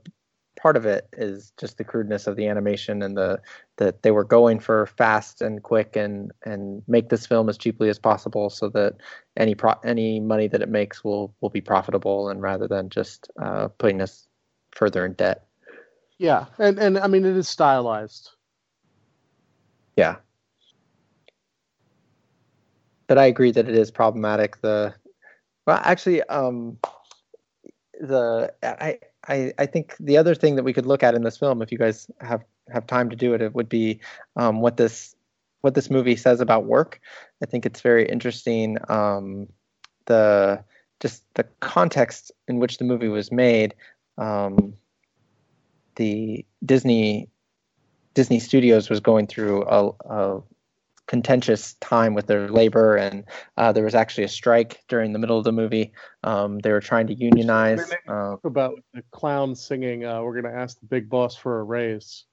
part 0.61 0.77
of 0.77 0.85
it 0.85 1.09
is 1.17 1.53
just 1.59 1.79
the 1.79 1.85
crudeness 1.85 2.27
of 2.27 2.37
the 2.37 2.47
animation 2.47 3.03
and 3.03 3.17
the 3.17 3.41
that 3.79 4.03
they 4.03 4.11
were 4.11 4.25
going 4.25 4.59
for 4.59 4.87
fast 4.87 5.41
and 5.41 5.63
quick 5.63 5.97
and 5.97 6.33
and 6.45 6.83
make 6.87 7.09
this 7.09 7.27
film 7.27 7.49
as 7.49 7.57
cheaply 7.57 7.89
as 7.89 7.99
possible 7.99 8.51
so 8.51 8.69
that 8.69 8.97
any 9.37 9.55
pro 9.55 9.75
any 9.85 10.21
money 10.21 10.49
that 10.49 10.63
it 10.63 10.69
makes 10.69 11.03
will 11.03 11.35
will 11.41 11.51
be 11.51 11.61
profitable 11.61 12.29
and 12.29 12.43
rather 12.43 12.69
than 12.69 12.89
just 12.91 13.31
uh, 13.41 13.69
putting 13.79 14.01
us 14.01 14.29
further 14.73 15.05
in 15.05 15.15
debt. 15.15 15.47
Yeah, 16.19 16.47
and 16.59 16.79
and 16.79 16.99
I 16.99 17.07
mean 17.07 17.25
it 17.25 17.37
is 17.37 17.49
stylized. 17.49 18.31
Yeah. 19.97 20.17
But 23.07 23.19
I 23.19 23.27
agree 23.27 23.51
that 23.51 23.69
it 23.69 23.75
is 23.75 23.91
problematic. 23.91 24.61
The 24.61 24.95
well, 25.71 25.81
actually, 25.85 26.21
um, 26.25 26.79
the 28.01 28.53
I 28.61 28.99
I, 29.29 29.53
I 29.57 29.66
think 29.66 29.95
the 30.01 30.16
other 30.16 30.35
thing 30.35 30.57
that 30.57 30.64
we 30.64 30.73
could 30.73 30.85
look 30.85 31.05
at 31.05 31.14
in 31.14 31.23
this 31.23 31.39
film, 31.39 31.62
if 31.62 31.71
you 31.71 31.79
guys 31.79 32.11
have, 32.21 32.43
have 32.73 32.89
time 32.89 33.09
to 33.11 33.14
do 33.14 33.35
it, 33.35 33.41
it 33.41 33.55
would 33.55 33.68
be 33.68 34.01
um, 34.35 34.62
what 34.62 34.77
this 34.77 35.14
what 35.61 35.77
this 35.77 35.89
movie 35.89 36.16
says 36.16 36.41
about 36.41 36.64
work. 36.64 37.01
I 37.41 37.47
think 37.47 37.66
it's 37.66 37.83
very 37.83 38.09
interesting. 38.09 38.79
Um, 38.89 39.47
the 40.07 40.64
just 40.99 41.23
the 41.35 41.45
context 41.61 42.33
in 42.49 42.59
which 42.59 42.79
the 42.79 42.85
movie 42.85 43.07
was 43.07 43.31
made. 43.31 43.73
Um, 44.18 44.75
the 45.95 46.45
Disney 46.66 47.29
Disney 48.14 48.41
Studios 48.41 48.91
was 48.91 48.99
going 48.99 49.29
through 49.29 49.62
a, 49.68 49.91
a 50.09 50.43
contentious 51.11 51.75
time 51.81 52.15
with 52.15 52.29
their 52.29 52.49
labor, 52.49 52.95
and 52.95 53.25
uh, 53.57 53.73
there 53.73 53.83
was 53.83 53.97
actually 53.97 54.23
a 54.23 54.29
strike 54.29 54.81
during 54.87 55.13
the 55.13 55.19
middle 55.19 55.37
of 55.37 55.43
the 55.43 55.51
movie. 55.51 55.93
Um, 56.23 56.61
they 56.61 56.71
were 56.71 56.81
trying 56.81 57.09
to 57.09 57.15
unionize. 57.15 57.81
Uh, 58.09 58.37
about 58.45 58.77
the 58.95 59.03
clown 59.11 59.57
singing, 59.57 60.05
uh, 60.05 60.23
"We're 60.23 60.41
going 60.41 60.55
to 60.55 60.59
ask 60.59 60.79
the 60.79 60.87
big 60.87 61.11
boss 61.11 61.35
for 61.35 61.59
a 61.59 61.65
raise." 61.65 62.25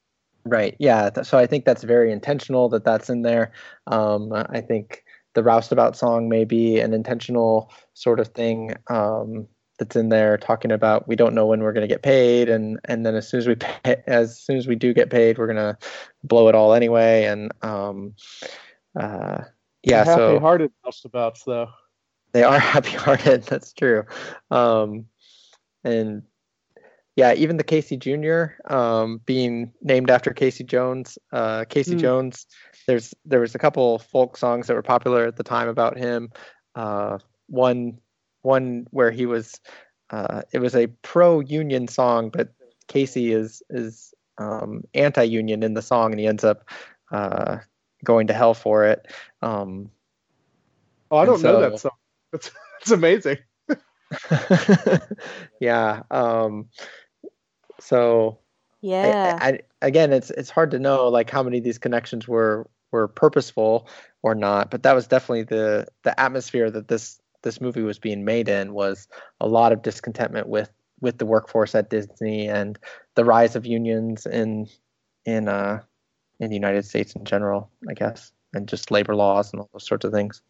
Right. 0.46 0.76
Yeah. 0.80 1.10
Th- 1.10 1.26
so 1.26 1.40
I 1.40 1.48
think 1.48 1.66
that's 1.66 1.84
very 1.84 2.12
intentional 2.12 2.70
that 2.70 2.86
that's 2.86 3.10
in 3.10 3.24
there. 3.24 3.52
Um, 3.88 4.32
I 4.32 4.62
think 4.62 5.04
the 5.34 5.42
roustabout 5.42 5.96
song 5.96 6.30
may 6.30 6.46
be 6.46 6.80
an 6.80 6.94
intentional 6.94 7.72
sort 7.94 8.20
of 8.20 8.28
thing. 8.28 8.76
Um, 8.92 9.48
that's 9.80 9.96
in 9.96 10.10
there 10.10 10.38
talking 10.38 10.72
about 10.72 11.08
we 11.08 11.16
don't 11.16 11.36
know 11.36 11.46
when 11.46 11.62
we're 11.62 11.74
going 11.74 11.88
to 11.88 11.94
get 11.94 12.02
paid 12.02 12.50
and 12.50 12.80
and 12.86 13.06
then 13.06 13.14
as 13.14 13.28
soon 13.28 13.38
as 13.38 13.48
we 13.48 13.54
pay, 13.54 14.02
as 14.08 14.40
soon 14.40 14.58
as 14.58 14.66
we 14.66 14.74
do 14.74 14.92
get 14.92 15.12
paid 15.12 15.38
we're 15.38 15.46
going 15.46 15.56
to 15.56 15.78
blow 16.24 16.48
it 16.48 16.56
all 16.56 16.74
anyway 16.74 17.26
and 17.26 17.52
um, 17.62 18.16
uh, 18.98 19.43
yeah, 19.84 20.04
happy 20.04 20.20
so 20.20 20.39
hearted 20.39 20.72
roustabouts 20.86 21.43
though. 21.45 21.70
They 22.34 22.43
are 22.43 22.60
happy 22.74 22.91
hearted. 22.91 23.43
That's 23.43 23.74
true. 23.74 24.04
Um, 24.52 25.06
and 25.84 26.24
yeah, 27.16 27.34
even 27.34 27.58
the 27.58 27.64
Casey 27.64 27.98
Jr. 27.98 28.45
Um, 28.66 29.22
being 29.26 29.74
named 29.82 30.10
after 30.10 30.34
Casey 30.34 30.64
Jones. 30.64 31.18
Uh, 31.32 31.66
Casey 31.68 31.95
mm. 31.95 32.00
Jones. 32.00 32.45
There's 32.86 33.14
there 33.26 33.39
was 33.39 33.56
a 33.56 33.60
couple 33.60 34.00
folk 34.00 34.38
songs 34.38 34.68
that 34.68 34.76
were 34.76 34.84
popular 34.84 35.26
at 35.26 35.36
the 35.36 35.43
time 35.43 35.68
about 35.68 35.98
him. 35.98 36.32
Uh, 36.76 37.18
one 37.48 38.00
one 38.41 38.88
where 38.91 39.12
he 39.12 39.26
was. 39.26 39.60
Uh, 40.10 40.41
it 40.54 40.60
was 40.60 40.74
a 40.74 40.88
pro-union 41.02 41.86
song, 41.86 42.30
but 42.30 42.54
Casey 42.88 43.34
is 43.34 43.62
is 43.70 44.14
um, 44.38 44.84
anti-union 44.93 45.64
in 45.64 45.74
the 45.74 45.82
song, 45.82 46.12
and 46.12 46.20
he 46.20 46.28
ends 46.28 46.45
up 46.45 46.70
uh, 47.12 47.58
going 48.04 48.28
to 48.28 48.34
hell 48.34 48.54
for 48.54 48.86
it. 48.86 49.08
Um, 49.41 49.91
oh, 51.12 51.18
I 51.18 51.26
don't 51.26 51.39
so, 51.39 51.54
know 51.54 51.70
that 51.70 51.80
song. 51.80 51.91
That's, 52.32 52.52
that's 52.80 52.91
amazing. 52.91 53.38
yeah. 55.62 56.04
Um, 56.12 56.68
so 57.80 58.39
yeah. 58.82 59.38
I, 59.41 59.48
I, 59.48 59.60
again, 59.82 60.12
it's 60.12 60.30
it's 60.32 60.50
hard 60.50 60.72
to 60.72 60.80
know 60.80 61.08
like 61.08 61.30
how 61.30 61.41
many 61.41 61.60
of 61.60 61.64
these 61.64 61.78
connections 61.78 62.28
were 62.28 62.70
were 62.91 63.08
purposeful 63.08 63.88
or 64.24 64.36
not, 64.36 64.72
but 64.72 64.84
that 64.84 64.93
was 64.93 65.08
definitely 65.08 65.43
the 65.43 65.88
the 66.04 66.20
atmosphere 66.20 66.70
that 66.70 66.88
this 66.89 67.20
this 67.43 67.62
movie 67.62 67.82
was 67.82 68.00
being 68.00 68.26
made 68.26 68.50
in 68.50 68.74
was 68.74 69.08
a 69.39 69.48
lot 69.48 69.72
of 69.72 69.82
discontentment 69.82 70.48
with 70.48 70.72
with 71.00 71.18
the 71.18 71.26
workforce 71.26 71.76
at 71.76 71.89
Disney 71.89 72.48
and 72.48 72.78
the 73.16 73.26
rise 73.26 73.56
of 73.56 73.66
unions 73.66 74.26
in 74.26 74.68
in 75.26 75.48
uh 75.48 75.82
in 76.40 76.50
the 76.50 76.56
United 76.56 76.86
States 76.86 77.14
in 77.16 77.26
general, 77.26 77.70
I 77.90 77.94
guess, 77.94 78.32
and 78.54 78.68
just 78.68 78.92
labor 78.92 79.16
laws 79.16 79.52
and 79.52 79.60
all 79.60 79.70
those 79.74 79.88
sorts 79.88 80.06
of 80.06 80.12
things. 80.12 80.42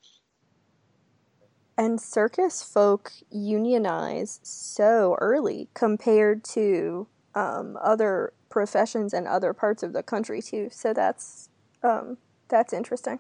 And 1.78 2.02
circus 2.02 2.64
folk 2.64 3.12
unionize 3.30 4.40
so 4.42 5.16
early 5.22 5.70
compared 5.76 6.44
to 6.46 7.08
um, 7.36 7.78
other 7.82 8.34
professions 8.50 9.14
and 9.14 9.28
other 9.28 9.54
parts 9.54 9.84
of 9.84 9.94
the 9.94 10.02
country 10.02 10.42
too. 10.42 10.70
So 10.72 10.94
that's 10.94 11.50
um, 11.84 12.18
that's 12.48 12.74
interesting. 12.74 13.20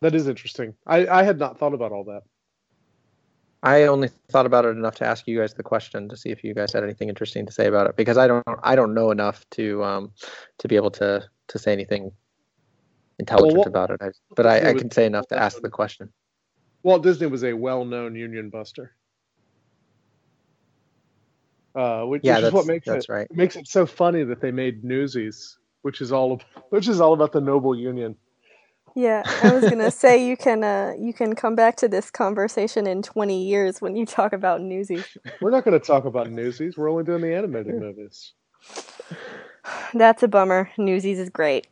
That 0.00 0.14
is 0.14 0.26
interesting. 0.28 0.74
I, 0.86 1.06
I 1.06 1.22
had 1.22 1.38
not 1.38 1.58
thought 1.58 1.74
about 1.74 1.92
all 1.92 2.04
that. 2.04 2.22
I 3.62 3.84
only 3.84 4.08
thought 4.30 4.46
about 4.46 4.64
it 4.64 4.70
enough 4.70 4.96
to 4.96 5.06
ask 5.06 5.28
you 5.28 5.38
guys 5.38 5.54
the 5.54 5.62
question 5.62 6.08
to 6.08 6.16
see 6.16 6.30
if 6.30 6.42
you 6.42 6.52
guys 6.54 6.72
had 6.72 6.82
anything 6.82 7.08
interesting 7.08 7.46
to 7.46 7.52
say 7.52 7.66
about 7.66 7.86
it 7.88 7.96
because 7.96 8.18
I 8.18 8.26
don't 8.26 8.44
I 8.62 8.74
don't 8.74 8.92
know 8.94 9.10
enough 9.10 9.48
to 9.52 9.84
um 9.84 10.12
to 10.58 10.68
be 10.68 10.76
able 10.76 10.90
to 10.92 11.22
to 11.48 11.58
say 11.58 11.72
anything 11.72 12.10
intelligent 13.18 13.52
Well, 13.54 13.58
what- 13.60 13.68
about 13.68 13.90
it. 13.90 13.98
I, 14.02 14.10
but 14.34 14.46
I, 14.46 14.70
I 14.70 14.74
can 14.74 14.90
say 14.90 15.06
enough 15.06 15.28
to 15.28 15.38
ask 15.38 15.60
the 15.60 15.70
question. 15.70 16.12
Walt 16.82 17.04
Disney 17.04 17.28
was 17.28 17.44
a 17.44 17.52
well-known 17.52 18.16
union 18.16 18.50
buster. 18.50 18.96
Uh, 21.74 22.02
which, 22.04 22.22
Yeah, 22.24 22.36
which 22.38 22.46
is 22.46 22.52
what 22.52 22.66
makes 22.66 22.88
it 22.88 23.06
right. 23.08 23.28
makes 23.34 23.56
it 23.56 23.66
so 23.68 23.86
funny 23.86 24.24
that 24.24 24.40
they 24.40 24.50
made 24.50 24.84
Newsies, 24.84 25.56
which 25.82 26.00
is 26.00 26.12
all 26.12 26.42
which 26.70 26.88
is 26.88 27.00
all 27.00 27.12
about 27.14 27.32
the 27.32 27.40
noble 27.40 27.74
union. 27.76 28.16
Yeah, 28.94 29.22
I 29.42 29.52
was 29.52 29.62
gonna 29.62 29.90
say 30.02 30.26
you 30.26 30.36
can 30.36 30.62
uh, 30.62 30.92
you 30.98 31.12
can 31.12 31.34
come 31.34 31.54
back 31.54 31.76
to 31.76 31.88
this 31.88 32.10
conversation 32.10 32.86
in 32.86 33.02
twenty 33.02 33.44
years 33.44 33.80
when 33.80 33.96
you 33.96 34.04
talk 34.06 34.32
about 34.32 34.60
Newsies. 34.60 35.04
We're 35.40 35.50
not 35.50 35.64
going 35.64 35.78
to 35.78 35.84
talk 35.84 36.04
about 36.04 36.30
Newsies. 36.30 36.76
We're 36.76 36.90
only 36.90 37.04
doing 37.04 37.22
the 37.22 37.34
animated 37.34 37.74
movies. 37.76 38.32
That's 39.94 40.22
a 40.22 40.28
bummer. 40.28 40.70
Newsies 40.76 41.18
is 41.18 41.30
great. 41.30 41.66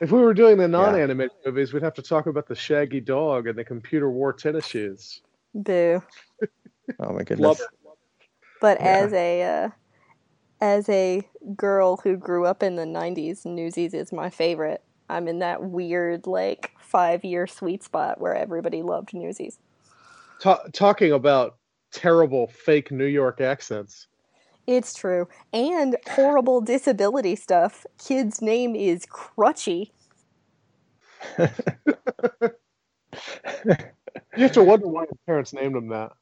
If 0.00 0.10
we 0.10 0.20
were 0.20 0.34
doing 0.34 0.56
the 0.58 0.68
non-animated 0.68 1.32
movies, 1.44 1.72
we'd 1.72 1.82
have 1.82 1.94
to 1.94 2.02
talk 2.02 2.26
about 2.26 2.48
the 2.48 2.54
Shaggy 2.54 3.00
Dog 3.00 3.46
and 3.46 3.56
the 3.58 3.64
computer 3.64 4.10
wore 4.10 4.32
tennis 4.32 4.66
shoes. 4.66 5.20
Boo. 5.54 6.02
Oh 6.98 7.12
my 7.12 7.18
Love 7.18 7.26
goodness. 7.26 7.60
it. 7.60 7.66
But 8.60 8.78
Yeah. 8.80 8.86
as 8.86 9.12
a 9.12 9.42
uh, 9.42 9.70
as 10.60 10.88
a 10.88 11.22
girl 11.56 11.98
who 12.02 12.16
grew 12.16 12.44
up 12.44 12.62
in 12.62 12.74
the 12.74 12.84
'90s, 12.84 13.46
Newsies 13.46 13.94
is 13.94 14.12
my 14.12 14.28
favorite. 14.30 14.82
I'm 15.12 15.28
in 15.28 15.40
that 15.40 15.62
weird 15.62 16.26
like 16.26 16.72
five 16.80 17.24
year 17.24 17.46
sweet 17.46 17.82
spot 17.82 18.20
where 18.20 18.34
everybody 18.34 18.82
loved 18.82 19.12
Newsies. 19.12 19.58
Ta- 20.40 20.64
talking 20.72 21.12
about 21.12 21.56
terrible 21.92 22.46
fake 22.46 22.90
New 22.90 23.04
York 23.04 23.40
accents. 23.40 24.08
It's 24.66 24.94
true, 24.94 25.28
and 25.52 25.96
horrible 26.10 26.60
disability 26.60 27.36
stuff. 27.36 27.84
Kid's 27.98 28.40
name 28.40 28.74
is 28.74 29.06
Crutchy. 29.06 29.90
You 34.34 34.44
have 34.44 34.52
to 34.52 34.62
wonder 34.62 34.88
why 34.88 35.02
his 35.02 35.18
parents 35.26 35.52
named 35.52 35.76
him 35.76 35.88
that. 35.88 36.12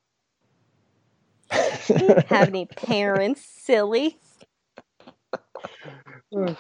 He 1.87 1.95
didn't 1.95 2.27
have 2.27 2.49
any 2.49 2.67
parents, 2.67 3.47
silly. 3.47 4.19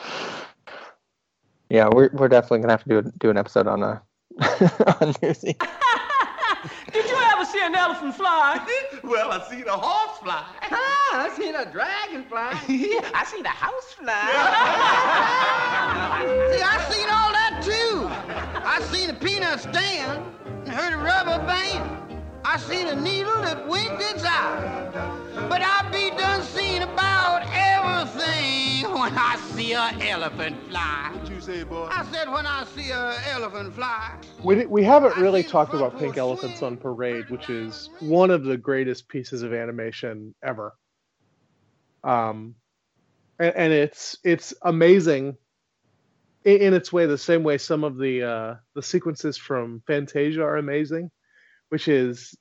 Yeah, 1.70 1.88
we're 1.92 2.10
we're 2.12 2.28
definitely 2.28 2.58
gonna 2.60 2.72
have 2.72 2.82
to 2.84 3.02
do 3.02 3.12
do 3.18 3.30
an 3.30 3.36
episode 3.38 3.68
on 3.68 3.82
uh 3.82 4.00
on 5.00 5.14
Newsy. 5.22 5.56
Did 6.92 7.08
you 7.08 7.16
ever 7.32 7.44
see 7.44 7.60
an 7.62 7.74
elephant 7.74 8.14
fly? 8.14 8.66
Well, 9.02 9.30
I 9.32 9.48
seen 9.48 9.66
a 9.66 9.72
horse 9.72 10.18
fly. 10.18 10.44
Ah, 10.70 11.24
I 11.24 11.30
seen 11.36 11.54
a 11.54 11.64
dragonfly. 11.64 12.38
I 12.38 13.24
seen 13.24 13.46
a 13.46 13.48
house 13.48 13.92
fly. 13.94 14.26
See, 16.52 16.62
I 16.62 16.76
seen 16.92 17.08
all 17.08 17.32
that 17.32 17.62
too. 17.64 18.06
I 18.62 18.80
seen 18.92 19.08
a 19.10 19.14
peanut 19.14 19.60
stand 19.60 20.22
and 20.44 20.68
heard 20.68 20.92
a 20.92 20.98
rubber 20.98 21.38
band. 21.46 22.09
I 22.44 22.58
seen 22.58 22.86
a 22.88 22.94
needle 22.94 23.42
that 23.42 23.66
winked 23.68 24.00
its 24.00 24.24
eye. 24.24 24.90
But 25.48 25.62
I 25.62 25.88
be 25.92 26.10
done 26.16 26.42
seeing 26.42 26.82
about 26.82 27.42
everything 27.52 28.92
when 28.98 29.12
I 29.16 29.36
see 29.52 29.74
an 29.74 30.00
elephant 30.02 30.56
fly. 30.68 31.10
What 31.14 31.30
you 31.30 31.40
say, 31.40 31.62
boy? 31.64 31.88
I 31.90 32.04
said 32.06 32.30
when 32.30 32.46
I 32.46 32.64
see 32.64 32.90
an 32.90 33.14
elephant 33.30 33.74
fly. 33.74 34.16
We, 34.42 34.66
we 34.66 34.84
haven't 34.84 35.16
really 35.16 35.42
talked 35.42 35.74
about 35.74 35.98
Pink 35.98 36.16
Elephants 36.16 36.62
on 36.62 36.76
Parade, 36.76 37.28
which 37.30 37.50
is 37.50 37.90
one 38.00 38.30
of 38.30 38.44
the 38.44 38.56
greatest 38.56 39.08
pieces 39.08 39.42
of 39.42 39.52
animation 39.52 40.34
ever. 40.42 40.74
Um, 42.04 42.54
and, 43.38 43.54
and 43.54 43.72
it's 43.72 44.16
it's 44.24 44.54
amazing 44.62 45.36
in, 46.44 46.56
in 46.58 46.74
its 46.74 46.92
way, 46.92 47.06
the 47.06 47.18
same 47.18 47.42
way 47.42 47.58
some 47.58 47.84
of 47.84 47.98
the 47.98 48.22
uh, 48.22 48.54
the 48.74 48.82
sequences 48.82 49.36
from 49.36 49.82
Fantasia 49.86 50.42
are 50.42 50.56
amazing, 50.56 51.10
which 51.70 51.88
is 51.88 52.36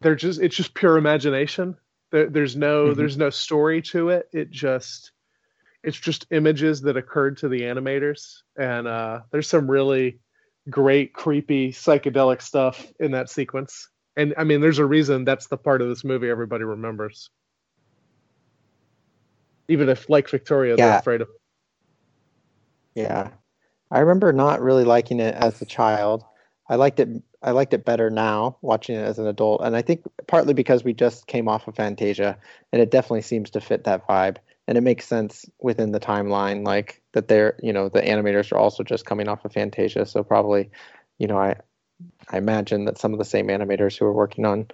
they're 0.00 0.14
just 0.14 0.40
it's 0.40 0.56
just 0.56 0.74
pure 0.74 0.96
imagination. 0.96 1.76
There, 2.12 2.30
there's 2.30 2.56
no 2.56 2.94
Mhm. 2.94 2.96
there's 2.96 3.16
no 3.18 3.30
story 3.30 3.82
to 3.82 4.10
it. 4.10 4.28
It 4.32 4.50
just 4.50 5.12
it's 5.82 5.98
just 6.00 6.26
images 6.30 6.82
that 6.82 6.96
occurred 6.96 7.38
to 7.38 7.48
the 7.48 7.62
animators, 7.62 8.42
and 8.56 8.86
uh, 8.86 9.20
there's 9.32 9.48
some 9.48 9.70
really 9.70 10.20
great 10.70 11.12
creepy 11.12 11.70
psychedelic 11.72 12.40
stuff 12.40 12.90
in 12.98 13.10
that 13.12 13.28
sequence 13.28 13.90
and 14.16 14.32
i 14.38 14.44
mean 14.44 14.62
there's 14.62 14.78
a 14.78 14.86
reason 14.86 15.24
that's 15.24 15.48
the 15.48 15.58
part 15.58 15.82
of 15.82 15.88
this 15.88 16.04
movie 16.04 16.30
everybody 16.30 16.64
remembers 16.64 17.28
even 19.68 19.90
if 19.90 20.08
like 20.08 20.28
victoria 20.30 20.74
they're 20.76 20.86
afraid 21.00 21.20
of 21.20 21.28
Yeah. 22.94 23.30
I 23.90 24.00
remember 24.00 24.32
not 24.32 24.62
really 24.62 24.84
liking 24.84 25.20
it 25.20 25.34
as 25.34 25.60
a 25.60 25.66
child. 25.66 26.24
I 26.68 26.76
liked 26.76 27.00
it 27.00 27.08
I 27.42 27.50
liked 27.50 27.74
it 27.74 27.84
better 27.84 28.08
now 28.08 28.56
watching 28.62 28.96
it 28.96 29.04
as 29.04 29.18
an 29.18 29.26
adult 29.26 29.60
and 29.62 29.76
I 29.76 29.82
think 29.82 30.02
partly 30.26 30.54
because 30.54 30.82
we 30.82 30.94
just 30.94 31.26
came 31.26 31.48
off 31.48 31.68
of 31.68 31.76
Fantasia 31.76 32.38
and 32.72 32.80
it 32.80 32.90
definitely 32.90 33.22
seems 33.22 33.50
to 33.50 33.60
fit 33.60 33.84
that 33.84 34.06
vibe 34.06 34.38
and 34.66 34.78
it 34.78 34.82
makes 34.82 35.06
sense 35.06 35.44
within 35.60 35.92
the 35.92 36.00
timeline 36.00 36.64
like 36.66 37.02
that 37.12 37.28
they're, 37.28 37.58
you 37.62 37.72
know, 37.72 37.90
the 37.90 38.00
animators 38.00 38.50
are 38.50 38.56
also 38.56 38.82
just 38.82 39.04
coming 39.04 39.28
off 39.28 39.44
of 39.44 39.52
Fantasia 39.52 40.06
so 40.06 40.22
probably, 40.22 40.70
you 41.18 41.26
know, 41.26 41.38
I 41.38 41.56
I 42.30 42.38
imagine 42.38 42.86
that 42.86 42.98
some 42.98 43.12
of 43.12 43.18
the 43.18 43.24
same 43.24 43.48
animators 43.48 43.98
who 43.98 44.06
are 44.06 44.12
working 44.12 44.44
on 44.44 44.68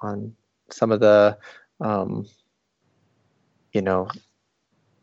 on 0.00 0.34
some 0.70 0.92
of 0.92 1.00
the 1.00 1.36
um 1.80 2.26
you 3.72 3.82
know 3.82 4.08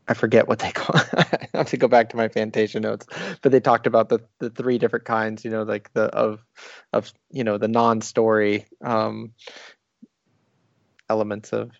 I 0.09 0.15
forget 0.15 0.47
what 0.47 0.59
they 0.59 0.71
call. 0.73 0.95
I 0.97 1.47
have 1.53 1.69
to 1.69 1.77
go 1.77 1.87
back 1.87 2.09
to 2.09 2.17
my 2.17 2.27
Fantasia 2.27 2.79
notes, 2.79 3.05
but 3.41 3.51
they 3.51 3.59
talked 3.59 3.87
about 3.87 4.09
the 4.09 4.19
the 4.39 4.49
three 4.49 4.77
different 4.77 5.05
kinds. 5.05 5.45
You 5.45 5.51
know, 5.51 5.63
like 5.63 5.93
the 5.93 6.05
of 6.05 6.43
of 6.91 7.13
you 7.31 7.43
know 7.43 7.57
the 7.57 7.67
non-story 7.67 8.65
um, 8.83 9.33
elements 11.09 11.53
of 11.53 11.71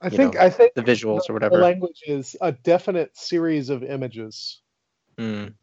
i 0.00 0.08
think 0.08 0.34
know, 0.34 0.40
i 0.40 0.50
think 0.50 0.72
the 0.74 0.82
visuals 0.82 1.28
or 1.28 1.32
the 1.32 1.34
whatever. 1.34 1.58
language 1.58 2.02
is 2.06 2.36
a 2.40 2.52
definite 2.52 3.16
series 3.16 3.70
of 3.70 3.82
images 3.82 4.60
Mm, 5.18 5.54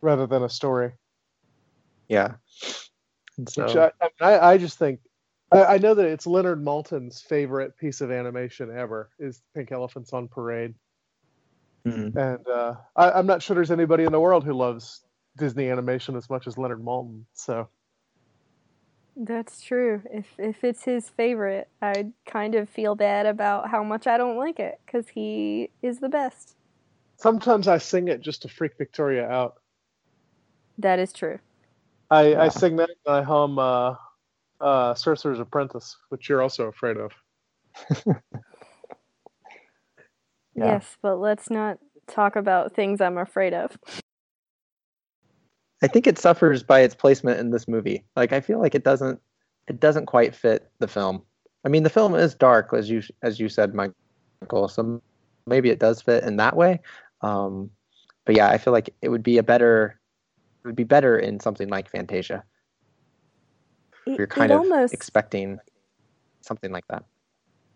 rather 0.00 0.26
than 0.26 0.42
a 0.42 0.48
story 0.48 0.92
yeah. 2.10 2.34
And 3.38 3.48
so 3.48 3.62
which 3.62 3.76
I, 3.76 3.92
I, 4.00 4.04
mean, 4.04 4.10
I, 4.20 4.50
I 4.50 4.58
just 4.58 4.78
think 4.78 5.00
I, 5.52 5.64
I 5.64 5.78
know 5.78 5.94
that 5.94 6.06
it's 6.06 6.26
leonard 6.26 6.62
maltin's 6.62 7.20
favorite 7.20 7.76
piece 7.78 8.00
of 8.00 8.10
animation 8.10 8.70
ever 8.76 9.10
is 9.18 9.42
pink 9.54 9.72
elephants 9.72 10.12
on 10.12 10.28
parade 10.28 10.74
mm, 11.86 12.14
and 12.16 12.46
uh, 12.48 12.74
I, 12.96 13.12
I'm 13.12 13.26
not 13.26 13.42
sure 13.42 13.54
there's 13.54 13.70
anybody 13.70 14.04
in 14.04 14.12
the 14.12 14.20
world 14.20 14.44
who 14.44 14.52
loves 14.54 15.02
Disney 15.36 15.70
animation 15.70 16.16
as 16.16 16.28
much 16.28 16.46
as 16.46 16.58
Leonard 16.58 16.84
Maltin. 16.84 17.24
So 17.34 17.68
That's 19.16 19.62
true. 19.62 20.02
If 20.12 20.26
if 20.38 20.64
it's 20.64 20.84
his 20.84 21.08
favorite, 21.10 21.68
I 21.82 22.06
kind 22.26 22.54
of 22.54 22.68
feel 22.68 22.94
bad 22.94 23.26
about 23.26 23.70
how 23.70 23.82
much 23.84 24.06
I 24.06 24.16
don't 24.16 24.36
like 24.36 24.58
it 24.60 24.80
because 24.86 25.08
he 25.08 25.70
is 25.82 26.00
the 26.00 26.08
best. 26.08 26.56
sometimes 27.18 27.68
I 27.68 27.78
sing 27.78 28.08
it 28.08 28.20
just 28.20 28.42
to 28.42 28.48
freak 28.48 28.76
Victoria 28.78 29.28
out. 29.28 29.60
That 30.78 30.98
is 30.98 31.12
true. 31.12 31.38
I, 32.10 32.34
Yeah. 32.34 32.42
I 32.44 32.48
sing 32.48 32.76
that 32.76 32.90
and 33.06 33.14
I 33.14 33.22
hum 33.22 33.58
uh, 33.58 33.94
uh, 34.60 34.94
Sorcerer's 34.94 35.40
Apprentice, 35.40 35.96
which 36.08 36.28
you're 36.28 36.42
also 36.42 36.66
afraid 36.66 36.96
of. 36.96 37.12
Yeah. 40.54 40.66
Yes, 40.66 40.96
but 41.00 41.16
let's 41.16 41.50
not 41.50 41.78
talk 42.06 42.36
about 42.36 42.74
things 42.74 43.00
I'm 43.00 43.18
afraid 43.18 43.54
of. 43.54 43.78
I 45.82 45.86
think 45.86 46.06
it 46.06 46.18
suffers 46.18 46.62
by 46.62 46.80
its 46.80 46.94
placement 46.94 47.40
in 47.40 47.50
this 47.50 47.66
movie. 47.66 48.04
Like 48.16 48.32
I 48.32 48.40
feel 48.40 48.60
like 48.60 48.74
it 48.74 48.84
doesn't 48.84 49.20
it 49.68 49.80
doesn't 49.80 50.06
quite 50.06 50.34
fit 50.34 50.70
the 50.78 50.88
film. 50.88 51.22
I 51.64 51.68
mean, 51.68 51.82
the 51.82 51.90
film 51.90 52.14
is 52.14 52.34
dark, 52.34 52.74
as 52.74 52.90
you 52.90 53.02
as 53.22 53.40
you 53.40 53.48
said, 53.48 53.74
Michael. 53.74 54.68
So 54.68 55.00
maybe 55.46 55.70
it 55.70 55.78
does 55.78 56.02
fit 56.02 56.24
in 56.24 56.36
that 56.36 56.56
way. 56.56 56.80
Um, 57.22 57.70
but 58.26 58.36
yeah, 58.36 58.48
I 58.48 58.58
feel 58.58 58.72
like 58.72 58.94
it 59.00 59.08
would 59.08 59.22
be 59.22 59.38
a 59.38 59.42
better 59.42 59.98
it 60.62 60.66
would 60.66 60.76
be 60.76 60.84
better 60.84 61.18
in 61.18 61.40
something 61.40 61.68
like 61.68 61.90
Fantasia. 61.90 62.44
It, 64.06 64.18
You're 64.18 64.26
kind 64.26 64.50
of 64.50 64.60
almost 64.60 64.94
expecting 64.94 65.58
something 66.40 66.72
like 66.72 66.86
that. 66.88 67.04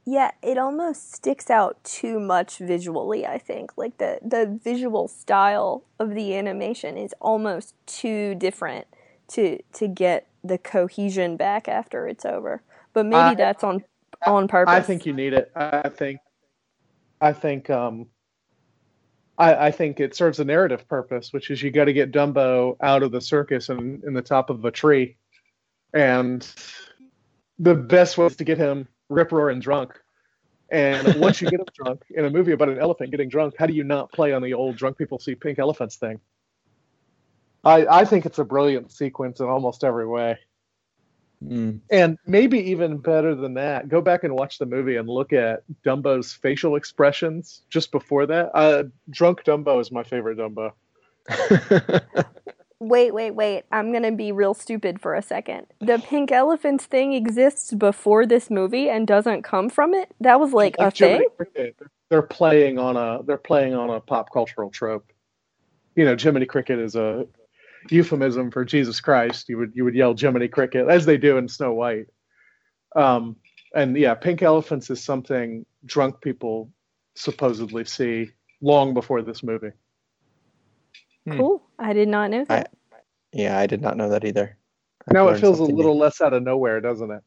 Yeah, 0.06 0.32
it 0.42 0.58
almost 0.58 1.14
sticks 1.14 1.48
out 1.48 1.82
too 1.82 2.20
much 2.20 2.58
visually, 2.58 3.26
I 3.26 3.38
think. 3.38 3.72
Like 3.76 3.98
the 3.98 4.18
the 4.22 4.58
visual 4.62 5.08
style 5.08 5.84
of 5.98 6.14
the 6.14 6.36
animation 6.36 6.98
is 6.98 7.14
almost 7.20 7.74
too 7.86 8.34
different 8.34 8.86
to 9.28 9.58
to 9.74 9.88
get 9.88 10.28
the 10.42 10.58
cohesion 10.58 11.36
back 11.36 11.68
after 11.68 12.06
it's 12.06 12.24
over. 12.26 12.62
But 12.92 13.06
maybe 13.06 13.18
I- 13.18 13.34
that's 13.34 13.64
on 13.64 13.84
on 14.26 14.48
purpose. 14.48 14.74
I 14.74 14.80
think 14.80 15.06
you 15.06 15.12
need 15.12 15.32
it. 15.32 15.50
I 15.54 15.88
think, 15.88 16.20
I 17.20 17.32
think, 17.32 17.68
um, 17.70 18.06
I, 19.36 19.66
I 19.66 19.70
think 19.70 20.00
it 20.00 20.14
serves 20.14 20.38
a 20.38 20.44
narrative 20.44 20.86
purpose, 20.88 21.32
which 21.32 21.50
is 21.50 21.62
you 21.62 21.70
got 21.70 21.86
to 21.86 21.92
get 21.92 22.12
Dumbo 22.12 22.76
out 22.80 23.02
of 23.02 23.10
the 23.10 23.20
circus 23.20 23.68
and 23.68 24.02
in 24.04 24.14
the 24.14 24.22
top 24.22 24.50
of 24.50 24.64
a 24.64 24.70
tree, 24.70 25.16
and 25.94 26.46
the 27.58 27.74
best 27.74 28.18
way 28.18 28.26
is 28.26 28.36
to 28.36 28.44
get 28.44 28.58
him 28.58 28.88
rip 29.08 29.32
roaring 29.32 29.60
drunk. 29.60 29.98
And 30.70 31.20
once 31.20 31.40
you 31.40 31.48
get 31.48 31.60
him 31.60 31.66
drunk 31.72 32.02
in 32.10 32.24
a 32.24 32.30
movie 32.30 32.52
about 32.52 32.68
an 32.68 32.78
elephant 32.78 33.10
getting 33.10 33.28
drunk, 33.28 33.54
how 33.58 33.66
do 33.66 33.72
you 33.72 33.84
not 33.84 34.10
play 34.12 34.32
on 34.32 34.42
the 34.42 34.54
old 34.54 34.76
drunk 34.76 34.98
people 34.98 35.18
see 35.18 35.34
pink 35.34 35.58
elephants 35.58 35.96
thing? 35.96 36.20
I, 37.64 37.86
I 37.86 38.04
think 38.04 38.26
it's 38.26 38.38
a 38.38 38.44
brilliant 38.44 38.92
sequence 38.92 39.40
in 39.40 39.46
almost 39.46 39.84
every 39.84 40.06
way. 40.06 40.38
Mm. 41.42 41.80
And 41.90 42.18
maybe 42.26 42.58
even 42.70 42.98
better 42.98 43.34
than 43.34 43.54
that, 43.54 43.88
go 43.88 44.00
back 44.00 44.24
and 44.24 44.34
watch 44.34 44.58
the 44.58 44.66
movie 44.66 44.96
and 44.96 45.08
look 45.08 45.32
at 45.32 45.62
Dumbo's 45.84 46.32
facial 46.32 46.76
expressions 46.76 47.62
just 47.70 47.92
before 47.92 48.26
that. 48.26 48.50
Uh, 48.54 48.84
drunk 49.10 49.44
Dumbo 49.44 49.80
is 49.80 49.92
my 49.92 50.02
favorite 50.02 50.38
Dumbo. 50.38 50.72
Wait, 52.80 53.14
wait, 53.14 53.30
wait. 53.30 53.64
I'm 53.70 53.92
going 53.92 54.02
to 54.02 54.12
be 54.12 54.32
real 54.32 54.54
stupid 54.54 55.00
for 55.00 55.14
a 55.14 55.22
second. 55.22 55.66
The 55.80 55.98
pink 55.98 56.32
elephants 56.32 56.86
thing 56.86 57.12
exists 57.12 57.72
before 57.72 58.26
this 58.26 58.50
movie 58.50 58.88
and 58.88 59.06
doesn't 59.06 59.42
come 59.42 59.70
from 59.70 59.94
it? 59.94 60.12
That 60.20 60.40
was 60.40 60.52
like, 60.52 60.76
a 60.78 60.90
Jiminy 60.94 61.18
thing? 61.18 61.28
Cricket, 61.36 61.76
they're 62.10 62.22
playing 62.22 62.78
on 62.78 62.96
a 62.96 63.22
they're 63.22 63.36
playing 63.36 63.74
on 63.74 63.90
a 63.90 64.00
pop 64.00 64.32
cultural 64.32 64.70
trope. 64.70 65.10
You 65.96 66.04
know, 66.04 66.16
Jiminy 66.16 66.46
Cricket 66.46 66.78
is 66.78 66.96
a 66.96 67.26
euphemism 67.90 68.50
for 68.50 68.64
Jesus 68.64 69.00
Christ. 69.00 69.48
You 69.48 69.58
would 69.58 69.72
you 69.74 69.84
would 69.84 69.94
yell 69.94 70.14
Jiminy 70.16 70.48
Cricket 70.48 70.88
as 70.88 71.06
they 71.06 71.16
do 71.16 71.36
in 71.38 71.48
Snow 71.48 71.72
White. 71.72 72.06
Um, 72.96 73.36
and 73.74 73.96
yeah, 73.96 74.14
pink 74.14 74.42
elephants 74.42 74.90
is 74.90 75.02
something 75.02 75.66
drunk 75.84 76.20
people 76.20 76.70
supposedly 77.14 77.84
see 77.84 78.30
long 78.60 78.94
before 78.94 79.22
this 79.22 79.42
movie. 79.42 79.72
Hmm. 81.26 81.38
Cool. 81.38 81.62
I 81.78 81.92
did 81.94 82.08
not 82.08 82.30
know 82.30 82.44
that. 82.46 82.72
yeah, 83.32 83.58
I 83.58 83.66
did 83.66 83.82
not 83.82 83.96
know 83.96 84.10
that 84.10 84.24
either. 84.24 84.58
I've 85.08 85.16
Now 85.16 85.28
it 85.28 85.38
feels 85.38 85.60
a 85.60 85.64
something 85.64 85.76
new. 85.76 85.76
little 85.76 85.98
less 85.98 86.20
out 86.20 86.34
of 86.34 86.42
nowhere, 86.42 86.80
doesn't 86.80 87.10
it? 87.10 87.22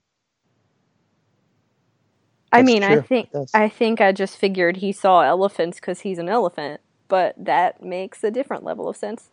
I 2.51 2.61
That's 2.61 2.63
mean, 2.63 2.83
I 2.83 2.97
think 2.97 3.29
I 3.53 3.69
think 3.69 4.01
I 4.01 4.11
just 4.11 4.37
figured 4.37 4.77
he 4.77 4.91
saw 4.91 5.21
elephants 5.21 5.79
because 5.79 6.01
he's 6.01 6.19
an 6.19 6.29
elephant, 6.29 6.81
but 7.09 7.35
that 7.37 7.83
makes 7.83 8.23
a 8.23 8.31
different 8.31 8.63
level 8.63 8.89
of 8.89 8.97
sense. 8.97 9.29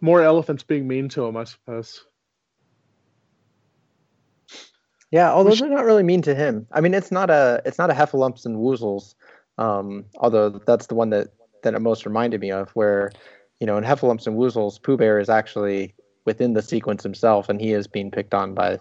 More 0.00 0.22
elephants 0.22 0.62
being 0.64 0.88
mean 0.88 1.08
to 1.10 1.26
him, 1.26 1.36
I 1.36 1.44
suppose. 1.44 2.04
Yeah, 5.10 5.32
although 5.32 5.56
they're 5.56 5.70
not 5.70 5.86
really 5.86 6.02
mean 6.04 6.22
to 6.22 6.34
him. 6.34 6.66
I 6.72 6.80
mean, 6.82 6.94
it's 6.94 7.12
not 7.12 7.30
a 7.30 7.62
it's 7.66 7.78
not 7.78 7.90
a 7.90 7.94
Heffalumps 7.94 8.46
and 8.46 8.58
Woozles. 8.58 9.14
Um, 9.58 10.06
although 10.18 10.50
that's 10.50 10.86
the 10.88 10.96
one 10.96 11.10
that 11.10 11.28
that 11.62 11.74
it 11.74 11.80
most 11.80 12.06
reminded 12.06 12.40
me 12.40 12.50
of, 12.50 12.70
where 12.70 13.10
you 13.60 13.66
know 13.66 13.76
in 13.76 13.84
Heffalumps 13.84 14.26
and 14.26 14.36
Woozles, 14.36 14.82
Pooh 14.82 14.96
Bear 14.96 15.18
is 15.18 15.28
actually 15.28 15.94
within 16.24 16.52
the 16.52 16.62
sequence 16.62 17.02
himself, 17.02 17.48
and 17.48 17.60
he 17.60 17.72
is 17.72 17.86
being 17.86 18.10
picked 18.10 18.34
on 18.34 18.54
by 18.54 18.78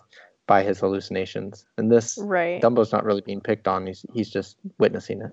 by 0.48 0.64
his 0.64 0.80
hallucinations. 0.80 1.66
And 1.78 1.92
this 1.92 2.18
Right. 2.22 2.62
Dumbo's 2.62 2.92
not 2.92 3.06
really 3.06 3.22
being 3.22 3.42
picked 3.42 3.68
on; 3.68 3.88
he's 3.88 4.06
he's 4.14 4.30
just 4.30 4.58
witnessing 4.80 5.22
it. 5.22 5.32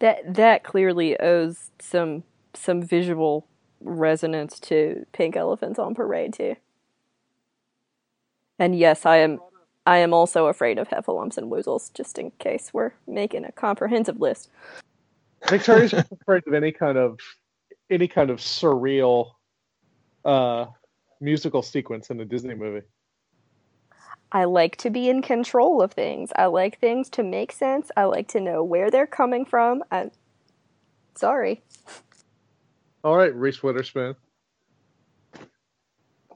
That 0.00 0.34
that 0.34 0.64
clearly 0.64 1.18
owes 1.20 1.70
some 1.80 2.24
some 2.54 2.82
visual 2.82 3.46
resonance 3.80 4.58
to 4.58 5.06
Pink 5.12 5.36
Elephants 5.36 5.78
on 5.78 5.94
Parade 5.94 6.32
too. 6.34 6.56
And 8.58 8.76
yes, 8.76 9.06
I 9.06 9.18
am 9.18 9.38
I 9.86 9.98
am 9.98 10.12
also 10.12 10.46
afraid 10.46 10.78
of 10.78 10.88
heffalumps 10.88 11.38
and 11.38 11.50
woozles, 11.50 11.92
just 11.94 12.18
in 12.18 12.30
case 12.32 12.74
we're 12.74 12.92
making 13.06 13.44
a 13.44 13.52
comprehensive 13.52 14.20
list. 14.20 14.50
Victoria's 15.48 15.92
just 15.92 16.12
afraid 16.12 16.42
of 16.46 16.54
any 16.54 16.72
kind 16.72 16.98
of 16.98 17.18
any 17.90 18.08
kind 18.08 18.30
of 18.30 18.38
surreal 18.38 19.32
uh 20.24 20.66
musical 21.20 21.62
sequence 21.62 22.10
in 22.10 22.20
a 22.20 22.24
Disney 22.24 22.54
movie. 22.54 22.86
I 24.30 24.44
like 24.44 24.76
to 24.78 24.90
be 24.90 25.08
in 25.08 25.22
control 25.22 25.80
of 25.80 25.92
things. 25.92 26.30
I 26.36 26.46
like 26.46 26.78
things 26.78 27.08
to 27.10 27.22
make 27.22 27.50
sense. 27.50 27.90
I 27.96 28.04
like 28.04 28.28
to 28.28 28.40
know 28.40 28.62
where 28.62 28.90
they're 28.90 29.06
coming 29.06 29.46
from. 29.46 29.82
I, 29.90 30.10
sorry. 31.14 31.62
All 33.02 33.16
right, 33.16 33.34
Reese 33.34 33.62
Witherspoon. 33.62 34.14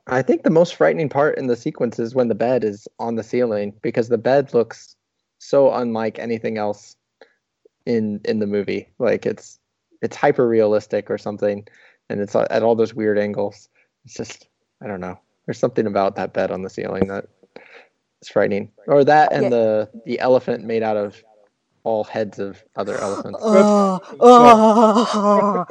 I 0.07 0.23
think 0.23 0.43
the 0.43 0.51
most 0.51 0.75
frightening 0.77 1.09
part 1.09 1.39
in 1.39 1.47
the 1.47 1.57
sequence 1.57 1.99
is 1.99 2.15
when 2.15 2.29
the 2.29 2.35
bed 2.35 2.65
is 2.65 2.89
on 2.99 3.15
the 3.15 3.23
ceiling 3.23 3.75
because 3.83 4.09
the 4.09 4.19
bed 4.19 4.53
looks 4.55 4.97
so 5.39 5.73
unlike 5.73 6.19
anything 6.19 6.59
else 6.59 6.97
in 7.87 8.21
in 8.25 8.39
the 8.39 8.47
movie. 8.47 8.89
Like 8.99 9.27
it's 9.27 9.59
it's 10.03 10.17
hyper 10.17 10.49
realistic 10.49 11.11
or 11.11 11.19
something, 11.19 11.67
and 12.11 12.21
it's 12.21 12.35
uh, 12.35 12.47
at 12.51 12.63
all 12.63 12.75
those 12.77 12.95
weird 12.95 13.19
angles. 13.19 13.69
It's 14.05 14.15
just 14.15 14.49
I 14.83 14.87
don't 14.89 15.01
know. 15.01 15.19
There's 15.47 15.59
something 15.59 15.87
about 15.87 16.17
that 16.17 16.33
bed 16.33 16.51
on 16.51 16.63
the 16.63 16.71
ceiling 16.71 17.09
that 17.09 17.27
is 18.23 18.29
frightening, 18.29 18.71
or 18.87 19.05
that 19.05 19.33
and 19.33 19.45
Yeah. 19.45 19.51
the 19.51 19.91
the 20.07 20.21
elephant 20.21 20.65
made 20.65 20.83
out 20.83 20.97
of 20.97 21.23
all 21.85 22.05
heads 22.05 22.39
of 22.39 22.63
other 22.77 23.01
elephants. 23.01 23.41
Oh, 23.43 24.01
oh. 24.21 25.67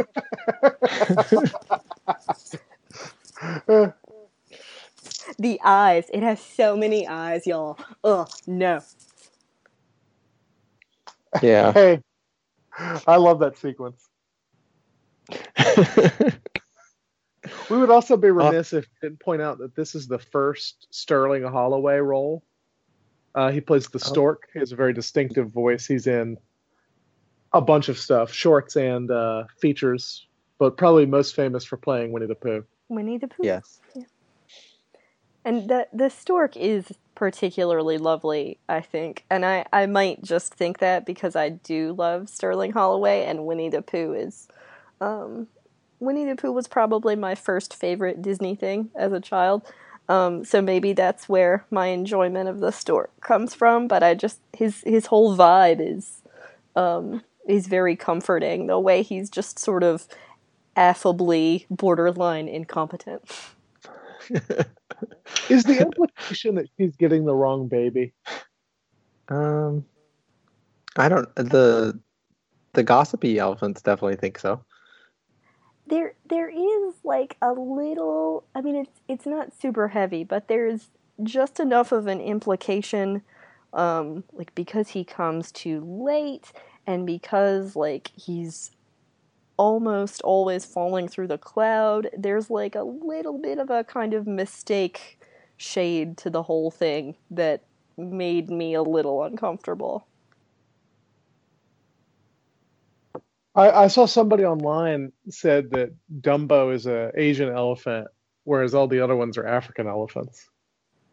the 5.40 5.60
eyes. 5.64 6.06
It 6.14 6.24
has 6.24 6.40
so 6.42 6.76
many 6.78 7.08
eyes, 7.08 7.48
y'all. 7.48 7.80
Oh, 8.04 8.28
no. 8.48 8.82
Yeah. 11.42 11.72
Hey, 12.78 13.02
I 13.06 13.18
love 13.18 13.40
that 13.40 13.58
sequence. 13.58 14.08
We 17.70 17.78
would 17.78 17.90
also 17.90 18.18
be 18.18 18.30
remiss 18.30 18.74
if 18.74 18.86
we 19.02 19.08
didn't 19.08 19.20
point 19.20 19.42
out 19.42 19.58
that 19.60 19.76
this 19.76 19.96
is 19.96 20.08
the 20.08 20.20
first 20.20 20.88
Sterling 20.92 21.44
Holloway 21.44 21.98
role. 21.98 22.44
Uh, 23.34 23.52
he 23.52 23.62
plays 23.62 23.88
the 23.88 24.00
stork. 24.00 24.50
He 24.54 24.60
has 24.60 24.72
a 24.72 24.76
very 24.76 24.94
distinctive 24.94 25.50
voice. 25.50 25.88
He's 25.88 26.06
in 26.06 26.38
a 27.54 27.62
bunch 27.62 27.90
of 27.90 27.98
stuff, 27.98 28.32
shorts 28.32 28.76
and 28.76 29.10
uh, 29.10 29.46
features, 29.60 30.28
but 30.60 30.78
probably 30.78 31.06
most 31.06 31.36
famous 31.36 31.64
for 31.64 31.78
playing 31.78 32.12
Winnie 32.12 32.28
the 32.28 32.36
Pooh. 32.36 32.66
Winnie 32.90 33.18
the 33.18 33.28
Pooh. 33.28 33.44
yes. 33.44 33.80
And 35.44 35.70
the 35.70 35.88
the 35.92 36.10
stork 36.10 36.56
is 36.56 36.94
particularly 37.16 37.98
lovely, 37.98 38.58
I 38.68 38.82
think. 38.82 39.26
And 39.30 39.46
I, 39.46 39.66
I 39.72 39.86
might 39.86 40.24
just 40.24 40.54
think 40.54 40.80
that 40.80 41.06
because 41.06 41.36
I 41.36 41.50
do 41.50 41.94
love 41.94 42.30
Sterling 42.30 42.72
Holloway 42.72 43.26
and 43.26 43.46
Winnie 43.46 43.70
the 43.70 43.82
Pooh 43.82 44.14
is 44.14 44.48
um 45.00 45.48
Winnie 46.00 46.26
the 46.26 46.36
Pooh 46.36 46.52
was 46.52 46.68
probably 46.68 47.16
my 47.16 47.36
first 47.36 47.76
favorite 47.76 48.22
Disney 48.22 48.56
thing 48.56 48.90
as 48.96 49.12
a 49.14 49.20
child. 49.20 49.64
Um, 50.10 50.44
so 50.44 50.62
maybe 50.62 50.94
that's 50.94 51.30
where 51.30 51.66
my 51.70 51.88
enjoyment 51.88 52.50
of 52.50 52.60
the 52.60 52.72
stork 52.72 53.12
comes 53.22 53.54
from, 53.54 53.88
but 53.88 54.04
I 54.04 54.16
just 54.16 54.40
his 54.54 54.82
his 54.86 55.06
whole 55.06 55.38
vibe 55.38 55.80
is 55.80 56.22
um 56.76 57.24
is 57.48 57.68
very 57.68 57.96
comforting. 57.96 58.68
The 58.68 58.80
way 58.80 59.04
he's 59.04 59.30
just 59.30 59.60
sort 59.60 59.84
of 59.84 60.08
affably 60.76 61.66
borderline 61.70 62.48
incompetent. 62.48 63.24
Is 65.50 65.64
the 65.64 65.80
implication 65.80 66.56
that 66.56 66.68
she's 66.78 66.96
getting 66.96 67.26
the 67.26 67.36
wrong 67.36 67.68
baby? 67.68 68.14
Um, 69.30 69.86
I 70.98 71.10
don't 71.10 71.34
the 71.36 72.00
the 72.74 72.84
gossipy 72.84 73.38
elephants 73.40 73.82
definitely 73.82 74.18
think 74.18 74.40
so. 74.40 74.64
there 75.92 76.14
there 76.30 76.50
is 76.50 76.96
like 77.04 77.36
a 77.42 77.52
little 77.52 78.46
i 78.56 78.62
mean 78.62 78.76
it's 78.76 79.02
it's 79.08 79.26
not 79.26 79.54
super 79.54 79.90
heavy 79.90 80.24
but 80.24 80.48
there's 80.48 80.90
just 81.24 81.60
enough 81.60 81.92
of 81.92 82.08
an 82.08 82.22
implication 82.22 83.22
um 83.74 84.24
like 84.34 84.56
because 84.56 84.90
he 84.90 85.04
comes 85.04 85.52
too 85.52 85.82
late 85.86 86.52
and 86.88 87.06
because 87.06 87.76
like 87.76 88.10
he's 88.16 88.72
almost 89.62 90.24
always 90.24 90.66
falling 90.66 91.08
through 91.08 91.28
the 91.28 91.38
cloud 91.38 92.10
there's 92.18 92.50
like 92.50 92.74
a 92.74 92.82
little 92.84 93.38
bit 93.38 93.60
of 93.60 93.70
a 93.70 93.84
kind 93.84 94.16
of 94.16 94.26
mistake 94.26 95.20
shade 95.56 96.18
to 96.18 96.32
the 96.32 96.42
whole 96.42 96.72
thing 96.72 97.16
that 97.30 97.64
made 97.96 98.50
me 98.50 98.74
a 98.74 98.82
little 98.82 99.24
uncomfortable 99.24 100.08
I, 103.56 103.70
I 103.72 103.88
saw 103.88 104.08
somebody 104.08 104.46
online 104.46 105.12
said 105.30 105.70
that 105.72 105.92
Dumbo 106.22 106.74
is 106.74 106.88
a 106.88 107.12
Asian 107.16 107.50
elephant, 107.50 108.08
whereas 108.46 108.74
all 108.74 108.88
the 108.88 109.02
other 109.02 109.16
ones 109.16 109.38
are 109.38 109.46
African 109.46 109.88
elephants. 109.88 110.50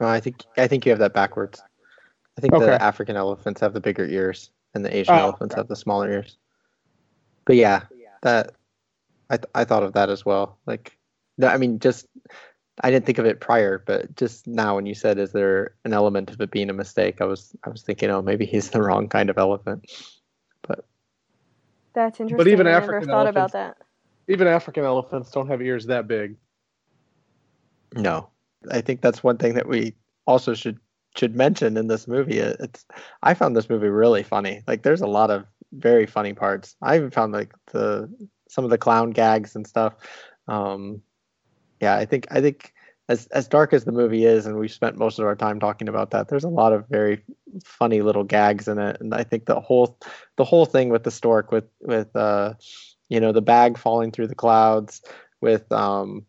No, 0.01 0.07
I 0.07 0.21
think 0.21 0.45
I 0.57 0.69
think 0.69 0.87
you 0.87 0.91
have 0.91 1.01
that 1.01 1.15
backwards. 1.15 1.61
I 2.39 2.41
think 2.41 2.55
Okay. 2.55 2.67
the 2.67 2.83
African 2.83 3.17
elephants 3.17 3.61
have 3.61 3.75
the 3.75 3.81
bigger 3.81 4.07
ears, 4.07 4.51
and 4.75 4.85
the 4.85 4.97
Asian 4.97 5.17
Oh, 5.17 5.19
elephants 5.19 5.57
have 5.57 5.69
the 5.69 5.77
smaller 5.77 6.11
ears. 6.11 6.39
But 7.47 7.57
yeah, 7.57 7.83
that 8.23 8.55
I 9.31 9.37
th- 9.37 9.51
I 9.55 9.65
thought 9.65 9.83
of 9.83 9.93
that 9.95 10.11
as 10.11 10.25
well. 10.25 10.59
Like, 10.67 10.97
no, 11.37 11.49
I 11.49 11.57
mean, 11.57 11.79
just 11.79 12.07
I 12.83 12.91
didn't 12.91 13.07
think 13.07 13.19
of 13.19 13.27
it 13.27 13.41
prior, 13.41 13.83
but 13.85 14.15
just 14.17 14.47
now 14.47 14.77
when 14.77 14.87
you 14.87 14.95
said, 14.95 15.19
"Is 15.19 15.33
there 15.33 15.75
an 15.85 15.93
element 15.93 16.31
of 16.31 16.41
it 16.41 16.51
being 16.51 16.71
a 16.71 16.75
mistake?" 16.75 17.21
I 17.21 17.25
was 17.25 17.55
I 17.65 17.71
was 17.71 17.83
thinking, 17.83 18.11
oh, 18.11 18.23
maybe 18.23 18.47
he's 18.47 18.71
the 18.71 18.83
wrong 18.83 19.09
kind 19.09 19.31
of 19.31 19.39
elephant. 19.39 19.91
But 20.67 20.85
That's 21.95 22.21
interesting. 22.21 22.37
But 22.37 22.49
even 22.49 22.67
I 22.67 22.73
never 22.73 22.97
African 22.97 23.09
thought 23.09 23.27
about 23.27 23.53
that. 23.53 23.77
Even 24.29 24.47
African 24.47 24.85
elephants 24.85 25.31
don't 25.31 25.49
have 25.49 25.63
ears 25.63 25.87
that 25.87 26.07
big. 26.07 26.37
no, 27.95 28.29
I 28.71 28.81
think 28.83 29.01
that's 29.01 29.23
one 29.23 29.39
thing 29.39 29.55
that 29.55 29.69
we 29.69 29.95
also 30.27 30.55
should 30.55 30.79
should 31.17 31.35
mention 31.35 31.77
in 31.77 31.89
this 31.89 32.07
movie. 32.07 32.39
It's 32.39 32.85
I 33.23 33.35
found 33.35 33.57
this 33.57 33.71
movie 33.71 33.89
really 33.89 34.23
funny. 34.23 34.63
Like, 34.67 34.83
there's 34.83 35.01
a 35.01 35.07
lot 35.07 35.31
of 35.31 35.47
very 35.73 36.07
funny 36.07 36.33
parts. 36.33 36.77
I 36.83 36.97
even 36.97 37.11
found 37.11 37.33
like 37.33 37.53
the 37.73 38.13
some 38.49 38.65
of 38.65 38.71
the 38.71 38.79
clown 38.79 39.11
gags 39.11 39.55
and 39.55 39.67
stuff. 39.67 39.95
Um, 40.47 41.03
yeah, 41.81 41.97
I 41.97 42.05
think 42.05 42.27
I 42.31 42.41
think 42.41 42.73
as 43.09 43.27
as 43.29 43.49
dark 43.49 43.73
as 43.73 43.85
the 43.85 43.93
movie 43.93 44.25
is, 44.25 44.47
and 44.47 44.59
we've 44.59 44.73
spent 44.73 44.99
most 44.99 45.19
of 45.19 45.25
our 45.25 45.37
time 45.37 45.61
talking 45.61 45.89
about 45.89 46.11
that. 46.11 46.29
There's 46.29 46.45
a 46.45 46.49
lot 46.49 46.73
of 46.73 46.87
very 46.89 47.23
funny 47.65 48.03
little 48.03 48.25
gags 48.25 48.69
in 48.69 48.79
it, 48.79 48.99
and 49.01 49.15
I 49.15 49.25
think 49.25 49.47
the 49.47 49.61
whole 49.61 49.99
the 50.37 50.45
whole 50.45 50.67
thing 50.67 50.89
with 50.89 51.05
the 51.05 51.11
stork, 51.11 51.53
with 51.53 51.69
with 51.81 52.15
uh, 52.17 52.55
you 53.09 53.21
know, 53.21 53.33
the 53.33 53.43
bag 53.43 53.79
falling 53.79 54.11
through 54.11 54.29
the 54.29 54.35
clouds, 54.35 55.03
with 55.41 55.71
um, 55.73 56.27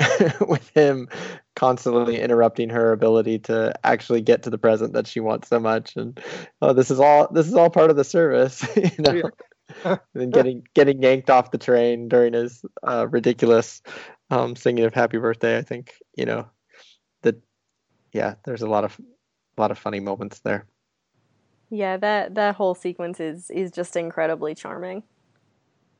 with 0.40 0.68
him 0.74 1.08
constantly 1.56 2.20
interrupting 2.20 2.70
her 2.70 2.92
ability 2.92 3.38
to 3.38 3.72
actually 3.84 4.20
get 4.20 4.42
to 4.44 4.50
the 4.50 4.58
present 4.58 4.94
that 4.94 5.06
she 5.06 5.20
wants 5.20 5.48
so 5.48 5.60
much, 5.60 5.96
and 5.96 6.20
oh, 6.62 6.72
this 6.72 6.90
is 6.90 7.00
all 7.00 7.28
this 7.32 7.46
is 7.46 7.54
all 7.54 7.70
part 7.70 7.90
of 7.90 7.96
the 7.96 8.04
service, 8.04 8.64
you 8.76 8.90
know. 8.98 9.30
and 9.84 10.00
then 10.14 10.30
getting 10.30 10.66
getting 10.74 11.02
yanked 11.02 11.30
off 11.30 11.52
the 11.52 11.58
train 11.58 12.08
during 12.08 12.32
his 12.32 12.64
uh, 12.82 13.06
ridiculous 13.08 13.82
um, 14.30 14.56
singing 14.56 14.84
of 14.84 14.94
"Happy 14.94 15.18
Birthday." 15.18 15.58
I 15.58 15.62
think 15.62 15.94
you 16.16 16.24
know 16.24 16.48
that. 17.22 17.36
Yeah, 18.12 18.34
there's 18.44 18.62
a 18.62 18.68
lot 18.68 18.84
of 18.84 18.98
a 19.56 19.60
lot 19.60 19.70
of 19.70 19.78
funny 19.78 20.00
moments 20.00 20.40
there. 20.40 20.66
Yeah, 21.70 21.96
that 21.98 22.34
that 22.34 22.56
whole 22.56 22.74
sequence 22.74 23.20
is 23.20 23.50
is 23.50 23.70
just 23.70 23.96
incredibly 23.96 24.54
charming. 24.54 25.04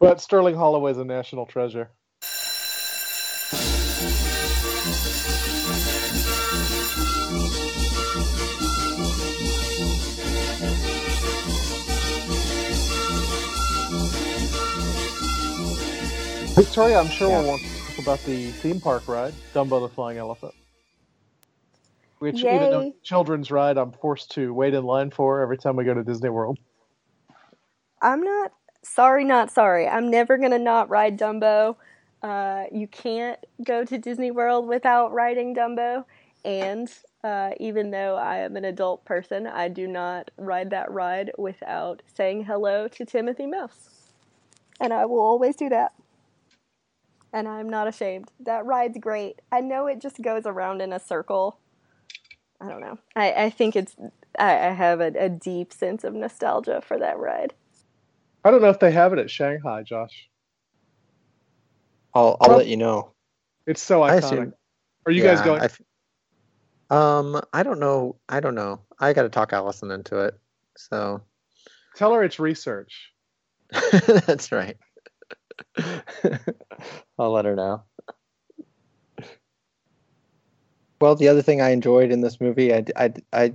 But 0.01 0.20
Sterling 0.20 0.56
holloway 0.56 0.93
is 0.93 0.98
a 0.98 1.05
national 1.05 1.47
treasure. 1.47 1.90
Victoria, 16.65 16.99
I'm 16.99 17.09
sure 17.09 17.31
Yeah. 17.31 17.41
we'll 17.41 17.49
want 17.49 17.62
to 17.62 17.69
talk 17.69 17.99
about 17.99 18.19
the 18.24 18.51
theme 18.51 18.82
park 18.82 19.09
ride, 19.09 19.32
Dumbo 19.55 19.81
the 19.81 19.89
Flying 19.89 20.19
Elephant. 20.19 20.53
Which, 22.19 22.45
even 22.45 22.70
though 22.70 22.81
it's 22.81 22.99
a 22.99 23.03
children's 23.03 23.51
ride, 23.51 23.78
I'm 23.78 23.93
forced 23.93 24.32
to 24.32 24.53
wait 24.53 24.74
in 24.74 24.85
line 24.85 25.11
for 25.11 25.41
every 25.41 25.57
time 25.57 25.77
we 25.77 25.85
go 25.85 25.95
to 25.95 26.05
Disney 26.05 26.28
World. 26.28 26.59
I'm 28.03 28.23
not 28.23 28.53
sorry, 28.82 29.24
not 29.24 29.51
sorry. 29.51 29.89
I'm 29.89 30.11
never 30.11 30.37
gonna 30.37 30.59
not 30.59 30.91
ride 30.91 31.19
Dumbo. 31.19 31.77
Uh, 32.23 32.65
you 32.70 32.87
can't 32.89 33.39
go 33.65 33.82
to 33.87 33.97
Disney 33.97 34.31
World 34.31 34.69
without 34.69 35.15
riding 35.15 35.55
Dumbo. 35.55 36.05
And 36.45 36.93
uh, 37.24 37.53
even 37.59 37.91
though 37.91 38.16
I 38.16 38.39
am 38.39 38.57
an 38.57 38.66
adult 38.66 39.07
person, 39.07 39.47
I 39.47 39.69
do 39.69 39.87
not 39.87 40.31
ride 40.37 40.69
that 40.70 40.91
ride 40.91 41.32
without 41.39 42.03
saying 42.15 42.45
hello 42.45 42.87
to 42.89 43.07
Timothy 43.07 43.47
Mouse. 43.47 44.11
And 44.78 44.93
I 44.93 45.07
will 45.07 45.20
always 45.20 45.57
do 45.57 45.70
that. 45.70 45.93
And 47.32 47.47
I'm 47.48 47.69
not 47.69 47.89
ashamed. 47.89 48.31
That 48.40 48.66
ride's 48.66 48.98
great. 48.98 49.40
I 49.52 49.61
know 49.61 49.86
it 49.86 50.01
just 50.01 50.20
goes 50.23 50.47
around 50.47 50.82
in 50.82 50.93
a 50.93 50.98
circle. 51.01 51.59
I 52.61 52.69
don't 52.69 52.81
know. 52.81 52.98
I, 53.16 53.32
I 53.44 53.51
think 53.51 53.77
it's. 53.77 53.97
I, 54.39 54.69
I 54.69 54.70
have 54.73 55.01
a, 55.01 55.12
a 55.19 55.28
deep 55.28 55.73
sense 55.73 56.05
of 56.05 56.15
nostalgia 56.15 56.82
for 56.86 56.98
that 56.98 57.19
ride. 57.19 57.55
I 58.44 58.51
don't 58.51 58.62
know 58.62 58.70
if 58.70 58.81
they 58.81 58.90
have 58.93 59.12
it 59.12 59.19
at 59.19 59.31
Shanghai, 59.31 59.82
Josh. 59.82 60.28
I'll 62.15 62.36
I'll 62.40 62.48
Well, 62.48 62.59
let 62.59 62.66
you 62.66 62.77
know. 62.77 63.12
It's 63.66 63.82
so 63.82 64.01
iconic. 64.01 64.19
assume- 64.19 64.55
Are 65.07 65.12
you 65.12 65.23
Yeah, 65.23 65.35
guys 65.35 65.44
going? 65.44 65.61
I 65.62 65.65
f- 65.66 65.81
um, 66.90 67.40
I 67.52 67.62
don't 67.62 67.78
know. 67.81 68.16
I 68.28 68.40
don't 68.40 68.55
know. 68.57 68.81
I 68.98 69.12
got 69.12 69.23
to 69.23 69.28
talk 69.28 69.52
Allison 69.52 69.90
into 69.90 70.19
it. 70.20 70.35
So 70.77 71.23
Tell 71.97 72.12
her 72.15 72.24
it's 72.24 72.39
research. 72.40 73.12
that's 74.27 74.51
right. 74.52 74.77
I'll 77.21 77.33
let 77.33 77.45
her 77.45 77.55
know. 77.55 77.83
Well, 81.01 81.15
the 81.15 81.29
other 81.29 81.43
thing 81.43 81.61
I 81.61 81.71
enjoyed 81.71 82.11
in 82.11 82.21
this 82.21 82.41
movie, 82.41 82.75
I, 82.75 82.85
I, 82.97 83.13
I, 83.33 83.53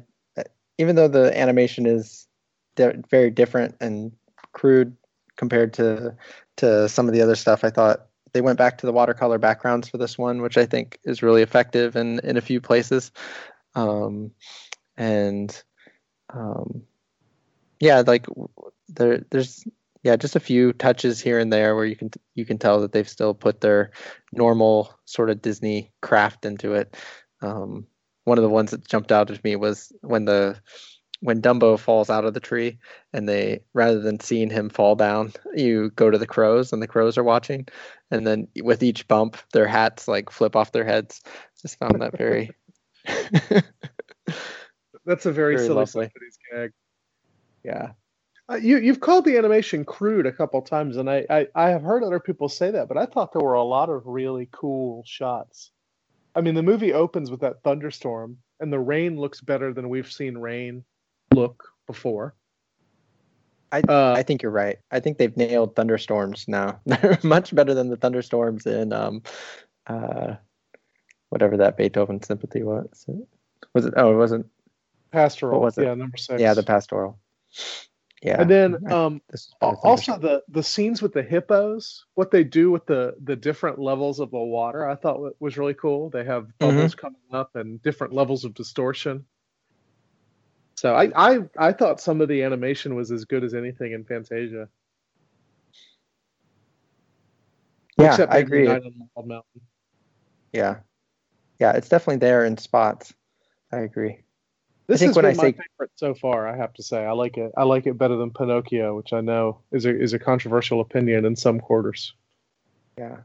even 0.78 0.96
though 0.96 1.08
the 1.08 1.38
animation 1.38 1.86
is 1.86 2.28
di- 2.76 3.02
very 3.10 3.30
different 3.30 3.76
and 3.80 4.12
crude 4.54 4.96
compared 5.36 5.74
to 5.74 6.16
to 6.58 6.88
some 6.88 7.08
of 7.08 7.14
the 7.14 7.22
other 7.22 7.36
stuff, 7.36 7.64
I 7.64 7.70
thought 7.70 8.08
they 8.34 8.42
went 8.42 8.58
back 8.58 8.78
to 8.78 8.86
the 8.86 8.94
watercolor 8.94 9.38
backgrounds 9.38 9.90
for 9.90 9.98
this 9.98 10.18
one, 10.18 10.42
which 10.42 10.58
I 10.58 10.66
think 10.66 11.00
is 11.04 11.22
really 11.22 11.42
effective 11.42 11.96
in 11.96 12.20
in 12.20 12.38
a 12.38 12.42
few 12.42 12.62
places. 12.62 13.12
Um, 13.76 14.32
and 14.98 15.64
um, 16.34 16.84
yeah, 17.80 18.04
like 18.06 18.26
there 18.88 19.24
there's 19.30 19.66
yeah 20.06 20.16
just 20.16 20.36
a 20.36 20.40
few 20.40 20.72
touches 20.72 21.20
here 21.20 21.40
and 21.40 21.52
there 21.52 21.76
where 21.76 21.84
you 21.84 21.96
can 21.96 22.12
you 22.36 22.46
can 22.46 22.60
tell 22.60 22.80
that 22.80 22.92
they've 22.92 23.10
still 23.10 23.34
put 23.34 23.60
their 23.60 23.92
normal 24.32 24.94
sort 25.06 25.32
of 25.32 25.42
Disney 25.42 25.92
craft 26.02 26.46
into 26.46 26.76
it. 26.76 26.96
Um, 27.42 27.88
one 28.24 28.38
of 28.38 28.44
the 28.44 28.50
ones 28.50 28.72
that 28.72 28.88
jumped 28.88 29.12
out 29.12 29.32
at 29.32 29.44
me 29.44 29.56
was 29.56 29.92
when 30.02 30.26
the 30.26 30.58
when 31.22 31.42
Dumbo 31.42 31.80
falls 31.80 32.10
out 32.12 32.24
of 32.26 32.36
the 32.36 32.40
tree 32.40 32.78
and 33.14 33.28
they 33.28 33.64
rather 33.74 34.00
than 34.00 34.20
seeing 34.20 34.52
him 34.52 34.70
fall 34.70 34.96
down, 34.96 35.34
you 35.56 35.90
go 35.96 36.12
to 36.12 36.18
the 36.20 36.28
crows 36.28 36.72
and 36.72 36.84
the 36.84 36.88
crows 36.88 37.18
are 37.18 37.24
watching, 37.24 37.68
and 38.12 38.28
then 38.28 38.48
with 38.62 38.84
each 38.84 39.08
bump, 39.08 39.38
their 39.54 39.68
hats 39.68 40.08
like 40.08 40.30
flip 40.30 40.56
off 40.56 40.72
their 40.72 40.86
heads. 40.86 41.22
Just 41.62 41.80
found 41.80 42.00
that 42.02 42.16
very 42.16 42.52
That's 45.06 45.26
a 45.26 45.32
very, 45.32 45.56
Very 45.58 45.88
silly 45.88 46.12
gag. 46.52 46.72
yeah. 47.64 47.92
Uh, 48.50 48.56
you 48.56 48.78
you've 48.78 49.00
called 49.00 49.26
the 49.26 49.38
animation 49.38 49.84
crude 49.84 50.26
a 50.28 50.32
couple 50.32 50.62
times, 50.62 50.98
and 50.98 51.10
I, 51.10 51.26
I 51.30 51.48
I 51.56 51.70
have 51.70 51.82
heard 51.82 52.04
other 52.04 52.20
people 52.20 52.48
say 52.48 52.70
that, 52.72 52.88
but 52.88 52.98
I 52.98 53.06
thought 53.06 53.34
there 53.34 53.42
were 53.42 53.54
a 53.56 53.64
lot 53.64 53.90
of 53.90 54.06
really 54.06 54.48
cool 54.52 55.04
shots. 55.06 55.72
I 56.36 56.42
mean, 56.42 56.54
the 56.54 56.62
movie 56.64 56.94
opens 56.94 57.32
with 57.32 57.40
that 57.42 57.64
thunderstorm, 57.64 58.38
and 58.60 58.72
the 58.72 58.80
rain 58.80 59.18
looks 59.20 59.42
better 59.42 59.74
than 59.74 59.90
we've 59.90 60.12
seen 60.12 60.38
rain 60.38 60.84
look 61.34 61.64
before. 61.88 62.36
I 63.72 63.82
Uh, 63.88 64.14
I 64.16 64.22
think 64.22 64.44
you're 64.44 64.52
right. 64.52 64.78
I 64.92 65.00
think 65.00 65.18
they've 65.18 65.36
nailed 65.36 65.76
thunderstorms 65.76 66.48
now. 66.48 66.80
They're 66.86 67.18
much 67.24 67.54
better 67.56 67.74
than 67.74 67.90
the 67.90 67.98
thunderstorms 67.98 68.68
in 68.68 68.94
um 68.94 69.24
uh 69.88 70.36
whatever 71.30 71.58
that 71.58 71.78
Beethoven 71.78 72.22
symphony 72.22 72.64
was. 72.64 73.08
Was 73.74 73.86
it 73.88 73.96
oh 73.98 74.12
it 74.14 74.18
wasn't 74.18 74.46
Pastoral, 75.12 75.60
What 75.60 75.66
was 75.66 75.78
it? 75.80 75.86
yeah, 75.86 75.96
number 75.96 76.18
six. 76.18 76.40
yeah, 76.42 76.54
the 76.54 76.62
pastoral. 76.64 77.18
Yeah. 78.22 78.42
and 78.42 78.50
then 78.50 78.92
um, 78.92 79.22
this 79.30 79.42
is 79.42 79.56
better 79.60 79.76
Al- 79.76 79.82
than 79.84 79.92
Also, 79.92 80.18
the 80.20 80.44
the 80.50 80.64
scenes 80.64 81.02
with 81.02 81.14
the 81.14 81.24
hippos, 81.24 82.06
what 82.16 82.32
they 82.32 82.44
do 82.44 82.72
with 82.72 82.86
the 82.86 83.16
the 83.24 83.36
different 83.36 83.80
levels 83.80 84.20
of 84.20 84.32
the 84.32 84.40
water, 84.40 84.88
I 84.88 84.96
thought 84.96 85.36
was 85.42 85.58
really 85.58 85.76
cool. 85.76 86.10
They 86.10 86.24
have 86.26 86.48
bubbles 86.60 86.96
coming 86.96 87.22
up 87.32 87.56
and 87.56 87.82
different 87.82 88.14
levels 88.14 88.46
of 88.46 88.54
distortion. 88.54 89.26
So 90.76 90.96
I, 90.96 91.12
I 91.16 91.40
I 91.58 91.72
thought 91.74 92.02
some 92.02 92.22
of 92.22 92.28
the 92.30 92.44
animation 92.44 92.96
was 92.96 93.12
as 93.12 93.26
good 93.26 93.44
as 93.44 93.54
anything 93.54 93.94
in 93.94 94.06
Fantasia. 94.06 94.70
Yeah, 97.98 98.08
except 98.08 98.32
I 98.32 98.40
agree. 98.40 98.66
Night 98.66 98.84
on 98.84 99.10
Bald 99.16 99.28
Mountain. 99.28 99.62
Yeah. 100.54 100.80
Yeah, 101.60 101.74
it's 101.74 101.90
definitely 101.90 102.18
there 102.18 102.46
in 102.46 102.58
spots. 102.58 103.14
I 103.72 103.80
agree. 103.80 104.25
This 104.88 105.00
think 105.00 105.10
has 105.10 105.16
when 105.16 105.26
I 105.26 105.30
my 105.30 105.34
say- 105.34 105.52
favorite 105.52 105.92
so 105.96 106.14
far. 106.14 106.48
I 106.48 106.56
have 106.56 106.74
to 106.74 106.84
say, 106.84 107.06
I 107.06 107.12
like 107.12 107.38
it. 107.38 107.52
I 107.58 107.64
like 107.64 107.88
it 107.88 107.98
better 107.98 108.16
than 108.16 108.32
Pinocchio, 108.32 108.96
which 108.96 109.14
I 109.14 109.22
know 109.22 109.60
is 109.72 109.86
a 109.86 110.00
is 110.00 110.14
a 110.14 110.20
controversial 110.20 110.80
opinion 110.82 111.26
in 111.26 111.36
some 111.36 111.60
quarters. 111.60 112.14
Yeah. 112.98 113.18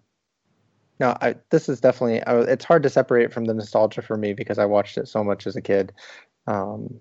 No, 0.99 1.17
I, 1.21 1.37
this 1.51 1.69
is 1.69 1.81
definitely. 1.81 2.23
I, 2.23 2.41
it's 2.41 2.65
hard 2.65 2.83
to 2.83 2.91
separate 2.91 3.25
it 3.25 3.33
from 3.33 3.47
the 3.47 3.55
nostalgia 3.55 4.03
for 4.03 4.17
me 4.17 4.35
because 4.35 4.59
I 4.59 4.67
watched 4.67 4.99
it 4.99 5.09
so 5.09 5.25
much 5.25 5.47
as 5.47 5.57
a 5.57 5.63
kid, 5.63 5.93
um, 6.47 7.01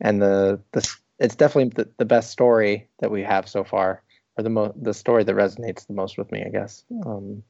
and 0.00 0.20
the 0.20 0.60
the 0.72 0.86
it's 1.18 1.36
definitely 1.36 1.72
the, 1.74 1.88
the 1.96 2.04
best 2.04 2.30
story 2.30 2.88
that 2.98 3.10
we 3.10 3.22
have 3.22 3.48
so 3.48 3.64
far, 3.64 4.02
or 4.36 4.44
the 4.44 4.50
mo- 4.50 4.74
the 4.76 4.92
story 4.92 5.24
that 5.24 5.34
resonates 5.34 5.86
the 5.86 5.94
most 5.94 6.18
with 6.18 6.30
me, 6.32 6.42
I 6.44 6.50
guess. 6.50 6.84
Um, 7.06 7.42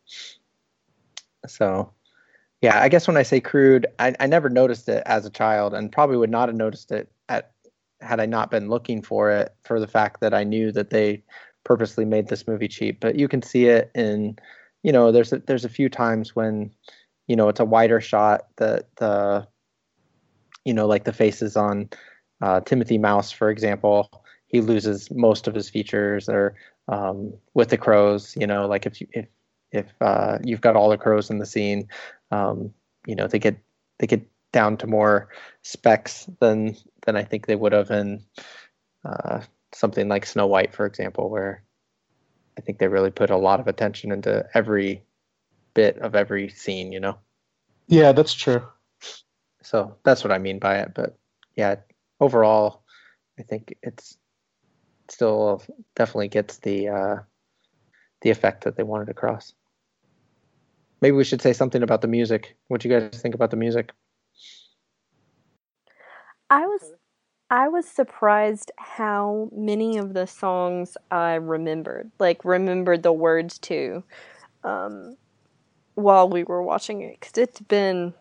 so, 1.47 1.91
yeah, 2.65 2.81
I 2.81 2.89
guess 2.89 3.07
when 3.07 3.19
I 3.19 3.25
say 3.25 3.41
crude, 3.41 3.87
I, 3.99 4.15
I 4.21 4.27
never 4.27 4.49
noticed 4.49 4.89
it 4.89 5.03
as 5.05 5.27
a 5.27 5.31
child, 5.31 5.75
and 5.75 5.93
probably 5.93 6.17
would 6.17 6.31
not 6.31 6.49
have 6.49 6.57
noticed 6.57 6.91
it 6.93 7.13
at 7.29 7.51
had 8.01 8.21
I 8.21 8.25
not 8.25 8.51
been 8.51 8.71
looking 8.71 9.03
for 9.03 9.31
it 9.31 9.55
for 9.65 9.79
the 9.79 9.87
fact 9.87 10.23
that 10.23 10.33
I 10.33 10.45
knew 10.45 10.73
that 10.73 10.89
they 10.89 11.23
purposely 11.65 12.07
made 12.07 12.29
this 12.29 12.49
movie 12.49 12.69
cheap. 12.69 13.01
But 13.01 13.17
you 13.17 13.29
can 13.29 13.43
see 13.43 13.67
it 13.67 13.91
in, 13.95 14.39
you 14.83 14.93
know, 14.93 15.13
there's 15.13 15.31
a, 15.31 15.41
there's 15.41 15.67
a 15.67 15.69
few 15.69 15.91
times 15.91 16.35
when, 16.35 16.71
you 17.27 17.37
know, 17.37 17.51
it's 17.51 17.61
a 17.61 17.67
wider 17.67 18.01
shot 18.01 18.47
that 18.57 18.89
the, 18.97 19.47
you 20.65 20.73
know, 20.73 20.87
like 20.87 21.05
the 21.05 21.13
faces 21.13 21.59
on 21.59 21.91
uh, 22.41 22.61
Timothy 22.61 22.97
Mouse, 22.97 23.31
for 23.31 23.51
example, 23.51 24.09
he 24.47 24.63
loses 24.63 25.11
most 25.11 25.47
of 25.47 25.55
his 25.55 25.69
features. 25.69 26.31
Or 26.31 26.55
um, 26.89 27.35
with 27.53 27.69
the 27.69 27.77
crows, 27.77 28.35
you 28.41 28.47
know, 28.47 28.67
like 28.67 28.87
if 28.87 29.03
you, 29.03 29.07
if 29.13 29.27
if 29.75 29.93
uh, 30.01 30.39
you've 30.43 30.61
got 30.61 30.77
all 30.77 30.89
the 30.89 30.97
crows 30.97 31.31
in 31.31 31.39
the 31.39 31.47
scene, 31.47 31.89
um, 32.31 32.73
you 33.07 33.17
know, 33.17 33.27
they 33.27 33.39
get 33.39 33.59
they 33.99 34.07
get 34.07 34.23
down 34.53 34.77
to 34.79 34.87
more 34.87 35.29
specs 35.63 36.27
than 36.41 36.77
than 37.05 37.17
I 37.17 37.25
think 37.25 37.47
they 37.47 37.57
would 37.57 37.73
have 37.73 37.91
in 37.91 38.23
uh, 39.05 39.41
something 39.73 40.09
like 40.09 40.25
Snow 40.25 40.47
White, 40.47 40.73
for 40.73 40.87
example, 40.87 41.29
where 41.29 41.65
I 42.57 42.61
think 42.61 42.79
they 42.79 42.89
really 42.89 43.11
put 43.11 43.31
a 43.31 43.37
lot 43.37 43.61
of 43.61 43.67
attention 43.67 44.13
into 44.13 44.47
every 44.55 45.03
bit 45.75 45.99
of 45.99 46.15
every 46.15 46.49
scene, 46.49 46.93
you 46.93 47.01
know. 47.01 47.19
Yeah, 47.89 48.13
that's 48.13 48.33
true. 48.33 48.63
So 49.63 49.97
that's 50.05 50.23
what 50.23 50.33
I 50.33 50.39
mean 50.39 50.61
by 50.61 50.79
it. 50.79 50.93
But 50.95 51.19
yeah, 51.57 51.77
overall, 52.21 52.85
I 53.39 53.43
think 53.43 53.77
it's 53.83 54.17
still 55.09 55.63
definitely 55.97 56.29
gets 56.29 56.59
the 56.59 56.89
uh, 56.89 57.17
the 58.21 58.31
effect 58.31 58.65
that 58.65 58.77
they 58.77 58.85
wanted 58.85 59.09
across. 59.09 59.53
Maybe 61.05 61.19
we 61.19 61.25
should 61.25 61.43
say 61.43 61.53
something 61.53 61.83
about 61.83 62.01
the 62.01 62.09
music. 62.09 62.57
What 62.69 62.81
do 62.81 62.89
you 62.89 62.99
guys 62.99 63.21
think 63.21 63.35
about 63.35 63.51
the 63.51 63.59
music? 63.59 63.93
I 66.49 66.67
was 66.67 66.95
I 67.51 67.69
was 67.69 67.87
surprised 67.87 68.73
how 68.79 69.51
many 69.55 69.99
of 69.99 70.15
the 70.15 70.27
songs 70.27 70.97
I 71.11 71.35
remembered, 71.35 72.11
like 72.19 72.43
remembered 72.43 73.03
the 73.03 73.13
words 73.13 73.59
to, 73.59 74.03
um, 74.63 75.19
while 75.95 76.27
we 76.31 76.43
were 76.43 76.63
watching 76.63 77.03
it, 77.03 77.21
because 77.21 77.37
it's 77.37 77.61
been 77.61 78.15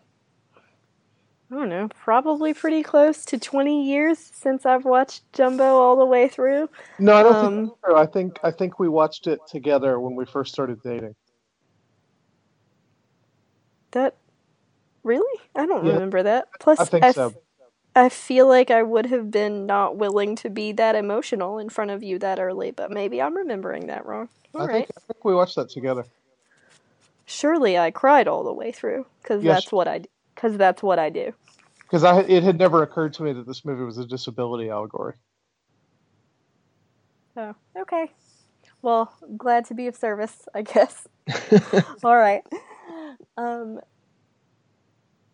I 1.50 1.54
don't 1.54 1.70
know, 1.70 1.88
probably 1.88 2.52
pretty 2.52 2.82
close 2.82 3.24
to 3.24 3.38
20 3.38 3.82
years 3.86 4.18
since 4.18 4.66
I've 4.66 4.84
watched 4.84 5.22
Dumbo 5.32 5.60
all 5.60 5.96
the 5.96 6.04
way 6.04 6.28
through. 6.28 6.68
No, 6.98 7.14
I 7.14 7.22
don't 7.22 7.32
think 7.32 7.44
Um, 7.46 7.64
that's 7.64 7.80
true. 7.82 7.96
I 7.96 8.04
think 8.04 8.38
I 8.42 8.50
think 8.50 8.78
we 8.78 8.90
watched 8.90 9.26
it 9.26 9.40
together 9.48 9.98
when 9.98 10.16
we 10.16 10.26
first 10.26 10.52
started 10.52 10.82
dating. 10.82 11.14
That 13.94 14.16
really? 15.04 15.40
I 15.56 15.66
don't 15.66 15.84
Yeah. 15.84 15.92
remember 15.92 16.22
that. 16.24 16.48
Plus, 16.60 16.80
I 16.80 16.84
think 16.86 17.02
I, 17.02 17.08
so. 17.08 17.34
f- 17.34 17.36
I 17.96 18.08
feel 18.10 18.48
like 18.48 18.70
I 18.70 18.82
would 18.82 19.06
have 19.06 19.30
been 19.30 19.66
not 19.66 19.96
willing 19.96 20.36
to 20.36 20.50
be 20.50 20.72
that 20.72 20.96
emotional 20.96 21.58
in 21.58 21.70
front 21.70 21.92
of 21.92 22.02
you 22.02 22.18
that 22.20 22.40
early, 22.40 22.72
but 22.72 22.90
maybe 22.92 23.22
I'm 23.22 23.36
remembering 23.36 23.88
that 23.88 24.06
wrong. 24.06 24.28
All 24.54 24.62
I 24.62 24.66
right. 24.66 24.88
think 24.88 24.90
I 24.96 25.00
think 25.06 25.24
we 25.24 25.34
watched 25.34 25.56
that 25.56 25.70
together. 25.70 26.06
Surely 27.26 27.78
I 27.78 27.90
cried 27.90 28.28
all 28.28 28.44
the 28.44 28.52
way 28.52 28.72
through 28.72 29.06
because 29.22 29.44
Yes. 29.44 29.46
that's 29.46 29.72
what 29.72 29.88
I 29.88 30.02
because 30.34 30.56
that's 30.58 30.82
what 30.82 30.98
I 30.98 31.10
do. 31.10 31.34
Because 31.82 32.04
I 32.04 32.20
it 32.22 32.42
had 32.44 32.58
never 32.58 32.82
occurred 32.82 33.14
to 33.14 33.22
me 33.24 33.32
that 33.34 33.46
this 33.46 33.64
movie 33.64 33.84
was 33.84 33.98
a 33.98 34.06
disability 34.06 34.70
allegory. 34.70 35.14
Oh, 37.36 37.54
okay. 37.78 38.10
Well, 38.82 39.12
glad 39.38 39.66
to 39.66 39.74
be 39.74 39.86
of 39.88 39.96
service, 39.96 40.48
I 40.54 40.62
guess. 40.62 41.08
All 42.04 42.16
right. 42.16 42.42
Um, 43.36 43.80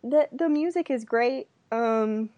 the 0.02 0.28
the 0.32 0.48
music 0.48 0.90
is 0.90 1.04
great. 1.04 1.48
Um, 1.70 2.30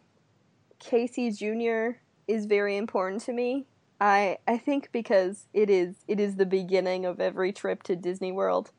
Casey 0.78 1.30
Jr. 1.30 1.98
is 2.26 2.46
very 2.46 2.76
important 2.76 3.22
to 3.22 3.32
me. 3.32 3.66
I 4.00 4.38
I 4.48 4.58
think 4.58 4.90
because 4.92 5.46
it 5.54 5.70
is 5.70 5.96
it 6.08 6.20
is 6.20 6.36
the 6.36 6.46
beginning 6.46 7.06
of 7.06 7.20
every 7.20 7.52
trip 7.52 7.82
to 7.84 7.96
Disney 7.96 8.32
World. 8.32 8.72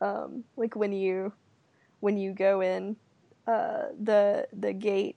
Um, 0.00 0.44
like 0.56 0.76
when 0.76 0.92
you 0.92 1.32
when 2.00 2.18
you 2.18 2.32
go 2.32 2.60
in 2.60 2.96
uh, 3.46 3.84
the 4.00 4.48
the 4.52 4.72
gate 4.72 5.16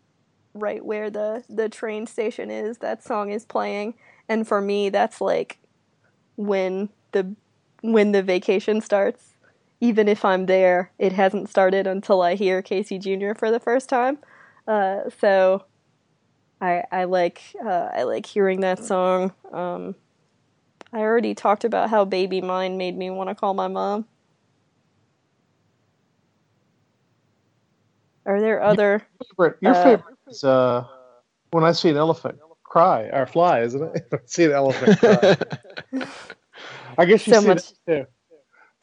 right 0.54 0.84
where 0.84 1.10
the 1.10 1.44
the 1.50 1.70
train 1.70 2.08
station 2.08 2.50
is, 2.50 2.78
that 2.80 3.04
song 3.04 3.32
is 3.32 3.46
playing, 3.46 3.96
and 4.30 4.48
for 4.48 4.62
me 4.62 4.90
that's 4.90 5.22
like 5.22 5.60
when 6.38 6.90
the 7.12 7.36
when 7.82 8.12
the 8.12 8.24
vacation 8.24 8.82
starts 8.82 9.34
even 9.80 10.08
if 10.08 10.26
I'm 10.26 10.46
there, 10.48 10.92
it 10.98 11.14
hasn't 11.14 11.50
started 11.50 11.88
until 11.88 12.22
I 12.22 12.36
hear 12.36 12.62
Casey 12.62 12.98
Jr. 13.00 13.34
for 13.36 13.52
the 13.52 13.60
first 13.60 13.90
time. 13.90 14.18
Uh, 14.68 15.10
so 15.20 15.64
I 16.62 16.84
I 16.92 17.04
like 17.06 17.42
uh, 17.64 17.90
I 17.94 18.04
like 18.04 18.26
hearing 18.26 18.62
that 18.62 18.84
song. 18.84 19.34
Um, 19.52 19.96
I 20.94 21.00
already 21.00 21.36
talked 21.36 21.64
about 21.64 21.90
how 21.90 22.06
"Baby 22.06 22.42
Mine" 22.42 22.78
made 22.78 22.98
me 22.98 23.10
want 23.10 23.30
to 23.30 23.36
call 23.36 23.54
my 23.54 23.68
mom. 23.68 24.06
Are 28.26 28.42
there 28.42 28.62
other? 28.62 29.06
Favorite, 29.30 29.58
your 29.62 29.74
Uh, 29.74 29.84
favorite 29.84 30.16
is 30.28 30.44
uh, 30.44 30.86
when 31.52 31.64
I 31.64 31.72
see 31.72 31.90
an 31.90 31.98
elephant 31.98 32.40
cry 32.64 33.04
or 33.14 33.26
fly, 33.26 33.62
isn't 33.62 33.82
it? 33.82 34.08
If 34.12 34.14
I 34.14 34.24
see 34.26 34.44
an 34.46 34.52
elephant 34.52 35.00
cry. 35.00 35.38
I 36.98 37.06
guess 37.06 37.26
you 37.28 37.34
So 37.34 37.42
see 37.42 37.48
much- 37.48 37.64
that 37.88 38.06
too. 38.06 38.06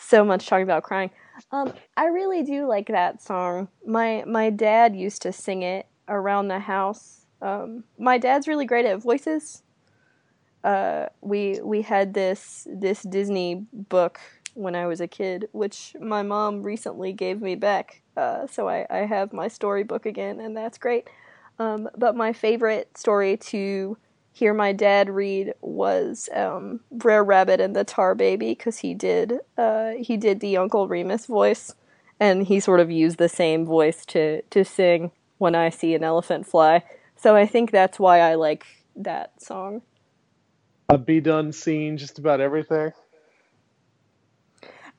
So 0.05 0.25
much 0.25 0.47
talking 0.47 0.65
about 0.65 0.83
crying. 0.83 1.11
Um, 1.51 1.73
I 1.97 2.07
really 2.07 2.43
do 2.43 2.67
like 2.67 2.89
that 2.89 3.23
song. 3.23 3.69
My 3.87 4.25
my 4.27 4.51
dad 4.51 4.95
used 4.95 5.23
to 5.23 5.33
sing 5.33 5.63
it 5.63 5.87
around 6.09 6.49
the 6.49 6.61
house. 6.61 7.27
Um, 7.43 7.85
my 7.99 8.19
dad's 8.19 8.47
really 8.49 8.67
great 8.67 8.87
at 8.87 9.03
voices. 9.03 9.63
Uh, 10.63 11.07
we 11.21 11.61
we 11.63 11.83
had 11.83 12.15
this 12.15 12.67
this 12.71 13.03
Disney 13.03 13.67
book 13.73 14.21
when 14.55 14.75
I 14.75 14.87
was 14.87 15.01
a 15.01 15.09
kid, 15.09 15.49
which 15.53 15.95
my 16.01 16.23
mom 16.23 16.63
recently 16.63 17.13
gave 17.13 17.43
me 17.43 17.55
back. 17.57 18.03
Uh, 18.17 18.47
so 18.47 18.69
I, 18.69 18.87
I 18.89 18.99
have 18.99 19.33
my 19.33 19.49
storybook 19.49 20.07
again, 20.07 20.41
and 20.41 20.57
that's 20.57 20.79
great. 20.79 21.09
Um, 21.59 21.89
but 21.97 22.17
my 22.17 22.33
favorite 22.33 22.97
story 22.97 23.37
to 23.37 23.97
hear 24.35 24.53
my 24.53 24.73
dad 24.73 25.09
read 25.09 25.55
was 25.63 26.29
um, 26.35 26.81
Brer 26.91 27.23
Rabbit 27.23 27.61
and 27.61 27.75
the 27.75 27.85
Tar 27.85 28.17
Baby 28.17 28.51
because 28.51 28.79
he 28.79 28.93
did 28.93 29.39
uh, 29.57 29.93
he 29.93 30.17
did 30.19 30.41
the 30.41 30.57
Uncle 30.59 30.89
Remus 30.89 31.27
voice, 31.27 31.73
and 32.21 32.47
he 32.47 32.61
sort 32.61 32.81
of 32.81 32.91
used 32.91 33.17
the 33.17 33.29
same 33.29 33.65
voice 33.65 34.05
to 34.07 34.43
to 34.43 34.65
sing 34.65 35.13
when 35.39 35.55
I 35.55 35.71
see 35.71 35.95
an 35.95 36.05
elephant 36.05 36.47
fly. 36.47 36.83
So 37.17 37.37
I 37.37 37.47
think 37.47 37.71
that's 37.71 37.99
why 37.99 38.19
I 38.19 38.35
like 38.35 38.67
that 38.97 39.41
song. 39.41 39.83
A 40.89 40.99
be 40.99 41.21
done 41.21 41.53
seen, 41.53 41.97
just 41.97 42.19
about 42.19 42.41
everything. 42.41 42.93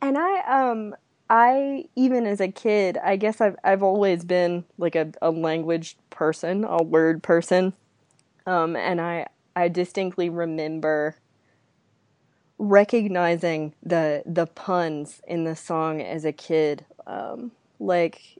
And 0.02 0.18
I 0.18 0.70
um 0.70 0.96
I 1.30 1.86
even 1.96 2.26
as 2.26 2.40
a 2.40 2.48
kid, 2.48 2.98
I 3.04 3.18
guess 3.18 3.42
I've 3.42 3.58
I've 3.66 3.84
always 3.84 4.24
been 4.24 4.64
like 4.78 4.96
a, 4.96 5.12
a 5.22 5.30
language 5.30 5.98
person, 6.10 6.64
a 6.64 6.82
word 6.82 7.22
person. 7.22 7.74
Um 8.46 8.76
and 8.76 9.02
I 9.02 9.28
I 9.56 9.68
distinctly 9.70 10.30
remember 10.30 11.16
recognizing 12.58 13.74
the 13.84 14.24
the 14.26 14.46
puns 14.48 15.22
in 15.28 15.44
the 15.44 15.56
song 15.56 16.02
as 16.02 16.24
a 16.26 16.32
kid. 16.32 16.86
Um 17.06 17.52
like 17.80 18.40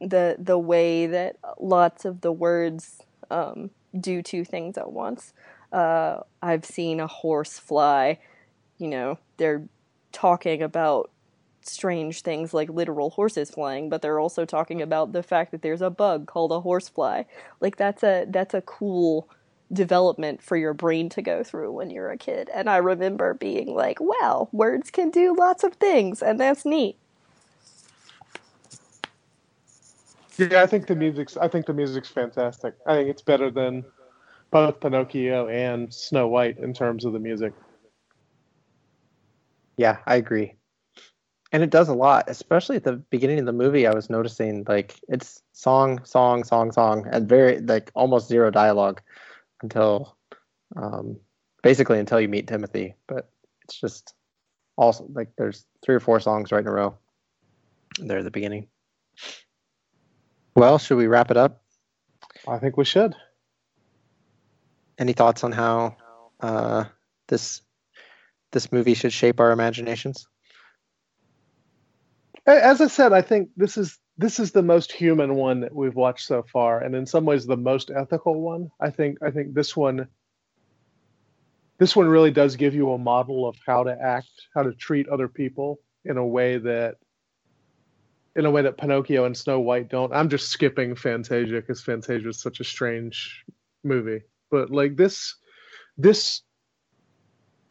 the 0.00 0.36
the 0.38 0.58
way 0.58 1.06
that 1.06 1.36
lots 1.60 2.04
of 2.04 2.20
the 2.22 2.32
words 2.32 3.02
um 3.30 3.70
do 3.98 4.22
two 4.22 4.44
things 4.44 4.76
at 4.78 4.90
once. 4.92 5.32
Uh 5.72 6.20
I've 6.42 6.64
seen 6.64 7.00
a 7.00 7.06
horse 7.06 7.58
fly, 7.58 8.18
you 8.78 8.88
know, 8.88 9.18
they're 9.38 9.64
talking 10.12 10.62
about 10.62 11.11
strange 11.68 12.22
things 12.22 12.52
like 12.54 12.68
literal 12.68 13.10
horses 13.10 13.50
flying, 13.50 13.88
but 13.88 14.02
they're 14.02 14.20
also 14.20 14.44
talking 14.44 14.78
mm-hmm. 14.78 14.84
about 14.84 15.12
the 15.12 15.22
fact 15.22 15.50
that 15.52 15.62
there's 15.62 15.82
a 15.82 15.90
bug 15.90 16.26
called 16.26 16.52
a 16.52 16.60
horsefly. 16.60 17.24
Like 17.60 17.76
that's 17.76 18.02
a 18.02 18.26
that's 18.28 18.54
a 18.54 18.62
cool 18.62 19.28
development 19.72 20.42
for 20.42 20.56
your 20.56 20.74
brain 20.74 21.08
to 21.08 21.22
go 21.22 21.42
through 21.42 21.72
when 21.72 21.90
you're 21.90 22.10
a 22.10 22.18
kid. 22.18 22.50
And 22.54 22.68
I 22.68 22.76
remember 22.76 23.34
being 23.34 23.74
like, 23.74 23.98
"Wow, 24.00 24.48
words 24.52 24.90
can 24.90 25.10
do 25.10 25.34
lots 25.34 25.64
of 25.64 25.74
things, 25.74 26.22
and 26.22 26.38
that's 26.38 26.64
neat." 26.64 26.96
Yeah, 30.38 30.62
I 30.62 30.66
think 30.66 30.86
the 30.86 30.96
music's 30.96 31.36
I 31.36 31.48
think 31.48 31.66
the 31.66 31.74
music's 31.74 32.08
fantastic. 32.08 32.74
I 32.86 32.94
think 32.94 33.08
it's 33.08 33.22
better 33.22 33.50
than 33.50 33.84
both 34.50 34.80
Pinocchio 34.80 35.48
and 35.48 35.92
Snow 35.92 36.28
White 36.28 36.58
in 36.58 36.74
terms 36.74 37.04
of 37.04 37.12
the 37.12 37.18
music. 37.18 37.52
Yeah, 39.76 39.98
I 40.06 40.16
agree. 40.16 40.54
And 41.52 41.62
it 41.62 41.70
does 41.70 41.88
a 41.88 41.94
lot, 41.94 42.24
especially 42.28 42.76
at 42.76 42.84
the 42.84 42.94
beginning 42.94 43.38
of 43.38 43.46
the 43.46 43.52
movie. 43.52 43.86
I 43.86 43.94
was 43.94 44.08
noticing 44.08 44.64
like 44.66 44.98
it's 45.08 45.42
song, 45.52 46.02
song, 46.04 46.44
song, 46.44 46.72
song, 46.72 47.06
and 47.10 47.28
very 47.28 47.60
like 47.60 47.90
almost 47.94 48.28
zero 48.28 48.50
dialogue 48.50 49.02
until 49.62 50.16
um, 50.76 51.18
basically 51.62 51.98
until 51.98 52.20
you 52.20 52.28
meet 52.28 52.48
Timothy. 52.48 52.94
But 53.06 53.30
it's 53.64 53.78
just 53.78 54.14
also 54.76 55.06
like 55.12 55.32
there's 55.36 55.66
three 55.84 55.94
or 55.94 56.00
four 56.00 56.20
songs 56.20 56.52
right 56.52 56.62
in 56.62 56.66
a 56.66 56.72
row 56.72 56.96
there 57.98 58.18
at 58.18 58.24
the 58.24 58.30
beginning. 58.30 58.68
Well, 60.54 60.78
should 60.78 60.96
we 60.96 61.06
wrap 61.06 61.30
it 61.30 61.36
up? 61.36 61.62
I 62.48 62.58
think 62.58 62.76
we 62.78 62.84
should. 62.84 63.14
any 64.98 65.12
thoughts 65.12 65.44
on 65.44 65.52
how 65.52 65.96
uh, 66.40 66.84
this 67.28 67.62
this 68.52 68.70
movie 68.72 68.94
should 68.94 69.12
shape 69.12 69.40
our 69.40 69.50
imaginations? 69.50 70.26
As 72.46 72.80
I 72.80 72.88
said, 72.88 73.12
I 73.12 73.22
think 73.22 73.50
this 73.56 73.76
is 73.76 73.98
this 74.18 74.38
is 74.38 74.52
the 74.52 74.62
most 74.62 74.92
human 74.92 75.36
one 75.36 75.60
that 75.60 75.74
we've 75.74 75.94
watched 75.94 76.26
so 76.26 76.42
far, 76.52 76.80
and 76.80 76.94
in 76.94 77.06
some 77.06 77.24
ways 77.24 77.46
the 77.46 77.56
most 77.56 77.90
ethical 77.90 78.40
one. 78.40 78.70
I 78.80 78.90
think 78.90 79.18
I 79.22 79.30
think 79.30 79.54
this 79.54 79.76
one 79.76 80.08
this 81.78 81.96
one 81.96 82.08
really 82.08 82.30
does 82.30 82.56
give 82.56 82.74
you 82.74 82.92
a 82.92 82.98
model 82.98 83.48
of 83.48 83.56
how 83.66 83.84
to 83.84 83.96
act, 84.00 84.30
how 84.54 84.62
to 84.62 84.72
treat 84.72 85.08
other 85.08 85.28
people 85.28 85.80
in 86.04 86.16
a 86.16 86.26
way 86.26 86.58
that 86.58 86.96
in 88.34 88.46
a 88.46 88.50
way 88.50 88.62
that 88.62 88.78
Pinocchio 88.78 89.24
and 89.24 89.36
Snow 89.36 89.60
White 89.60 89.88
don't. 89.88 90.12
I'm 90.12 90.28
just 90.28 90.48
skipping 90.48 90.94
Fantasia 90.94 91.56
because 91.56 91.82
Fantasia 91.82 92.28
is 92.28 92.40
such 92.40 92.60
a 92.60 92.64
strange 92.64 93.44
movie. 93.84 94.22
But 94.50 94.70
like 94.70 94.96
this 94.96 95.36
this 95.96 96.42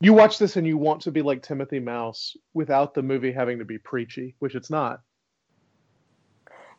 you 0.01 0.13
watch 0.13 0.39
this 0.39 0.55
and 0.57 0.65
you 0.65 0.77
want 0.77 1.01
to 1.03 1.11
be 1.11 1.21
like 1.21 1.43
Timothy 1.43 1.79
Mouse 1.79 2.35
without 2.53 2.93
the 2.93 3.03
movie 3.03 3.31
having 3.31 3.59
to 3.59 3.65
be 3.65 3.77
preachy, 3.77 4.35
which 4.39 4.55
it's 4.55 4.69
not. 4.69 5.01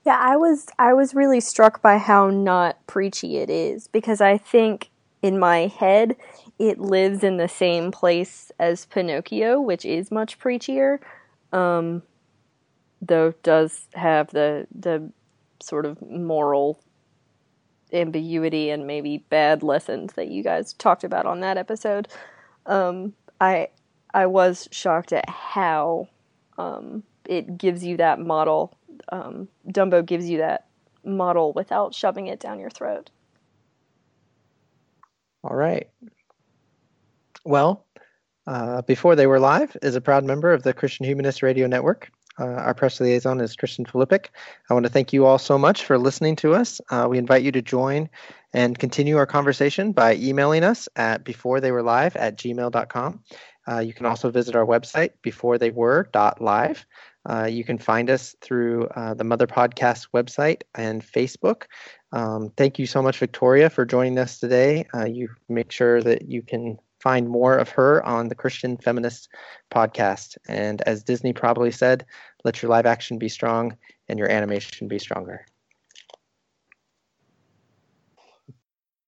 Yeah, 0.04 0.18
I 0.20 0.36
was 0.36 0.66
I 0.78 0.92
was 0.92 1.14
really 1.14 1.40
struck 1.40 1.80
by 1.80 1.98
how 1.98 2.28
not 2.28 2.84
preachy 2.86 3.36
it 3.36 3.48
is 3.48 3.86
because 3.86 4.20
I 4.20 4.36
think 4.36 4.90
in 5.22 5.38
my 5.38 5.68
head 5.68 6.16
it 6.58 6.80
lives 6.80 7.22
in 7.22 7.36
the 7.36 7.48
same 7.48 7.92
place 7.92 8.50
as 8.58 8.86
Pinocchio, 8.86 9.60
which 9.60 9.84
is 9.84 10.10
much 10.10 10.38
preachier. 10.38 10.98
Um, 11.52 12.02
though 13.00 13.32
does 13.42 13.86
have 13.94 14.30
the 14.30 14.66
the 14.74 15.12
sort 15.60 15.86
of 15.86 16.02
moral 16.02 16.82
ambiguity 17.92 18.70
and 18.70 18.86
maybe 18.86 19.18
bad 19.18 19.62
lessons 19.62 20.14
that 20.14 20.28
you 20.28 20.42
guys 20.42 20.72
talked 20.72 21.04
about 21.04 21.26
on 21.26 21.40
that 21.40 21.56
episode. 21.56 22.08
Um, 22.66 23.14
I 23.40 23.68
I 24.14 24.26
was 24.26 24.68
shocked 24.70 25.12
at 25.12 25.28
how 25.28 26.08
um, 26.58 27.02
it 27.26 27.58
gives 27.58 27.84
you 27.84 27.96
that 27.98 28.20
model. 28.20 28.76
Um, 29.10 29.48
Dumbo 29.68 30.04
gives 30.04 30.28
you 30.28 30.38
that 30.38 30.66
model 31.04 31.52
without 31.52 31.94
shoving 31.94 32.26
it 32.26 32.40
down 32.40 32.60
your 32.60 32.70
throat. 32.70 33.10
All 35.44 35.56
right. 35.56 35.88
Well, 37.44 37.84
uh, 38.46 38.82
Before 38.82 39.16
They 39.16 39.26
Were 39.26 39.40
Live 39.40 39.76
is 39.82 39.96
a 39.96 40.00
proud 40.00 40.24
member 40.24 40.52
of 40.52 40.62
the 40.62 40.72
Christian 40.72 41.04
Humanist 41.04 41.42
Radio 41.42 41.66
Network. 41.66 42.10
Uh, 42.38 42.44
our 42.44 42.74
press 42.74 43.00
liaison 43.00 43.40
is 43.40 43.56
Christian 43.56 43.84
Filippic. 43.84 44.26
I 44.70 44.74
want 44.74 44.86
to 44.86 44.92
thank 44.92 45.12
you 45.12 45.26
all 45.26 45.38
so 45.38 45.58
much 45.58 45.84
for 45.84 45.98
listening 45.98 46.36
to 46.36 46.54
us. 46.54 46.80
Uh, 46.90 47.06
we 47.10 47.18
invite 47.18 47.42
you 47.42 47.52
to 47.52 47.62
join 47.62 48.08
and 48.52 48.78
continue 48.78 49.16
our 49.16 49.26
conversation 49.26 49.92
by 49.92 50.14
emailing 50.16 50.64
us 50.64 50.88
at 50.96 51.24
beforetheywerelive 51.24 52.12
at 52.16 52.36
gmail.com. 52.36 53.20
Uh, 53.70 53.78
you 53.78 53.94
can 53.94 54.06
also 54.06 54.30
visit 54.30 54.56
our 54.56 54.66
website, 54.66 55.10
beforetheyWere.live. 55.24 56.86
Uh, 57.24 57.44
you 57.44 57.62
can 57.62 57.78
find 57.78 58.10
us 58.10 58.34
through 58.40 58.86
uh, 58.96 59.14
the 59.14 59.24
Mother 59.24 59.46
Podcast 59.46 60.08
website 60.12 60.62
and 60.74 61.04
Facebook. 61.04 61.64
Um, 62.10 62.52
thank 62.56 62.78
you 62.78 62.86
so 62.86 63.00
much, 63.00 63.18
Victoria, 63.18 63.70
for 63.70 63.84
joining 63.84 64.18
us 64.18 64.40
today. 64.40 64.86
Uh, 64.92 65.04
you 65.04 65.28
make 65.48 65.70
sure 65.70 66.02
that 66.02 66.28
you 66.28 66.42
can 66.42 66.78
find 67.00 67.28
more 67.28 67.56
of 67.56 67.68
her 67.70 68.04
on 68.04 68.28
the 68.28 68.34
Christian 68.34 68.76
Feminist 68.76 69.28
podcast. 69.72 70.36
And 70.48 70.80
as 70.82 71.02
Disney 71.02 71.32
probably 71.32 71.72
said, 71.72 72.04
let 72.44 72.62
your 72.62 72.70
live 72.70 72.86
action 72.86 73.18
be 73.18 73.28
strong 73.28 73.76
and 74.08 74.18
your 74.18 74.30
animation 74.30 74.88
be 74.88 74.98
stronger. 74.98 75.44